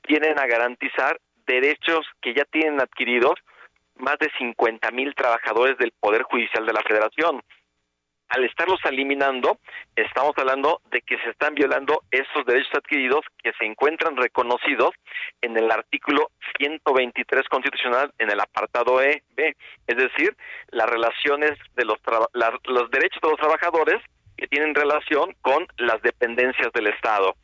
vienen 0.08 0.40
a 0.40 0.46
garantizar 0.46 1.20
derechos 1.46 2.06
que 2.22 2.34
ya 2.34 2.44
tienen 2.46 2.82
adquiridos 2.82 3.36
más 4.00 4.18
de 4.20 4.30
50 4.38 4.92
mil 4.92 5.14
trabajadores 5.16 5.78
del 5.78 5.92
Poder 6.00 6.24
Judicial 6.24 6.66
de 6.66 6.74
la 6.74 6.82
Federación. 6.82 7.42
Al 8.30 8.44
estarlos 8.44 8.80
eliminando, 8.84 9.58
estamos 9.96 10.34
hablando 10.36 10.82
de 10.92 11.02
que 11.02 11.18
se 11.20 11.30
están 11.30 11.56
violando 11.56 12.02
esos 12.12 12.46
derechos 12.46 12.74
adquiridos 12.76 13.22
que 13.42 13.54
se 13.58 13.66
encuentran 13.66 14.18
reconocidos 14.18 14.92
en 15.42 15.56
el 15.56 15.72
artículo 15.72 16.30
123 16.58 17.48
constitucional 17.48 18.12
en 18.18 18.30
el 18.30 18.40
apartado 18.42 19.02
E, 19.02 19.24
B, 19.36 19.56
es 19.88 19.96
decir, 19.96 20.36
las 20.72 20.90
relaciones 20.90 21.54
de 21.76 21.86
los, 21.86 21.98
los 22.66 22.92
derechos 22.92 23.22
de 23.22 23.30
los 23.30 23.40
trabajadores 23.40 24.02
que 24.36 24.48
tienen 24.48 24.76
relación 24.76 25.34
con 25.42 25.66
las 25.78 26.02
dependencias 26.02 26.72
del 26.74 26.88
Estado. 26.88 27.36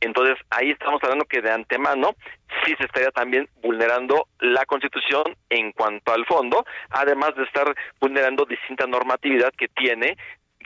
Entonces 0.00 0.36
ahí 0.50 0.70
estamos 0.70 1.02
hablando 1.02 1.24
que 1.24 1.40
de 1.40 1.50
antemano 1.50 2.14
sí 2.64 2.74
se 2.78 2.84
estaría 2.84 3.10
también 3.10 3.48
vulnerando 3.62 4.28
la 4.40 4.64
Constitución 4.66 5.24
en 5.50 5.72
cuanto 5.72 6.12
al 6.12 6.26
fondo, 6.26 6.64
además 6.90 7.34
de 7.36 7.44
estar 7.44 7.74
vulnerando 8.00 8.44
distinta 8.44 8.86
normatividad 8.86 9.52
que 9.56 9.68
tiene 9.68 10.16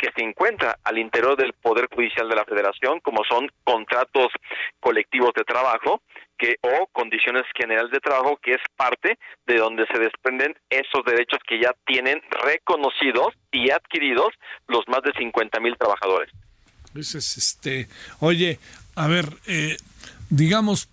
que 0.01 0.11
se 0.16 0.24
encuentra 0.24 0.78
al 0.82 0.98
interior 0.98 1.36
del 1.36 1.52
Poder 1.52 1.86
Judicial 1.94 2.27
de 2.27 2.35
la 2.35 2.47
Federación, 2.47 3.01
como 3.01 3.23
son 3.24 3.51
contratos 3.65 4.28
colectivos 4.81 5.32
de 5.36 5.44
trabajo 5.44 6.01
que 6.39 6.57
o 6.62 6.86
condiciones 6.86 7.44
generales 7.55 7.90
de 7.90 8.01
trabajo, 8.01 8.39
que 8.43 8.52
es 8.52 8.61
parte 8.74 9.19
de 9.47 9.57
donde 9.59 9.86
se 9.93 9.98
desprenden 9.98 10.57
esos 10.70 11.05
derechos 11.05 11.39
que 11.47 11.61
ya 11.61 11.74
tienen 11.85 12.23
reconocidos 12.43 13.35
y 13.52 13.70
adquiridos 13.70 14.31
los 14.69 14.89
más 14.89 15.02
de 15.02 15.12
50 15.12 15.61
mil 15.61 15.77
trabajadores. 15.77 16.32
es 16.94 17.15
este, 17.15 17.89
oye, 18.20 18.59
a 18.94 19.06
ver, 19.06 19.36
eh, 19.46 19.76
digamos, 20.28 20.88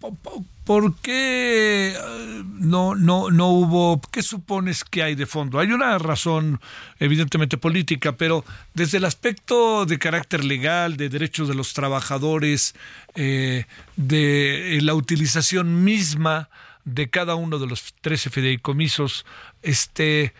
¿por 0.63 0.95
qué 0.95 1.93
eh, 1.95 2.43
no, 2.45 2.95
no, 2.95 3.31
no 3.31 3.47
hubo, 3.49 4.01
qué 4.11 4.21
supones 4.21 4.83
que 4.83 5.03
hay 5.03 5.15
de 5.15 5.25
fondo? 5.25 5.59
Hay 5.59 5.71
una 5.71 5.97
razón 5.97 6.59
evidentemente 6.99 7.57
política, 7.57 8.17
pero 8.17 8.43
desde 8.73 8.97
el 8.97 9.05
aspecto 9.05 9.85
de 9.85 9.99
carácter 9.99 10.43
legal, 10.43 10.97
de 10.97 11.09
derechos 11.09 11.47
de 11.47 11.55
los 11.55 11.73
trabajadores, 11.73 12.75
eh, 13.15 13.65
de 13.95 14.79
la 14.81 14.93
utilización 14.93 15.83
misma 15.83 16.49
de 16.83 17.09
cada 17.09 17.35
uno 17.35 17.59
de 17.59 17.67
los 17.67 17.93
13 18.01 18.29
fideicomisos, 18.29 19.25
este, 19.61 20.33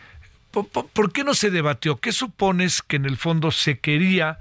¿por, 0.50 1.12
qué 1.12 1.24
no 1.24 1.34
se 1.34 1.50
debatió? 1.50 2.00
¿Qué 2.00 2.12
supones 2.12 2.82
que 2.82 2.96
en 2.96 3.04
el 3.04 3.16
fondo 3.16 3.50
se 3.50 3.78
quería 3.78 4.38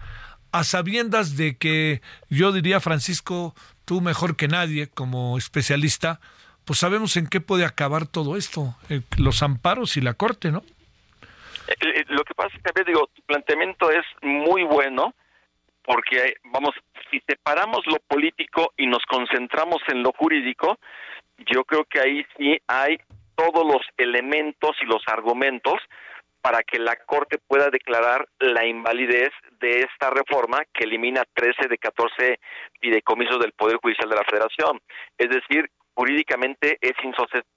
a 0.52 0.64
sabiendas 0.64 1.38
de 1.38 1.58
que 1.58 2.02
yo 2.30 2.52
diría, 2.52 2.80
Francisco, 2.80 3.54
tú 3.86 4.02
mejor 4.02 4.36
que 4.36 4.48
nadie 4.48 4.88
como 4.88 5.38
especialista, 5.38 6.20
pues 6.66 6.80
sabemos 6.80 7.16
en 7.18 7.28
qué 7.28 7.40
puede 7.40 7.66
acabar 7.66 8.08
todo 8.08 8.36
esto, 8.36 8.76
eh, 8.90 9.02
los 9.18 9.42
amparos 9.44 9.98
y 9.98 10.02
la 10.02 10.14
corte, 10.14 10.52
¿no? 10.52 10.64
Eh, 11.68 11.76
eh, 11.82 12.06
lo 12.10 12.24
que 12.24 12.34
pasa 12.34 12.56
es 12.56 12.64
que, 12.64 12.84
digo, 12.84 13.08
tu 13.14 13.22
planteamiento 13.24 13.90
es 13.92 14.06
muy 14.22 14.64
bueno, 14.64 15.14
porque, 15.84 16.36
vamos, 16.52 16.72
si 17.10 17.22
separamos 17.28 17.86
lo 17.88 18.00
político 18.08 18.74
y 18.78 18.88
nos 18.88 19.04
concentramos 19.06 19.82
en 19.88 20.04
lo 20.04 20.12
jurídico, 20.12 20.78
yo 21.38 21.64
creo 21.64 21.86
que 21.86 22.00
ahí 22.00 22.26
sí 22.38 22.58
hay 22.68 22.98
todos 23.36 23.66
los 23.66 23.82
elementos 23.98 24.76
y 24.82 24.86
los 24.86 25.04
argumentos 25.08 25.80
para 26.48 26.64
que 26.64 26.80
la 26.80 26.96
Corte 26.96 27.40
pueda 27.46 27.70
declarar 27.70 28.26
la 28.40 28.66
invalidez 28.66 29.32
de 29.60 29.82
esta 29.82 30.10
reforma 30.10 30.64
que 30.74 30.86
elimina 30.86 31.26
13 31.34 31.68
de 31.68 31.78
14 31.78 32.40
fideicomisos 32.80 33.38
del 33.40 33.52
Poder 33.52 33.76
Judicial 33.84 34.10
de 34.10 34.16
la 34.16 34.24
Federación. 34.24 34.80
Es 35.18 35.28
decir, 35.30 35.70
jurídicamente 35.94 36.78
es, 36.80 36.94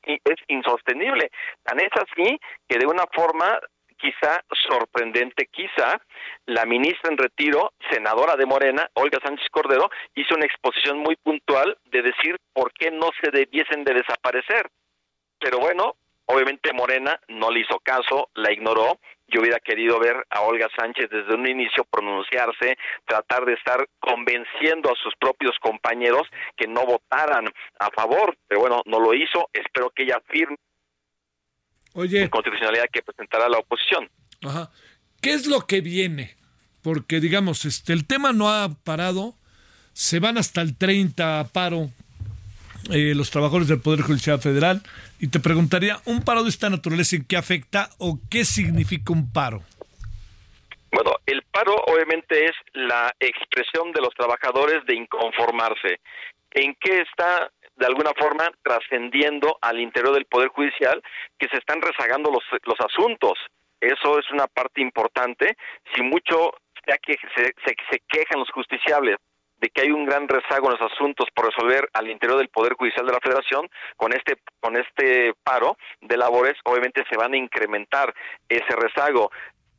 es 0.03 0.37
insostenible. 0.49 1.31
Tan 1.63 1.79
es 1.79 1.93
así 1.95 2.41
que 2.69 2.79
de 2.81 2.87
una 2.87 3.05
forma 3.15 3.61
quizá 3.97 4.43
sorprendente, 4.69 5.47
quizá 5.53 6.01
la 6.47 6.65
ministra 6.65 7.13
en 7.13 7.19
retiro, 7.19 7.73
senadora 7.93 8.35
de 8.35 8.47
Morena, 8.47 8.91
Olga 8.95 9.21
Sánchez 9.23 9.47
Cordero, 9.53 9.89
hizo 10.17 10.35
una 10.35 10.47
exposición 10.47 10.99
muy 10.99 11.15
puntual 11.15 11.79
de 11.93 12.03
decir 12.03 12.41
por 12.53 12.73
qué 12.73 12.91
no 12.91 13.11
se 13.23 13.31
debiesen 13.31 13.85
de 13.85 13.95
desaparecer. 13.95 14.69
Pero 15.39 15.59
bueno, 15.61 15.95
Obviamente 16.33 16.73
Morena 16.73 17.19
no 17.29 17.51
le 17.51 17.61
hizo 17.61 17.81
caso, 17.81 18.31
la 18.35 18.53
ignoró. 18.53 19.01
Yo 19.29 19.41
hubiera 19.41 19.59
querido 19.61 19.99
ver 19.99 20.27
a 20.31 20.43
Olga 20.43 20.69
Sánchez 20.77 21.09
desde 21.11 21.35
un 21.35 21.47
inicio 21.47 21.85
pronunciarse, 21.85 22.77
tratar 23.07 23.45
de 23.45 23.55
estar 23.55 23.89
convenciendo 24.01 24.91
a 24.91 24.95
sus 25.03 25.15
propios 25.19 25.57
compañeros 25.61 26.23
que 26.57 26.67
no 26.67 26.85
votaran 26.85 27.47
a 27.79 27.91
favor, 27.91 28.37
pero 28.49 28.61
bueno, 28.61 28.83
no 28.87 29.01
lo 29.01 29.15
hizo. 29.15 29.49
Espero 29.53 29.91
que 29.91 30.05
ella 30.05 30.21
firme 30.29 30.57
Oye, 31.95 32.21
la 32.21 32.29
constitucionalidad 32.29 32.87
que 32.93 33.03
presentará 33.03 33.49
la 33.49 33.59
oposición. 33.59 34.09
Ajá. 34.43 34.71
¿Qué 35.21 35.33
es 35.33 35.47
lo 35.47 35.67
que 35.67 35.81
viene? 35.81 36.37
Porque 36.83 37.21
digamos, 37.21 37.65
este 37.65 37.93
el 37.93 38.07
tema 38.07 38.33
no 38.33 38.51
ha 38.51 38.69
parado, 38.85 39.35
se 39.93 40.21
van 40.21 40.39
hasta 40.39 40.61
el 40.63 40.77
30 40.77 41.41
a 41.41 41.49
paro 41.49 41.91
eh, 42.91 43.15
los 43.15 43.31
trabajadores 43.31 43.69
del 43.69 43.81
Poder 43.81 44.03
Judicial 44.03 44.41
Federal 44.41 44.83
y 45.21 45.29
te 45.29 45.39
preguntaría, 45.39 45.99
¿un 46.07 46.23
paro 46.25 46.43
de 46.43 46.49
esta 46.49 46.71
naturaleza 46.71 47.15
en 47.15 47.27
qué 47.27 47.37
afecta 47.37 47.91
o 47.99 48.19
qué 48.31 48.45
significa 48.47 49.13
un 49.13 49.31
paro? 49.31 49.61
Bueno, 50.91 51.13
el 51.27 51.43
paro 51.43 51.77
obviamente 51.87 52.47
es 52.47 52.53
la 52.73 53.15
expresión 53.21 53.93
de 53.93 54.01
los 54.01 54.15
trabajadores 54.15 54.85
de 54.87 54.97
inconformarse. 54.97 56.01
¿En 56.53 56.75
qué 56.81 57.03
está 57.03 57.53
de 57.77 57.87
alguna 57.87 58.13
forma 58.19 58.51
trascendiendo 58.63 59.59
al 59.61 59.79
interior 59.79 60.15
del 60.15 60.25
Poder 60.25 60.49
Judicial 60.49 61.03
que 61.39 61.49
se 61.49 61.59
están 61.59 61.83
rezagando 61.83 62.31
los, 62.33 62.43
los 62.65 62.81
asuntos? 62.81 63.35
Eso 63.79 64.19
es 64.19 64.31
una 64.33 64.47
parte 64.47 64.81
importante. 64.81 65.57
Si 65.95 66.03
mucho 66.03 66.55
se, 66.87 66.99
se, 67.37 67.77
se 67.91 68.03
quejan 68.09 68.41
los 68.41 68.51
justiciables 68.51 69.17
de 69.61 69.69
que 69.69 69.83
hay 69.83 69.91
un 69.91 70.05
gran 70.05 70.27
rezago 70.29 70.67
en 70.71 70.79
los 70.79 70.93
asuntos 70.93 71.29
por 71.35 71.47
resolver 71.47 71.89
al 71.93 72.09
interior 72.09 72.39
del 72.39 72.49
Poder 72.49 72.75
Judicial 72.75 73.07
de 73.07 73.13
la 73.13 73.21
Federación, 73.21 73.69
con 73.97 74.13
este, 74.13 74.39
con 74.61 74.77
este 74.77 75.35
paro 75.43 75.77
de 76.01 76.17
labores, 76.17 76.55
obviamente 76.65 77.05
se 77.09 77.17
van 77.17 77.35
a 77.35 77.37
incrementar 77.37 78.15
ese 78.49 78.75
rezago 78.77 79.31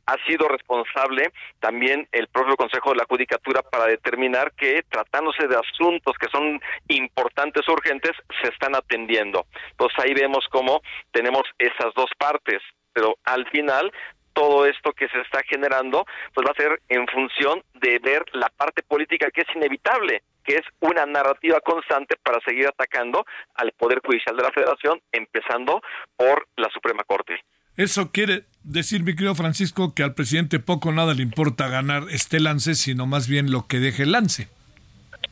ha 0.06 0.16
sido 0.26 0.48
responsable 0.48 1.32
también 1.60 2.08
el 2.12 2.28
propio 2.28 2.56
Consejo 2.56 2.90
de 2.90 2.96
la 2.96 3.06
Judicatura 3.08 3.62
para 3.62 3.86
determinar 3.86 4.52
que 4.52 4.82
tratándose 4.88 5.46
de 5.46 5.56
asuntos 5.56 6.16
que 6.18 6.28
son 6.28 6.60
importantes 6.88 7.66
urgentes, 7.68 8.12
se 8.42 8.48
están 8.48 8.74
atendiendo. 8.74 9.46
Entonces 9.70 9.98
ahí 10.04 10.14
vemos 10.14 10.44
cómo 10.50 10.82
tenemos 11.12 11.42
esas 11.58 11.94
dos 11.94 12.10
partes, 12.18 12.60
pero 12.92 13.16
al 13.24 13.48
final 13.50 13.92
todo 14.32 14.66
esto 14.66 14.92
que 14.92 15.08
se 15.08 15.20
está 15.20 15.42
generando, 15.48 16.04
pues 16.34 16.46
va 16.46 16.52
a 16.52 16.62
ser 16.62 16.80
en 16.88 17.06
función 17.08 17.62
de 17.74 17.98
ver 17.98 18.24
la 18.32 18.48
parte 18.48 18.82
política 18.82 19.30
que 19.30 19.42
es 19.42 19.56
inevitable, 19.56 20.22
que 20.44 20.54
es 20.54 20.62
una 20.80 21.06
narrativa 21.06 21.60
constante 21.60 22.16
para 22.22 22.40
seguir 22.40 22.66
atacando 22.66 23.24
al 23.54 23.72
Poder 23.72 24.00
Judicial 24.04 24.36
de 24.36 24.42
la 24.42 24.50
Federación, 24.50 25.00
empezando 25.12 25.80
por 26.16 26.46
la 26.56 26.68
Suprema 26.70 27.04
Corte. 27.04 27.40
Eso 27.76 28.10
quiere 28.12 28.44
decir, 28.64 29.02
mi 29.02 29.14
querido 29.14 29.34
Francisco, 29.34 29.94
que 29.94 30.02
al 30.02 30.14
presidente 30.14 30.58
poco 30.58 30.90
o 30.90 30.92
nada 30.92 31.14
le 31.14 31.22
importa 31.22 31.68
ganar 31.68 32.04
este 32.10 32.38
lance, 32.38 32.74
sino 32.74 33.06
más 33.06 33.28
bien 33.28 33.50
lo 33.50 33.66
que 33.66 33.78
deje 33.78 34.02
el 34.02 34.12
lance. 34.12 34.48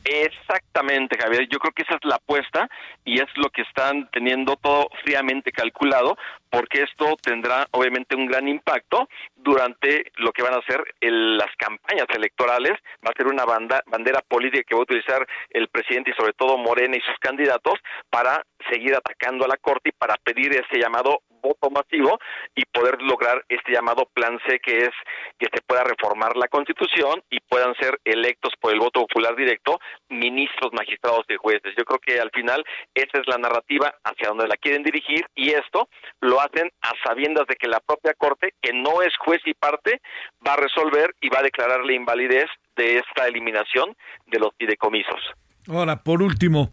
Exactamente, 0.03 1.17
Javier. 1.17 1.47
Yo 1.47 1.59
creo 1.59 1.73
que 1.73 1.83
esa 1.83 1.95
es 1.95 2.03
la 2.03 2.15
apuesta 2.15 2.67
y 3.05 3.19
es 3.19 3.27
lo 3.35 3.49
que 3.49 3.61
están 3.61 4.09
teniendo 4.11 4.55
todo 4.55 4.87
fríamente 5.03 5.51
calculado, 5.51 6.17
porque 6.49 6.83
esto 6.83 7.15
tendrá 7.21 7.67
obviamente 7.71 8.15
un 8.15 8.25
gran 8.25 8.47
impacto 8.47 9.07
durante 9.35 10.11
lo 10.17 10.31
que 10.31 10.43
van 10.43 10.55
a 10.55 10.65
ser 10.65 10.83
las 11.01 11.55
campañas 11.57 12.07
electorales. 12.15 12.73
Va 13.05 13.11
a 13.11 13.17
ser 13.17 13.27
una 13.27 13.45
bandera 13.45 14.21
política 14.27 14.63
que 14.67 14.75
va 14.75 14.81
a 14.81 14.83
utilizar 14.83 15.27
el 15.51 15.67
presidente 15.67 16.11
y 16.11 16.13
sobre 16.13 16.33
todo 16.33 16.57
Morena 16.57 16.97
y 16.97 17.01
sus 17.01 17.17
candidatos 17.19 17.75
para 18.09 18.43
seguir 18.69 18.95
atacando 18.95 19.45
a 19.45 19.47
la 19.47 19.57
Corte 19.57 19.89
y 19.89 19.93
para 19.93 20.15
pedir 20.17 20.51
ese 20.53 20.79
llamado 20.79 21.21
voto 21.41 21.69
masivo 21.69 22.19
y 22.55 22.63
poder 22.65 23.01
lograr 23.01 23.43
este 23.49 23.73
llamado 23.73 24.07
plan 24.13 24.39
C 24.47 24.59
que 24.59 24.77
es 24.77 24.91
que 25.39 25.47
se 25.53 25.61
pueda 25.61 25.83
reformar 25.83 26.37
la 26.37 26.47
constitución 26.47 27.23
y 27.29 27.39
puedan 27.39 27.73
ser 27.75 27.99
electos 28.05 28.53
por 28.59 28.73
el 28.73 28.79
voto 28.79 29.01
popular 29.01 29.35
directo 29.35 29.79
ministros, 30.09 30.71
magistrados 30.73 31.25
y 31.29 31.35
jueces. 31.35 31.73
Yo 31.77 31.83
creo 31.85 31.99
que 31.99 32.19
al 32.19 32.31
final 32.31 32.63
esa 32.93 33.19
es 33.19 33.27
la 33.27 33.37
narrativa 33.37 33.93
hacia 34.03 34.29
donde 34.29 34.47
la 34.47 34.57
quieren 34.57 34.83
dirigir 34.83 35.25
y 35.35 35.51
esto 35.51 35.89
lo 36.19 36.39
hacen 36.39 36.69
a 36.81 36.91
sabiendas 37.03 37.47
de 37.47 37.55
que 37.55 37.67
la 37.67 37.79
propia 37.79 38.13
Corte, 38.13 38.53
que 38.61 38.73
no 38.73 39.01
es 39.01 39.15
juez 39.17 39.41
y 39.45 39.53
parte, 39.53 40.01
va 40.45 40.53
a 40.53 40.57
resolver 40.57 41.15
y 41.21 41.29
va 41.29 41.39
a 41.39 41.43
declarar 41.43 41.83
la 41.83 41.93
invalidez 41.93 42.47
de 42.75 42.97
esta 42.97 43.27
eliminación 43.27 43.95
de 44.27 44.39
los 44.39 44.51
fideicomisos. 44.57 45.19
Ahora, 45.67 46.03
por 46.03 46.21
último, 46.21 46.71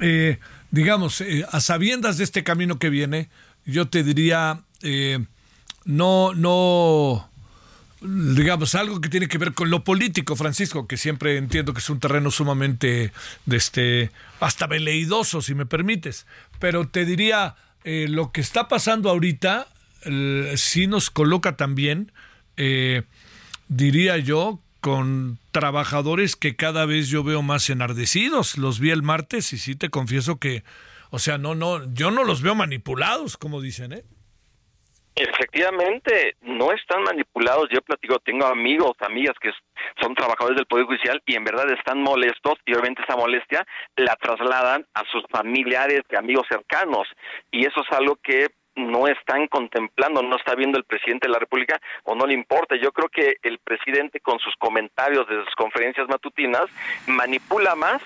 eh, 0.00 0.38
digamos, 0.70 1.20
eh, 1.20 1.44
a 1.50 1.60
sabiendas 1.60 2.18
de 2.18 2.24
este 2.24 2.44
camino 2.44 2.78
que 2.78 2.90
viene, 2.90 3.28
yo 3.68 3.88
te 3.88 4.02
diría, 4.02 4.62
eh, 4.82 5.24
no, 5.84 6.34
no, 6.34 7.30
digamos, 8.00 8.74
algo 8.74 9.00
que 9.00 9.08
tiene 9.08 9.28
que 9.28 9.38
ver 9.38 9.52
con 9.52 9.70
lo 9.70 9.84
político, 9.84 10.36
Francisco, 10.36 10.88
que 10.88 10.96
siempre 10.96 11.36
entiendo 11.36 11.74
que 11.74 11.80
es 11.80 11.90
un 11.90 12.00
terreno 12.00 12.30
sumamente, 12.30 13.12
de 13.46 13.56
este, 13.56 14.10
hasta 14.40 14.66
veleidoso, 14.66 15.42
si 15.42 15.54
me 15.54 15.66
permites, 15.66 16.26
pero 16.58 16.88
te 16.88 17.04
diría, 17.04 17.56
eh, 17.84 18.06
lo 18.08 18.32
que 18.32 18.40
está 18.40 18.68
pasando 18.68 19.10
ahorita, 19.10 19.68
sí 20.54 20.86
nos 20.86 21.10
coloca 21.10 21.56
también, 21.56 22.12
eh, 22.56 23.02
diría 23.68 24.16
yo, 24.16 24.60
con 24.80 25.38
trabajadores 25.50 26.36
que 26.36 26.56
cada 26.56 26.86
vez 26.86 27.08
yo 27.08 27.24
veo 27.24 27.42
más 27.42 27.68
enardecidos. 27.68 28.56
Los 28.56 28.78
vi 28.78 28.90
el 28.90 29.02
martes 29.02 29.52
y 29.52 29.58
sí 29.58 29.74
te 29.74 29.90
confieso 29.90 30.38
que 30.38 30.62
o 31.10 31.18
sea, 31.18 31.38
no, 31.38 31.54
no, 31.54 31.92
yo 31.94 32.10
no 32.10 32.24
los 32.24 32.42
veo 32.42 32.54
manipulados, 32.54 33.36
como 33.36 33.60
dicen, 33.60 33.92
¿eh? 33.92 34.04
Efectivamente, 35.18 36.36
no 36.42 36.72
están 36.72 37.02
manipulados. 37.02 37.68
Yo 37.72 37.82
platico, 37.82 38.20
tengo 38.20 38.46
amigos, 38.46 38.92
amigas 39.00 39.34
que 39.40 39.50
son 40.00 40.14
trabajadores 40.14 40.56
del 40.56 40.66
Poder 40.66 40.86
Judicial 40.86 41.20
y 41.26 41.34
en 41.34 41.42
verdad 41.42 41.68
están 41.72 42.00
molestos 42.00 42.54
y 42.64 42.72
obviamente 42.72 43.02
esa 43.02 43.16
molestia 43.16 43.66
la 43.96 44.14
trasladan 44.14 44.86
a 44.94 45.02
sus 45.10 45.24
familiares 45.28 46.02
y 46.08 46.14
amigos 46.14 46.46
cercanos. 46.48 47.08
Y 47.50 47.66
eso 47.66 47.80
es 47.80 47.98
algo 47.98 48.14
que 48.22 48.46
no 48.76 49.08
están 49.08 49.48
contemplando, 49.48 50.22
no 50.22 50.36
está 50.36 50.54
viendo 50.54 50.78
el 50.78 50.84
presidente 50.84 51.26
de 51.26 51.32
la 51.32 51.40
República 51.40 51.80
o 52.04 52.14
no 52.14 52.24
le 52.24 52.34
importa. 52.34 52.76
Yo 52.76 52.92
creo 52.92 53.08
que 53.08 53.38
el 53.42 53.58
presidente 53.58 54.20
con 54.20 54.38
sus 54.38 54.54
comentarios 54.56 55.26
de 55.26 55.44
sus 55.44 55.54
conferencias 55.56 56.06
matutinas 56.08 56.66
manipula 57.08 57.74
más 57.74 58.00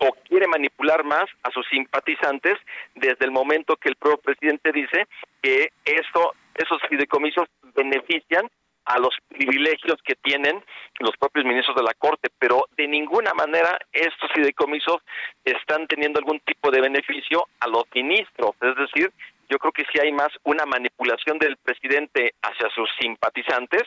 o 0.00 0.12
quiere 0.28 0.46
manipular 0.46 1.04
más 1.04 1.24
a 1.42 1.50
sus 1.50 1.66
simpatizantes 1.68 2.54
desde 2.94 3.24
el 3.24 3.30
momento 3.30 3.76
que 3.76 3.88
el 3.88 3.96
propio 3.96 4.18
presidente 4.18 4.72
dice 4.72 5.06
que 5.42 5.72
esto, 5.84 6.34
esos 6.54 6.78
fideicomisos 6.88 7.48
benefician 7.74 8.48
a 8.84 8.98
los 8.98 9.14
privilegios 9.28 9.96
que 10.04 10.16
tienen 10.16 10.62
los 10.98 11.16
propios 11.16 11.44
ministros 11.44 11.76
de 11.76 11.84
la 11.84 11.94
Corte, 11.94 12.30
pero 12.38 12.66
de 12.76 12.88
ninguna 12.88 13.32
manera 13.32 13.78
estos 13.92 14.30
fideicomisos 14.32 15.02
están 15.44 15.86
teniendo 15.86 16.18
algún 16.18 16.40
tipo 16.40 16.70
de 16.70 16.80
beneficio 16.80 17.46
a 17.60 17.68
los 17.68 17.84
ministros, 17.94 18.56
es 18.60 18.76
decir, 18.76 19.12
yo 19.48 19.58
creo 19.58 19.72
que 19.72 19.84
sí 19.92 19.98
hay 20.00 20.12
más 20.12 20.30
una 20.44 20.64
manipulación 20.64 21.38
del 21.38 21.56
presidente 21.58 22.34
hacia 22.42 22.70
sus 22.70 22.88
simpatizantes 22.98 23.82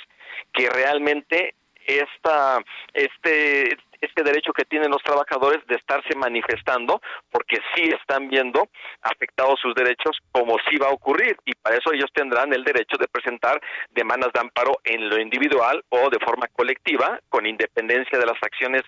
que 0.53 0.69
realmente 0.69 1.56
esta, 1.88 2.60
este, 2.94 3.77
este 4.06 4.23
derecho 4.23 4.53
que 4.53 4.65
tienen 4.65 4.91
los 4.91 5.03
trabajadores 5.03 5.65
de 5.68 5.76
estarse 5.76 6.15
manifestando, 6.15 7.02
porque 7.32 7.57
sí 7.76 7.84
están 7.99 8.30
viendo 8.30 8.69
afectados 9.02 9.60
sus 9.61 9.76
derechos 9.76 10.18
como 10.32 10.57
sí 10.69 10.77
va 10.77 10.88
a 10.88 10.94
ocurrir, 10.94 11.38
y 11.45 11.53
para 11.53 11.77
eso 11.77 11.91
ellos 11.94 12.10
tendrán 12.14 12.53
el 12.53 12.64
derecho 12.64 12.98
de 12.98 13.07
presentar 13.07 13.60
demandas 13.91 14.32
de 14.34 14.40
amparo 14.40 14.80
en 14.84 15.10
lo 15.10 15.19
individual 15.19 15.84
o 15.90 16.10
de 16.10 16.19
forma 16.19 16.48
colectiva, 16.48 17.19
con 17.30 17.45
independencia 17.45 18.18
de 18.18 18.26
las 18.26 18.38
acciones 18.41 18.84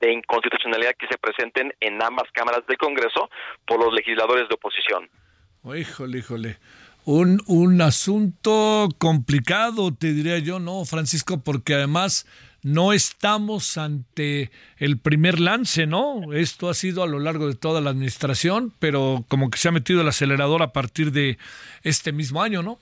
de 0.00 0.12
inconstitucionalidad 0.12 0.94
que 0.98 1.06
se 1.06 1.18
presenten 1.18 1.72
en 1.80 2.02
ambas 2.02 2.30
cámaras 2.32 2.66
del 2.66 2.76
Congreso 2.76 3.30
por 3.66 3.82
los 3.82 3.94
legisladores 3.94 4.48
de 4.48 4.54
oposición. 4.54 5.08
híjole, 5.76 6.18
híjole. 6.18 6.58
Un, 7.04 7.40
un 7.46 7.80
asunto 7.82 8.88
complicado, 8.98 9.92
te 9.92 10.12
diría 10.12 10.38
yo, 10.38 10.60
¿no, 10.60 10.84
Francisco? 10.84 11.42
Porque 11.42 11.74
además 11.74 12.26
no 12.62 12.92
estamos 12.92 13.76
ante 13.76 14.50
el 14.78 14.98
primer 14.98 15.40
lance, 15.40 15.86
¿no? 15.86 16.32
Esto 16.32 16.68
ha 16.68 16.74
sido 16.74 17.02
a 17.02 17.06
lo 17.06 17.18
largo 17.18 17.48
de 17.48 17.56
toda 17.56 17.80
la 17.80 17.90
administración, 17.90 18.72
pero 18.78 19.24
como 19.28 19.50
que 19.50 19.58
se 19.58 19.68
ha 19.68 19.72
metido 19.72 20.00
el 20.00 20.08
acelerador 20.08 20.62
a 20.62 20.72
partir 20.72 21.12
de 21.12 21.38
este 21.82 22.12
mismo 22.12 22.42
año, 22.42 22.62
¿no? 22.62 22.78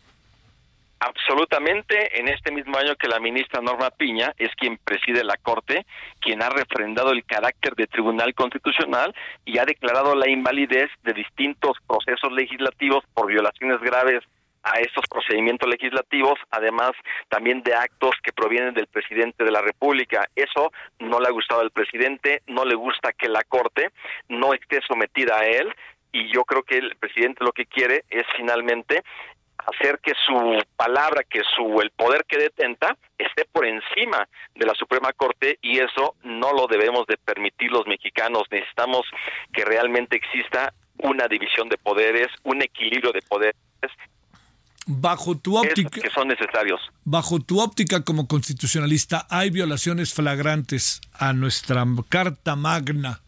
Absolutamente, 1.02 2.20
en 2.20 2.28
este 2.28 2.52
mismo 2.52 2.76
año 2.76 2.94
que 2.94 3.08
la 3.08 3.18
ministra 3.20 3.62
Norma 3.62 3.90
Piña 3.90 4.34
es 4.36 4.50
quien 4.54 4.76
preside 4.76 5.24
la 5.24 5.38
Corte, 5.38 5.86
quien 6.20 6.42
ha 6.42 6.50
refrendado 6.50 7.12
el 7.12 7.24
carácter 7.24 7.74
de 7.74 7.86
Tribunal 7.86 8.34
Constitucional 8.34 9.14
y 9.46 9.56
ha 9.56 9.64
declarado 9.64 10.14
la 10.14 10.28
invalidez 10.28 10.90
de 11.02 11.14
distintos 11.14 11.78
procesos 11.86 12.30
legislativos 12.32 13.02
por 13.14 13.28
violaciones 13.28 13.80
graves 13.80 14.22
a 14.62 14.80
estos 14.80 15.04
procedimientos 15.08 15.68
legislativos, 15.68 16.38
además 16.50 16.92
también 17.28 17.62
de 17.62 17.74
actos 17.74 18.14
que 18.22 18.32
provienen 18.32 18.74
del 18.74 18.86
presidente 18.86 19.44
de 19.44 19.50
la 19.50 19.62
República. 19.62 20.28
Eso 20.34 20.72
no 20.98 21.20
le 21.20 21.28
ha 21.28 21.32
gustado 21.32 21.60
al 21.60 21.70
presidente, 21.70 22.42
no 22.46 22.64
le 22.64 22.74
gusta 22.74 23.12
que 23.12 23.28
la 23.28 23.42
Corte 23.44 23.90
no 24.28 24.52
esté 24.54 24.80
sometida 24.86 25.38
a 25.38 25.46
él 25.46 25.72
y 26.12 26.32
yo 26.32 26.44
creo 26.44 26.62
que 26.62 26.78
el 26.78 26.96
presidente 26.96 27.44
lo 27.44 27.52
que 27.52 27.66
quiere 27.66 28.04
es 28.10 28.24
finalmente 28.36 29.02
hacer 29.58 29.98
que 30.02 30.12
su 30.26 30.62
palabra, 30.76 31.22
que 31.28 31.42
su 31.54 31.80
el 31.80 31.90
poder 31.90 32.24
que 32.26 32.38
detenta 32.38 32.96
esté 33.18 33.44
por 33.44 33.66
encima 33.66 34.26
de 34.54 34.66
la 34.66 34.74
Suprema 34.74 35.12
Corte 35.12 35.58
y 35.60 35.78
eso 35.78 36.14
no 36.22 36.52
lo 36.52 36.66
debemos 36.66 37.06
de 37.06 37.16
permitir 37.18 37.70
los 37.70 37.86
mexicanos. 37.86 38.44
Necesitamos 38.50 39.02
que 39.52 39.64
realmente 39.64 40.16
exista 40.16 40.72
una 40.98 41.28
división 41.28 41.68
de 41.68 41.78
poderes, 41.78 42.28
un 42.44 42.62
equilibrio 42.62 43.12
de 43.12 43.22
poderes 43.22 43.56
Bajo 44.92 45.38
tu 45.38 45.56
óptica. 45.56 46.00
Que 46.00 46.10
son 46.10 46.28
necesarios. 46.28 46.80
Bajo 47.04 47.38
tu 47.38 47.60
óptica 47.60 48.02
como 48.02 48.26
constitucionalista, 48.26 49.26
¿hay 49.30 49.50
violaciones 49.50 50.12
flagrantes 50.12 51.00
a 51.12 51.32
nuestra 51.32 51.84
Carta 52.08 52.56
Magna 52.56 53.20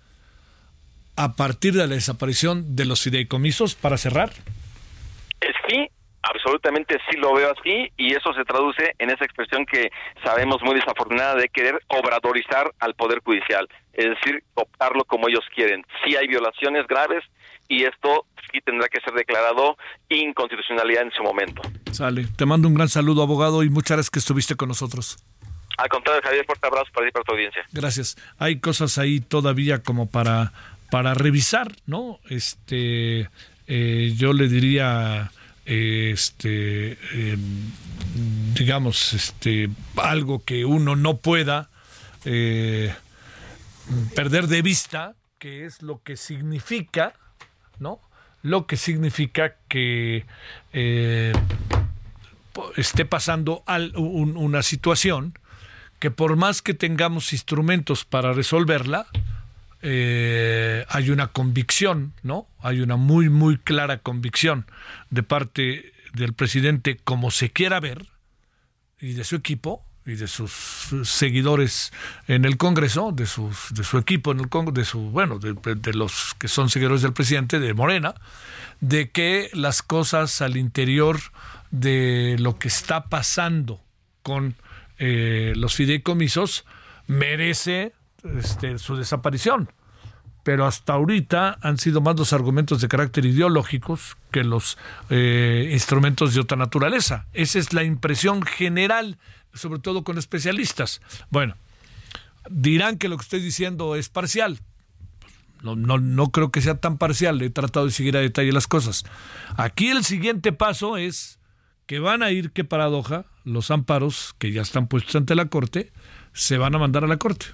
a 1.16 1.36
partir 1.36 1.74
de 1.74 1.86
la 1.86 1.94
desaparición 1.94 2.74
de 2.74 2.84
los 2.84 3.02
fideicomisos 3.02 3.76
para 3.76 3.96
cerrar? 3.96 4.32
Sí, 5.68 5.88
absolutamente 6.22 6.98
sí 7.08 7.16
lo 7.16 7.34
veo 7.34 7.52
así 7.56 7.92
y 7.96 8.14
eso 8.14 8.32
se 8.34 8.44
traduce 8.44 8.94
en 8.98 9.10
esa 9.10 9.24
expresión 9.24 9.64
que 9.64 9.90
sabemos 10.24 10.62
muy 10.62 10.74
desafortunada 10.74 11.36
de 11.36 11.48
querer 11.48 11.80
obradorizar 11.88 12.72
al 12.80 12.94
Poder 12.94 13.20
Judicial, 13.24 13.68
es 13.92 14.06
decir, 14.10 14.42
optarlo 14.54 15.04
como 15.04 15.28
ellos 15.28 15.44
quieren. 15.54 15.84
Sí 16.04 16.16
hay 16.16 16.26
violaciones 16.26 16.86
graves 16.88 17.22
y 17.72 17.84
esto 17.84 18.26
sí 18.52 18.60
tendrá 18.60 18.86
que 18.88 19.00
ser 19.00 19.14
declarado 19.14 19.78
inconstitucionalidad 20.10 21.04
en 21.04 21.10
su 21.12 21.22
momento. 21.22 21.62
Sale. 21.90 22.26
Te 22.36 22.44
mando 22.44 22.68
un 22.68 22.74
gran 22.74 22.90
saludo, 22.90 23.22
abogado, 23.22 23.62
y 23.62 23.70
muchas 23.70 23.96
gracias 23.96 24.10
que 24.10 24.18
estuviste 24.18 24.56
con 24.56 24.68
nosotros. 24.68 25.16
Al 25.78 25.88
contrario, 25.88 26.20
Javier, 26.22 26.44
fuerte 26.44 26.66
abrazo 26.66 26.90
para 26.92 27.06
ti 27.06 27.12
para 27.12 27.24
tu 27.24 27.32
audiencia. 27.32 27.64
Gracias. 27.72 28.16
Hay 28.38 28.60
cosas 28.60 28.98
ahí 28.98 29.20
todavía 29.20 29.82
como 29.82 30.10
para, 30.10 30.52
para 30.90 31.14
revisar, 31.14 31.72
¿no? 31.86 32.18
Este, 32.28 33.30
eh, 33.66 34.12
yo 34.18 34.34
le 34.34 34.48
diría, 34.48 35.32
este, 35.64 36.98
em, 37.14 37.70
digamos, 38.54 39.14
este, 39.14 39.70
algo 39.96 40.44
que 40.44 40.66
uno 40.66 40.94
no 40.94 41.16
pueda 41.16 41.70
eh, 42.26 42.94
perder 44.14 44.46
de 44.48 44.60
vista, 44.60 45.14
que 45.38 45.64
es 45.64 45.80
lo 45.80 46.02
que 46.02 46.18
significa 46.18 47.14
¿no? 47.78 48.00
Lo 48.42 48.66
que 48.66 48.76
significa 48.76 49.56
que 49.68 50.24
eh, 50.72 51.32
esté 52.76 53.04
pasando 53.04 53.62
una 53.94 54.62
situación 54.62 55.38
que 55.98 56.10
por 56.10 56.34
más 56.36 56.62
que 56.62 56.74
tengamos 56.74 57.32
instrumentos 57.32 58.04
para 58.04 58.32
resolverla, 58.32 59.06
eh, 59.82 60.84
hay 60.88 61.10
una 61.10 61.28
convicción, 61.28 62.12
¿no? 62.22 62.48
Hay 62.60 62.80
una 62.80 62.96
muy, 62.96 63.28
muy 63.28 63.56
clara 63.56 63.98
convicción 63.98 64.66
de 65.10 65.22
parte 65.22 65.92
del 66.12 66.32
presidente, 66.32 66.98
como 67.04 67.30
se 67.30 67.50
quiera 67.50 67.78
ver, 67.80 68.06
y 69.00 69.14
de 69.14 69.24
su 69.24 69.36
equipo, 69.36 69.84
y 70.04 70.14
de 70.14 70.26
sus 70.26 70.52
seguidores 71.04 71.92
en 72.26 72.44
el 72.44 72.56
Congreso, 72.56 73.12
de, 73.12 73.26
sus, 73.26 73.72
de 73.72 73.84
su 73.84 73.98
equipo 73.98 74.32
en 74.32 74.40
el 74.40 74.48
Congreso, 74.48 74.80
de 74.80 74.84
su, 74.84 75.00
bueno, 75.10 75.38
de, 75.38 75.92
los 75.92 76.34
que 76.38 76.48
son 76.48 76.70
seguidores 76.70 77.02
del 77.02 77.12
presidente, 77.12 77.60
de 77.60 77.74
Morena, 77.74 78.14
de 78.80 79.10
que 79.10 79.50
las 79.52 79.82
cosas 79.82 80.42
al 80.42 80.56
interior 80.56 81.20
de 81.70 82.36
lo 82.38 82.58
que 82.58 82.68
está 82.68 83.04
pasando 83.04 83.80
con 84.22 84.56
eh, 84.98 85.52
los 85.56 85.74
fideicomisos 85.74 86.64
merece 87.06 87.92
este, 88.38 88.78
su 88.78 88.96
desaparición. 88.96 89.70
Pero 90.42 90.66
hasta 90.66 90.94
ahorita 90.94 91.58
han 91.62 91.78
sido 91.78 92.00
más 92.00 92.16
los 92.16 92.32
argumentos 92.32 92.80
de 92.80 92.88
carácter 92.88 93.24
ideológicos 93.24 94.16
que 94.32 94.42
los 94.42 94.76
eh, 95.08 95.70
instrumentos 95.72 96.34
de 96.34 96.40
otra 96.40 96.56
naturaleza. 96.56 97.26
Esa 97.32 97.60
es 97.60 97.72
la 97.72 97.84
impresión 97.84 98.42
general 98.42 99.18
sobre 99.54 99.80
todo 99.80 100.04
con 100.04 100.18
especialistas. 100.18 101.00
Bueno, 101.30 101.56
dirán 102.50 102.98
que 102.98 103.08
lo 103.08 103.16
que 103.16 103.22
estoy 103.22 103.40
diciendo 103.40 103.96
es 103.96 104.08
parcial. 104.08 104.60
No, 105.62 105.76
no, 105.76 105.98
no 105.98 106.30
creo 106.30 106.50
que 106.50 106.60
sea 106.60 106.80
tan 106.80 106.98
parcial, 106.98 107.40
he 107.40 107.50
tratado 107.50 107.86
de 107.86 107.92
seguir 107.92 108.16
a 108.16 108.20
detalle 108.20 108.52
las 108.52 108.66
cosas. 108.66 109.04
Aquí 109.56 109.88
el 109.88 110.04
siguiente 110.04 110.52
paso 110.52 110.96
es 110.96 111.38
que 111.86 112.00
van 112.00 112.22
a 112.22 112.30
ir, 112.30 112.50
qué 112.50 112.64
paradoja, 112.64 113.26
los 113.44 113.70
amparos 113.70 114.34
que 114.38 114.50
ya 114.50 114.62
están 114.62 114.88
puestos 114.88 115.14
ante 115.14 115.34
la 115.34 115.46
Corte, 115.46 115.92
se 116.32 116.58
van 116.58 116.74
a 116.74 116.78
mandar 116.78 117.04
a 117.04 117.08
la 117.08 117.16
Corte. 117.16 117.46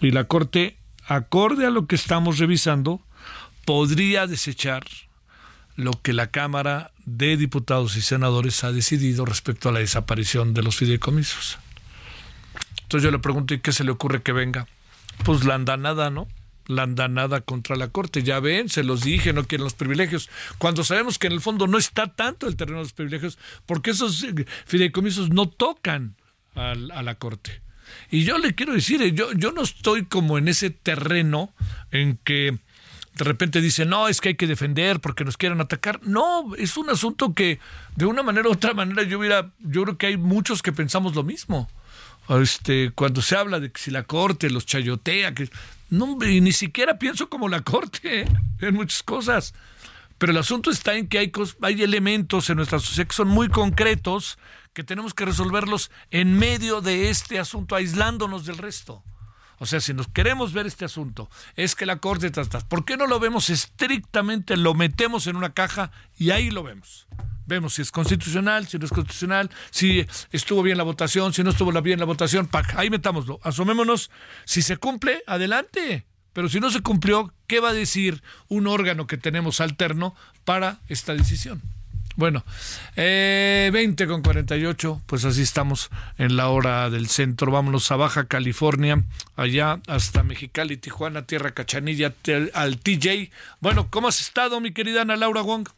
Y 0.00 0.10
la 0.10 0.24
Corte, 0.24 0.78
acorde 1.06 1.66
a 1.66 1.70
lo 1.70 1.86
que 1.86 1.94
estamos 1.94 2.38
revisando, 2.38 3.00
podría 3.64 4.26
desechar 4.26 4.82
lo 5.76 5.92
que 6.02 6.12
la 6.12 6.28
Cámara 6.28 6.92
de 7.04 7.36
Diputados 7.36 7.96
y 7.96 8.02
Senadores 8.02 8.64
ha 8.64 8.72
decidido 8.72 9.24
respecto 9.24 9.68
a 9.68 9.72
la 9.72 9.80
desaparición 9.80 10.54
de 10.54 10.62
los 10.62 10.76
fideicomisos. 10.76 11.58
Entonces 12.82 13.04
yo 13.04 13.10
le 13.10 13.18
pregunto, 13.18 13.54
¿y 13.54 13.60
qué 13.60 13.72
se 13.72 13.84
le 13.84 13.90
ocurre 13.90 14.22
que 14.22 14.32
venga? 14.32 14.66
Pues 15.24 15.44
la 15.44 15.54
andanada, 15.54 16.10
¿no? 16.10 16.28
La 16.66 16.82
andanada 16.82 17.40
contra 17.40 17.74
la 17.76 17.88
Corte. 17.88 18.22
Ya 18.22 18.38
ven, 18.38 18.68
se 18.68 18.84
los 18.84 19.02
dije, 19.02 19.32
no 19.32 19.44
quieren 19.44 19.64
los 19.64 19.74
privilegios. 19.74 20.28
Cuando 20.58 20.84
sabemos 20.84 21.18
que 21.18 21.26
en 21.26 21.32
el 21.32 21.40
fondo 21.40 21.66
no 21.66 21.78
está 21.78 22.08
tanto 22.08 22.46
el 22.46 22.56
terreno 22.56 22.78
de 22.78 22.84
los 22.84 22.92
privilegios, 22.92 23.38
porque 23.66 23.92
esos 23.92 24.26
fideicomisos 24.66 25.30
no 25.30 25.48
tocan 25.48 26.16
a, 26.54 26.74
la 26.74 27.14
Corte. 27.14 27.62
Y 28.10 28.24
yo 28.24 28.38
le 28.38 28.54
quiero 28.54 28.74
decir, 28.74 29.02
yo, 29.14 29.32
yo 29.32 29.52
no 29.52 29.62
estoy 29.62 30.04
como 30.04 30.38
en 30.38 30.48
ese 30.48 30.70
terreno 30.70 31.52
en 31.90 32.18
que 32.22 32.58
de 33.14 33.24
repente 33.24 33.60
dicen, 33.60 33.90
no, 33.90 34.08
es 34.08 34.20
que 34.20 34.30
hay 34.30 34.34
que 34.36 34.46
defender 34.46 35.00
porque 35.00 35.24
nos 35.24 35.36
quieren 35.36 35.60
atacar. 35.60 36.00
No, 36.02 36.54
es 36.56 36.76
un 36.76 36.88
asunto 36.90 37.34
que 37.34 37.58
de 37.96 38.06
una 38.06 38.22
manera 38.22 38.48
u 38.48 38.52
otra 38.52 38.74
manera 38.74 39.02
yo 39.02 39.18
hubiera, 39.18 39.50
yo 39.60 39.82
creo 39.84 39.98
que 39.98 40.06
hay 40.06 40.16
muchos 40.16 40.62
que 40.62 40.72
pensamos 40.72 41.14
lo 41.14 41.22
mismo. 41.22 41.68
Este, 42.28 42.92
cuando 42.94 43.20
se 43.20 43.36
habla 43.36 43.60
de 43.60 43.70
que 43.70 43.80
si 43.80 43.90
la 43.90 44.04
corte 44.04 44.48
los 44.48 44.64
chayotea, 44.64 45.34
que 45.34 45.50
no, 45.90 46.16
ni 46.18 46.52
siquiera 46.52 46.98
pienso 46.98 47.28
como 47.28 47.48
la 47.48 47.60
corte 47.60 48.22
¿eh? 48.22 48.28
en 48.60 48.74
muchas 48.74 49.02
cosas. 49.02 49.54
Pero 50.16 50.32
el 50.32 50.38
asunto 50.38 50.70
está 50.70 50.94
en 50.94 51.08
que 51.08 51.18
hay, 51.18 51.32
hay 51.62 51.82
elementos 51.82 52.48
en 52.48 52.56
nuestra 52.56 52.78
sociedad 52.78 53.08
que 53.08 53.16
son 53.16 53.28
muy 53.28 53.48
concretos 53.48 54.38
que 54.72 54.84
tenemos 54.84 55.12
que 55.12 55.26
resolverlos 55.26 55.90
en 56.10 56.38
medio 56.38 56.80
de 56.80 57.10
este 57.10 57.38
asunto, 57.38 57.74
aislándonos 57.74 58.46
del 58.46 58.56
resto. 58.56 59.02
O 59.62 59.66
sea, 59.66 59.80
si 59.80 59.94
nos 59.94 60.08
queremos 60.08 60.52
ver 60.52 60.66
este 60.66 60.84
asunto, 60.84 61.30
es 61.54 61.76
que 61.76 61.86
la 61.86 61.98
Corte 61.98 62.32
trata. 62.32 62.58
¿Por 62.58 62.84
qué 62.84 62.96
no 62.96 63.06
lo 63.06 63.20
vemos 63.20 63.48
estrictamente, 63.48 64.56
lo 64.56 64.74
metemos 64.74 65.28
en 65.28 65.36
una 65.36 65.54
caja 65.54 65.92
y 66.18 66.32
ahí 66.32 66.50
lo 66.50 66.64
vemos? 66.64 67.06
Vemos 67.46 67.74
si 67.74 67.82
es 67.82 67.92
constitucional, 67.92 68.66
si 68.66 68.76
no 68.76 68.86
es 68.86 68.90
constitucional, 68.90 69.50
si 69.70 70.04
estuvo 70.32 70.64
bien 70.64 70.78
la 70.78 70.82
votación, 70.82 71.32
si 71.32 71.44
no 71.44 71.50
estuvo 71.50 71.70
bien 71.80 72.00
la 72.00 72.06
votación, 72.06 72.48
ahí 72.74 72.90
metámoslo. 72.90 73.38
Asomémonos. 73.44 74.10
Si 74.46 74.62
se 74.62 74.78
cumple, 74.78 75.22
adelante. 75.28 76.06
Pero 76.32 76.48
si 76.48 76.58
no 76.58 76.68
se 76.68 76.80
cumplió, 76.80 77.32
¿qué 77.46 77.60
va 77.60 77.68
a 77.68 77.72
decir 77.72 78.20
un 78.48 78.66
órgano 78.66 79.06
que 79.06 79.16
tenemos 79.16 79.60
alterno 79.60 80.16
para 80.44 80.80
esta 80.88 81.14
decisión? 81.14 81.62
Bueno, 82.22 82.44
eh, 82.94 83.68
20 83.72 84.06
con 84.06 84.22
48, 84.22 85.02
pues 85.06 85.24
así 85.24 85.42
estamos 85.42 85.90
en 86.18 86.36
la 86.36 86.50
hora 86.50 86.88
del 86.88 87.08
centro. 87.08 87.50
Vámonos 87.50 87.90
a 87.90 87.96
Baja 87.96 88.26
California, 88.26 89.02
allá 89.34 89.80
hasta 89.88 90.22
Mexicali, 90.22 90.76
Tijuana, 90.76 91.26
Tierra 91.26 91.50
Cachanilla, 91.50 92.14
al 92.54 92.78
TJ. 92.78 93.32
Bueno, 93.58 93.88
¿cómo 93.90 94.06
has 94.06 94.20
estado, 94.20 94.60
mi 94.60 94.72
querida 94.72 95.02
Ana 95.02 95.16
Laura 95.16 95.42
Wong? 95.42 95.68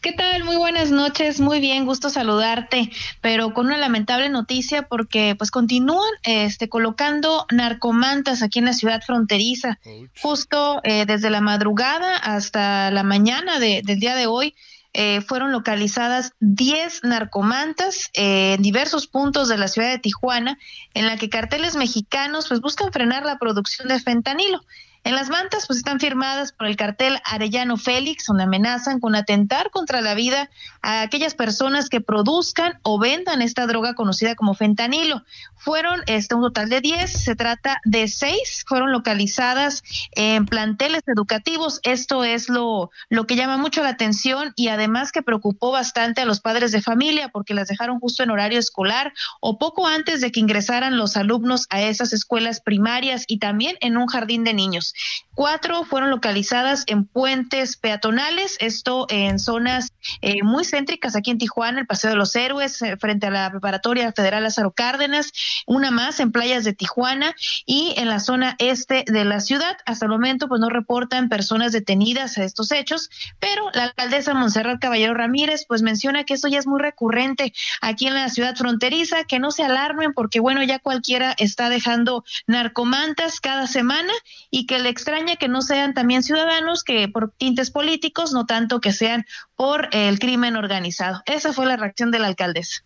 ¿Qué 0.00 0.10
tal? 0.10 0.42
Muy 0.42 0.56
buenas 0.56 0.90
noches, 0.90 1.38
muy 1.38 1.60
bien, 1.60 1.86
gusto 1.86 2.10
saludarte, 2.10 2.90
pero 3.20 3.54
con 3.54 3.66
una 3.66 3.76
lamentable 3.76 4.30
noticia 4.30 4.88
porque 4.88 5.36
pues 5.38 5.52
continúan 5.52 6.10
este 6.24 6.68
colocando 6.68 7.46
narcomantas 7.52 8.42
aquí 8.42 8.58
en 8.58 8.64
la 8.64 8.72
ciudad 8.72 9.00
fronteriza. 9.06 9.78
Justo 10.20 10.80
eh, 10.82 11.06
desde 11.06 11.30
la 11.30 11.40
madrugada 11.40 12.16
hasta 12.16 12.90
la 12.90 13.04
mañana 13.04 13.60
del 13.60 14.00
día 14.00 14.16
de 14.16 14.26
hoy 14.26 14.56
eh, 14.92 15.20
fueron 15.20 15.52
localizadas 15.52 16.32
10 16.40 17.04
narcomantas 17.04 18.10
eh, 18.14 18.54
en 18.54 18.62
diversos 18.62 19.06
puntos 19.06 19.48
de 19.48 19.56
la 19.56 19.68
ciudad 19.68 19.90
de 19.90 19.98
Tijuana, 19.98 20.58
en 20.94 21.06
la 21.06 21.16
que 21.16 21.28
carteles 21.28 21.76
mexicanos 21.76 22.48
pues 22.48 22.60
buscan 22.60 22.92
frenar 22.92 23.24
la 23.24 23.38
producción 23.38 23.88
de 23.88 24.00
fentanilo. 24.00 24.60
En 25.02 25.14
las 25.14 25.30
mantas 25.30 25.66
pues 25.66 25.78
están 25.78 25.98
firmadas 25.98 26.52
por 26.52 26.66
el 26.66 26.76
cartel 26.76 27.18
Arellano 27.24 27.78
Félix, 27.78 28.26
donde 28.26 28.42
amenazan 28.42 29.00
con 29.00 29.14
atentar 29.14 29.70
contra 29.70 30.02
la 30.02 30.14
vida 30.14 30.50
a 30.82 31.00
aquellas 31.00 31.34
personas 31.34 31.88
que 31.88 32.02
produzcan 32.02 32.78
o 32.82 32.98
vendan 32.98 33.40
esta 33.40 33.66
droga 33.66 33.94
conocida 33.94 34.34
como 34.34 34.52
fentanilo. 34.52 35.24
Fueron 35.56 36.02
este, 36.06 36.34
un 36.34 36.42
total 36.42 36.68
de 36.68 36.82
10, 36.82 37.10
se 37.10 37.34
trata 37.34 37.80
de 37.84 38.08
6, 38.08 38.64
fueron 38.66 38.92
localizadas 38.92 39.82
en 40.12 40.44
planteles 40.44 41.02
educativos. 41.06 41.80
Esto 41.82 42.22
es 42.24 42.50
lo, 42.50 42.90
lo 43.08 43.26
que 43.26 43.36
llama 43.36 43.56
mucho 43.56 43.82
la 43.82 43.90
atención 43.90 44.52
y 44.54 44.68
además 44.68 45.12
que 45.12 45.22
preocupó 45.22 45.70
bastante 45.70 46.20
a 46.20 46.26
los 46.26 46.40
padres 46.40 46.72
de 46.72 46.82
familia 46.82 47.30
porque 47.30 47.54
las 47.54 47.68
dejaron 47.68 48.00
justo 48.00 48.22
en 48.22 48.30
horario 48.30 48.58
escolar 48.58 49.14
o 49.40 49.58
poco 49.58 49.86
antes 49.86 50.20
de 50.20 50.30
que 50.30 50.40
ingresaran 50.40 50.98
los 50.98 51.16
alumnos 51.16 51.66
a 51.70 51.80
esas 51.80 52.12
escuelas 52.12 52.60
primarias 52.60 53.24
y 53.26 53.38
también 53.38 53.76
en 53.80 53.96
un 53.96 54.06
jardín 54.06 54.44
de 54.44 54.52
niños. 54.52 54.89
Cuatro 55.34 55.84
fueron 55.84 56.10
localizadas 56.10 56.84
en 56.86 57.06
puentes 57.06 57.76
peatonales, 57.76 58.56
esto 58.60 59.06
en 59.08 59.38
zonas 59.38 59.92
eh, 60.22 60.42
muy 60.42 60.64
céntricas 60.64 61.16
aquí 61.16 61.30
en 61.30 61.38
Tijuana, 61.38 61.80
el 61.80 61.86
Paseo 61.86 62.10
de 62.10 62.16
los 62.16 62.34
Héroes, 62.36 62.80
eh, 62.82 62.96
frente 62.96 63.26
a 63.26 63.30
la 63.30 63.50
Preparatoria 63.50 64.12
Federal 64.12 64.42
Lázaro 64.42 64.72
Cárdenas, 64.72 65.32
una 65.66 65.90
más 65.90 66.20
en 66.20 66.32
playas 66.32 66.64
de 66.64 66.72
Tijuana 66.72 67.34
y 67.66 67.94
en 67.96 68.08
la 68.08 68.20
zona 68.20 68.56
este 68.58 69.04
de 69.06 69.24
la 69.24 69.40
ciudad. 69.40 69.76
Hasta 69.86 70.06
el 70.06 70.10
momento, 70.10 70.48
pues 70.48 70.60
no 70.60 70.68
reportan 70.68 71.28
personas 71.28 71.72
detenidas 71.72 72.38
a 72.38 72.44
estos 72.44 72.72
hechos, 72.72 73.10
pero 73.38 73.70
la 73.74 73.84
alcaldesa 73.84 74.34
Monserrat 74.34 74.80
Caballero 74.80 75.14
Ramírez, 75.14 75.64
pues 75.66 75.82
menciona 75.82 76.24
que 76.24 76.34
esto 76.34 76.48
ya 76.48 76.58
es 76.58 76.66
muy 76.66 76.80
recurrente 76.80 77.52
aquí 77.80 78.06
en 78.06 78.14
la 78.14 78.28
ciudad 78.28 78.56
fronteriza, 78.56 79.24
que 79.24 79.38
no 79.38 79.50
se 79.50 79.64
alarmen 79.64 80.12
porque, 80.14 80.40
bueno, 80.40 80.62
ya 80.62 80.78
cualquiera 80.78 81.34
está 81.38 81.68
dejando 81.68 82.24
narcomantas 82.46 83.40
cada 83.40 83.66
semana 83.66 84.12
y 84.50 84.66
que 84.66 84.78
le 84.78 84.88
extraña 84.88 85.36
que 85.36 85.48
no 85.48 85.62
sean 85.62 85.94
también 85.94 86.22
ciudadanos 86.22 86.84
que 86.84 87.08
por 87.08 87.32
tintes 87.36 87.70
políticos, 87.70 88.32
no 88.32 88.46
tanto 88.46 88.80
que 88.80 88.92
sean 88.92 89.26
por 89.60 89.90
el 89.92 90.18
crimen 90.18 90.56
organizado. 90.56 91.22
Esa 91.26 91.52
fue 91.52 91.66
la 91.66 91.76
reacción 91.76 92.10
de 92.10 92.18
la 92.18 92.28
alcaldesa. 92.28 92.82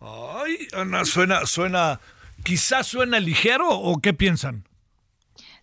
Ay, 0.00 0.66
Ana, 0.72 1.04
suena, 1.04 1.46
suena, 1.46 2.00
quizás 2.42 2.88
suena 2.88 3.20
ligero 3.20 3.68
o 3.70 4.00
qué 4.00 4.12
piensan? 4.12 4.64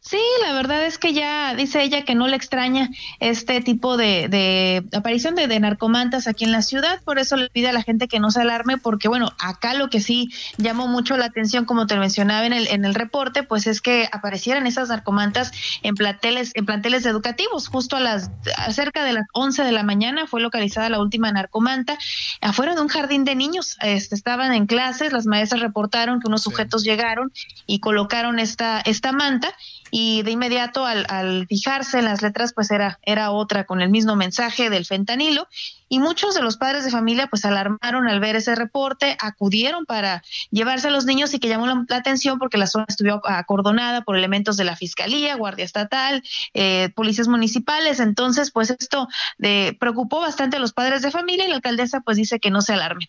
Sí, 0.07 0.21
la 0.43 0.53
verdad 0.53 0.85
es 0.85 0.99
que 0.99 1.13
ya 1.13 1.55
dice 1.55 1.81
ella 1.81 2.05
que 2.05 2.13
no 2.13 2.27
le 2.27 2.35
extraña 2.35 2.91
este 3.19 3.59
tipo 3.61 3.97
de, 3.97 4.85
aparición 4.93 5.33
de, 5.33 5.59
narcomantas 5.59 6.27
aquí 6.27 6.43
en 6.43 6.51
la 6.51 6.61
ciudad, 6.61 7.01
por 7.03 7.17
eso 7.17 7.35
le 7.37 7.49
pide 7.49 7.69
a 7.69 7.73
la 7.73 7.81
gente 7.81 8.07
que 8.07 8.19
no 8.19 8.29
se 8.29 8.39
alarme, 8.39 8.77
porque 8.77 9.07
bueno, 9.07 9.31
acá 9.39 9.73
lo 9.73 9.89
que 9.89 10.01
sí 10.01 10.29
llamó 10.57 10.87
mucho 10.87 11.17
la 11.17 11.25
atención, 11.25 11.65
como 11.65 11.87
te 11.87 11.97
mencionaba 11.97 12.45
en 12.45 12.53
el, 12.53 12.67
en 12.67 12.85
el 12.85 12.93
reporte, 12.93 13.41
pues 13.41 13.65
es 13.65 13.81
que 13.81 14.07
aparecieran 14.11 14.67
esas 14.67 14.89
narcomantas 14.89 15.51
en 15.81 15.95
planteles, 15.95 16.51
en 16.53 16.67
planteles 16.67 17.03
educativos, 17.07 17.67
justo 17.67 17.95
a 17.95 17.99
las 17.99 18.29
cerca 18.69 19.03
de 19.05 19.13
las 19.13 19.25
11 19.33 19.63
de 19.63 19.71
la 19.71 19.81
mañana 19.81 20.27
fue 20.27 20.39
localizada 20.39 20.87
la 20.87 20.99
última 20.99 21.31
narcomanta 21.31 21.97
afuera 22.41 22.75
de 22.75 22.81
un 22.81 22.89
jardín 22.89 23.25
de 23.25 23.33
niños, 23.33 23.75
este, 23.81 24.13
estaban 24.13 24.53
en 24.53 24.67
clases, 24.67 25.13
las 25.13 25.25
maestras 25.25 25.61
reportaron 25.61 26.19
que 26.19 26.27
unos 26.27 26.43
sujetos 26.43 26.83
llegaron 26.83 27.33
y 27.65 27.79
colocaron 27.79 28.37
esta, 28.37 28.81
esta 28.81 29.11
manta 29.11 29.55
y 29.91 30.23
de 30.23 30.31
inmediato 30.31 30.85
al, 30.85 31.45
fijarse 31.47 31.99
en 31.99 32.05
las 32.05 32.21
letras 32.21 32.53
pues 32.53 32.71
era, 32.71 32.99
era 33.03 33.31
otra 33.31 33.65
con 33.65 33.81
el 33.81 33.89
mismo 33.89 34.15
mensaje 34.15 34.69
del 34.69 34.85
fentanilo 34.85 35.47
y 35.87 35.99
muchos 35.99 36.33
de 36.35 36.41
los 36.41 36.57
padres 36.57 36.83
de 36.83 36.91
familia 36.91 37.27
pues 37.27 37.45
alarmaron 37.45 38.07
al 38.07 38.19
ver 38.19 38.35
ese 38.35 38.55
reporte, 38.55 39.15
acudieron 39.19 39.85
para 39.85 40.23
llevarse 40.51 40.87
a 40.87 40.91
los 40.91 41.05
niños 41.05 41.33
y 41.33 41.39
que 41.39 41.47
llamó 41.47 41.67
la, 41.67 41.85
atención 41.89 42.39
porque 42.39 42.57
la 42.57 42.67
zona 42.67 42.85
estuvo 42.87 43.21
acordonada 43.25 44.01
por 44.01 44.17
elementos 44.17 44.57
de 44.57 44.63
la 44.63 44.75
Fiscalía, 44.75 45.35
Guardia 45.35 45.65
Estatal, 45.65 46.23
eh, 46.53 46.89
policías 46.95 47.27
municipales, 47.27 47.99
entonces 47.99 48.51
pues 48.51 48.71
esto 48.71 49.07
de, 49.37 49.77
preocupó 49.79 50.19
bastante 50.19 50.57
a 50.57 50.59
los 50.59 50.73
padres 50.73 51.01
de 51.01 51.11
familia 51.11 51.45
y 51.45 51.49
la 51.49 51.55
alcaldesa 51.55 52.01
pues 52.01 52.17
dice 52.17 52.39
que 52.39 52.51
no 52.51 52.61
se 52.61 52.73
alarmen. 52.73 53.07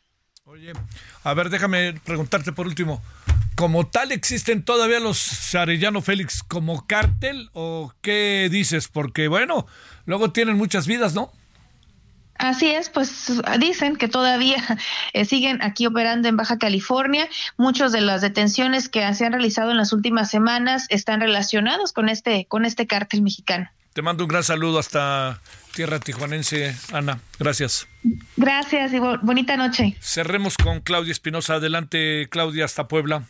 A 1.25 1.35
ver, 1.35 1.51
déjame 1.51 1.95
preguntarte 2.05 2.53
por 2.53 2.67
último, 2.67 3.03
¿como 3.57 3.87
tal 3.87 4.13
existen 4.13 4.63
todavía 4.63 5.01
los 5.01 5.55
Arellano 5.55 6.03
Félix 6.03 6.43
como 6.43 6.87
cártel 6.87 7.51
o 7.53 7.93
qué 8.01 8.49
dices? 8.51 8.89
Porque 8.89 9.29
bueno, 9.29 9.67
luego 10.05 10.33
tienen 10.33 10.57
muchas 10.57 10.87
vidas, 10.87 11.15
¿no? 11.15 11.33
Así 12.39 12.69
es, 12.69 12.91
pues 12.91 13.33
dicen 13.59 13.97
que 13.97 14.09
todavía 14.09 14.63
eh, 15.15 15.25
siguen 15.25 15.63
aquí 15.63 15.87
operando 15.87 16.29
en 16.29 16.37
Baja 16.37 16.59
California. 16.59 17.29
Muchas 17.57 17.93
de 17.93 18.03
las 18.03 18.21
detenciones 18.21 18.89
que 18.89 19.15
se 19.15 19.25
han 19.25 19.33
realizado 19.33 19.71
en 19.71 19.79
las 19.79 19.93
últimas 19.93 20.31
semanas 20.31 20.87
están 20.91 21.21
relacionados 21.21 21.93
con 21.93 22.09
este 22.09 22.47
con 22.47 22.65
este 22.65 22.87
cártel 22.87 23.23
mexicano. 23.23 23.71
Te 23.97 24.03
mando 24.03 24.25
un 24.25 24.29
gran 24.29 24.45
saludo 24.45 24.79
hasta 24.79 25.41
tierra 25.75 25.99
tijuanense, 25.99 26.77
Ana. 26.93 27.19
Gracias. 27.39 27.89
Gracias 28.37 28.93
y 28.93 28.99
bonita 28.99 29.57
noche. 29.57 29.97
Cerremos 30.03 30.59
con 30.59 30.81
Claudia 30.81 31.13
Espinosa. 31.13 31.55
Adelante, 31.55 32.29
Claudia, 32.29 32.67
hasta 32.67 32.89
Puebla. 32.89 33.23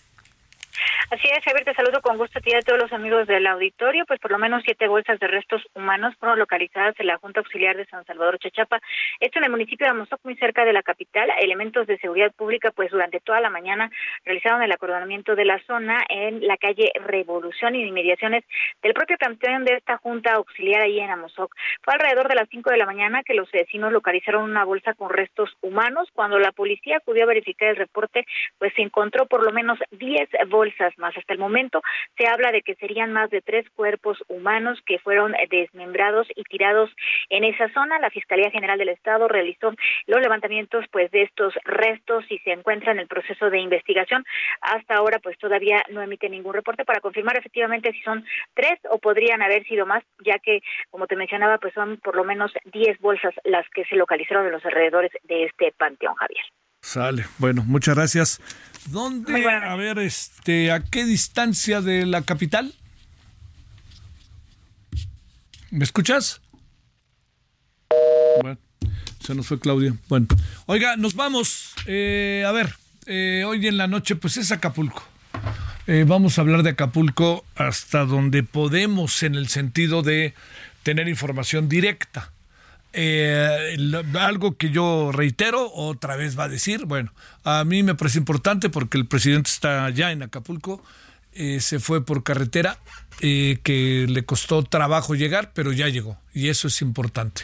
Así 1.10 1.28
es, 1.28 1.44
Javier, 1.44 1.64
te 1.64 1.74
saludo 1.74 2.00
con 2.02 2.18
gusto 2.18 2.38
a 2.38 2.42
ti 2.42 2.50
y 2.52 2.56
a 2.56 2.60
todos 2.60 2.80
los 2.80 2.92
amigos 2.92 3.26
del 3.26 3.46
auditorio. 3.46 4.04
Pues 4.06 4.18
por 4.20 4.32
lo 4.32 4.38
menos 4.38 4.62
siete 4.64 4.88
bolsas 4.88 5.18
de 5.20 5.28
restos 5.28 5.62
humanos 5.74 6.14
fueron 6.18 6.38
localizadas 6.38 6.98
en 6.98 7.06
la 7.06 7.18
Junta 7.18 7.40
Auxiliar 7.40 7.76
de 7.76 7.86
San 7.86 8.04
Salvador 8.04 8.38
Chachapa, 8.38 8.80
esto 9.20 9.38
en 9.38 9.44
el 9.44 9.50
municipio 9.50 9.86
de 9.86 9.90
Amozoc, 9.90 10.20
muy 10.24 10.36
cerca 10.36 10.64
de 10.64 10.72
la 10.72 10.82
capital. 10.82 11.30
Elementos 11.40 11.86
de 11.86 11.98
seguridad 11.98 12.32
pública, 12.32 12.70
pues 12.72 12.90
durante 12.90 13.20
toda 13.20 13.40
la 13.40 13.50
mañana 13.50 13.90
realizaron 14.24 14.62
el 14.62 14.72
acordonamiento 14.72 15.34
de 15.36 15.44
la 15.44 15.60
zona 15.66 16.04
en 16.08 16.46
la 16.46 16.56
calle 16.56 16.90
Revolución 17.04 17.74
y 17.74 17.84
inmediaciones 17.84 18.44
del 18.82 18.94
propio 18.94 19.16
campeón 19.18 19.64
de 19.64 19.74
esta 19.74 19.98
Junta 19.98 20.34
Auxiliar 20.34 20.82
ahí 20.82 20.98
en 20.98 21.10
Amozoc. 21.10 21.54
Fue 21.82 21.94
alrededor 21.94 22.28
de 22.28 22.34
las 22.34 22.48
cinco 22.48 22.70
de 22.70 22.78
la 22.78 22.86
mañana 22.86 23.22
que 23.22 23.34
los 23.34 23.50
vecinos 23.52 23.92
localizaron 23.92 24.42
una 24.42 24.64
bolsa 24.64 24.94
con 24.94 25.10
restos 25.10 25.56
humanos. 25.62 26.08
Cuando 26.12 26.38
la 26.38 26.52
policía 26.52 26.98
acudió 26.98 27.24
a 27.24 27.26
verificar 27.26 27.68
el 27.68 27.76
reporte, 27.76 28.26
pues 28.58 28.72
se 28.74 28.82
encontró 28.82 29.26
por 29.26 29.44
lo 29.44 29.52
menos 29.52 29.78
diez 29.92 30.28
bolsas 30.66 30.98
más. 30.98 31.16
Hasta 31.16 31.32
el 31.32 31.38
momento 31.38 31.82
se 32.18 32.26
habla 32.26 32.50
de 32.50 32.62
que 32.62 32.74
serían 32.76 33.12
más 33.12 33.30
de 33.30 33.40
tres 33.40 33.68
cuerpos 33.70 34.18
humanos 34.28 34.78
que 34.84 34.98
fueron 34.98 35.34
desmembrados 35.50 36.26
y 36.34 36.42
tirados 36.44 36.90
en 37.30 37.44
esa 37.44 37.68
zona. 37.72 37.98
La 37.98 38.10
Fiscalía 38.10 38.50
General 38.50 38.78
del 38.78 38.88
Estado 38.88 39.28
realizó 39.28 39.72
los 40.06 40.20
levantamientos 40.20 40.84
pues 40.90 41.10
de 41.10 41.22
estos 41.22 41.54
restos 41.64 42.24
y 42.30 42.38
se 42.38 42.52
encuentra 42.52 42.92
en 42.92 42.98
el 42.98 43.06
proceso 43.06 43.50
de 43.50 43.60
investigación. 43.60 44.24
Hasta 44.60 44.96
ahora 44.96 45.18
pues 45.20 45.38
todavía 45.38 45.82
no 45.90 46.02
emite 46.02 46.28
ningún 46.28 46.54
reporte 46.54 46.84
para 46.84 47.00
confirmar 47.00 47.36
efectivamente 47.36 47.92
si 47.92 48.00
son 48.02 48.24
tres 48.54 48.78
o 48.90 48.98
podrían 48.98 49.42
haber 49.42 49.64
sido 49.66 49.86
más, 49.86 50.02
ya 50.24 50.38
que 50.38 50.60
como 50.90 51.06
te 51.06 51.16
mencionaba 51.16 51.58
pues 51.58 51.74
son 51.74 51.98
por 51.98 52.16
lo 52.16 52.24
menos 52.24 52.52
diez 52.72 52.98
bolsas 53.00 53.34
las 53.44 53.68
que 53.70 53.84
se 53.84 53.96
localizaron 53.96 54.46
en 54.46 54.52
los 54.52 54.64
alrededores 54.64 55.12
de 55.24 55.44
este 55.44 55.72
panteón, 55.78 56.14
Javier. 56.14 56.44
Sale. 56.80 57.24
Bueno, 57.38 57.62
muchas 57.66 57.96
gracias. 57.96 58.40
¿Dónde, 58.90 59.48
a 59.48 59.74
ver, 59.74 59.98
este, 59.98 60.70
a 60.70 60.82
qué 60.84 61.04
distancia 61.04 61.80
de 61.80 62.06
la 62.06 62.22
capital? 62.22 62.72
¿Me 65.70 65.84
escuchas? 65.84 66.40
Bueno, 68.40 68.58
se 69.20 69.34
nos 69.34 69.46
fue 69.46 69.58
Claudia. 69.58 69.94
Bueno, 70.08 70.26
oiga, 70.66 70.96
nos 70.96 71.14
vamos. 71.14 71.74
Eh, 71.86 72.44
a 72.46 72.52
ver, 72.52 72.74
eh, 73.06 73.44
hoy 73.46 73.66
en 73.66 73.76
la 73.76 73.86
noche, 73.86 74.16
pues 74.16 74.36
es 74.36 74.52
Acapulco. 74.52 75.02
Eh, 75.86 76.04
vamos 76.06 76.38
a 76.38 76.40
hablar 76.42 76.62
de 76.62 76.70
Acapulco 76.70 77.44
hasta 77.54 78.04
donde 78.04 78.42
podemos 78.42 79.22
en 79.22 79.34
el 79.34 79.48
sentido 79.48 80.02
de 80.02 80.34
tener 80.82 81.08
información 81.08 81.68
directa. 81.68 82.32
Eh, 82.98 83.76
algo 84.18 84.56
que 84.56 84.70
yo 84.70 85.10
reitero, 85.12 85.70
otra 85.70 86.16
vez 86.16 86.38
va 86.38 86.44
a 86.44 86.48
decir, 86.48 86.86
bueno, 86.86 87.12
a 87.44 87.62
mí 87.64 87.82
me 87.82 87.94
parece 87.94 88.16
importante 88.18 88.70
porque 88.70 88.96
el 88.96 89.06
presidente 89.06 89.50
está 89.50 89.90
ya 89.90 90.12
en 90.12 90.22
Acapulco, 90.22 90.82
eh, 91.34 91.60
se 91.60 91.78
fue 91.78 92.02
por 92.02 92.22
carretera, 92.22 92.78
eh, 93.20 93.58
que 93.62 94.06
le 94.08 94.24
costó 94.24 94.62
trabajo 94.62 95.14
llegar, 95.14 95.52
pero 95.52 95.72
ya 95.72 95.88
llegó, 95.88 96.18
y 96.32 96.48
eso 96.48 96.68
es 96.68 96.80
importante. 96.80 97.42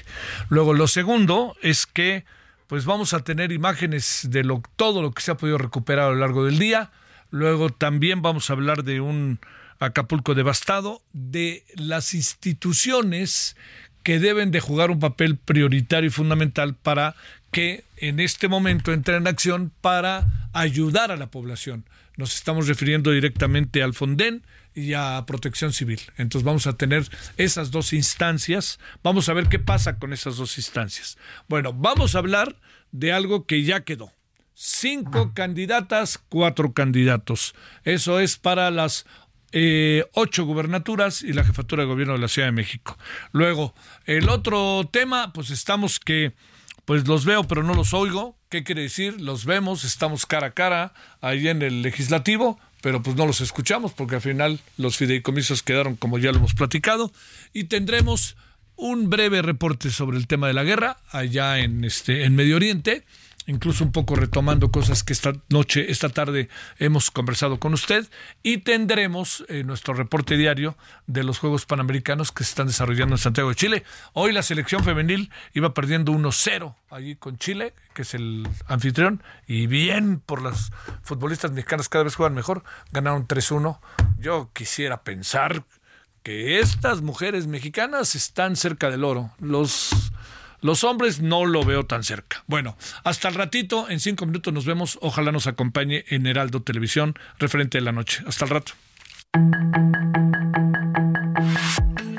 Luego, 0.48 0.72
lo 0.72 0.86
segundo 0.86 1.54
es 1.60 1.84
que 1.84 2.24
pues 2.66 2.86
vamos 2.86 3.12
a 3.12 3.20
tener 3.20 3.52
imágenes 3.52 4.28
de 4.30 4.44
lo, 4.44 4.62
todo 4.76 5.02
lo 5.02 5.12
que 5.12 5.20
se 5.20 5.32
ha 5.32 5.36
podido 5.36 5.58
recuperar 5.58 6.06
a 6.06 6.12
lo 6.12 6.20
largo 6.20 6.46
del 6.46 6.58
día. 6.58 6.90
Luego 7.28 7.68
también 7.68 8.22
vamos 8.22 8.48
a 8.48 8.54
hablar 8.54 8.84
de 8.84 9.02
un 9.02 9.38
Acapulco 9.78 10.34
devastado, 10.34 11.02
de 11.12 11.66
las 11.74 12.14
instituciones 12.14 13.56
que 14.02 14.18
deben 14.18 14.50
de 14.50 14.60
jugar 14.60 14.90
un 14.90 15.00
papel 15.00 15.36
prioritario 15.36 16.08
y 16.08 16.12
fundamental 16.12 16.74
para 16.74 17.14
que 17.50 17.84
en 17.96 18.18
este 18.18 18.48
momento 18.48 18.92
entre 18.92 19.16
en 19.16 19.26
acción 19.26 19.72
para 19.80 20.48
ayudar 20.52 21.12
a 21.12 21.16
la 21.16 21.30
población. 21.30 21.84
Nos 22.16 22.34
estamos 22.34 22.68
refiriendo 22.68 23.10
directamente 23.10 23.82
al 23.82 23.94
Fonden 23.94 24.42
y 24.74 24.94
a 24.94 25.22
Protección 25.26 25.72
Civil. 25.72 26.00
Entonces 26.16 26.44
vamos 26.44 26.66
a 26.66 26.74
tener 26.74 27.04
esas 27.36 27.70
dos 27.70 27.92
instancias. 27.92 28.78
Vamos 29.02 29.28
a 29.28 29.34
ver 29.34 29.48
qué 29.48 29.58
pasa 29.58 29.98
con 29.98 30.12
esas 30.12 30.36
dos 30.36 30.58
instancias. 30.58 31.18
Bueno, 31.48 31.72
vamos 31.72 32.14
a 32.14 32.18
hablar 32.18 32.56
de 32.90 33.12
algo 33.12 33.46
que 33.46 33.62
ya 33.62 33.84
quedó. 33.84 34.12
Cinco 34.54 35.32
candidatas, 35.34 36.18
cuatro 36.28 36.72
candidatos. 36.72 37.54
Eso 37.84 38.20
es 38.20 38.36
para 38.36 38.70
las 38.70 39.06
eh, 39.52 40.04
ocho 40.12 40.44
gubernaturas 40.44 41.22
y 41.22 41.32
la 41.32 41.44
jefatura 41.44 41.82
de 41.82 41.88
gobierno 41.88 42.14
de 42.14 42.20
la 42.20 42.28
Ciudad 42.28 42.48
de 42.48 42.52
México. 42.52 42.98
Luego, 43.32 43.74
el 44.06 44.28
otro 44.28 44.88
tema, 44.90 45.32
pues 45.32 45.50
estamos 45.50 46.00
que, 46.00 46.32
pues 46.84 47.06
los 47.06 47.24
veo 47.24 47.44
pero 47.44 47.62
no 47.62 47.74
los 47.74 47.94
oigo. 47.94 48.36
¿Qué 48.48 48.64
quiere 48.64 48.82
decir? 48.82 49.20
Los 49.20 49.44
vemos, 49.44 49.84
estamos 49.84 50.26
cara 50.26 50.48
a 50.48 50.50
cara 50.52 50.94
ahí 51.20 51.48
en 51.48 51.62
el 51.62 51.82
legislativo, 51.82 52.58
pero 52.82 53.02
pues 53.02 53.16
no 53.16 53.26
los 53.26 53.40
escuchamos 53.40 53.92
porque 53.92 54.16
al 54.16 54.20
final 54.20 54.60
los 54.76 54.96
fideicomisos 54.96 55.62
quedaron 55.62 55.96
como 55.96 56.18
ya 56.18 56.32
lo 56.32 56.38
hemos 56.38 56.54
platicado 56.54 57.12
y 57.52 57.64
tendremos 57.64 58.36
un 58.76 59.08
breve 59.08 59.42
reporte 59.42 59.90
sobre 59.90 60.18
el 60.18 60.26
tema 60.26 60.48
de 60.48 60.54
la 60.54 60.64
guerra 60.64 60.98
allá 61.10 61.58
en 61.60 61.84
este 61.84 62.24
en 62.24 62.34
Medio 62.34 62.56
Oriente 62.56 63.04
incluso 63.46 63.84
un 63.84 63.92
poco 63.92 64.14
retomando 64.14 64.70
cosas 64.70 65.02
que 65.02 65.12
esta 65.12 65.32
noche, 65.48 65.90
esta 65.90 66.08
tarde 66.08 66.48
hemos 66.78 67.10
conversado 67.10 67.58
con 67.58 67.74
usted 67.74 68.08
y 68.42 68.58
tendremos 68.58 69.44
eh, 69.48 69.64
nuestro 69.64 69.94
reporte 69.94 70.36
diario 70.36 70.76
de 71.06 71.24
los 71.24 71.38
Juegos 71.38 71.66
Panamericanos 71.66 72.32
que 72.32 72.44
se 72.44 72.50
están 72.50 72.66
desarrollando 72.66 73.14
en 73.14 73.18
Santiago 73.18 73.48
de 73.48 73.54
Chile. 73.54 73.84
Hoy 74.12 74.32
la 74.32 74.42
selección 74.42 74.84
femenil 74.84 75.30
iba 75.54 75.74
perdiendo 75.74 76.12
1-0 76.12 76.74
allí 76.90 77.16
con 77.16 77.38
Chile, 77.38 77.74
que 77.94 78.02
es 78.02 78.14
el 78.14 78.46
anfitrión, 78.66 79.22
y 79.46 79.66
bien 79.66 80.20
por 80.20 80.42
las 80.42 80.70
futbolistas 81.02 81.52
mexicanas 81.52 81.88
cada 81.88 82.04
vez 82.04 82.14
juegan 82.14 82.34
mejor, 82.34 82.64
ganaron 82.92 83.26
3-1. 83.26 83.78
Yo 84.18 84.50
quisiera 84.52 85.02
pensar 85.02 85.64
que 86.22 86.60
estas 86.60 87.02
mujeres 87.02 87.46
mexicanas 87.46 88.14
están 88.14 88.56
cerca 88.56 88.90
del 88.90 89.04
oro. 89.04 89.32
Los 89.40 90.12
los 90.62 90.84
hombres 90.84 91.20
no 91.20 91.44
lo 91.44 91.64
veo 91.64 91.84
tan 91.84 92.04
cerca. 92.04 92.44
Bueno, 92.46 92.76
hasta 93.04 93.28
el 93.28 93.34
ratito, 93.34 93.90
en 93.90 94.00
cinco 94.00 94.24
minutos 94.24 94.54
nos 94.54 94.64
vemos. 94.64 94.98
Ojalá 95.02 95.32
nos 95.32 95.46
acompañe 95.46 96.04
en 96.08 96.26
Heraldo 96.26 96.62
Televisión, 96.62 97.14
referente 97.38 97.78
de 97.78 97.82
la 97.82 97.92
noche. 97.92 98.22
Hasta 98.26 98.46
el 98.46 98.50
rato. 98.50 98.72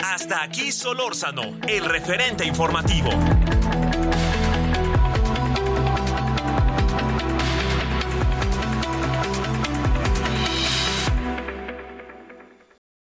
Hasta 0.04 0.44
aquí 0.44 0.72
Solórzano, 0.72 1.58
el 1.68 1.86
referente 1.86 2.46
informativo. 2.46 3.10